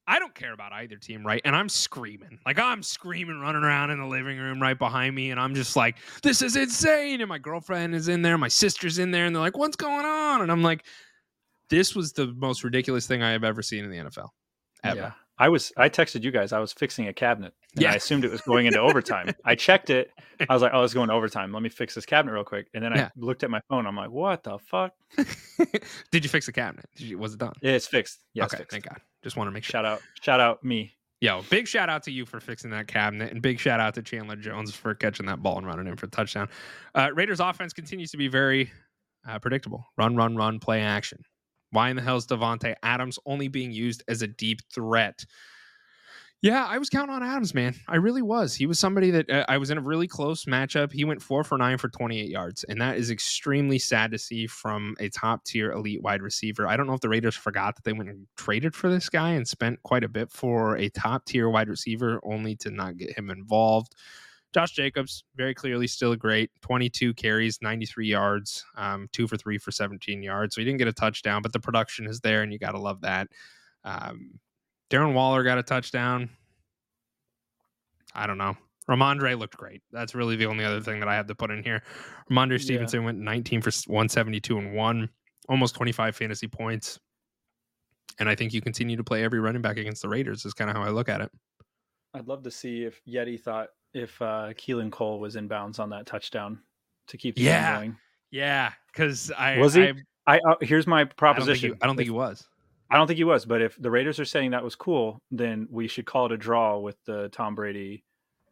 I 0.08 0.20
don't 0.20 0.36
care 0.36 0.54
about 0.54 0.72
either 0.72 0.98
team, 0.98 1.26
right? 1.26 1.42
And 1.46 1.56
I'm 1.56 1.68
screaming, 1.68 2.40
like 2.46 2.60
I'm 2.60 2.84
screaming, 2.84 3.40
running 3.40 3.64
around 3.64 3.90
in 3.90 4.00
the 4.00 4.06
living 4.06 4.38
room 4.38 4.62
right 4.62 4.78
behind 4.78 5.16
me, 5.16 5.32
and 5.32 5.40
I'm 5.40 5.56
just 5.56 5.76
like, 5.76 5.98
this 6.22 6.42
is 6.42 6.56
insane. 6.56 7.22
And 7.22 7.30
my 7.30 7.40
girlfriend 7.40 7.96
is 7.96 8.08
in 8.08 8.22
there, 8.22 8.38
my 8.38 8.48
sister's 8.48 9.00
in 9.00 9.12
there, 9.12 9.26
and 9.26 9.36
they're 9.36 9.42
like, 9.42 9.58
what's 9.58 9.76
going 9.76 10.06
on? 10.06 10.42
And 10.42 10.52
I'm 10.52 10.62
like, 10.64 10.86
this 11.70 11.96
was 11.96 12.14
the 12.14 12.28
most 12.38 12.64
ridiculous 12.64 13.08
thing 13.08 13.24
I 13.24 13.32
have 13.32 13.44
ever 13.44 13.62
seen 13.62 13.84
in 13.84 13.90
the 13.90 13.98
NFL, 13.98 14.30
ever. 14.84 14.96
Yeah. 14.96 15.12
I 15.38 15.50
was 15.50 15.74
I 15.76 15.90
texted 15.90 16.24
you 16.24 16.32
guys. 16.32 16.54
I 16.54 16.60
was 16.60 16.72
fixing 16.72 17.08
a 17.08 17.14
cabinet. 17.14 17.54
And 17.76 17.84
Yeah. 17.84 17.92
I 17.92 17.96
assumed 17.96 18.24
it 18.24 18.32
was 18.32 18.42
going 18.42 18.68
into 18.68 18.80
overtime. 18.80 19.34
I 19.44 19.56
checked 19.56 19.90
it. 19.90 20.12
I 20.50 20.54
was 20.54 20.62
like, 20.62 20.72
"Oh, 20.74 20.84
it's 20.84 20.94
going 20.94 21.10
to 21.10 21.14
overtime. 21.14 21.52
Let 21.52 21.62
me 21.62 21.70
fix 21.70 21.94
this 21.96 22.06
cabinet 22.06 22.34
real 22.34 22.44
quick." 22.46 22.68
And 22.74 22.84
then 22.84 22.94
I 22.98 23.12
looked 23.18 23.44
at 23.44 23.50
my 23.50 23.60
phone. 23.70 23.86
I'm 23.86 23.96
like, 23.98 24.12
"What 24.12 24.44
the 24.44 24.58
fuck?" 24.60 24.94
Did 26.12 26.24
you 26.24 26.30
fix 26.30 26.46
the 26.46 26.52
cabinet? 26.52 26.86
Did 26.96 27.08
you, 27.08 27.18
was 27.18 27.34
it 27.34 27.40
done? 27.40 27.54
Yeah, 27.62 27.72
it's 27.74 27.88
fixed. 27.88 28.20
Yeah, 28.34 28.46
it's 28.46 28.54
okay, 28.54 28.62
fixed. 28.62 28.72
thank 28.72 28.88
God. 28.88 29.02
Just 29.24 29.36
want 29.36 29.48
to 29.48 29.52
make 29.52 29.64
sure. 29.64 29.72
Shout 29.72 29.86
out, 29.86 30.02
shout 30.22 30.40
out 30.40 30.64
me. 30.64 30.94
Yo, 31.22 31.42
big 31.50 31.68
shout 31.68 31.90
out 31.90 32.04
to 32.04 32.12
you 32.12 32.26
for 32.26 32.40
fixing 32.40 32.70
that 32.72 32.88
cabinet, 32.88 33.32
and 33.32 33.42
big 33.42 33.60
shout 33.60 33.80
out 33.80 33.94
to 33.96 34.02
Chandler 34.02 34.36
Jones 34.36 34.74
for 34.76 34.94
catching 34.94 35.26
that 35.26 35.42
ball 35.42 35.58
and 35.58 35.66
running 35.66 35.88
in 35.88 35.96
for 35.96 36.06
a 36.06 36.10
touchdown. 36.10 36.50
Uh, 36.94 37.10
Raiders 37.14 37.40
offense 37.40 37.74
continues 37.74 38.12
to 38.12 38.18
be 38.18 38.28
very 38.28 38.72
uh, 39.28 39.40
predictable. 39.40 39.86
Run, 39.98 40.16
run, 40.16 40.36
run, 40.36 40.60
play 40.60 40.82
action. 40.82 41.24
Why 41.76 41.90
in 41.90 41.98
the 41.98 42.02
hell 42.02 42.16
is 42.16 42.26
Davante 42.26 42.74
Adams 42.82 43.20
only 43.26 43.50
being 43.50 43.72
used 43.72 44.02
as 44.08 44.22
a 44.22 44.28
deep 44.28 44.62
threat? 44.74 45.26
Yeah, 46.42 46.64
I 46.64 46.78
was 46.78 46.90
counting 46.90 47.14
on 47.14 47.24
Adams, 47.24 47.54
man. 47.54 47.76
I 47.88 47.96
really 47.96 48.22
was. 48.22 48.56
He 48.56 48.66
was 48.66 48.80
somebody 48.80 49.12
that 49.12 49.30
uh, 49.30 49.46
I 49.50 49.58
was 49.58 49.72
in 49.72 49.78
a 49.78 49.82
really 49.82 50.08
close 50.08 50.46
matchup. 50.46 50.94
He 50.94 51.04
went 51.04 51.22
four 51.22 51.44
for 51.44 51.58
nine 51.58 51.78
for 51.78 51.90
28 51.90 52.30
yards, 52.30 52.64
and 52.66 52.80
that 52.80 52.98
is 52.98 53.12
extremely 53.12 53.80
sad 53.80 54.12
to 54.12 54.18
see 54.18 54.48
from 54.48 54.96
a 55.00 55.10
top 55.10 55.44
tier 55.44 55.72
elite 55.72 56.02
wide 56.02 56.22
receiver. 56.22 56.68
I 56.68 56.78
don't 56.78 56.88
know 56.88 56.94
if 56.94 57.02
the 57.02 57.10
Raiders 57.10 57.36
forgot 57.36 57.76
that 57.76 57.84
they 57.84 57.94
went 57.94 58.10
and 58.10 58.28
traded 58.38 58.76
for 58.76 58.90
this 58.90 59.10
guy 59.10 59.32
and 59.32 59.48
spent 59.48 59.84
quite 59.84 60.04
a 60.04 60.10
bit 60.10 60.32
for 60.32 60.78
a 60.78 60.88
top 60.90 61.26
tier 61.26 61.50
wide 61.50 61.68
receiver, 61.68 62.22
only 62.24 62.56
to 62.58 62.70
not 62.70 62.96
get 62.96 63.18
him 63.18 63.30
involved. 63.30 63.96
Josh 64.56 64.72
Jacobs, 64.72 65.26
very 65.36 65.54
clearly 65.54 65.86
still 65.86 66.16
great 66.16 66.50
22 66.62 67.14
carries, 67.16 67.62
93 67.62 68.08
yards, 68.08 68.64
um, 68.78 69.10
two 69.12 69.28
for 69.28 69.36
three 69.36 69.58
for 69.58 69.70
17 69.70 70.24
yards. 70.24 70.56
So 70.56 70.62
he 70.62 70.66
didn't 70.66 70.78
get 70.78 70.88
a 70.88 70.94
touchdown, 70.94 71.42
but 71.42 71.52
the 71.52 71.60
production 71.60 72.08
is 72.08 72.22
there, 72.22 72.42
and 72.42 72.54
you 72.54 72.58
got 72.58 72.72
to 72.72 72.80
love 72.80 73.02
that. 73.02 73.28
Um, 73.84 74.40
Darren 74.90 75.14
Waller 75.14 75.44
got 75.44 75.58
a 75.58 75.64
touchdown. 75.64 76.30
I 78.14 78.28
don't 78.28 78.38
know. 78.38 78.56
Rhamondre 78.90 79.38
looked 79.38 79.58
great. 79.58 79.82
That's 79.92 80.16
really 80.16 80.38
the 80.38 80.46
only 80.46 80.64
other 80.64 80.80
thing 80.80 81.02
that 81.02 81.10
I 81.10 81.16
have 81.16 81.28
to 81.28 81.36
put 81.36 81.52
in 81.52 81.62
here. 81.62 81.84
Rhamondre 82.32 82.52
Yeah. 82.52 82.60
Stevenson 82.60 83.04
went 83.04 83.18
19 83.18 83.62
for 83.62 83.72
172 83.88 84.58
and 84.58 84.74
one, 84.74 85.10
almost 85.50 85.76
25 85.76 86.16
fantasy 86.16 86.48
points. 86.48 86.98
And 88.20 88.30
I 88.30 88.36
think 88.36 88.54
you 88.54 88.62
continue 88.62 88.96
to 88.96 89.04
play 89.04 89.22
every 89.22 89.42
running 89.42 89.62
back 89.62 89.76
against 89.76 90.02
the 90.02 90.08
Raiders, 90.08 90.46
is 90.46 90.54
kind 90.54 90.70
of 90.70 90.78
how 90.78 90.84
I 90.84 90.92
look 90.92 91.10
at 91.10 91.20
it. 91.20 91.30
I'd 92.16 92.28
love 92.28 92.44
to 92.44 92.52
see 92.52 92.84
if 92.84 93.02
Yeti 93.06 93.40
thought 93.40 93.70
if 93.94 94.22
uh, 94.22 94.50
Keelan 94.54 94.92
Cole 94.92 95.20
was 95.20 95.36
in 95.36 95.48
bounds 95.48 95.80
on 95.80 95.90
that 95.92 96.06
touchdown 96.06 96.60
to 97.08 97.18
keep 97.18 97.36
the 97.36 97.42
game 97.44 97.48
Yeah. 97.52 97.76
going. 97.78 97.98
Yeah, 98.32 98.72
because 98.92 99.32
I 99.38 99.58
Was 99.58 99.74
he? 99.76 99.84
I, 100.28 100.38
I 100.38 100.40
uh, 100.50 100.56
here's 100.62 100.88
my 100.88 101.02
I 101.02 101.04
don't 101.04 101.16
proposition. 101.18 101.72
he, 101.74 101.78
I 101.82 101.88
don't 101.88 101.96
think 101.96 102.08
he 102.08 102.12
was. 102.12 102.48
I 102.90 102.98
don't 102.98 103.08
think 103.08 103.18
he 103.18 103.24
was, 103.24 103.46
but 103.46 103.62
if 103.62 103.76
the 103.82 103.90
Raiders 103.90 104.20
are 104.20 104.26
saying 104.26 104.52
that 104.52 104.64
was 104.64 104.76
cool, 104.76 105.22
then 105.32 105.68
we 105.72 105.88
should 105.88 106.06
call 106.06 106.26
it 106.28 106.32
a 106.32 106.38
draw 106.38 106.78
with 106.78 106.98
the 107.06 107.30
Tom 107.30 107.56
Brady 107.56 108.04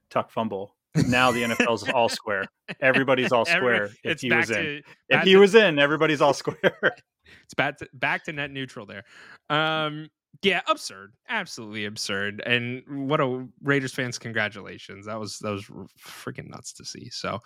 tuck 0.09 0.31
fumble. 0.31 0.75
Now 1.07 1.31
the 1.31 1.43
NFL's 1.43 1.87
all 1.93 2.09
square. 2.09 2.45
Everybody's 2.79 3.31
all 3.31 3.45
Every- 3.47 3.59
square 3.59 3.89
if 4.03 4.21
he 4.21 4.31
was 4.31 4.49
in. 4.51 4.55
to 4.63 4.81
If 5.09 5.21
he 5.23 5.33
to- 5.33 5.39
was 5.39 5.55
in, 5.55 5.79
everybody's 5.79 6.21
all 6.21 6.33
square. 6.33 6.57
it's 7.43 7.53
back 7.55 7.77
to, 7.77 7.87
back 7.93 8.23
to 8.25 8.33
net 8.33 8.51
neutral 8.51 8.85
there. 8.85 9.03
Um, 9.49 10.09
yeah, 10.41 10.61
absurd, 10.67 11.13
absolutely 11.29 11.85
absurd. 11.85 12.41
And 12.45 12.83
what 13.07 13.21
a 13.21 13.45
Raiders 13.61 13.93
fans, 13.93 14.17
congratulations. 14.17 15.05
That 15.05 15.19
was 15.19 15.39
that 15.39 15.51
was 15.51 15.65
freaking 15.99 16.49
nuts 16.49 16.73
to 16.73 16.85
see. 16.85 17.09
So, 17.11 17.39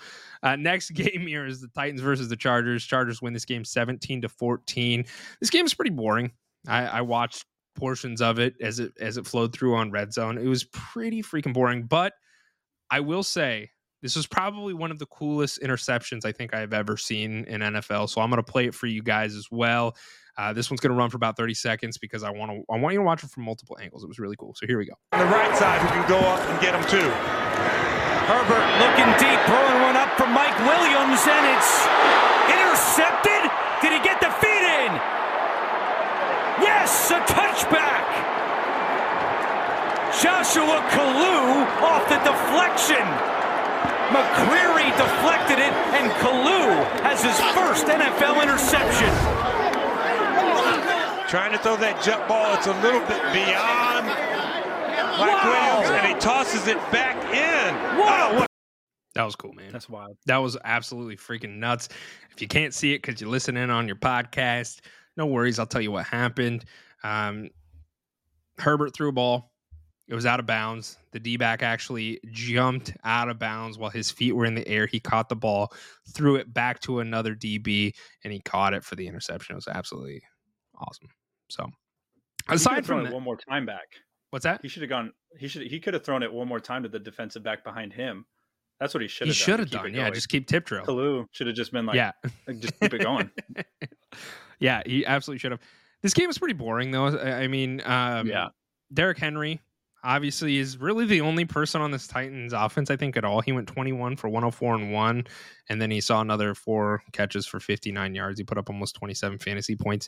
uh, 0.43 0.55
next 0.55 0.89
game 0.93 1.27
here 1.27 1.45
is 1.45 1.61
the 1.61 1.67
Titans 1.69 2.01
versus 2.01 2.29
the 2.29 2.35
Chargers. 2.35 2.85
Chargers 2.85 3.21
win 3.21 3.33
this 3.33 3.45
game 3.45 3.65
seventeen 3.65 4.21
to 4.21 4.29
fourteen. 4.29 5.05
This 5.39 5.49
game 5.49 5.65
is 5.65 5.73
pretty 5.73 5.91
boring. 5.91 6.31
I, 6.67 6.85
I 6.85 7.01
watched 7.01 7.45
portions 7.75 8.21
of 8.21 8.39
it 8.39 8.55
as 8.61 8.79
it 8.79 8.93
as 8.99 9.17
it 9.17 9.27
flowed 9.27 9.53
through 9.53 9.75
on 9.75 9.91
Red 9.91 10.13
Zone. 10.13 10.37
It 10.37 10.47
was 10.47 10.63
pretty 10.65 11.21
freaking 11.21 11.53
boring, 11.53 11.83
but 11.83 12.13
I 12.89 13.01
will 13.01 13.23
say 13.23 13.69
this 14.01 14.15
was 14.15 14.27
probably 14.27 14.73
one 14.73 14.91
of 14.91 14.99
the 14.99 15.05
coolest 15.07 15.61
interceptions 15.61 16.25
I 16.25 16.31
think 16.31 16.53
I've 16.53 16.73
ever 16.73 16.97
seen 16.97 17.45
in 17.45 17.61
NFL. 17.61 18.09
So 18.09 18.21
I'm 18.21 18.29
going 18.29 18.43
to 18.43 18.51
play 18.51 18.65
it 18.67 18.75
for 18.75 18.87
you 18.87 19.01
guys 19.01 19.35
as 19.35 19.47
well. 19.51 19.95
Uh, 20.37 20.53
this 20.53 20.69
one's 20.69 20.79
going 20.79 20.93
to 20.93 20.97
run 20.97 21.09
for 21.09 21.17
about 21.17 21.35
30 21.35 21.55
seconds 21.55 21.97
because 21.97 22.21
I 22.21 22.29
want 22.29 22.51
to 22.53 22.61
I 22.69 22.77
want 22.77 22.93
you 22.93 22.99
to 23.01 23.05
watch 23.05 23.23
it 23.23 23.29
from 23.33 23.43
multiple 23.43 23.77
angles. 23.81 24.03
It 24.03 24.07
was 24.07 24.19
really 24.19 24.35
cool. 24.37 24.53
So 24.53 24.67
here 24.67 24.77
we 24.77 24.85
go. 24.85 24.93
On 25.13 25.19
the 25.19 25.25
right 25.33 25.55
side 25.57 25.81
who 25.81 25.89
can 25.89 26.05
go 26.07 26.19
up 26.19 26.39
and 26.45 26.61
get 26.61 26.77
him 26.77 26.85
too. 26.85 27.09
Herbert 28.29 28.67
looking 28.77 29.09
deep, 29.17 29.39
throwing 29.49 29.81
one 29.81 29.97
up 29.97 30.13
from 30.13 30.35
Mike 30.37 30.53
Williams, 30.61 31.23
and 31.25 31.43
it's 31.57 31.71
intercepted. 32.53 33.49
Did 33.81 33.97
he 33.97 34.01
get 34.05 34.21
the 34.21 34.29
feet 34.37 34.65
in? 34.85 34.91
Yes, 36.61 37.09
a 37.09 37.17
touchback. 37.25 38.05
Joshua 40.21 40.81
Kalu 40.93 41.65
off 41.81 42.05
the 42.09 42.19
deflection. 42.21 43.05
McCreary 44.13 44.89
deflected 44.97 45.59
it, 45.59 45.73
and 45.97 46.11
Kalu 46.21 46.67
has 47.01 47.23
his 47.23 47.37
first 47.55 47.87
NFL 47.87 48.41
interception. 48.43 49.66
Trying 51.27 51.51
to 51.51 51.57
throw 51.57 51.75
that 51.77 52.01
jump 52.03 52.27
ball. 52.27 52.55
It's 52.55 52.67
a 52.67 52.73
little 52.81 53.01
bit 53.01 53.21
beyond 53.33 54.07
Mike 54.07 55.43
Wow. 55.43 55.79
Williams, 55.81 55.89
and 56.03 56.07
he 56.13 56.19
tosses 56.21 56.67
it 56.67 56.77
back 56.91 57.17
in. 57.25 57.75
Wow. 57.99 58.29
Oh, 58.43 58.45
That 59.15 59.23
was 59.23 59.35
cool, 59.35 59.51
man. 59.53 59.73
That's 59.73 59.89
wild. 59.89 60.15
That 60.27 60.37
was 60.37 60.55
absolutely 60.63 61.17
freaking 61.17 61.57
nuts. 61.57 61.89
If 62.31 62.41
you 62.41 62.47
can't 62.47 62.73
see 62.73 62.93
it 62.93 63.01
because 63.01 63.19
you're 63.19 63.29
listening 63.29 63.69
on 63.69 63.87
your 63.87 63.97
podcast, 63.97 64.79
no 65.17 65.25
worries. 65.25 65.59
I'll 65.59 65.65
tell 65.65 65.81
you 65.81 65.91
what 65.91 66.05
happened. 66.05 66.63
Um, 67.03 67.49
Herbert 68.57 68.93
threw 68.93 69.09
a 69.09 69.11
ball. 69.11 69.51
It 70.07 70.15
was 70.15 70.25
out 70.25 70.39
of 70.39 70.45
bounds. 70.45 70.97
The 71.11 71.19
D 71.19 71.35
back 71.35 71.61
actually 71.61 72.21
jumped 72.31 72.93
out 73.03 73.27
of 73.27 73.37
bounds 73.37 73.77
while 73.77 73.89
his 73.89 74.09
feet 74.09 74.31
were 74.33 74.45
in 74.45 74.55
the 74.55 74.65
air. 74.67 74.85
He 74.85 75.01
caught 75.01 75.27
the 75.27 75.35
ball, 75.35 75.73
threw 76.13 76.37
it 76.37 76.53
back 76.53 76.79
to 76.81 76.99
another 76.99 77.35
DB, 77.35 77.93
and 78.23 78.31
he 78.31 78.39
caught 78.39 78.73
it 78.73 78.85
for 78.85 78.95
the 78.95 79.05
interception. 79.07 79.55
It 79.55 79.57
was 79.57 79.67
absolutely 79.67 80.21
awesome. 80.79 81.09
So, 81.49 81.69
aside 82.49 82.85
from 82.85 83.03
that, 83.03 83.13
one 83.13 83.23
more 83.23 83.37
time 83.37 83.65
back. 83.65 83.87
what's 84.31 84.43
that? 84.43 84.61
He 84.61 84.67
should 84.67 84.81
have 84.83 84.89
gone. 84.89 85.13
He 85.37 85.47
should. 85.47 85.63
He 85.63 85.79
could 85.79 85.93
have 85.93 86.03
thrown 86.03 86.23
it 86.23 86.31
one 86.31 86.47
more 86.47 86.59
time 86.59 86.83
to 86.83 86.89
the 86.89 86.99
defensive 86.99 87.43
back 87.43 87.63
behind 87.63 87.93
him. 87.93 88.25
That's 88.79 88.93
what 88.93 89.01
he 89.01 89.07
should 89.07 89.25
He 89.25 89.29
have. 89.29 89.35
should 89.37 89.51
done 89.51 89.59
have 89.59 89.69
to 89.69 89.77
done. 89.77 89.93
Yeah, 89.93 90.09
just 90.11 90.29
keep 90.29 90.47
tip 90.47 90.65
drill. 90.65 90.83
Kalu 90.85 91.25
should 91.31 91.47
have 91.47 91.55
just 91.55 91.71
been 91.71 91.85
like, 91.87 91.95
yeah. 91.95 92.11
like, 92.47 92.59
just 92.59 92.79
keep 92.79 92.93
it 92.93 93.01
going. 93.01 93.31
yeah, 94.59 94.81
he 94.85 95.05
absolutely 95.05 95.39
should 95.39 95.51
have. 95.51 95.59
This 96.03 96.13
game 96.13 96.29
is 96.29 96.37
pretty 96.37 96.53
boring 96.53 96.91
though. 96.91 97.07
I 97.07 97.43
I 97.43 97.47
mean, 97.47 97.81
um, 97.85 98.27
Yeah. 98.27 98.49
Derrick 98.93 99.17
Henry 99.17 99.61
obviously 100.03 100.57
is 100.57 100.77
really 100.77 101.05
the 101.05 101.21
only 101.21 101.43
person 101.43 101.81
on 101.81 101.91
this 101.91 102.07
Titans 102.07 102.53
offense, 102.53 102.89
I 102.91 102.95
think, 102.95 103.17
at 103.17 103.25
all. 103.25 103.41
He 103.41 103.51
went 103.51 103.67
21 103.67 104.15
for 104.15 104.29
104 104.29 104.75
and 104.75 104.93
one, 104.93 105.25
and 105.69 105.81
then 105.81 105.89
he 105.91 105.99
saw 105.99 106.21
another 106.21 106.53
four 106.53 107.01
catches 107.11 107.45
for 107.47 107.59
59 107.59 108.13
yards. 108.15 108.39
He 108.39 108.43
put 108.45 108.57
up 108.57 108.69
almost 108.69 108.95
27 108.95 109.39
fantasy 109.39 109.75
points. 109.75 110.07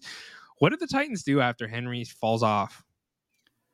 What 0.60 0.70
did 0.70 0.80
the 0.80 0.88
Titans 0.88 1.24
do 1.24 1.42
after 1.42 1.68
Henry 1.68 2.04
falls 2.04 2.44
off? 2.44 2.84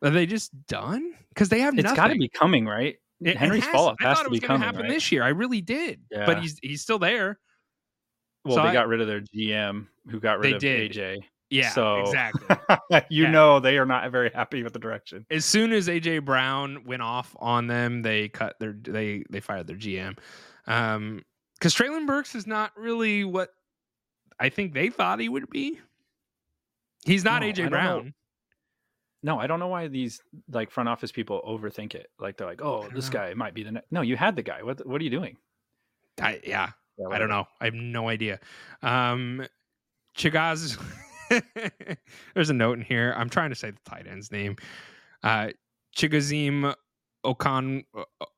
Are 0.04 0.10
they 0.10 0.26
just 0.26 0.52
done? 0.68 1.14
Because 1.30 1.50
they 1.50 1.60
have 1.62 1.78
It's 1.78 1.94
got 1.94 2.08
to 2.08 2.16
be 2.16 2.30
coming, 2.30 2.66
right? 2.66 2.96
It- 3.22 3.28
it 3.32 3.38
Henry's 3.38 3.64
has- 3.64 3.72
fall 3.74 3.88
off 3.88 3.96
I 4.02 4.10
has 4.10 4.22
to 4.22 4.30
be 4.30 4.40
coming, 4.40 4.62
happen 4.62 4.82
right? 4.82 4.90
this 4.90 5.12
year. 5.12 5.24
I 5.24 5.30
really 5.30 5.62
did. 5.62 6.02
Yeah. 6.12 6.26
But 6.26 6.42
he's 6.42 6.60
he's 6.62 6.82
still 6.82 7.00
there. 7.00 7.40
Well, 8.44 8.58
So 8.58 8.62
they 8.64 8.70
I- 8.70 8.74
got 8.74 8.88
rid 8.88 9.02
of 9.02 9.08
their 9.08 9.22
GM, 9.22 9.88
who 10.10 10.20
got 10.20 10.40
rid 10.40 10.54
of 10.56 10.62
did. 10.62 10.92
AJ. 10.92 11.18
Yeah, 11.50 11.70
So- 11.70 12.02
exactly. 12.02 12.56
you 13.10 13.24
Yeah. 13.24 13.32
know 13.32 13.60
they 13.60 13.78
are 13.78 13.86
not 13.86 14.12
very 14.12 14.30
happy 14.32 14.64
with 14.64 14.74
the 14.74 14.80
direction. 14.80 15.26
as 15.32 15.46
soon 15.46 15.72
as 15.72 15.88
AJ 15.88 16.20
Brown 16.26 16.84
went 16.84 17.02
off 17.02 17.36
on 17.40 17.68
them, 17.68 18.02
they 18.02 18.28
cut 18.30 18.58
their 18.60 18.74
they 18.74 19.24
they 19.30 19.40
fired 19.40 19.66
their 19.68 19.78
GM. 19.78 20.18
Um 20.68 21.24
because 21.58 21.74
Treylon 21.74 22.06
Burks 22.06 22.36
is 22.36 22.46
not 22.46 22.78
really 22.78 23.24
what 23.24 23.50
I 24.40 24.50
think 24.50 24.74
they 24.74 24.90
thought 24.90 25.20
he 25.22 25.30
would 25.30 25.50
be. 25.50 25.80
He's 27.06 27.24
not 27.24 27.42
No, 27.42 27.48
AJ. 27.48 27.70
Brown. 27.70 28.14
No, 29.24 29.40
I 29.40 29.48
don't 29.48 29.60
know 29.60 29.68
why 29.68 29.88
these 29.88 30.22
like 30.52 30.70
front 30.70 30.88
office 30.90 31.12
people 31.12 31.42
overthink 31.48 31.96
it. 31.96 32.08
Like 32.20 32.38
they're 32.38 32.48
like, 32.48 32.62
oh, 32.62 32.88
this 32.94 33.08
know. 33.08 33.14
guy 33.14 33.34
might 33.34 33.54
be 33.54 33.64
the 33.64 33.72
next. 33.72 33.92
No, 33.92 34.02
you 34.02 34.16
had 34.18 34.36
the 34.36 34.44
guy. 34.44 34.62
What 34.62 34.86
What 34.86 35.02
are 35.02 35.04
you 35.04 35.10
doing? 35.10 35.38
I, 36.22 36.40
yeah, 36.46 36.70
Yeah, 36.98 37.08
I 37.12 37.18
don't 37.18 37.30
know. 37.30 37.46
I 37.60 37.66
have 37.66 37.74
no 37.74 38.08
idea. 38.10 38.40
Um 38.82 39.46
Chigaz 40.18 40.80
there's 42.36 42.50
a 42.50 42.54
note 42.54 42.78
in 42.78 42.84
here. 42.84 43.14
I'm 43.18 43.30
trying 43.30 43.50
to 43.50 43.56
say 43.56 43.72
the 43.72 43.80
tight 43.90 44.06
end's 44.08 44.32
name. 44.32 44.58
Uh 45.24 45.50
Chigazim 45.98 46.74
Okan 47.26 47.84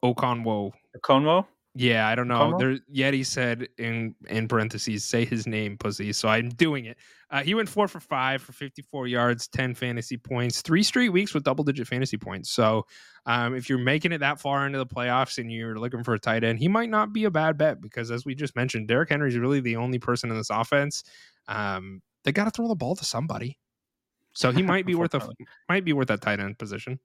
Okanwo. 0.04 0.72
Conwo. 1.04 1.46
Yeah, 1.80 2.08
I 2.08 2.16
don't 2.16 2.28
know. 2.28 2.40
Como? 2.40 2.58
There, 2.58 2.78
Yeti 2.92 3.24
said 3.24 3.68
in 3.78 4.16
in 4.28 4.48
parentheses, 4.48 5.06
"Say 5.06 5.26
his 5.26 5.46
name, 5.46 5.78
pussy." 5.78 6.12
So 6.12 6.28
I'm 6.28 6.50
doing 6.50 6.86
it. 6.86 6.98
Uh, 7.30 7.44
he 7.44 7.54
went 7.54 7.70
four 7.70 7.88
for 7.88 8.00
five 8.00 8.42
for 8.42 8.52
54 8.52 9.06
yards, 9.06 9.48
10 9.50 9.76
fantasy 9.76 10.18
points, 10.18 10.62
three 10.62 10.82
straight 10.82 11.10
weeks 11.10 11.34
with 11.34 11.44
double 11.44 11.64
digit 11.64 11.86
fantasy 11.88 12.18
points. 12.18 12.50
So, 12.50 12.88
um, 13.26 13.54
if 13.54 13.70
you're 13.70 13.78
making 13.78 14.12
it 14.14 14.20
that 14.20 14.40
far 14.40 14.66
into 14.66 14.80
the 14.80 14.88
playoffs 14.88 15.38
and 15.38 15.52
you're 15.52 15.78
looking 15.78 16.04
for 16.04 16.14
a 16.16 16.20
tight 16.20 16.44
end, 16.44 16.58
he 16.58 16.68
might 16.68 16.90
not 16.90 17.14
be 17.14 17.26
a 17.26 17.32
bad 17.32 17.58
bet 17.58 17.80
because, 17.80 18.10
as 18.10 18.26
we 18.26 18.34
just 18.34 18.56
mentioned, 18.56 18.88
Derrick 18.88 19.10
Henry 19.10 19.30
is 19.30 19.38
really 19.38 19.60
the 19.60 19.76
only 19.76 20.00
person 20.00 20.32
in 20.32 20.38
this 20.38 20.50
offense. 20.50 21.04
Um, 21.48 22.02
they 22.24 22.32
got 22.32 22.46
to 22.46 22.52
throw 22.52 22.68
the 22.70 22.76
ball 22.76 22.96
to 22.96 23.06
somebody. 23.06 23.60
So 24.34 24.52
he 24.52 24.64
might 24.64 24.86
be 24.86 24.96
worth 24.96 25.14
a 25.14 25.30
might 25.68 25.84
be 25.86 25.94
worth 25.94 26.08
that 26.08 26.22
tight 26.22 26.40
end 26.40 26.58
position. 26.58 27.00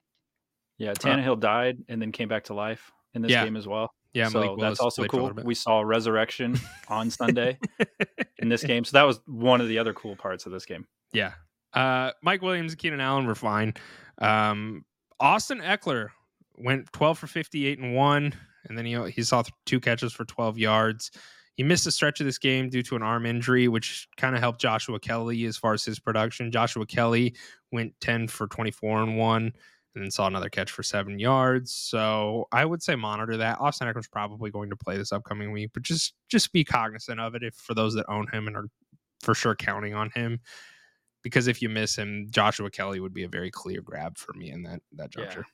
Yeah, 0.79 0.93
Tannehill 0.93 1.41
died 1.41 1.79
and 1.89 2.01
then 2.01 2.13
came 2.13 2.29
back 2.29 2.45
to 2.45 2.55
life 2.55 2.91
in 3.15 3.23
this 3.23 3.33
Yeah. 3.33 3.45
game 3.45 3.57
as 3.57 3.67
well. 3.67 3.91
Yeah, 4.15 4.29
so 4.29 4.41
Willis 4.41 4.61
that's 4.61 4.81
also 4.81 5.03
played 5.03 5.11
for 5.11 5.31
a 5.31 5.35
cool. 5.35 5.45
We 5.45 5.55
saw 5.55 5.81
resurrection 5.81 6.59
on 6.89 7.11
Sunday 7.11 7.59
in 8.39 8.49
this 8.49 8.63
game, 8.63 8.85
so 8.85 8.97
that 8.97 9.05
was 9.05 9.21
one 9.27 9.61
of 9.61 9.69
the 9.69 9.79
other 9.79 9.95
cool 9.95 10.17
parts 10.17 10.45
of 10.45 10.53
this 10.53 10.67
game. 10.67 10.87
Yeah. 11.13 11.33
Uh, 11.73 12.11
Mike 12.23 12.43
Williams 12.43 12.73
and 12.73 12.79
Keenan 12.79 13.01
Allen 13.01 13.27
were 13.27 13.35
fine. 13.35 13.75
Um, 14.19 14.85
Austin 15.19 15.61
Ekeler 15.61 16.09
went 16.59 16.93
12 16.93 17.19
for 17.19 17.27
58 17.27 17.79
and 17.79 17.95
one, 17.95 18.35
and 18.69 18.77
then 18.77 18.85
he 18.85 19.11
he 19.11 19.23
saw 19.23 19.43
two 19.65 19.81
catches 19.81 20.13
for 20.13 20.25
12 20.25 20.59
yards. 20.59 21.11
He 21.55 21.63
missed 21.63 21.87
a 21.87 21.91
stretch 21.91 22.21
of 22.21 22.27
this 22.27 22.39
game 22.39 22.71
due 22.71 22.83
to 22.85 22.97
an 22.97 23.03
arm 23.03 23.27
injury, 23.27 23.69
which 23.69 24.09
kind 24.17 24.35
of 24.35 24.41
helped 24.41 24.61
Joshua 24.61 24.99
Kelley 24.99 25.45
as 25.45 25.57
far 25.57 25.75
as 25.75 25.85
his 25.85 25.99
production. 25.99 26.51
Joshua 26.51 26.87
Kelley 26.87 27.35
went 27.71 27.95
10 28.01 28.29
for 28.29 28.47
24 28.47 29.03
and 29.03 29.19
one, 29.19 29.53
and 29.95 30.03
then 30.03 30.11
saw 30.11 30.27
another 30.27 30.49
catch 30.49 30.71
for 30.71 30.83
seven 30.83 31.19
yards. 31.19 31.75
So 31.75 32.47
I 32.53 32.65
would 32.65 32.83
say 32.83 32.95
monitor 32.97 33.37
that. 33.37 33.61
Austin 33.61 33.89
Ekeler's 33.89 34.09
probably 34.09 34.51
going 34.51 34.71
to 34.71 34.77
play 34.77 34.97
this 34.97 35.13
upcoming 35.13 35.53
week, 35.53 35.71
but 35.75 35.83
just 35.83 36.15
just 36.29 36.53
be 36.53 36.65
cognizant 36.65 37.21
of 37.21 37.35
it 37.35 37.43
if 37.43 37.55
for 37.55 37.75
those 37.75 37.95
that 37.95 38.07
own 38.09 38.27
him 38.33 38.47
and 38.47 38.57
are 38.57 38.69
for 39.23 39.35
sure 39.35 39.55
counting 39.55 39.95
on 39.95 40.11
him 40.15 40.41
because 41.23 41.47
if 41.47 41.63
you 41.63 41.69
miss 41.69 41.95
him, 41.97 42.27
Joshua 42.31 42.69
Kelley 42.71 42.99
would 42.99 43.15
be 43.15 43.23
a 43.23 43.29
very 43.29 43.51
clear 43.51 43.81
grab 43.81 44.19
for 44.19 44.33
me 44.33 44.51
in 44.51 44.63
that 44.65 44.81
that 44.93 45.11
Yeah. 45.17 45.25
juncture. 45.25 45.47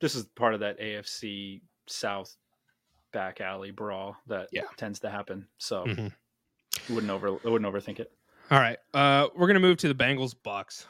This 0.00 0.14
is 0.14 0.26
part 0.36 0.54
of 0.54 0.60
that 0.60 0.78
AFC 0.80 1.62
South 1.88 2.36
back 3.12 3.40
alley 3.40 3.70
brawl 3.70 4.16
that 4.26 4.48
Yeah. 4.52 4.62
tends 4.76 5.00
to 5.00 5.10
happen. 5.10 5.48
So 5.58 5.86
Mhm. 5.86 6.12
wouldn't 6.88 7.10
over 7.10 7.28
I 7.28 7.48
wouldn't 7.48 7.72
overthink 7.74 8.00
it. 8.00 8.12
All 8.50 8.58
right, 8.58 8.78
uh, 8.94 9.28
we're 9.34 9.46
gonna 9.46 9.60
move 9.60 9.78
to 9.78 9.88
the 9.88 9.94
Bengals 9.94 10.34
Bucks. 10.42 10.86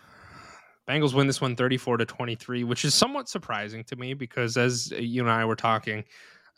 Bengals 0.88 1.14
win 1.14 1.26
this 1.26 1.40
one 1.40 1.54
34 1.54 1.98
to 1.98 2.06
23, 2.06 2.64
which 2.64 2.84
is 2.84 2.94
somewhat 2.94 3.28
surprising 3.28 3.84
to 3.84 3.96
me 3.96 4.14
because 4.14 4.56
as 4.56 4.90
you 4.90 5.22
and 5.22 5.30
I 5.30 5.44
were 5.44 5.56
talking 5.56 6.04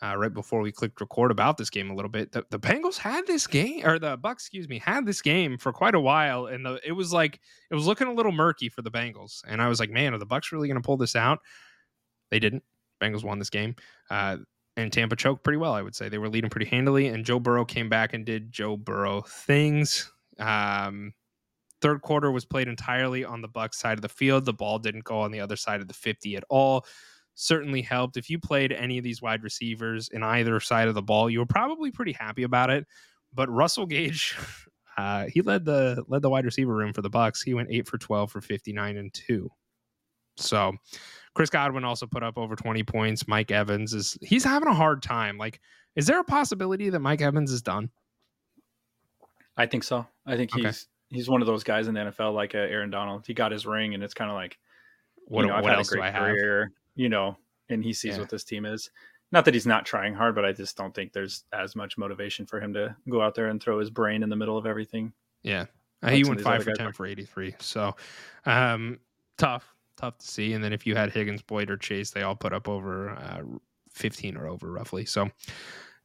uh, 0.03 0.15
right 0.17 0.33
before 0.33 0.61
we 0.61 0.71
clicked 0.71 0.99
record 0.99 1.31
about 1.31 1.57
this 1.57 1.69
game 1.69 1.89
a 1.89 1.95
little 1.95 2.09
bit, 2.09 2.31
the, 2.31 2.43
the 2.49 2.59
Bengals 2.59 2.97
had 2.97 3.25
this 3.27 3.47
game 3.47 3.85
or 3.85 3.99
the 3.99 4.17
Bucks, 4.17 4.43
excuse 4.43 4.67
me, 4.67 4.79
had 4.79 5.05
this 5.05 5.21
game 5.21 5.57
for 5.57 5.71
quite 5.71 5.95
a 5.95 5.99
while, 5.99 6.47
and 6.47 6.65
the, 6.65 6.79
it 6.83 6.91
was 6.91 7.13
like 7.13 7.39
it 7.71 7.75
was 7.75 7.85
looking 7.85 8.07
a 8.07 8.13
little 8.13 8.31
murky 8.31 8.67
for 8.67 8.81
the 8.81 8.91
Bengals, 8.91 9.41
and 9.47 9.61
I 9.61 9.67
was 9.67 9.79
like, 9.79 9.89
man, 9.89 10.13
are 10.13 10.17
the 10.17 10.25
Bucks 10.25 10.51
really 10.51 10.67
gonna 10.67 10.81
pull 10.81 10.97
this 10.97 11.15
out? 11.15 11.39
They 12.31 12.39
didn't. 12.39 12.63
Bengals 13.01 13.23
won 13.23 13.39
this 13.39 13.49
game. 13.49 13.75
Uh, 14.09 14.37
and 14.77 14.91
Tampa 14.91 15.15
choked 15.15 15.43
pretty 15.43 15.57
well, 15.57 15.73
I 15.73 15.81
would 15.81 15.95
say. 15.95 16.09
They 16.09 16.17
were 16.17 16.29
leading 16.29 16.49
pretty 16.49 16.65
handily, 16.65 17.07
and 17.07 17.23
Joe 17.23 17.39
Burrow 17.39 17.63
came 17.63 17.87
back 17.87 18.13
and 18.13 18.25
did 18.25 18.51
Joe 18.51 18.75
Burrow 18.75 19.21
things. 19.21 20.11
Um, 20.37 21.13
third 21.85 22.01
quarter 22.01 22.31
was 22.31 22.45
played 22.45 22.67
entirely 22.67 23.23
on 23.23 23.41
the 23.41 23.47
Bucks 23.47 23.77
side 23.77 23.99
of 23.99 24.01
the 24.01 24.09
field. 24.09 24.43
The 24.43 24.53
ball 24.53 24.79
didn't 24.79 25.03
go 25.03 25.19
on 25.19 25.29
the 25.29 25.39
other 25.39 25.55
side 25.55 25.81
of 25.81 25.87
the 25.87 25.93
50 25.93 26.35
at 26.35 26.43
all. 26.49 26.83
Certainly 27.35 27.83
helped. 27.83 28.17
If 28.17 28.27
you 28.27 28.39
played 28.39 28.71
any 28.71 28.97
of 28.97 29.03
these 29.03 29.21
wide 29.21 29.43
receivers 29.43 30.09
in 30.09 30.23
either 30.23 30.59
side 30.59 30.87
of 30.87 30.95
the 30.95 31.03
ball, 31.03 31.29
you 31.29 31.37
were 31.37 31.45
probably 31.45 31.91
pretty 31.91 32.13
happy 32.13 32.41
about 32.41 32.71
it. 32.71 32.87
But 33.35 33.51
Russell 33.51 33.85
Gage, 33.85 34.35
uh, 34.97 35.27
he 35.31 35.43
led 35.43 35.63
the 35.63 36.03
led 36.07 36.23
the 36.23 36.29
wide 36.29 36.45
receiver 36.45 36.73
room 36.73 36.91
for 36.91 37.03
the 37.03 37.09
Bucks. 37.09 37.43
He 37.43 37.53
went 37.53 37.69
eight 37.69 37.87
for 37.87 37.99
12 37.99 38.31
for 38.31 38.41
59 38.41 38.97
and 38.97 39.13
two. 39.13 39.51
So 40.37 40.73
Chris 41.35 41.51
Godwin 41.51 41.85
also 41.85 42.07
put 42.07 42.23
up 42.23 42.35
over 42.35 42.55
20 42.55 42.81
points. 42.81 43.27
Mike 43.27 43.51
Evans 43.51 43.93
is 43.93 44.17
he's 44.23 44.43
having 44.43 44.69
a 44.69 44.73
hard 44.73 45.03
time. 45.03 45.37
Like, 45.37 45.61
is 45.95 46.07
there 46.07 46.19
a 46.19 46.23
possibility 46.23 46.89
that 46.89 46.99
Mike 46.99 47.21
Evans 47.21 47.51
is 47.51 47.61
done? 47.61 47.91
I 49.55 49.67
think 49.67 49.83
so. 49.83 50.07
I 50.25 50.35
think 50.35 50.55
Okay. 50.55 50.71
He's 51.09 51.29
one 51.29 51.41
of 51.41 51.47
those 51.47 51.63
guys 51.63 51.87
in 51.87 51.93
the 51.93 51.99
NFL 52.01 52.33
like 52.33 52.55
uh, 52.55 52.59
Aaron 52.59 52.89
Donald. 52.89 53.25
He 53.27 53.33
got 53.33 53.51
his 53.51 53.65
ring, 53.65 53.93
and 53.93 54.03
it's 54.03 54.13
kind 54.13 54.29
of 54.31 54.35
like 54.35 54.57
What, 55.27 55.41
you 55.43 55.47
know, 55.47 55.61
what 55.61 55.73
else 55.73 55.89
do 55.89 56.01
I 56.01 56.09
have? 56.09 56.21
career, 56.23 56.71
you 56.95 57.09
know, 57.09 57.37
and 57.69 57.83
he 57.83 57.93
sees 57.93 58.13
Yeah. 58.15 58.19
what 58.21 58.29
this 58.29 58.43
team 58.43 58.65
is. 58.65 58.89
Not 59.31 59.43
that 59.45 59.53
he's 59.53 59.65
not 59.67 59.85
trying 59.85 60.13
hard, 60.13 60.35
but 60.35 60.45
I 60.45 60.51
just 60.51 60.77
don't 60.77 60.93
think 60.93 61.11
there's 61.11 61.43
as 61.51 61.75
much 61.75 61.97
motivation 61.97 62.45
for 62.45 62.59
him 62.61 62.73
to 62.73 62.95
go 63.09 63.21
out 63.21 63.33
there 63.35 63.47
and 63.47 63.61
throw 63.61 63.79
his 63.79 63.89
brain 63.89 64.23
in 64.23 64.29
the 64.29 64.35
middle 64.35 64.57
of 64.57 64.65
everything. 64.65 65.11
Yeah. 65.41 65.65
Uh, 66.03 66.09
he 66.11 66.23
went 66.23 66.41
five 66.41 66.63
for 66.63 66.69
guys 66.69 66.77
10 66.77 66.87
are. 66.87 66.93
for 66.93 67.05
83. 67.07 67.55
So 67.59 67.95
um, 68.45 68.99
tough, 69.37 69.73
tough 69.97 70.17
to 70.19 70.27
see. 70.27 70.53
And 70.53 70.63
then 70.63 70.73
if 70.73 70.85
you 70.85 70.95
had 70.95 71.11
Higgins, 71.11 71.41
Boyd, 71.41 71.69
or 71.71 71.77
Chase, 71.77 72.11
they 72.11 72.21
all 72.21 72.35
put 72.35 72.53
up 72.53 72.69
over 72.69 73.11
uh, 73.11 73.41
15 73.91 74.37
or 74.37 74.47
over 74.47 74.71
roughly. 74.71 75.05
So 75.05 75.29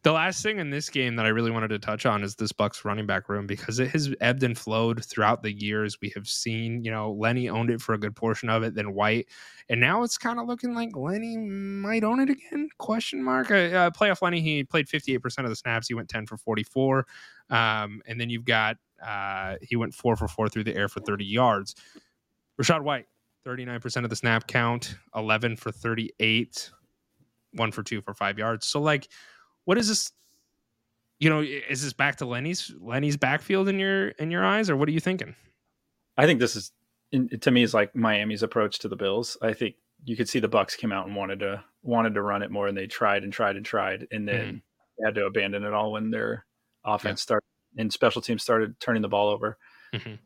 the 0.03 0.13
last 0.13 0.43
thing 0.43 0.59
in 0.59 0.71
this 0.71 0.89
game 0.89 1.17
that 1.17 1.27
I 1.27 1.29
really 1.29 1.51
wanted 1.51 1.69
to 1.69 1.79
touch 1.79 2.07
on 2.07 2.23
is 2.23 2.35
this 2.35 2.53
Bucks 2.53 2.85
running 2.85 3.07
back 3.07 3.29
room 3.29 3.47
because 3.47 3.79
it 3.79 3.89
has 3.89 4.15
ebbed 4.21 4.43
and 4.43 4.57
flowed 4.57 5.05
throughout 5.05 5.43
the 5.43 5.53
years. 5.53 6.01
We 6.01 6.11
have 6.15 6.27
seen, 6.27 6.83
you 6.83 6.91
know, 6.91 7.13
Lenny 7.13 7.51
owned 7.51 7.69
it 7.71 7.83
for 7.83 7.93
a 7.93 7.99
good 7.99 8.17
portion 8.17 8.49
of 8.49 8.63
it, 8.63 8.75
then 8.75 8.95
White, 8.95 9.29
and 9.69 9.79
now 9.79 10.03
it's 10.03 10.17
kind 10.17 10.39
of 10.39 10.47
looking 10.47 10.75
like 10.75 10.97
Lenny 10.97 11.37
might 11.37 12.03
own 12.03 12.19
it 12.21 12.31
again? 12.31 12.71
Question 12.79 13.23
mark. 13.23 13.51
Uh, 13.51 13.55
uh, 13.55 13.91
playoff 13.91 14.23
Lenny, 14.23 14.41
he 14.41 14.65
played 14.65 14.87
58% 14.87 15.45
of 15.45 15.51
the 15.51 15.57
snaps. 15.57 15.89
He 15.89 15.95
went 15.95 16.09
10 16.09 16.27
for 16.27 16.39
44. 16.39 17.07
Um, 17.51 18.01
and 18.07 18.19
then 18.19 18.31
you've 18.31 18.45
got 18.45 18.79
uh, 19.05 19.57
he 19.63 19.77
went 19.77 19.95
four 19.95 20.17
for 20.17 20.29
four 20.29 20.49
through 20.49 20.65
the 20.65 20.75
air 20.75 20.89
for 20.89 21.01
30 21.01 21.25
yards. 21.25 21.75
Rachaad 22.61 22.83
White, 22.83 23.07
39% 23.47 24.05
of 24.05 24.11
the 24.11 24.17
snap 24.17 24.47
count, 24.47 24.97
11 25.15 25.57
for 25.57 25.73
38, 25.73 26.71
one 27.53 27.73
for 27.73 27.83
two 27.83 28.01
for 28.03 28.15
five 28.15 28.39
yards. 28.39 28.67
So, 28.67 28.81
like, 28.81 29.09
what 29.65 29.79
is 29.79 29.89
this? 29.89 30.13
You 31.19 31.29
know, 31.29 31.41
is 31.41 31.83
this 31.83 31.93
back 31.93 32.17
to 32.17 32.27
Lenny's 32.27 32.73
Lenny's 32.81 33.17
backfield 33.17 33.69
in 33.69 33.79
your 33.79 34.09
in 34.09 34.31
your 34.31 34.45
eyes, 34.45 34.71
or 34.71 34.77
what 34.77 34.89
are 34.89 34.93
you 34.93 35.01
thinking? 35.01 35.35
I 36.17 36.27
think 36.27 36.41
this 36.41 36.57
is 36.57 36.73
in, 37.13 37.29
to 37.29 37.51
me 37.51 37.63
is 37.63 37.75
like 37.75 37.95
Miami's 37.95 38.43
approach 38.43 38.79
to 38.81 38.89
the 38.89 38.97
Bills. 38.97 39.37
I 39.43 39.53
think 39.53 39.77
you 40.05 40.17
could 40.17 40.29
see 40.29 40.39
the 40.39 40.49
Bucks 40.49 40.77
came 40.77 40.93
out 40.93 41.07
and 41.07 41.15
wanted 41.15 41.41
to 41.41 41.63
wanted 41.83 42.15
to 42.15 42.23
run 42.23 42.43
it 42.43 42.51
more, 42.51 42.69
and 42.69 42.77
they 42.77 42.87
tried 42.87 43.23
and 43.23 43.33
tried 43.33 43.57
and 43.57 43.65
tried, 43.67 44.07
and 44.11 44.27
then 44.27 44.63
they 44.99 45.05
had 45.07 45.15
to 45.17 45.27
abandon 45.27 45.65
it 45.65 45.73
all 45.75 45.93
when 45.93 46.11
their 46.11 46.47
offense 46.85 47.21
started 47.23 47.45
and 47.77 47.93
special 47.93 48.23
teams 48.23 48.43
started 48.43 48.79
turning 48.81 49.03
the 49.03 49.09
ball 49.09 49.29
over. 49.29 49.59
Mhm. 49.95 50.19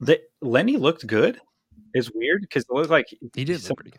The, 0.00 0.20
Lenny 0.40 0.76
looked 0.76 1.06
good. 1.06 1.40
It's 1.94 2.10
weird 2.14 2.42
because 2.42 2.64
it 2.64 2.72
looked 2.72 2.90
like 2.90 3.06
He 3.34 3.44
did 3.44 3.62
look 3.68 3.76
pretty 3.78 3.96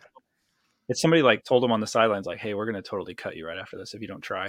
if 0.88 0.98
somebody 0.98 1.22
like 1.22 1.44
told 1.44 1.62
him 1.64 1.72
on 1.72 1.80
the 1.80 1.86
sidelines, 1.86 2.26
like, 2.26 2.38
"Hey, 2.38 2.54
we're 2.54 2.64
going 2.70 2.82
to 2.82 2.88
totally 2.88 3.14
cut 3.14 3.36
you 3.36 3.46
right 3.46 3.58
after 3.58 3.76
this 3.78 3.94
if 3.94 4.00
you 4.02 4.08
don't 4.08 4.20
try," 4.22 4.48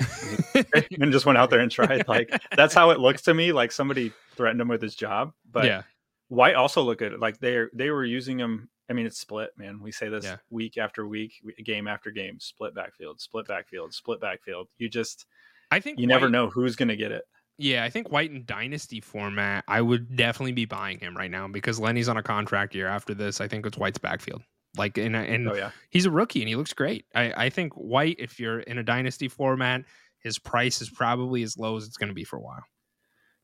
and 0.99 1.11
just 1.11 1.25
went 1.25 1.37
out 1.37 1.49
there 1.49 1.59
and 1.59 1.71
tried. 1.71 2.07
Like 2.07 2.29
that's 2.55 2.73
how 2.73 2.89
it 2.91 2.99
looks 2.99 3.21
to 3.23 3.33
me. 3.33 3.51
Like 3.51 3.71
somebody 3.71 4.11
threatened 4.35 4.61
him 4.61 4.67
with 4.67 4.81
his 4.81 4.95
job. 4.95 5.33
But 5.51 5.65
yeah, 5.65 5.83
White 6.29 6.55
also 6.55 6.81
looked 6.81 6.99
good. 6.99 7.19
Like 7.19 7.39
they 7.39 7.65
they 7.73 7.89
were 7.89 8.05
using 8.05 8.39
him. 8.39 8.69
I 8.89 8.93
mean, 8.93 9.05
it's 9.05 9.19
split, 9.19 9.51
man. 9.57 9.79
We 9.81 9.91
say 9.91 10.09
this 10.09 10.25
Yeah. 10.25 10.37
week 10.49 10.77
after 10.77 11.07
week, 11.07 11.33
game 11.63 11.87
after 11.87 12.11
game. 12.11 12.39
Split 12.39 12.75
backfield, 12.75 13.21
split 13.21 13.47
backfield, 13.47 13.93
split 13.93 14.19
backfield. 14.19 14.67
You 14.77 14.89
just 14.89 15.25
I 15.71 15.79
think 15.79 15.99
you 15.99 16.07
never 16.07 16.29
know 16.29 16.49
who's 16.49 16.75
going 16.75 16.89
to 16.89 16.97
get 16.97 17.11
it. 17.11 17.23
Yeah, 17.59 17.83
I 17.83 17.89
think 17.89 18.11
White 18.11 18.31
in 18.31 18.45
dynasty 18.45 18.99
format, 18.99 19.63
I 19.67 19.79
would 19.79 20.15
definitely 20.15 20.51
be 20.53 20.65
buying 20.65 20.99
him 20.99 21.15
right 21.15 21.29
now 21.31 21.47
because 21.47 21.79
Lenny's 21.79 22.09
on 22.09 22.17
a 22.17 22.23
contract 22.23 22.73
year. 22.75 22.87
After 22.87 23.13
this, 23.13 23.39
I 23.39 23.47
think 23.47 23.65
it's 23.65 23.77
White's 23.77 23.99
backfield. 23.99 24.41
Like, 24.77 24.97
and 24.97 25.15
and 25.15 25.49
Oh 25.49 25.55
yeah, 25.55 25.71
he's 25.89 26.05
a 26.05 26.11
rookie 26.11 26.41
and 26.41 26.49
he 26.49 26.55
looks 26.55 26.73
great. 26.73 27.05
I, 27.13 27.45
I 27.45 27.49
think 27.49 27.73
White, 27.73 28.15
if 28.19 28.39
you're 28.39 28.59
in 28.59 28.77
a 28.79 28.83
dynasty 28.83 29.27
format, 29.27 29.83
his 30.19 30.39
price 30.39 30.81
is 30.81 30.89
probably 30.89 31.43
as 31.43 31.57
low 31.57 31.77
as 31.77 31.85
it's 31.85 31.97
going 31.97 32.07
to 32.09 32.15
be 32.15 32.23
for 32.23 32.37
a 32.37 32.41
while. 32.41 32.63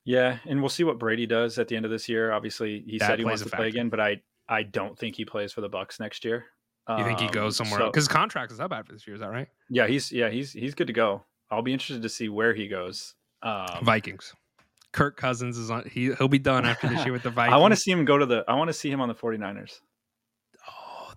yeah. 0.06 0.38
And 0.48 0.62
we'll 0.62 0.70
see 0.70 0.84
what 0.84 0.98
Brady 0.98 1.28
does 1.28 1.60
at 1.60 1.68
the 1.68 1.76
end 1.76 1.86
of 1.86 1.91
this 1.91 2.10
year. 2.10 2.32
Obviously, 2.32 2.84
he 2.88 2.98
That 2.98 3.08
said 3.08 3.20
he 3.20 3.26
wants 3.26 3.44
to 3.44 3.49
play 3.49 3.68
again, 3.68 3.90
but 3.90 3.99
I 3.99 4.22
I 4.48 4.64
don't 4.64 4.98
think 4.98 5.16
he 5.16 5.26
plays 5.26 5.53
for 5.53 5.62
the 5.62 5.70
Bucks 5.70 5.99
next 5.99 6.26
year. 6.26 6.45
You 6.88 7.03
think 7.03 7.20
he 7.20 7.28
Um, 7.28 7.32
goes 7.32 7.56
somewhere 7.56 7.82
else? 7.82 7.90
Because 7.91 8.06
his 8.06 8.08
contract 8.08 8.52
is 8.52 8.60
up 8.60 8.72
after 8.74 8.94
this 8.94 9.06
year. 9.06 9.14
Is 9.14 9.20
that 9.22 9.30
right? 9.30 9.48
Yeah, 9.70 9.86
he's 9.86 10.12
yeah 10.12 10.30
he's 10.30 10.52
he's 10.53 10.74
good 10.74 10.88
to 10.88 10.94
go. 10.94 11.26
I'll 11.52 11.62
be 11.62 11.74
interested 11.74 12.02
to 12.02 12.10
see 12.10 12.30
where 12.30 12.56
he 12.56 12.68
goes. 12.68 13.14
Um, 13.44 13.84
Vikings. 13.84 14.34
Kirk 14.91 15.16
Cousins 15.16 15.60
is 15.60 15.70
on. 15.70 15.88
He 15.88 16.12
he'll 16.16 16.28
be 16.28 16.40
done 16.40 16.66
after 16.66 16.88
this 16.88 17.03
year 17.06 17.14
with 17.14 17.22
the 17.22 17.30
Vikings. 17.30 17.53
I 17.53 17.58
want 17.58 17.74
to 17.76 17.80
see 17.80 17.91
him 17.91 18.06
go 18.06 18.18
to 18.18 18.26
the. 18.26 18.44
I 18.48 18.56
want 18.56 18.70
to 18.70 18.74
see 18.74 18.90
him 18.90 19.02
on 19.02 19.08
the 19.08 19.14
49ers. 19.14 19.80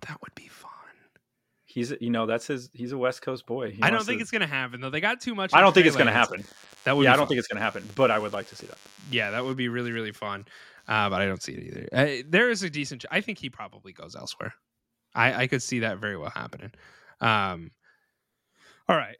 That 0.07 0.21
would 0.21 0.35
be 0.35 0.47
fun. 0.47 0.69
He's 1.65 1.91
you 1.99 2.11
know 2.11 2.25
that's 2.27 2.45
his. 2.47 2.69
He's 2.73 2.91
a 2.91 2.97
West 2.97 3.21
Coast 3.23 3.45
boy. 3.47 3.71
He 3.71 3.81
I 3.81 3.89
don't 3.89 4.05
think 4.05 4.19
to- 4.19 4.21
it's 4.21 4.31
going 4.31 4.41
to 4.41 4.47
happen 4.47 4.79
though. 4.81 4.89
They 4.91 5.01
got 5.01 5.19
too 5.21 5.33
much. 5.33 5.53
I 5.53 5.61
don't 5.61 5.73
think 5.73 5.85
Trey 5.85 5.87
it's 5.87 5.97
going 5.97 6.07
to 6.07 6.13
happen. 6.13 6.43
That 6.83 6.95
would. 6.95 7.03
Yeah, 7.05 7.13
I 7.13 7.15
don't 7.15 7.21
fun. 7.23 7.29
think 7.29 7.39
it's 7.39 7.47
going 7.47 7.57
to 7.57 7.63
happen. 7.63 7.87
But 7.95 8.11
I 8.11 8.19
would 8.19 8.31
like 8.33 8.47
to 8.49 8.55
see 8.55 8.67
that. 8.67 8.77
Yeah, 9.09 9.31
that 9.31 9.43
would 9.43 9.57
be 9.57 9.69
really 9.69 9.91
really 9.91 10.11
fun. 10.11 10.45
Uh, 10.87 11.09
but 11.09 11.21
I 11.21 11.25
don't 11.25 11.41
see 11.41 11.53
it 11.53 11.63
either. 11.63 11.87
Uh, 11.91 12.23
there 12.29 12.49
is 12.49 12.61
a 12.61 12.69
decent. 12.69 13.01
ch- 13.01 13.05
I 13.09 13.21
think 13.21 13.39
he 13.39 13.49
probably 13.49 13.91
goes 13.93 14.15
elsewhere. 14.15 14.53
I 15.15 15.43
I 15.43 15.47
could 15.47 15.63
see 15.63 15.79
that 15.79 15.97
very 15.97 16.15
well 16.17 16.29
happening. 16.33 16.71
Um. 17.21 17.71
All 18.87 18.97
right. 18.97 19.17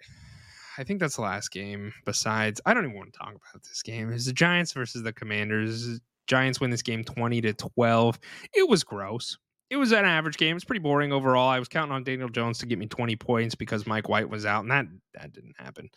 I 0.78 0.84
think 0.84 1.00
that's 1.00 1.16
the 1.16 1.22
last 1.22 1.50
game. 1.52 1.94
Besides, 2.06 2.60
I 2.66 2.74
don't 2.74 2.84
even 2.86 2.98
want 2.98 3.14
to 3.14 3.18
talk 3.20 3.30
about 3.30 3.64
this 3.64 3.82
game. 3.84 4.12
It's 4.12 4.26
the 4.26 4.34
Giants 4.34 4.74
versus 4.74 5.04
the 5.04 5.14
Commanders. 5.14 6.00
Giants 6.28 6.60
win 6.60 6.72
this 6.72 6.82
game 6.82 7.04
20 7.04 7.42
to 7.42 7.54
12. 7.54 8.20
It 8.54 8.68
was 8.68 8.84
gross. 8.84 9.38
It 9.70 9.78
was 9.78 9.92
an 9.92 10.06
average 10.06 10.38
game. 10.38 10.56
It's 10.56 10.66
pretty 10.66 10.82
boring 10.82 11.12
overall. 11.12 11.50
I 11.50 11.60
was 11.60 11.68
counting 11.68 11.94
on 11.94 12.04
Daniel 12.04 12.30
Jones 12.30 12.60
to 12.60 12.66
get 12.66 12.78
me 12.78 12.86
20 12.88 13.16
points 13.16 13.56
because 13.56 13.88
Mike 13.88 14.08
White 14.10 14.30
was 14.30 14.46
out, 14.46 14.62
and 14.62 14.72
that 14.72 14.86
that 15.16 15.34
didn't 15.34 15.56
happen. 15.58 15.90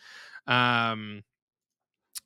Um, 0.47 1.23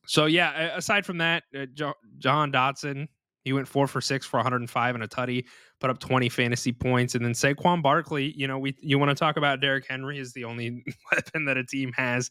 so 0.06 0.26
yeah, 0.26 0.76
aside 0.76 1.06
from 1.06 1.18
that, 1.18 1.44
uh, 1.58 1.66
jo- 1.74 1.94
Jahan 2.18 2.52
Dotson 2.52 3.08
He 3.44 3.52
went 3.52 3.68
four 3.68 3.86
for 3.86 4.00
six 4.00 4.26
for 4.26 4.38
105 4.38 4.94
and 4.94 5.04
a 5.04 5.08
tutty, 5.08 5.46
put 5.80 5.90
up 5.90 5.98
20 5.98 6.28
fantasy 6.28 6.72
points. 6.72 7.14
And 7.14 7.24
then 7.24 7.32
Saquon 7.32 7.82
Barkley, 7.82 8.32
you 8.36 8.46
know, 8.46 8.58
we 8.58 8.76
you 8.80 8.98
want 8.98 9.10
to 9.10 9.14
talk 9.14 9.36
about 9.36 9.60
Derrick 9.60 9.86
Henry 9.88 10.18
is 10.18 10.32
the 10.32 10.44
only 10.44 10.84
weapon 11.12 11.44
that 11.46 11.56
a 11.56 11.64
team 11.64 11.92
has. 11.96 12.30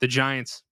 The 0.00 0.06
Giants, 0.08 0.62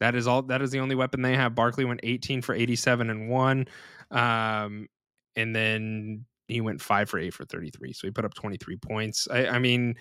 that 0.00 0.14
is 0.14 0.26
all. 0.26 0.42
That 0.42 0.62
is 0.62 0.70
the 0.70 0.80
only 0.80 0.94
weapon 0.94 1.22
they 1.22 1.36
have. 1.36 1.54
Barkley 1.54 1.84
went 1.84 2.00
18 2.02 2.42
for 2.42 2.54
87 2.54 3.10
and 3.10 3.28
one, 3.30 3.66
um, 4.10 4.88
and 5.36 5.54
then 5.56 6.26
he 6.48 6.60
went 6.60 6.80
five 6.80 7.08
for 7.10 7.18
eight 7.18 7.34
for 7.34 7.44
33. 7.44 7.92
So 7.92 8.06
he 8.06 8.10
put 8.10 8.24
up 8.24 8.34
23 8.34 8.76
points. 8.76 9.28
I, 9.30 9.46
I 9.46 9.58
mean, 9.58 9.96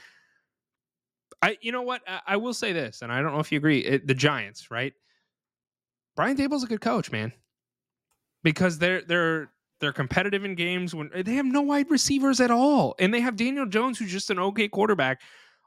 I 1.41 1.57
you 1.61 1.71
know 1.71 1.81
what? 1.81 2.01
I, 2.07 2.21
I, 2.27 2.37
will 2.37 2.53
say 2.53 2.71
this, 2.71 3.01
and 3.01 3.11
I 3.11 3.21
don't 3.21 3.33
know 3.33 3.39
if 3.39 3.51
you 3.51 3.57
agree. 3.57 3.79
It, 3.79 4.07
the 4.07 4.13
Giants, 4.13 4.69
right? 4.71 4.93
Brian 6.15 6.37
Daboll's 6.37 6.63
a 6.63 6.67
good 6.67 6.81
coach, 6.81 7.11
man 7.11 7.33
because 8.45 8.77
they're 8.77 9.01
they're 9.01 9.49
they're 9.81 9.91
competitive 9.91 10.45
in 10.45 10.55
games 10.55 10.95
when 10.95 11.09
they 11.13 11.33
have 11.33 11.45
no 11.45 11.61
wide 11.61 11.91
receivers 11.91 12.39
at 12.39 12.51
all, 12.51 12.95
and 12.97 13.13
they 13.13 13.19
have 13.19 13.35
Daniel 13.35 13.65
Jones, 13.65 13.99
who's 13.99 14.11
just 14.11 14.29
an 14.29 14.39
okay 14.39 14.69
quarterback. 14.69 15.19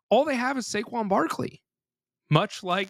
All 0.09 0.25
they 0.25 0.37
have 0.37 0.57
is 0.57 0.67
Saquon 0.67 1.11
Barkley, 1.11 1.61
much 2.31 2.63
like 2.63 2.89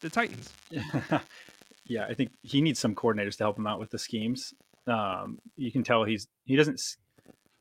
the 0.00 0.08
Titans. 0.08 0.52
yeah, 1.86 2.06
I 2.08 2.14
think 2.14 2.30
he 2.42 2.60
needs 2.60 2.78
some 2.78 2.94
coordinators 2.94 3.36
to 3.38 3.44
help 3.44 3.58
him 3.58 3.66
out 3.66 3.80
with 3.80 3.90
the 3.90 3.98
schemes. 3.98 4.54
Um, 4.86 5.38
you 5.56 5.72
can 5.72 5.82
tell 5.82 6.04
he's 6.04 6.28
he 6.44 6.54
doesn't. 6.54 6.80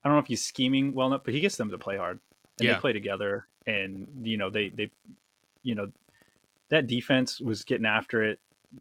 I 0.04 0.10
don't 0.10 0.16
know 0.18 0.22
if 0.22 0.28
he's 0.28 0.44
scheming 0.44 0.94
well 0.94 1.08
enough, 1.08 1.22
but 1.24 1.34
he 1.34 1.40
gets 1.40 1.56
them 1.56 1.70
to 1.70 1.78
play 1.78 1.98
hard, 1.98 2.20
and 2.60 2.68
yeah. 2.68 2.74
they 2.74 2.80
play 2.80 2.94
together. 2.94 3.48
And 3.66 4.08
you 4.22 4.38
know 4.38 4.50
they 4.50 4.70
they, 4.70 4.92
you 5.64 5.76
know, 5.76 5.92
that 6.70 6.88
defense 6.88 7.40
was 7.40 7.64
getting 7.64 7.86
after 7.86 8.24
it. 8.24 8.40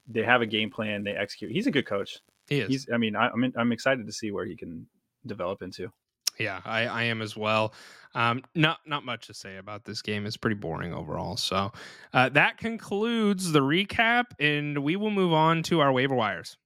They 0.08 0.22
have 0.22 0.42
a 0.42 0.46
game 0.46 0.70
plan. 0.70 1.04
They 1.04 1.12
execute. 1.12 1.52
He's 1.52 1.66
a 1.66 1.70
good 1.70 1.86
coach. 1.86 2.18
He 2.48 2.60
is. 2.60 2.68
He's. 2.68 2.86
I 2.92 2.96
mean, 2.96 3.14
I, 3.14 3.26
am 3.26 3.44
I'm, 3.44 3.52
I'm 3.56 3.72
excited 3.72 4.06
to 4.06 4.12
see 4.12 4.30
where 4.30 4.44
he 4.44 4.56
can 4.56 4.86
develop 5.26 5.62
into. 5.62 5.92
Yeah, 6.38 6.60
I, 6.64 6.86
I 6.86 7.02
am 7.04 7.22
as 7.22 7.36
well. 7.36 7.74
Um, 8.14 8.42
not 8.54 8.80
not 8.86 9.04
much 9.04 9.26
to 9.28 9.34
say 9.34 9.56
about 9.58 9.84
this 9.84 10.02
game. 10.02 10.26
It's 10.26 10.36
pretty 10.36 10.56
boring 10.56 10.92
overall. 10.92 11.36
So 11.36 11.72
uh, 12.12 12.28
that 12.30 12.58
concludes 12.58 13.52
the 13.52 13.60
recap, 13.60 14.26
and 14.38 14.78
we 14.82 14.96
will 14.96 15.10
move 15.10 15.32
on 15.32 15.62
to 15.64 15.80
our 15.80 15.92
waiver 15.92 16.14
wires. 16.14 16.56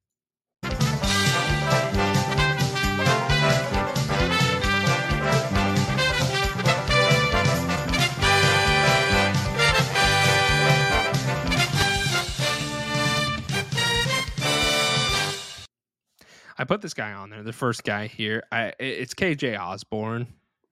I 16.59 16.65
put 16.65 16.81
this 16.81 16.95
guy 16.95 17.13
on 17.13 17.31
there, 17.31 17.43
the 17.43 17.53
first 17.53 17.85
guy 17.85 18.07
here. 18.07 18.43
I, 18.51 18.73
it's 18.79 19.15
KJ 19.15 19.59
Osborn, 19.61 20.27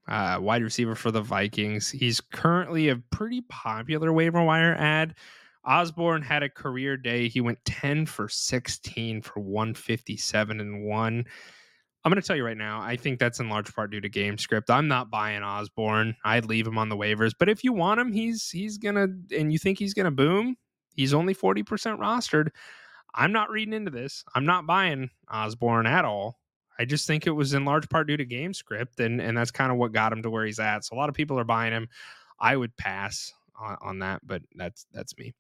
uh, 0.09 0.39
wide 0.41 0.63
receiver 0.63 0.95
for 0.95 1.11
the 1.11 1.21
Vikings. 1.21 1.91
He's 1.91 2.21
currently 2.21 2.89
a 2.89 2.97
pretty 2.97 3.43
popular 3.43 4.13
waiver 4.13 4.43
wire 4.43 4.75
ad. 4.75 5.15
Osborn 5.65 6.23
had 6.23 6.43
a 6.43 6.49
career 6.49 6.97
day. 6.97 7.29
He 7.29 7.41
went 7.41 7.65
10 7.65 8.07
for 8.07 8.29
16 8.29 9.23
for 9.23 9.41
157 9.41 10.61
and 10.61 10.85
1. 10.85 11.25
I'm 12.05 12.13
going 12.13 12.21
to 12.21 12.27
tell 12.27 12.37
you 12.37 12.45
right 12.45 12.57
now, 12.57 12.83
I 12.83 12.97
think 12.97 13.19
that's 13.19 13.41
in 13.41 13.49
large 13.49 13.75
part 13.75 13.91
due 13.91 14.01
to 14.01 14.09
game 14.11 14.37
script. 14.37 14.69
I'm 14.69 14.89
not 14.89 15.11
buying 15.11 15.43
Osborn. 15.43 16.15
I'd 16.23 16.45
leave 16.45 16.67
him 16.67 16.77
on 16.77 16.91
the 16.91 16.97
waivers, 16.97 17.33
but 17.39 17.49
if 17.49 17.65
you 17.65 17.73
want 17.73 17.99
him, 17.99 18.13
he's 18.13 18.51
he's 18.51 18.77
going 18.77 18.95
to 18.95 19.39
and 19.39 19.51
you 19.51 19.59
think 19.59 19.79
he's 19.79 19.95
going 19.95 20.05
to 20.05 20.11
boom, 20.11 20.57
he's 20.95 21.15
only 21.15 21.35
40% 21.35 21.65
rostered. 21.99 22.49
I'm 23.15 23.33
not 23.33 23.51
reading 23.51 23.75
into 23.75 23.91
this. 23.91 24.25
I'm 24.35 24.45
not 24.45 24.67
buying 24.67 25.11
Osborn 25.31 25.87
at 25.87 26.05
all. 26.05 26.41
I 26.79 26.85
just 26.85 27.07
think 27.07 27.27
it 27.27 27.31
was 27.31 27.55
in 27.55 27.65
large 27.65 27.89
part 27.89 28.09
due 28.09 28.17
to 28.17 28.25
game 28.25 28.53
script, 28.53 28.99
and 29.01 29.21
and 29.21 29.37
that's 29.37 29.51
kind 29.51 29.71
of 29.71 29.79
what 29.79 29.93
got 29.93 30.13
him 30.13 30.23
to 30.23 30.31
where 30.31 30.45
he's 30.45 30.59
at. 30.59 30.85
So 30.85 30.97
a 30.97 30.99
lot 30.99 31.09
of 31.09 31.15
people 31.15 31.39
are 31.39 31.45
buying 31.45 31.73
him. 31.73 31.89
I 32.41 32.57
would 32.57 32.77
pass 32.77 33.33
on, 33.59 33.77
on 33.81 33.99
that, 34.01 34.21
but 34.27 34.43
that's 34.57 34.87
that's 34.93 35.17
me. 35.17 35.35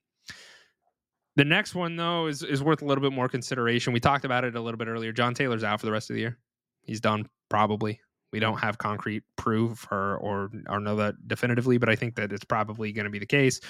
The 1.37 1.45
next 1.45 1.75
one 1.75 1.97
though 1.97 2.29
is 2.29 2.43
is 2.43 2.63
worth 2.63 2.83
a 2.83 2.85
little 2.85 3.03
bit 3.03 3.13
more 3.13 3.29
consideration. 3.29 3.93
We 3.93 4.01
talked 4.01 4.25
about 4.25 4.45
it 4.45 4.55
a 4.55 4.61
little 4.61 4.79
bit 4.79 4.89
earlier. 4.89 5.13
John 5.13 5.35
Taylor's 5.35 5.65
out 5.65 5.81
for 5.81 5.87
the 5.87 5.93
rest 5.93 6.11
of 6.11 6.15
the 6.15 6.21
year. 6.21 6.39
He's 6.83 7.01
done 7.01 7.29
probably. 7.49 8.01
We 8.33 8.41
don't 8.41 8.59
have 8.59 8.79
concrete 8.79 9.25
proof 9.37 9.87
or 9.91 10.17
or 10.19 10.51
or 10.69 10.79
know 10.79 10.97
that 10.97 11.27
definitively, 11.27 11.79
but 11.79 11.89
I 11.89 11.97
think 11.97 12.15
that 12.17 12.33
it's 12.33 12.45
probably 12.45 12.93
going 12.93 13.05
to 13.05 13.11
be 13.11 13.19
the 13.19 13.27
case. 13.27 13.61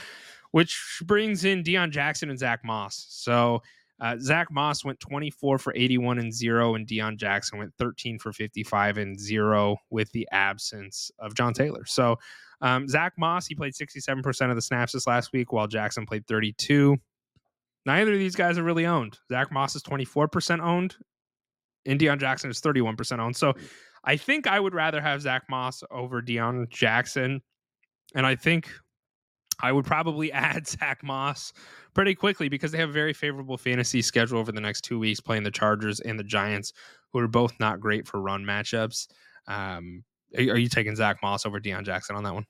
Which 0.51 1.03
brings 1.05 1.45
in 1.45 1.65
Deon 1.65 1.91
Jackson 1.91 2.31
and 2.31 2.39
Zack 2.39 2.65
Moss. 2.65 3.07
So 3.09 3.63
uh, 4.01 4.17
Zack 4.19 4.51
Moss 4.51 4.85
went 4.85 4.99
24 5.01 5.59
for 5.59 5.73
81 5.75 6.19
and 6.19 6.35
zero, 6.35 6.75
and 6.75 6.87
Deon 6.87 7.17
Jackson 7.17 7.59
went 7.59 7.73
13 7.79 8.19
for 8.19 8.33
55 8.33 8.99
and 8.99 9.19
zero 9.19 9.77
with 9.91 10.11
the 10.13 10.27
absence 10.33 11.11
of 11.19 11.35
John 11.35 11.55
Taylor. 11.55 11.85
So 11.87 12.17
um, 12.61 12.89
Zack 12.89 13.13
Moss, 13.17 13.47
he 13.47 13.55
played 13.55 13.75
67% 13.75 14.51
of 14.51 14.57
the 14.57 14.63
snaps 14.63 14.93
this 14.93 15.07
last 15.07 15.33
week, 15.33 15.53
while 15.53 15.67
Jackson 15.67 16.07
played 16.07 16.27
32. 16.27 16.97
Neither 17.87 18.13
of 18.13 18.19
these 18.19 18.35
guys 18.35 18.59
are 18.59 18.63
really 18.63 18.87
owned. 18.87 19.19
Zack 19.31 19.53
Moss 19.53 19.77
is 19.77 19.83
24% 19.83 20.61
owned, 20.61 20.97
and 21.87 22.01
Deon 22.01 22.19
Jackson 22.19 22.51
is 22.51 22.61
31% 22.61 23.19
owned. 23.19 23.37
So 23.37 23.55
I 24.05 24.17
think 24.17 24.47
I 24.47 24.59
would 24.59 24.75
rather 24.75 25.01
have 25.01 25.23
Zack 25.23 25.45
Moss 25.49 25.83
over 25.91 26.21
Deon 26.21 26.69
Jackson. 26.69 27.43
And 28.15 28.27
I 28.27 28.37
think 28.37 28.71
I 29.61 29.73
would 29.73 29.85
probably 29.85 30.33
add 30.33 30.67
Zack 30.67 31.03
Moss 31.03 31.53
pretty 31.95 32.15
quickly 32.15 32.49
because 32.49 32.73
they 32.73 32.79
have 32.79 32.91
a 32.91 32.93
very 32.93 33.13
favorable 33.13 33.57
fantasy 33.57 34.03
schedule 34.03 34.39
over 34.39 34.53
the 34.53 34.61
next 34.61 34.83
two 34.83 34.99
weeks, 34.99 35.21
playing 35.21 35.45
the 35.45 35.51
Chargers 35.51 36.01
and 36.01 36.19
the 36.19 36.25
Giants, 36.25 36.73
who 37.13 37.19
are 37.21 37.29
both 37.29 37.59
not 37.61 37.81
great 37.81 38.07
for 38.07 38.21
run 38.21 38.45
matchups. 38.45 39.09
Um, 39.47 40.05
are, 40.37 40.43
are, 40.43 40.59
you 40.59 40.69
taking 40.69 40.97
Zack 40.97 41.19
Moss 41.23 41.47
over 41.47 41.61
Deon 41.61 41.85
Jackson 41.85 42.17
on 42.17 42.25
that 42.25 42.35
one? 42.35 42.47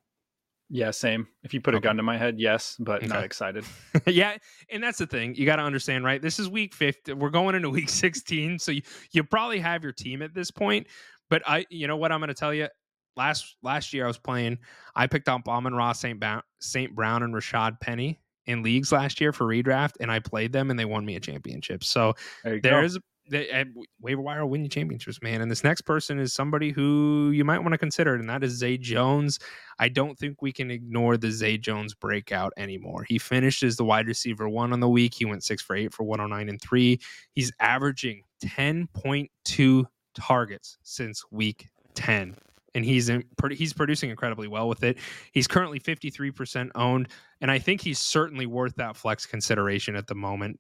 Yeah, 0.70 0.90
same. 0.90 1.28
If 1.42 1.52
you 1.52 1.60
put 1.60 1.74
okay. 1.74 1.78
a 1.78 1.82
gun 1.82 1.96
to 1.98 2.02
my 2.02 2.16
head, 2.16 2.40
yes, 2.40 2.76
but 2.78 2.98
okay. 2.98 3.06
not 3.06 3.22
excited. 3.22 3.64
yeah, 4.06 4.36
and 4.70 4.82
that's 4.82 4.98
the 4.98 5.06
thing. 5.06 5.34
You 5.34 5.44
got 5.44 5.56
to 5.56 5.62
understand, 5.62 6.04
right? 6.04 6.22
This 6.22 6.38
is 6.38 6.48
week 6.48 6.74
15. 6.74 7.18
We're 7.18 7.30
going 7.30 7.54
into 7.54 7.68
week 7.68 7.88
16, 7.90 8.58
so 8.58 8.72
you, 8.72 8.82
you 9.12 9.24
probably 9.24 9.60
have 9.60 9.82
your 9.82 9.92
team 9.92 10.22
at 10.22 10.34
this 10.34 10.50
point. 10.50 10.86
But 11.28 11.42
I, 11.46 11.66
you 11.70 11.86
know 11.86 11.96
what 11.96 12.12
I'm 12.12 12.20
going 12.20 12.28
to 12.28 12.34
tell 12.34 12.54
you? 12.54 12.68
Last 13.16 13.56
last 13.62 13.92
year 13.92 14.04
I 14.04 14.08
was 14.08 14.18
playing. 14.18 14.58
I 14.94 15.06
picked 15.06 15.28
up 15.28 15.48
Amon-Ra 15.48 15.92
St. 15.92 16.18
Ba- 16.18 16.42
St. 16.60 16.94
Brown 16.94 17.22
and 17.22 17.34
Rashaad 17.34 17.80
Penny 17.80 18.20
in 18.46 18.62
leagues 18.62 18.92
last 18.92 19.20
year 19.20 19.32
for 19.32 19.46
redraft, 19.46 19.92
and 20.00 20.10
I 20.10 20.18
played 20.18 20.52
them, 20.52 20.70
and 20.70 20.78
they 20.78 20.84
won 20.84 21.04
me 21.04 21.16
a 21.16 21.20
championship. 21.20 21.84
So 21.84 22.14
there 22.42 22.60
there's 22.60 22.98
they, 23.28 23.64
waiver 24.00 24.20
wire 24.20 24.42
will 24.42 24.50
win 24.50 24.64
you 24.64 24.68
championships, 24.68 25.22
man. 25.22 25.40
And 25.40 25.50
this 25.50 25.64
next 25.64 25.82
person 25.82 26.18
is 26.18 26.32
somebody 26.32 26.70
who 26.70 27.30
you 27.30 27.44
might 27.44 27.60
want 27.60 27.72
to 27.72 27.78
consider, 27.78 28.14
and 28.14 28.28
that 28.28 28.44
is 28.44 28.52
Zay 28.52 28.76
Jones. 28.76 29.38
I 29.78 29.88
don't 29.88 30.18
think 30.18 30.42
we 30.42 30.52
can 30.52 30.70
ignore 30.70 31.16
the 31.16 31.30
Zay 31.30 31.56
Jones 31.56 31.94
breakout 31.94 32.52
anymore. 32.56 33.04
He 33.08 33.18
finished 33.18 33.62
as 33.62 33.76
the 33.76 33.84
wide 33.84 34.06
receiver 34.06 34.48
one 34.48 34.72
on 34.72 34.80
the 34.80 34.88
week. 34.88 35.14
He 35.14 35.24
went 35.24 35.42
six 35.42 35.62
for 35.62 35.74
eight 35.74 35.94
for 35.94 36.04
109 36.04 36.48
and 36.48 36.60
three. 36.60 37.00
He's 37.32 37.52
averaging 37.60 38.22
10.2 38.44 39.84
targets 40.14 40.78
since 40.82 41.24
week 41.30 41.68
10 41.94 42.36
and 42.74 42.84
he's 42.84 43.08
in, 43.08 43.24
he's 43.52 43.72
producing 43.72 44.10
incredibly 44.10 44.48
well 44.48 44.68
with 44.68 44.82
it. 44.82 44.98
He's 45.32 45.46
currently 45.46 45.78
53% 45.78 46.70
owned, 46.74 47.08
and 47.40 47.50
I 47.50 47.58
think 47.58 47.80
he's 47.80 47.98
certainly 47.98 48.46
worth 48.46 48.74
that 48.76 48.96
flex 48.96 49.26
consideration 49.26 49.96
at 49.96 50.06
the 50.06 50.14
moment. 50.14 50.58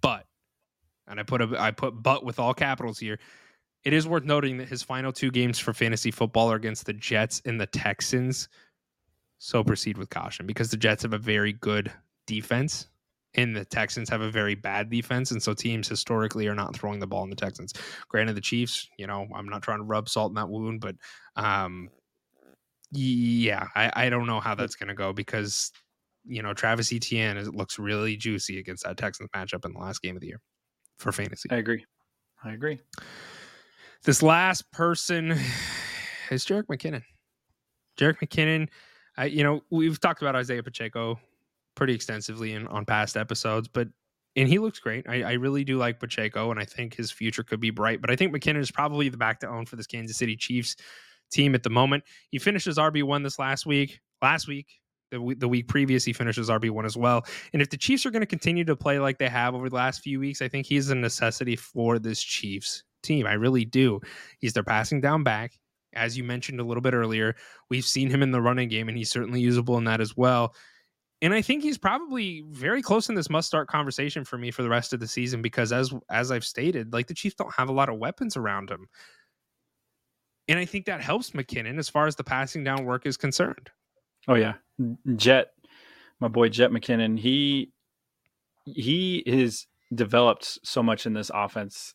But, 0.00 0.26
and 1.06 1.18
I 1.18 1.22
put 1.22 1.40
a 1.40 1.56
I 1.58 1.70
put 1.70 2.02
but 2.02 2.24
with 2.24 2.38
all 2.38 2.54
capitals 2.54 2.98
here. 2.98 3.18
It 3.84 3.92
is 3.92 4.08
worth 4.08 4.24
noting 4.24 4.56
that 4.58 4.68
his 4.68 4.82
final 4.82 5.12
two 5.12 5.30
games 5.30 5.58
for 5.58 5.74
fantasy 5.74 6.10
football 6.10 6.50
are 6.50 6.56
against 6.56 6.86
the 6.86 6.94
Jets 6.94 7.42
and 7.44 7.60
the 7.60 7.66
Texans. 7.66 8.48
So 9.38 9.62
proceed 9.62 9.98
with 9.98 10.08
caution 10.08 10.46
because 10.46 10.70
the 10.70 10.78
Jets 10.78 11.02
have 11.02 11.12
a 11.12 11.18
very 11.18 11.52
good 11.52 11.92
defense 12.26 12.88
and 13.36 13.56
the 13.56 13.64
Texans 13.64 14.08
have 14.08 14.20
a 14.20 14.30
very 14.30 14.54
bad 14.54 14.90
defense, 14.90 15.30
and 15.30 15.42
so 15.42 15.54
teams 15.54 15.88
historically 15.88 16.46
are 16.46 16.54
not 16.54 16.74
throwing 16.74 17.00
the 17.00 17.06
ball 17.06 17.24
in 17.24 17.30
the 17.30 17.36
Texans. 17.36 17.72
Granted, 18.08 18.36
the 18.36 18.40
Chiefs, 18.40 18.88
you 18.98 19.06
know, 19.06 19.26
I'm 19.34 19.48
not 19.48 19.62
trying 19.62 19.78
to 19.78 19.84
rub 19.84 20.08
salt 20.08 20.30
in 20.30 20.34
that 20.34 20.48
wound, 20.48 20.80
but 20.80 20.96
um, 21.36 21.88
yeah, 22.92 23.66
I, 23.74 23.90
I 23.94 24.08
don't 24.08 24.26
know 24.26 24.40
how 24.40 24.54
that's 24.54 24.76
going 24.76 24.88
to 24.88 24.94
go 24.94 25.12
because 25.12 25.72
you 26.24 26.42
know 26.42 26.54
Travis 26.54 26.92
Etienne 26.92 27.36
is, 27.36 27.48
looks 27.52 27.78
really 27.78 28.16
juicy 28.16 28.58
against 28.58 28.84
that 28.84 28.96
Texans 28.96 29.30
matchup 29.34 29.64
in 29.64 29.72
the 29.72 29.80
last 29.80 30.00
game 30.00 30.16
of 30.16 30.20
the 30.20 30.28
year 30.28 30.40
for 30.98 31.12
fantasy. 31.12 31.48
I 31.50 31.56
agree. 31.56 31.84
I 32.44 32.52
agree. 32.52 32.80
This 34.04 34.22
last 34.22 34.70
person 34.70 35.32
is 36.30 36.44
Jerick 36.44 36.66
McKinnon. 36.66 37.02
Jerick 37.98 38.18
McKinnon, 38.18 38.68
uh, 39.18 39.24
you 39.24 39.44
know, 39.44 39.62
we've 39.70 40.00
talked 40.00 40.20
about 40.22 40.36
Isaiah 40.36 40.62
Pacheco 40.62 41.18
pretty 41.74 41.94
extensively 41.94 42.52
in, 42.52 42.66
on 42.68 42.84
past 42.84 43.16
episodes, 43.16 43.68
but 43.68 43.88
and 44.36 44.48
he 44.48 44.58
looks 44.58 44.80
great. 44.80 45.08
I, 45.08 45.22
I, 45.22 45.32
really 45.34 45.62
do 45.62 45.78
like 45.78 46.00
Pacheco, 46.00 46.50
and 46.50 46.58
I 46.58 46.64
think 46.64 46.94
his 46.94 47.12
future 47.12 47.44
could 47.44 47.60
be 47.60 47.70
bright. 47.70 48.00
But 48.00 48.10
I 48.10 48.16
think 48.16 48.34
McKinnon 48.34 48.58
is 48.58 48.70
probably 48.70 49.08
the 49.08 49.16
back 49.16 49.40
to 49.40 49.48
own 49.48 49.64
for 49.64 49.76
this 49.76 49.86
Kansas 49.86 50.16
City 50.16 50.36
Chiefs 50.36 50.74
team 51.30 51.54
at 51.54 51.62
the 51.62 51.70
moment. 51.70 52.04
He 52.30 52.38
finishes 52.38 52.76
RB 52.76 53.02
one 53.04 53.22
this 53.22 53.38
last 53.38 53.64
week. 53.64 54.00
Last 54.20 54.48
week, 54.48 54.66
the, 55.10 55.36
the 55.38 55.48
week 55.48 55.68
previous, 55.68 56.04
he 56.04 56.12
finishes 56.12 56.48
RB 56.48 56.70
one 56.70 56.84
as 56.84 56.96
well. 56.96 57.24
And 57.52 57.62
if 57.62 57.70
the 57.70 57.76
Chiefs 57.76 58.04
are 58.06 58.10
going 58.10 58.22
to 58.22 58.26
continue 58.26 58.64
to 58.64 58.76
play 58.76 58.98
like 58.98 59.18
they 59.18 59.28
have 59.28 59.54
over 59.54 59.68
the 59.68 59.76
last 59.76 60.02
few 60.02 60.18
weeks, 60.18 60.42
I 60.42 60.48
think 60.48 60.66
he's 60.66 60.90
a 60.90 60.94
necessity 60.94 61.56
for 61.56 61.98
this 61.98 62.20
Chiefs 62.20 62.82
team. 63.02 63.26
I 63.26 63.34
really 63.34 63.64
do. 63.64 64.00
He's 64.38 64.52
their 64.52 64.64
passing 64.64 65.00
down 65.00 65.22
back. 65.22 65.52
As 65.94 66.16
you 66.18 66.24
mentioned 66.24 66.58
a 66.58 66.64
little 66.64 66.80
bit 66.80 66.94
earlier, 66.94 67.36
we've 67.70 67.84
seen 67.84 68.10
him 68.10 68.22
in 68.22 68.32
the 68.32 68.42
running 68.42 68.68
game, 68.68 68.88
and 68.88 68.98
he's 68.98 69.10
certainly 69.10 69.40
usable 69.40 69.78
in 69.78 69.84
that 69.84 70.00
as 70.00 70.16
well. 70.16 70.54
And 71.22 71.32
I 71.32 71.42
think 71.42 71.62
he's 71.62 71.78
probably 71.78 72.44
very 72.50 72.82
close 72.82 73.08
in 73.08 73.14
this 73.14 73.30
must 73.30 73.48
start 73.48 73.68
conversation 73.68 74.24
for 74.24 74.36
me 74.36 74.50
for 74.50 74.62
the 74.62 74.68
rest 74.68 74.92
of 74.92 75.00
the 75.00 75.06
season 75.06 75.42
because 75.42 75.72
as 75.72 75.92
as 76.10 76.30
I've 76.30 76.44
stated, 76.44 76.92
like 76.92 77.06
the 77.06 77.14
Chiefs 77.14 77.36
don't 77.36 77.54
have 77.54 77.68
a 77.68 77.72
lot 77.72 77.88
of 77.88 77.98
weapons 77.98 78.36
around 78.36 78.70
him. 78.70 78.88
And 80.48 80.58
I 80.58 80.64
think 80.66 80.86
that 80.86 81.00
helps 81.00 81.30
McKinnon 81.30 81.78
as 81.78 81.88
far 81.88 82.06
as 82.06 82.16
the 82.16 82.24
passing 82.24 82.64
down 82.64 82.84
work 82.84 83.06
is 83.06 83.16
concerned. 83.16 83.70
Oh 84.28 84.34
yeah. 84.34 84.54
Jet, 85.16 85.52
my 86.20 86.28
boy 86.28 86.48
Jet 86.48 86.70
McKinnon, 86.70 87.18
he 87.18 87.72
he 88.64 89.22
is 89.26 89.66
developed 89.94 90.58
so 90.62 90.82
much 90.82 91.06
in 91.06 91.12
this 91.12 91.30
offense 91.32 91.94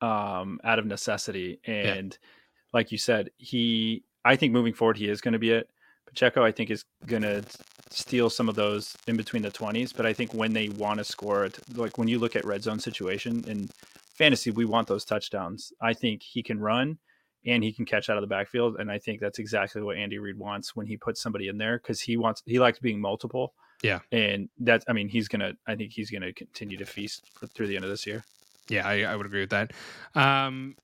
um 0.00 0.60
out 0.64 0.78
of 0.78 0.86
necessity. 0.86 1.60
And 1.66 2.12
yeah. 2.12 2.28
like 2.72 2.92
you 2.92 2.98
said, 2.98 3.30
he 3.36 4.04
I 4.24 4.36
think 4.36 4.52
moving 4.52 4.72
forward 4.72 4.96
he 4.96 5.08
is 5.08 5.20
going 5.20 5.32
to 5.32 5.38
be 5.38 5.50
it. 5.50 5.68
Pacheco, 6.10 6.44
I 6.44 6.52
think, 6.52 6.70
is 6.70 6.84
going 7.06 7.22
to 7.22 7.42
steal 7.90 8.30
some 8.30 8.48
of 8.48 8.54
those 8.54 8.96
in 9.06 9.16
between 9.16 9.42
the 9.42 9.50
20s. 9.50 9.96
But 9.96 10.06
I 10.06 10.12
think 10.12 10.34
when 10.34 10.52
they 10.52 10.68
want 10.68 10.98
to 10.98 11.04
score, 11.04 11.48
like 11.74 11.98
when 11.98 12.08
you 12.08 12.18
look 12.18 12.36
at 12.36 12.44
red 12.44 12.62
zone 12.62 12.78
situation 12.78 13.44
in 13.46 13.68
fantasy, 14.14 14.50
we 14.50 14.64
want 14.64 14.88
those 14.88 15.04
touchdowns. 15.04 15.72
I 15.80 15.94
think 15.94 16.22
he 16.22 16.42
can 16.42 16.60
run 16.60 16.98
and 17.46 17.64
he 17.64 17.72
can 17.72 17.84
catch 17.86 18.10
out 18.10 18.16
of 18.16 18.22
the 18.22 18.26
backfield. 18.26 18.76
And 18.78 18.90
I 18.90 18.98
think 18.98 19.20
that's 19.20 19.38
exactly 19.38 19.82
what 19.82 19.96
Andy 19.96 20.18
Reid 20.18 20.38
wants 20.38 20.76
when 20.76 20.86
he 20.86 20.96
puts 20.96 21.22
somebody 21.22 21.48
in 21.48 21.58
there 21.58 21.78
because 21.78 22.00
he 22.00 22.16
wants, 22.16 22.42
he 22.44 22.58
likes 22.58 22.78
being 22.78 23.00
multiple. 23.00 23.54
Yeah. 23.82 24.00
And 24.12 24.48
that's, 24.58 24.84
I 24.88 24.92
mean, 24.92 25.08
he's 25.08 25.28
going 25.28 25.40
to, 25.40 25.56
I 25.66 25.74
think 25.74 25.92
he's 25.92 26.10
going 26.10 26.22
to 26.22 26.32
continue 26.32 26.76
to 26.76 26.84
feast 26.86 27.24
through 27.54 27.68
the 27.68 27.76
end 27.76 27.84
of 27.84 27.90
this 27.90 28.06
year. 28.06 28.24
Yeah, 28.68 28.86
I, 28.86 29.02
I 29.02 29.16
would 29.16 29.26
agree 29.26 29.40
with 29.40 29.50
that. 29.50 29.72
Um, 30.14 30.76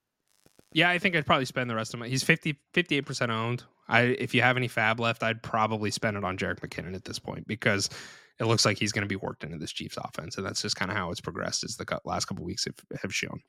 yeah, 0.73 0.91
I 0.91 0.99
think 0.99 1.15
I'd 1.15 1.27
probably 1.27 1.45
spend 1.45 1.71
the 1.71 1.75
rest 1.75 1.95
of 1.95 2.01
my. 2.01 2.09
He's 2.09 2.23
50, 2.23 2.57
58% 2.75 3.31
owned. 3.31 3.65
I 3.89 4.03
if 4.03 4.35
you 4.35 4.43
have 4.43 4.57
any 4.57 4.69
fab 4.69 5.01
left, 5.01 5.23
I'd 5.23 5.43
probably 5.43 5.91
spend 5.91 6.17
it 6.17 6.25
on 6.25 6.37
Jerick 6.37 6.61
McKinnon 6.61 6.95
at 6.95 7.05
this 7.05 7.19
point 7.19 7.47
because 7.47 7.89
it 8.39 8.45
looks 8.45 8.65
like 8.65 8.79
he's 8.79 8.93
going 8.93 9.03
to 9.03 9.09
be 9.09 9.17
worked 9.17 9.45
into 9.45 9.59
this 9.59 9.73
Chiefs 9.73 9.97
offense, 9.97 10.37
and 10.37 10.47
that's 10.47 10.63
just 10.63 10.77
kind 10.77 10.91
of 10.91 10.97
how 10.97 11.11
it's 11.11 11.21
progressed 11.21 11.65
as 11.65 11.77
the 11.77 12.01
last 12.05 12.27
couple 12.27 12.45
weeks 12.45 12.65
have, 12.65 13.01
have 13.01 13.15
shown. 13.15 13.41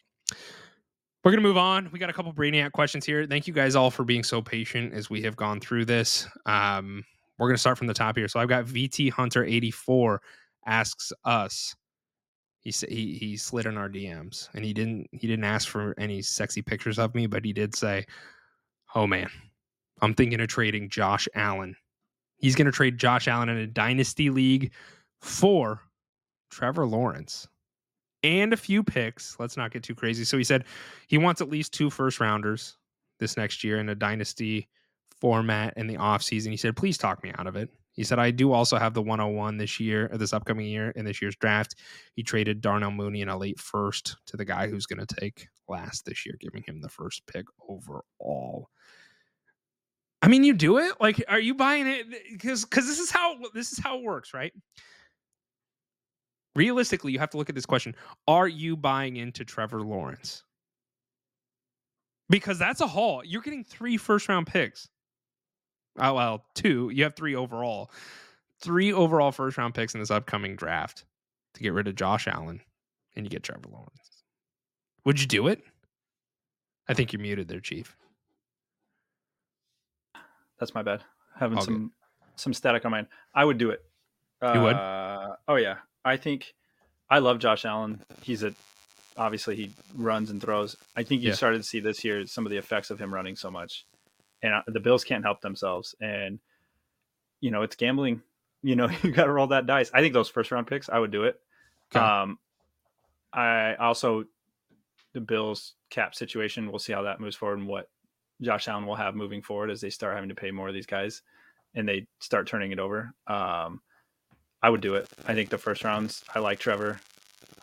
We're 1.23 1.31
going 1.31 1.43
to 1.43 1.47
move 1.47 1.57
on. 1.57 1.89
We 1.91 1.99
got 1.99 2.09
a 2.09 2.13
couple 2.13 2.31
Brainiac 2.33 2.71
questions 2.71 3.05
here. 3.05 3.25
Thank 3.25 3.47
you 3.47 3.53
guys 3.53 3.75
all 3.75 3.91
for 3.91 4.05
being 4.05 4.23
so 4.23 4.41
patient 4.41 4.93
as 4.93 5.09
we 5.09 5.21
have 5.23 5.35
gone 5.35 5.59
through 5.59 5.85
this. 5.85 6.25
Um, 6.45 7.03
we're 7.37 7.49
going 7.49 7.55
to 7.55 7.59
start 7.59 7.77
from 7.77 7.87
the 7.87 7.93
top 7.93 8.15
here. 8.15 8.27
So 8.27 8.39
I've 8.39 8.47
got 8.47 8.65
VT 8.65 9.11
Hunter 9.11 9.43
84 9.43 10.21
asks 10.65 11.11
us. 11.25 11.75
He 12.61 12.71
he 12.89 13.13
he 13.13 13.37
slid 13.37 13.65
in 13.65 13.77
our 13.77 13.89
DMs 13.89 14.49
and 14.53 14.63
he 14.63 14.73
didn't 14.73 15.07
he 15.11 15.27
didn't 15.27 15.45
ask 15.45 15.69
for 15.69 15.95
any 15.97 16.21
sexy 16.21 16.61
pictures 16.61 16.99
of 16.99 17.15
me, 17.15 17.25
but 17.25 17.45
he 17.45 17.53
did 17.53 17.75
say, 17.75 18.05
"Oh 18.93 19.07
man, 19.07 19.29
I'm 20.01 20.13
thinking 20.13 20.39
of 20.41 20.47
trading 20.47 20.89
Josh 20.89 21.27
Allen. 21.35 21.75
He's 22.37 22.55
going 22.55 22.65
to 22.65 22.71
trade 22.71 22.97
Josh 22.97 23.27
Allen 23.27 23.49
in 23.49 23.57
a 23.57 23.67
dynasty 23.67 24.29
league 24.29 24.71
for 25.21 25.81
Trevor 26.51 26.85
Lawrence 26.85 27.47
and 28.23 28.53
a 28.53 28.57
few 28.57 28.83
picks. 28.83 29.35
Let's 29.39 29.57
not 29.57 29.71
get 29.71 29.83
too 29.83 29.95
crazy. 29.95 30.23
So 30.23 30.37
he 30.37 30.43
said 30.43 30.65
he 31.07 31.17
wants 31.17 31.41
at 31.41 31.49
least 31.49 31.73
two 31.73 31.89
first 31.89 32.19
rounders 32.19 32.77
this 33.19 33.37
next 33.37 33.63
year 33.63 33.79
in 33.79 33.89
a 33.89 33.95
dynasty 33.95 34.67
format 35.19 35.73
in 35.77 35.87
the 35.87 35.95
offseason. 35.97 36.51
He 36.51 36.57
said, 36.57 36.75
please 36.75 36.97
talk 36.97 37.23
me 37.23 37.31
out 37.37 37.47
of 37.47 37.55
it. 37.55 37.69
He 37.93 38.03
said, 38.03 38.19
I 38.19 38.29
do 38.29 38.51
also 38.51 38.77
have 38.77 38.93
the 38.93 39.01
101 39.01 39.57
this 39.57 39.79
year, 39.79 40.07
or 40.11 40.19
this 40.19 40.31
upcoming 40.31 40.67
year 40.67 40.91
in 40.91 41.03
this 41.03 41.19
year's 41.19 41.35
draft. 41.35 41.75
He 42.13 42.21
traded 42.21 42.61
Darnell 42.61 42.91
Mooney 42.91 43.21
in 43.21 43.29
a 43.29 43.35
late 43.35 43.59
first 43.59 44.17
to 44.27 44.37
the 44.37 44.45
guy 44.45 44.67
who's 44.67 44.85
going 44.85 45.03
to 45.03 45.15
take 45.15 45.47
last 45.67 46.05
this 46.05 46.23
year, 46.23 46.35
giving 46.39 46.61
him 46.61 46.79
the 46.79 46.89
first 46.89 47.25
pick 47.25 47.47
overall. 47.67 48.69
I 50.27 50.29
mean, 50.29 50.43
you 50.43 50.53
do 50.53 50.77
it. 50.77 50.91
Like, 50.99 51.23
are 51.29 51.39
you 51.39 51.55
buying 51.55 51.87
it? 51.87 52.05
Because 52.29 52.65
because 52.65 52.85
this 52.85 52.99
is 52.99 53.09
how 53.09 53.37
this 53.53 53.71
is 53.71 53.79
how 53.79 53.97
it 53.97 54.03
works, 54.03 54.33
right? 54.33 54.51
Realistically, 56.53 57.13
you 57.13 57.19
have 57.19 57.29
to 57.29 57.37
look 57.37 57.47
at 57.47 57.55
this 57.55 57.65
question: 57.65 57.95
Are 58.27 58.49
you 58.49 58.75
buying 58.75 59.15
into 59.15 59.45
Trevor 59.45 59.79
Lawrence? 59.83 60.43
Because 62.29 62.59
that's 62.59 62.81
a 62.81 62.87
haul. 62.87 63.23
You're 63.23 63.41
getting 63.41 63.63
three 63.63 63.95
first 63.95 64.27
round 64.27 64.47
picks. 64.47 64.89
Oh 65.97 66.15
well, 66.15 66.43
two. 66.55 66.89
You 66.93 67.05
have 67.05 67.15
three 67.15 67.33
overall. 67.35 67.89
Three 68.61 68.91
overall 68.91 69.31
first 69.31 69.57
round 69.57 69.75
picks 69.75 69.93
in 69.93 70.01
this 70.01 70.11
upcoming 70.11 70.57
draft 70.57 71.05
to 71.53 71.63
get 71.63 71.71
rid 71.71 71.87
of 71.87 71.95
Josh 71.95 72.27
Allen, 72.27 72.59
and 73.15 73.25
you 73.25 73.29
get 73.29 73.43
Trevor 73.43 73.69
Lawrence. 73.71 74.23
Would 75.05 75.21
you 75.21 75.27
do 75.27 75.47
it? 75.47 75.61
I 76.89 76.95
think 76.95 77.13
you're 77.13 77.21
muted 77.21 77.47
there, 77.47 77.61
Chief. 77.61 77.95
That's 80.59 80.73
my 80.73 80.81
bad. 80.81 81.01
Having 81.39 81.57
All 81.59 81.63
some 81.63 81.77
good. 81.79 81.91
some 82.35 82.53
static 82.53 82.85
on 82.85 82.91
mine. 82.91 83.07
I 83.33 83.45
would 83.45 83.57
do 83.57 83.69
it. 83.71 83.83
You 84.41 84.47
uh, 84.47 84.61
would? 84.61 85.37
Oh 85.47 85.55
yeah. 85.55 85.77
I 86.03 86.17
think 86.17 86.53
I 87.09 87.19
love 87.19 87.39
Josh 87.39 87.65
Allen. 87.65 88.01
He's 88.21 88.43
a 88.43 88.53
obviously 89.17 89.55
he 89.55 89.71
runs 89.95 90.29
and 90.29 90.41
throws. 90.41 90.75
I 90.95 91.03
think 91.03 91.21
you 91.21 91.29
yeah. 91.29 91.35
started 91.35 91.57
to 91.57 91.63
see 91.63 91.79
this 91.79 92.03
year 92.03 92.25
some 92.27 92.45
of 92.45 92.51
the 92.51 92.57
effects 92.57 92.89
of 92.89 92.99
him 92.99 93.13
running 93.13 93.35
so 93.35 93.51
much, 93.51 93.85
and 94.41 94.53
uh, 94.53 94.61
the 94.67 94.79
Bills 94.79 95.03
can't 95.03 95.23
help 95.23 95.41
themselves. 95.41 95.95
And 95.99 96.39
you 97.41 97.51
know 97.51 97.63
it's 97.63 97.75
gambling. 97.75 98.21
You 98.63 98.75
know 98.75 98.89
you 99.03 99.11
got 99.11 99.25
to 99.25 99.31
roll 99.31 99.47
that 99.47 99.65
dice. 99.65 99.91
I 99.93 100.01
think 100.01 100.13
those 100.13 100.29
first 100.29 100.51
round 100.51 100.67
picks, 100.67 100.89
I 100.89 100.99
would 100.99 101.11
do 101.11 101.23
it. 101.23 101.39
Okay. 101.95 102.03
Um, 102.03 102.39
I 103.33 103.75
also 103.75 104.25
the 105.13 105.21
Bills 105.21 105.73
cap 105.89 106.15
situation. 106.15 106.69
We'll 106.69 106.79
see 106.79 106.93
how 106.93 107.03
that 107.03 107.19
moves 107.19 107.35
forward 107.35 107.59
and 107.59 107.67
what 107.67 107.89
Josh 108.41 108.67
Allen 108.67 108.85
will 108.85 108.95
have 108.95 109.15
moving 109.15 109.41
forward 109.41 109.71
as 109.71 109.81
they 109.81 109.89
start 109.89 110.15
having 110.15 110.29
to 110.29 110.35
pay 110.35 110.51
more 110.51 110.67
of 110.67 110.73
these 110.73 110.85
guys 110.85 111.21
and 111.73 111.87
they 111.87 112.07
start 112.19 112.47
turning 112.47 112.71
it 112.71 112.79
over. 112.79 113.13
Um, 113.27 113.81
I 114.61 114.69
would 114.69 114.81
do 114.81 114.95
it. 114.95 115.07
I 115.27 115.33
think 115.33 115.49
the 115.49 115.57
first 115.57 115.83
rounds, 115.83 116.23
I 116.33 116.39
like 116.39 116.59
Trevor. 116.59 116.99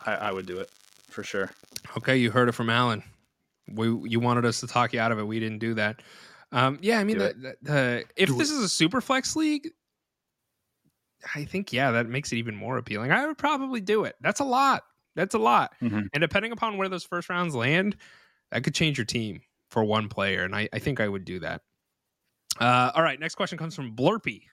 I, 0.05 0.15
I 0.15 0.31
would 0.31 0.45
do 0.45 0.59
it 0.59 0.69
for 1.09 1.23
sure. 1.23 1.51
Okay, 1.97 2.17
you 2.17 2.31
heard 2.31 2.49
it 2.49 2.53
from 2.53 2.69
Alan. 2.69 3.03
We 3.67 3.87
you 4.09 4.19
wanted 4.19 4.45
us 4.45 4.59
to 4.61 4.67
talk 4.67 4.93
you 4.93 4.99
out 4.99 5.11
of 5.11 5.19
it. 5.19 5.23
We 5.25 5.39
didn't 5.39 5.59
do 5.59 5.73
that. 5.75 6.01
Um, 6.51 6.77
yeah, 6.81 6.99
I 6.99 7.03
mean, 7.03 7.17
the, 7.17 7.33
the, 7.33 7.55
the, 7.61 8.03
if 8.15 8.29
do 8.29 8.37
this 8.37 8.51
it. 8.51 8.55
is 8.55 8.63
a 8.63 8.69
super 8.69 9.01
flex 9.01 9.35
league, 9.35 9.69
I 11.33 11.45
think 11.45 11.73
yeah, 11.73 11.91
that 11.91 12.07
makes 12.07 12.31
it 12.31 12.37
even 12.37 12.55
more 12.55 12.77
appealing. 12.77 13.11
I 13.11 13.25
would 13.25 13.37
probably 13.37 13.81
do 13.81 14.03
it. 14.03 14.15
That's 14.21 14.39
a 14.39 14.45
lot. 14.45 14.83
That's 15.15 15.33
a 15.33 15.39
lot. 15.39 15.73
Mm-hmm. 15.81 16.01
And 16.13 16.21
depending 16.21 16.51
upon 16.51 16.77
where 16.77 16.89
those 16.89 17.03
first 17.03 17.29
rounds 17.29 17.55
land, 17.55 17.95
that 18.51 18.63
could 18.63 18.75
change 18.75 18.97
your 18.97 19.05
team 19.05 19.41
for 19.75 19.83
one 19.83 20.07
player, 20.07 20.45
and 20.45 20.55
I, 20.55 20.69
I 20.71 20.79
think 20.79 21.01
I 21.01 21.07
would 21.09 21.25
do 21.25 21.37
that. 21.39 21.61
Uh, 22.61 22.91
all 22.95 23.03
right, 23.03 23.19
next 23.19 23.35
question 23.35 23.57
comes 23.57 23.75
from 23.75 23.93
Blurpy, 23.93 24.43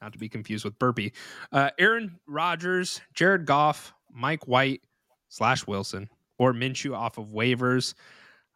not 0.00 0.12
to 0.12 0.18
be 0.18 0.28
confused 0.28 0.64
with 0.64 0.78
Burpee. 0.78 1.12
Uh, 1.50 1.70
Aaron 1.76 2.20
Rodgers, 2.28 3.00
Jared 3.14 3.46
Goff, 3.46 3.92
Mike 4.12 4.46
White 4.46 4.82
slash 5.28 5.66
Wilson, 5.66 6.08
or 6.38 6.52
Minshew 6.52 6.96
off 6.96 7.18
of 7.18 7.30
waivers. 7.30 7.94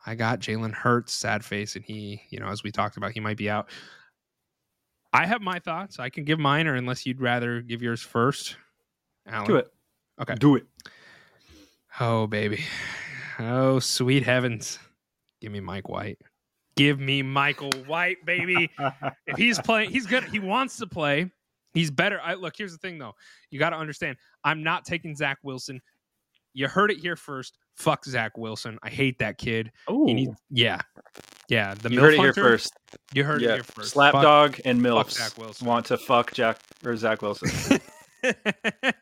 I 0.06 0.14
got 0.14 0.38
Jalen 0.38 0.72
Hurts, 0.72 1.14
sad 1.14 1.44
face, 1.44 1.74
and 1.74 1.84
he, 1.84 2.22
you 2.30 2.38
know, 2.38 2.46
as 2.46 2.62
we 2.62 2.70
talked 2.70 2.96
about, 2.96 3.10
he 3.10 3.18
might 3.18 3.36
be 3.36 3.50
out. 3.50 3.68
I 5.12 5.26
have 5.26 5.42
my 5.42 5.58
thoughts. 5.58 5.98
I 5.98 6.10
can 6.10 6.22
give 6.22 6.38
mine, 6.38 6.68
or 6.68 6.76
unless 6.76 7.04
you'd 7.04 7.20
rather 7.20 7.60
give 7.60 7.82
yours 7.82 8.00
first. 8.00 8.54
Alan. 9.26 9.48
Do 9.48 9.56
it. 9.56 9.68
Okay. 10.20 10.36
Do 10.36 10.54
it. 10.54 10.66
Oh, 11.98 12.28
baby. 12.28 12.64
Oh, 13.40 13.80
sweet 13.80 14.22
heavens. 14.22 14.78
Give 15.42 15.50
me 15.50 15.58
Mike 15.58 15.88
White. 15.88 16.20
Give 16.76 17.00
me 17.00 17.20
Michael 17.20 17.72
White, 17.86 18.24
baby. 18.24 18.70
if 19.26 19.36
he's 19.36 19.58
playing, 19.64 19.90
he's 19.90 20.06
good. 20.06 20.22
He 20.22 20.38
wants 20.38 20.76
to 20.76 20.86
play. 20.86 21.32
He's 21.74 21.90
better. 21.90 22.20
I 22.22 22.34
look. 22.34 22.54
Here's 22.56 22.70
the 22.70 22.78
thing, 22.78 22.96
though. 22.96 23.14
You 23.50 23.58
got 23.58 23.70
to 23.70 23.76
understand. 23.76 24.18
I'm 24.44 24.62
not 24.62 24.84
taking 24.84 25.16
Zach 25.16 25.38
Wilson. 25.42 25.80
You 26.54 26.68
heard 26.68 26.92
it 26.92 26.98
here 26.98 27.16
first. 27.16 27.58
Fuck 27.76 28.04
Zach 28.04 28.38
Wilson. 28.38 28.78
I 28.84 28.88
hate 28.88 29.18
that 29.18 29.36
kid. 29.36 29.72
Oh, 29.88 30.06
yeah, 30.48 30.80
yeah. 31.48 31.74
The 31.74 31.90
you 31.90 32.00
heard 32.00 32.14
it 32.14 32.20
here 32.20 32.34
first. 32.34 32.72
You 33.12 33.24
heard 33.24 33.42
yeah. 33.42 33.48
it 33.48 33.54
here 33.54 33.62
first. 33.64 33.96
Slapdog 33.96 34.60
and 34.64 34.80
Mills 34.80 35.34
want 35.60 35.86
to 35.86 35.96
fuck 35.96 36.32
Jack 36.34 36.60
or 36.84 36.96
Zach 36.96 37.20
Wilson. 37.20 37.80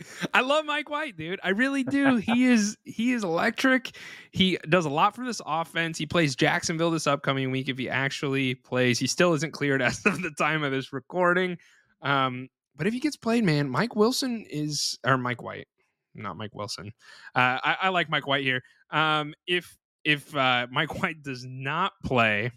I 0.34 0.40
love 0.40 0.64
Mike 0.64 0.90
White, 0.90 1.16
dude. 1.16 1.40
I 1.42 1.50
really 1.50 1.84
do. 1.84 2.16
He 2.16 2.44
is 2.44 2.76
he 2.84 3.12
is 3.12 3.24
electric. 3.24 3.96
He 4.32 4.58
does 4.68 4.84
a 4.84 4.90
lot 4.90 5.14
for 5.14 5.24
this 5.24 5.40
offense. 5.44 5.98
He 5.98 6.06
plays 6.06 6.36
Jacksonville 6.36 6.90
this 6.90 7.06
upcoming 7.06 7.50
week 7.50 7.68
if 7.68 7.78
he 7.78 7.88
actually 7.88 8.54
plays. 8.54 8.98
He 8.98 9.06
still 9.06 9.34
isn't 9.34 9.52
cleared 9.52 9.82
as 9.82 10.04
of 10.06 10.22
the 10.22 10.30
time 10.32 10.62
of 10.62 10.72
this 10.72 10.92
recording. 10.92 11.58
Um, 12.02 12.48
but 12.76 12.86
if 12.86 12.94
he 12.94 13.00
gets 13.00 13.16
played, 13.16 13.44
man, 13.44 13.68
Mike 13.68 13.96
Wilson 13.96 14.46
is 14.48 14.98
or 15.04 15.18
Mike 15.18 15.42
White, 15.42 15.68
not 16.14 16.36
Mike 16.36 16.54
Wilson. 16.54 16.92
Uh, 17.34 17.58
I, 17.62 17.76
I, 17.82 17.88
like 17.90 18.08
Mike 18.08 18.26
White 18.26 18.44
here. 18.44 18.62
Um, 18.90 19.34
if 19.46 19.76
if 20.04 20.34
uh, 20.34 20.66
Mike 20.70 21.02
White 21.02 21.22
does 21.22 21.44
not 21.44 21.92
play, 22.04 22.50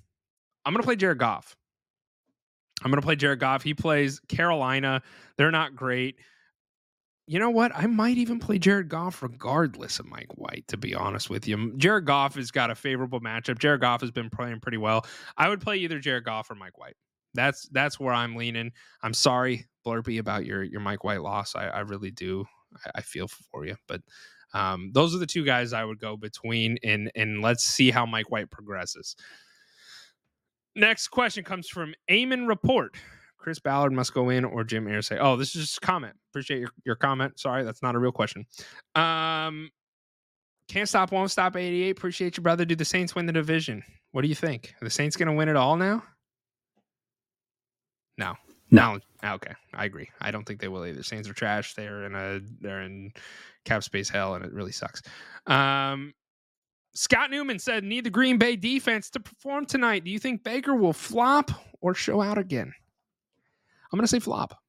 I'm 0.65 0.73
gonna 0.73 0.83
play 0.83 0.95
Jared 0.95 1.17
Goff. 1.17 1.55
I'm 2.83 2.91
going 2.91 3.01
to 3.01 3.05
play 3.05 3.15
Jared 3.15 3.39
Goff. 3.39 3.63
He 3.63 3.73
plays 3.73 4.19
Carolina. 4.27 5.01
They're 5.37 5.51
not 5.51 5.75
great. 5.75 6.17
You 7.25 7.39
know 7.39 7.49
what? 7.49 7.71
I 7.73 7.87
might 7.87 8.17
even 8.17 8.39
play 8.39 8.59
Jared 8.59 8.89
Goff 8.89 9.23
regardless 9.23 9.99
of 9.99 10.05
Mike 10.05 10.35
White, 10.35 10.65
to 10.67 10.77
be 10.77 10.93
honest 10.93 11.29
with 11.29 11.47
you. 11.47 11.73
Jared 11.77 12.05
Goff 12.05 12.35
has 12.35 12.51
got 12.51 12.69
a 12.69 12.75
favorable 12.75 13.21
matchup. 13.21 13.59
Jared 13.59 13.81
Goff 13.81 14.01
has 14.01 14.11
been 14.11 14.29
playing 14.29 14.59
pretty 14.59 14.77
well. 14.77 15.05
I 15.37 15.47
would 15.47 15.61
play 15.61 15.77
either 15.77 15.99
Jared 15.99 16.25
Goff 16.25 16.51
or 16.51 16.55
Mike 16.55 16.77
White. 16.77 16.95
That's 17.33 17.67
that's 17.71 17.99
where 17.99 18.13
I'm 18.13 18.35
leaning. 18.35 18.71
I'm 19.01 19.13
sorry, 19.13 19.65
Blurby, 19.85 20.19
about 20.19 20.45
your 20.45 20.63
your 20.63 20.81
Mike 20.81 21.03
White 21.03 21.21
loss. 21.21 21.55
I, 21.55 21.67
I 21.67 21.79
really 21.79 22.11
do. 22.11 22.45
I, 22.85 22.91
I 22.95 23.01
feel 23.01 23.27
for 23.27 23.65
you, 23.65 23.75
but 23.87 24.01
um, 24.53 24.91
those 24.93 25.15
are 25.15 25.19
the 25.19 25.25
two 25.25 25.43
guys 25.43 25.73
I 25.73 25.83
would 25.83 25.99
go 25.99 26.17
between, 26.17 26.77
and 26.83 27.09
and 27.15 27.41
let's 27.41 27.63
see 27.63 27.89
how 27.89 28.05
Mike 28.05 28.29
White 28.31 28.51
progresses. 28.51 29.15
Next 30.75 31.07
question 31.09 31.43
comes 31.43 31.69
from 31.69 31.93
Eamon 32.09 32.47
Report. 32.47 32.95
Chris 33.43 33.59
Ballard 33.59 33.91
must 33.91 34.13
go 34.13 34.29
in 34.29 34.45
or 34.45 34.63
Jim 34.63 34.85
Irsay. 34.85 35.17
Oh, 35.19 35.35
this 35.35 35.55
is 35.55 35.63
just 35.63 35.77
a 35.77 35.81
comment. 35.81 36.15
Appreciate 36.31 36.61
your, 36.61 36.69
your 36.85 36.95
comment. 36.95 37.37
Sorry, 37.39 37.63
that's 37.63 37.83
not 37.83 37.93
a 37.93 37.99
real 37.99 38.11
question. 38.11 38.45
Um, 38.95 39.69
can't 40.69 40.87
stop, 40.87 41.11
won't 41.11 41.29
stop. 41.29 41.57
88. 41.57 41.91
Appreciate 41.91 42.37
you, 42.37 42.43
brother. 42.43 42.63
Do 42.63 42.75
the 42.75 42.85
Saints 42.85 43.15
win 43.15 43.25
the 43.25 43.33
division? 43.33 43.83
What 44.11 44.21
do 44.21 44.29
you 44.29 44.35
think? 44.35 44.73
Are 44.81 44.85
the 44.85 44.89
Saints 44.89 45.17
going 45.17 45.27
to 45.27 45.33
win 45.33 45.49
it 45.49 45.57
all 45.57 45.75
now? 45.75 46.01
No. 48.17 48.35
No. 48.71 48.99
No. 49.23 49.33
Okay, 49.33 49.53
I 49.73 49.85
agree. 49.85 50.09
I 50.21 50.31
don't 50.31 50.45
think 50.45 50.59
they 50.59 50.67
will 50.67 50.85
either. 50.85 51.03
Saints 51.03 51.29
are 51.29 51.33
trash. 51.33 51.73
They're 51.73 52.05
in 52.05 52.15
a 52.15 52.39
they're 52.61 52.81
in 52.81 53.11
cap 53.65 53.83
space 53.83 54.09
hell, 54.09 54.35
and 54.35 54.43
it 54.43 54.51
really 54.51 54.71
sucks. 54.71 55.01
Um, 55.47 56.13
Scott 56.93 57.31
Newman 57.31 57.59
said, 57.59 57.83
"Need 57.83 58.03
the 58.03 58.09
Green 58.09 58.37
Bay 58.37 58.55
defense 58.55 59.09
to 59.11 59.19
perform 59.19 59.65
tonight. 59.65 60.03
Do 60.03 60.11
you 60.11 60.19
think 60.19 60.43
Baker 60.43 60.75
will 60.75 60.93
flop 60.93 61.51
or 61.81 61.93
show 61.93 62.21
out 62.21 62.37
again?" 62.37 62.73
I'm 63.93 63.97
going 63.97 64.05
to 64.05 64.09
say 64.09 64.19
flop. 64.19 64.59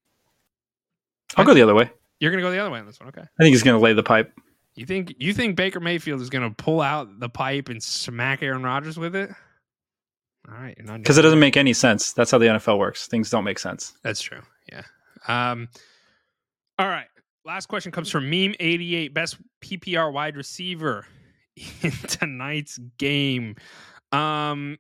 I'll 1.37 1.45
go 1.45 1.55
the 1.55 1.63
other 1.63 1.75
way. 1.75 1.91
You're 2.21 2.31
going 2.31 2.43
to 2.43 2.47
go 2.47 2.51
the 2.51 2.59
other 2.59 2.71
way 2.71 2.79
on 2.79 2.87
this 2.87 3.01
one. 3.01 3.09
Okay. 3.09 3.23
I 3.23 3.43
think 3.43 3.55
he's 3.55 3.63
going 3.63 3.77
to 3.77 3.83
lay 3.83 3.95
the 3.95 4.03
pipe. 4.03 4.33
You 4.77 4.87
think 4.87 5.15
you 5.19 5.33
think 5.33 5.57
Baker 5.57 5.81
Mayfield 5.81 6.21
is 6.21 6.31
going 6.31 6.49
to 6.49 6.55
pull 6.55 6.81
out 6.81 7.21
the 7.21 7.29
pipe 7.29 7.69
and 7.69 7.83
smack 7.83 8.43
Aaron 8.43 8.63
Rodgers 8.63 8.99
with 8.99 9.15
it? 9.15 9.31
All 10.49 10.55
right, 10.55 10.77
because 10.77 11.17
it 11.17 11.23
doesn't 11.23 11.39
make 11.39 11.57
any 11.57 11.73
sense. 11.73 12.13
That's 12.13 12.31
how 12.31 12.37
the 12.37 12.47
NFL 12.47 12.79
works. 12.79 13.07
Things 13.07 13.31
don't 13.31 13.45
make 13.45 13.59
sense. 13.59 13.95
That's 14.03 14.21
true. 14.21 14.43
Yeah. 14.71 14.83
Um. 15.27 15.69
All 16.79 16.89
right. 16.89 17.07
Last 17.47 17.67
question 17.67 17.93
comes 17.93 18.11
from 18.11 18.29
Meme 18.29 18.55
eighty 18.61 18.95
eight. 18.95 19.15
Best 19.15 19.39
PPR 19.63 20.13
wide 20.13 20.37
receiver 20.37 21.07
in 21.83 21.93
tonight's 22.09 22.79
game. 22.99 23.57
Um. 24.13 24.77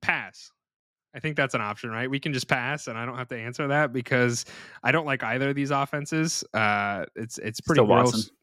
Pass. 0.00 0.50
I 1.16 1.18
think 1.18 1.34
that's 1.34 1.54
an 1.54 1.62
option, 1.62 1.90
right? 1.90 2.10
We 2.10 2.20
can 2.20 2.34
just 2.34 2.46
pass, 2.46 2.88
and 2.88 2.98
I 2.98 3.06
don't 3.06 3.16
have 3.16 3.28
to 3.28 3.38
answer 3.38 3.66
that 3.68 3.90
because 3.90 4.44
I 4.84 4.92
don't 4.92 5.06
like 5.06 5.22
either 5.22 5.48
of 5.48 5.56
these 5.56 5.70
offenses. 5.70 6.44
Uh, 6.52 7.06
it's 7.16 7.38
it's 7.38 7.58
pretty 7.58 7.78
Still 7.78 7.86
gross. 7.86 8.12
Watson. 8.12 8.34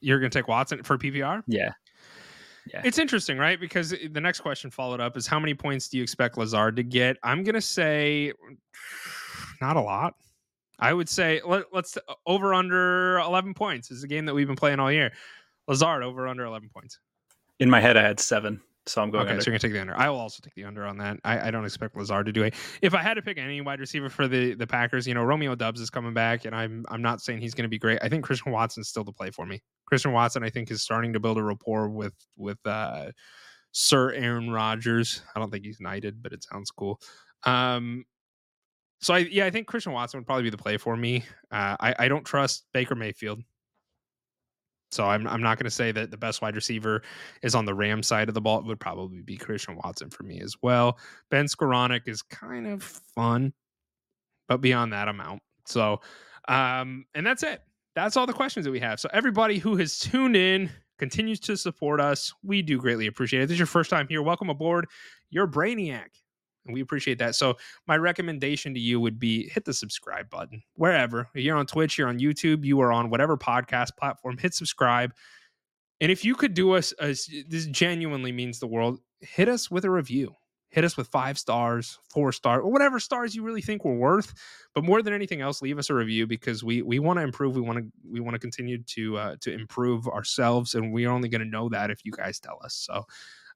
You're 0.00 0.18
going 0.18 0.30
to 0.30 0.38
take 0.38 0.48
Watson 0.48 0.82
for 0.82 0.96
PPR? 0.96 1.42
Yeah. 1.46 1.72
Yeah. 2.72 2.82
It's 2.84 2.98
interesting, 2.98 3.36
right? 3.36 3.60
Because 3.60 3.90
the 3.90 4.20
next 4.20 4.40
question 4.40 4.70
followed 4.70 5.00
up 5.00 5.16
is 5.16 5.26
how 5.26 5.38
many 5.38 5.54
points 5.54 5.88
do 5.88 5.96
you 5.98 6.02
expect 6.02 6.38
Lazard 6.38 6.76
to 6.76 6.82
get? 6.82 7.16
I'm 7.22 7.42
going 7.42 7.54
to 7.54 7.60
say 7.60 8.32
not 9.60 9.76
a 9.76 9.80
lot. 9.80 10.14
I 10.78 10.92
would 10.92 11.08
say 11.08 11.40
let, 11.44 11.64
us 11.74 11.98
over 12.26 12.54
under 12.54 13.18
11 13.18 13.54
points 13.54 13.90
is 13.90 14.04
a 14.04 14.08
game 14.08 14.26
that 14.26 14.34
we've 14.34 14.46
been 14.46 14.56
playing 14.56 14.80
all 14.80 14.92
year. 14.92 15.12
Lazard 15.66 16.02
over 16.02 16.28
under 16.28 16.44
11 16.44 16.70
points. 16.72 17.00
In 17.58 17.68
my 17.68 17.80
head, 17.80 17.96
I 17.96 18.02
had 18.02 18.20
seven. 18.20 18.60
So 18.88 19.02
I'm 19.02 19.10
going 19.10 19.22
okay, 19.22 19.32
under. 19.32 19.42
so 19.42 19.50
you're 19.50 19.52
gonna 19.52 19.60
take 19.60 19.72
the 19.72 19.80
under. 19.80 19.96
I 19.96 20.08
will 20.08 20.18
also 20.18 20.40
take 20.42 20.54
the 20.54 20.64
under 20.64 20.84
on 20.84 20.98
that. 20.98 21.18
I, 21.24 21.48
I, 21.48 21.50
don't 21.50 21.64
expect 21.64 21.96
Lazard 21.96 22.26
to 22.26 22.32
do 22.32 22.42
it. 22.42 22.54
If 22.80 22.94
I 22.94 23.02
had 23.02 23.14
to 23.14 23.22
pick 23.22 23.38
any 23.38 23.60
wide 23.60 23.80
receiver 23.80 24.08
for 24.08 24.26
the 24.26 24.54
the 24.54 24.66
Packers, 24.66 25.06
you 25.06 25.14
know, 25.14 25.22
Romeo 25.22 25.54
Doubs 25.54 25.80
is 25.80 25.90
coming 25.90 26.14
back, 26.14 26.44
and 26.44 26.54
I'm 26.54 26.84
I'm 26.88 27.02
not 27.02 27.20
saying 27.20 27.40
he's 27.40 27.54
gonna 27.54 27.68
be 27.68 27.78
great. 27.78 27.98
I 28.02 28.08
think 28.08 28.24
Christian 28.24 28.52
Watson's 28.52 28.88
still 28.88 29.04
to 29.04 29.12
play 29.12 29.30
for 29.30 29.46
me. 29.46 29.62
Christian 29.86 30.12
Watson, 30.12 30.42
I 30.42 30.50
think, 30.50 30.70
is 30.70 30.82
starting 30.82 31.12
to 31.12 31.20
build 31.20 31.38
a 31.38 31.42
rapport 31.42 31.88
with 31.88 32.14
with 32.36 32.58
uh, 32.64 33.12
Sir 33.72 34.12
Aaron 34.12 34.50
Rodgers. 34.50 35.22
I 35.34 35.38
don't 35.38 35.50
think 35.50 35.64
he's 35.64 35.80
knighted, 35.80 36.22
but 36.22 36.32
it 36.32 36.44
sounds 36.44 36.70
cool. 36.70 37.00
Um, 37.44 38.04
so 39.00 39.14
I 39.14 39.18
yeah, 39.18 39.46
I 39.46 39.50
think 39.50 39.66
Christian 39.66 39.92
Watson 39.92 40.18
would 40.18 40.26
probably 40.26 40.44
be 40.44 40.50
the 40.50 40.58
play 40.58 40.76
for 40.76 40.96
me. 40.96 41.24
Uh, 41.50 41.76
I 41.78 41.94
I 41.98 42.08
don't 42.08 42.24
trust 42.24 42.64
Baker 42.72 42.94
Mayfield. 42.94 43.42
So 44.90 45.04
I'm 45.04 45.26
I'm 45.26 45.42
not 45.42 45.58
going 45.58 45.64
to 45.64 45.70
say 45.70 45.92
that 45.92 46.10
the 46.10 46.16
best 46.16 46.40
wide 46.42 46.54
receiver 46.54 47.02
is 47.42 47.54
on 47.54 47.64
the 47.64 47.74
Ram 47.74 48.02
side 48.02 48.28
of 48.28 48.34
the 48.34 48.40
ball. 48.40 48.58
It 48.58 48.64
would 48.66 48.80
probably 48.80 49.22
be 49.22 49.36
Christian 49.36 49.76
Watson 49.76 50.10
for 50.10 50.22
me 50.22 50.40
as 50.40 50.56
well. 50.62 50.98
Ben 51.30 51.46
Skowronek 51.46 52.08
is 52.08 52.22
kind 52.22 52.66
of 52.66 52.82
fun, 52.82 53.52
but 54.48 54.60
beyond 54.60 54.92
that, 54.92 55.08
I'm 55.08 55.20
out. 55.20 55.40
So, 55.66 56.00
um, 56.48 57.04
and 57.14 57.26
that's 57.26 57.42
it. 57.42 57.62
That's 57.94 58.16
all 58.16 58.26
the 58.26 58.32
questions 58.32 58.64
that 58.64 58.70
we 58.70 58.80
have. 58.80 59.00
So 59.00 59.08
everybody 59.12 59.58
who 59.58 59.76
has 59.76 59.98
tuned 59.98 60.36
in 60.36 60.70
continues 60.98 61.40
to 61.40 61.56
support 61.56 62.00
us. 62.00 62.32
We 62.42 62.62
do 62.62 62.78
greatly 62.78 63.06
appreciate 63.06 63.40
it. 63.40 63.42
If 63.44 63.48
this 63.48 63.54
is 63.56 63.60
your 63.60 63.66
first 63.66 63.90
time 63.90 64.06
here, 64.08 64.22
welcome 64.22 64.50
aboard. 64.50 64.86
You're 65.30 65.46
Brainiac 65.46 66.08
and 66.68 66.74
we 66.74 66.80
appreciate 66.80 67.18
that. 67.18 67.34
So 67.34 67.56
my 67.88 67.96
recommendation 67.96 68.72
to 68.74 68.80
you 68.80 69.00
would 69.00 69.18
be 69.18 69.48
hit 69.48 69.64
the 69.64 69.74
subscribe 69.74 70.30
button 70.30 70.62
wherever 70.74 71.28
you're 71.34 71.56
on 71.56 71.66
Twitch, 71.66 71.98
you're 71.98 72.08
on 72.08 72.20
YouTube, 72.20 72.64
you 72.64 72.80
are 72.80 72.92
on 72.92 73.10
whatever 73.10 73.36
podcast 73.36 73.96
platform. 73.98 74.38
Hit 74.38 74.54
subscribe, 74.54 75.12
and 76.00 76.12
if 76.12 76.24
you 76.24 76.34
could 76.34 76.54
do 76.54 76.72
us, 76.74 76.92
as 76.92 77.28
this 77.48 77.66
genuinely 77.66 78.32
means 78.32 78.58
the 78.58 78.66
world. 78.66 79.00
Hit 79.20 79.48
us 79.48 79.68
with 79.68 79.84
a 79.84 79.90
review. 79.90 80.36
Hit 80.70 80.84
us 80.84 80.96
with 80.96 81.08
five 81.08 81.38
stars, 81.38 81.98
four 82.10 82.30
stars, 82.30 82.60
or 82.62 82.70
whatever 82.70 83.00
stars 83.00 83.34
you 83.34 83.42
really 83.42 83.62
think 83.62 83.84
we're 83.84 83.94
worth. 83.94 84.34
But 84.74 84.84
more 84.84 85.02
than 85.02 85.14
anything 85.14 85.40
else, 85.40 85.62
leave 85.62 85.78
us 85.78 85.88
a 85.88 85.94
review 85.94 86.26
because 86.26 86.62
we 86.62 86.82
we 86.82 86.98
want 86.98 87.18
to 87.18 87.22
improve. 87.22 87.56
We 87.56 87.62
want 87.62 87.78
to 87.78 87.90
we 88.08 88.20
want 88.20 88.34
to 88.34 88.38
continue 88.38 88.82
to 88.82 89.16
uh, 89.16 89.36
to 89.40 89.52
improve 89.52 90.06
ourselves, 90.06 90.74
and 90.74 90.92
we're 90.92 91.10
only 91.10 91.30
going 91.30 91.40
to 91.40 91.48
know 91.48 91.70
that 91.70 91.90
if 91.90 92.04
you 92.04 92.12
guys 92.12 92.38
tell 92.38 92.58
us. 92.62 92.74
So, 92.74 93.06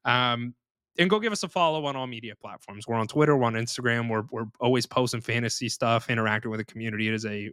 um, 0.05 0.55
and 0.99 1.09
go 1.09 1.19
give 1.19 1.31
us 1.31 1.43
a 1.43 1.47
follow 1.47 1.85
on 1.85 1.95
all 1.95 2.07
media 2.07 2.35
platforms. 2.35 2.87
We're 2.87 2.95
on 2.95 3.07
Twitter, 3.07 3.35
we're 3.35 3.45
on 3.45 3.53
Instagram. 3.53 4.09
We're 4.09 4.23
we're 4.31 4.45
always 4.59 4.85
posting 4.85 5.21
fantasy 5.21 5.69
stuff, 5.69 6.09
interacting 6.09 6.51
with 6.51 6.59
the 6.59 6.65
community. 6.65 7.07
It 7.07 7.13
is 7.13 7.25
a 7.25 7.51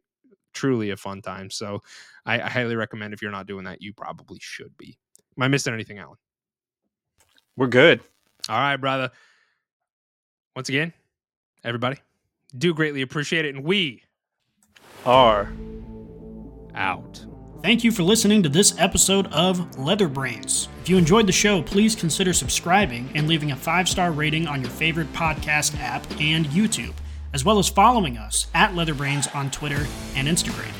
truly 0.52 0.90
a 0.90 0.96
fun 0.96 1.22
time. 1.22 1.50
So 1.50 1.80
I, 2.26 2.40
I 2.40 2.48
highly 2.48 2.76
recommend 2.76 3.14
if 3.14 3.22
you're 3.22 3.30
not 3.30 3.46
doing 3.46 3.64
that, 3.64 3.80
you 3.80 3.92
probably 3.92 4.38
should 4.40 4.76
be. 4.76 4.98
Am 5.36 5.42
I 5.42 5.48
missing 5.48 5.72
anything, 5.72 5.98
Alan? 5.98 6.16
We're 7.56 7.68
good. 7.68 8.00
All 8.48 8.58
right, 8.58 8.76
brother. 8.76 9.10
Once 10.56 10.68
again, 10.68 10.92
everybody, 11.64 11.98
do 12.58 12.74
greatly 12.74 13.02
appreciate 13.02 13.44
it, 13.44 13.54
and 13.54 13.64
we 13.64 14.02
are 15.06 15.52
out. 16.74 17.24
Thank 17.62 17.84
you 17.84 17.92
for 17.92 18.02
listening 18.02 18.42
to 18.42 18.48
this 18.48 18.74
episode 18.78 19.26
of 19.26 19.78
Leather 19.78 20.08
Brains. 20.08 20.70
If 20.80 20.88
you 20.88 20.96
enjoyed 20.96 21.26
the 21.26 21.32
show, 21.32 21.60
please 21.60 21.94
consider 21.94 22.32
subscribing 22.32 23.10
and 23.14 23.28
leaving 23.28 23.52
a 23.52 23.56
five 23.56 23.86
star 23.86 24.12
rating 24.12 24.46
on 24.46 24.62
your 24.62 24.70
favorite 24.70 25.12
podcast 25.12 25.78
app 25.78 26.06
and 26.18 26.46
YouTube, 26.46 26.94
as 27.34 27.44
well 27.44 27.58
as 27.58 27.68
following 27.68 28.16
us 28.16 28.46
at 28.54 28.72
Leatherbrains 28.72 29.32
on 29.34 29.50
Twitter 29.50 29.86
and 30.14 30.26
Instagram. 30.26 30.72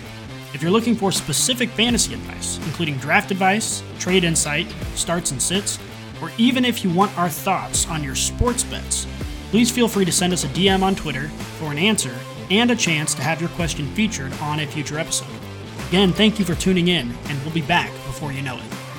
If 0.54 0.62
you're 0.62 0.70
looking 0.70 0.94
for 0.94 1.12
specific 1.12 1.68
fantasy 1.68 2.14
advice, 2.14 2.56
including 2.64 2.96
draft 2.96 3.30
advice, 3.30 3.82
trade 3.98 4.24
insight, 4.24 4.66
starts 4.94 5.32
and 5.32 5.42
sits, 5.42 5.78
or 6.22 6.32
even 6.38 6.64
if 6.64 6.82
you 6.82 6.88
want 6.88 7.16
our 7.18 7.28
thoughts 7.28 7.86
on 7.88 8.02
your 8.02 8.14
sports 8.14 8.64
bets, 8.64 9.06
please 9.50 9.70
feel 9.70 9.86
free 9.86 10.06
to 10.06 10.12
send 10.12 10.32
us 10.32 10.44
a 10.44 10.48
DM 10.48 10.82
on 10.82 10.94
Twitter 10.94 11.28
for 11.58 11.72
an 11.72 11.78
answer 11.78 12.14
and 12.50 12.70
a 12.70 12.76
chance 12.76 13.12
to 13.14 13.22
have 13.22 13.38
your 13.38 13.50
question 13.50 13.86
featured 13.92 14.32
on 14.40 14.60
a 14.60 14.66
future 14.66 14.98
episode. 14.98 15.39
Again, 15.90 16.12
thank 16.12 16.38
you 16.38 16.44
for 16.44 16.54
tuning 16.54 16.86
in, 16.86 17.12
and 17.26 17.42
we'll 17.42 17.52
be 17.52 17.62
back 17.62 17.90
before 18.06 18.30
you 18.30 18.42
know 18.42 18.56
it. 18.56 18.89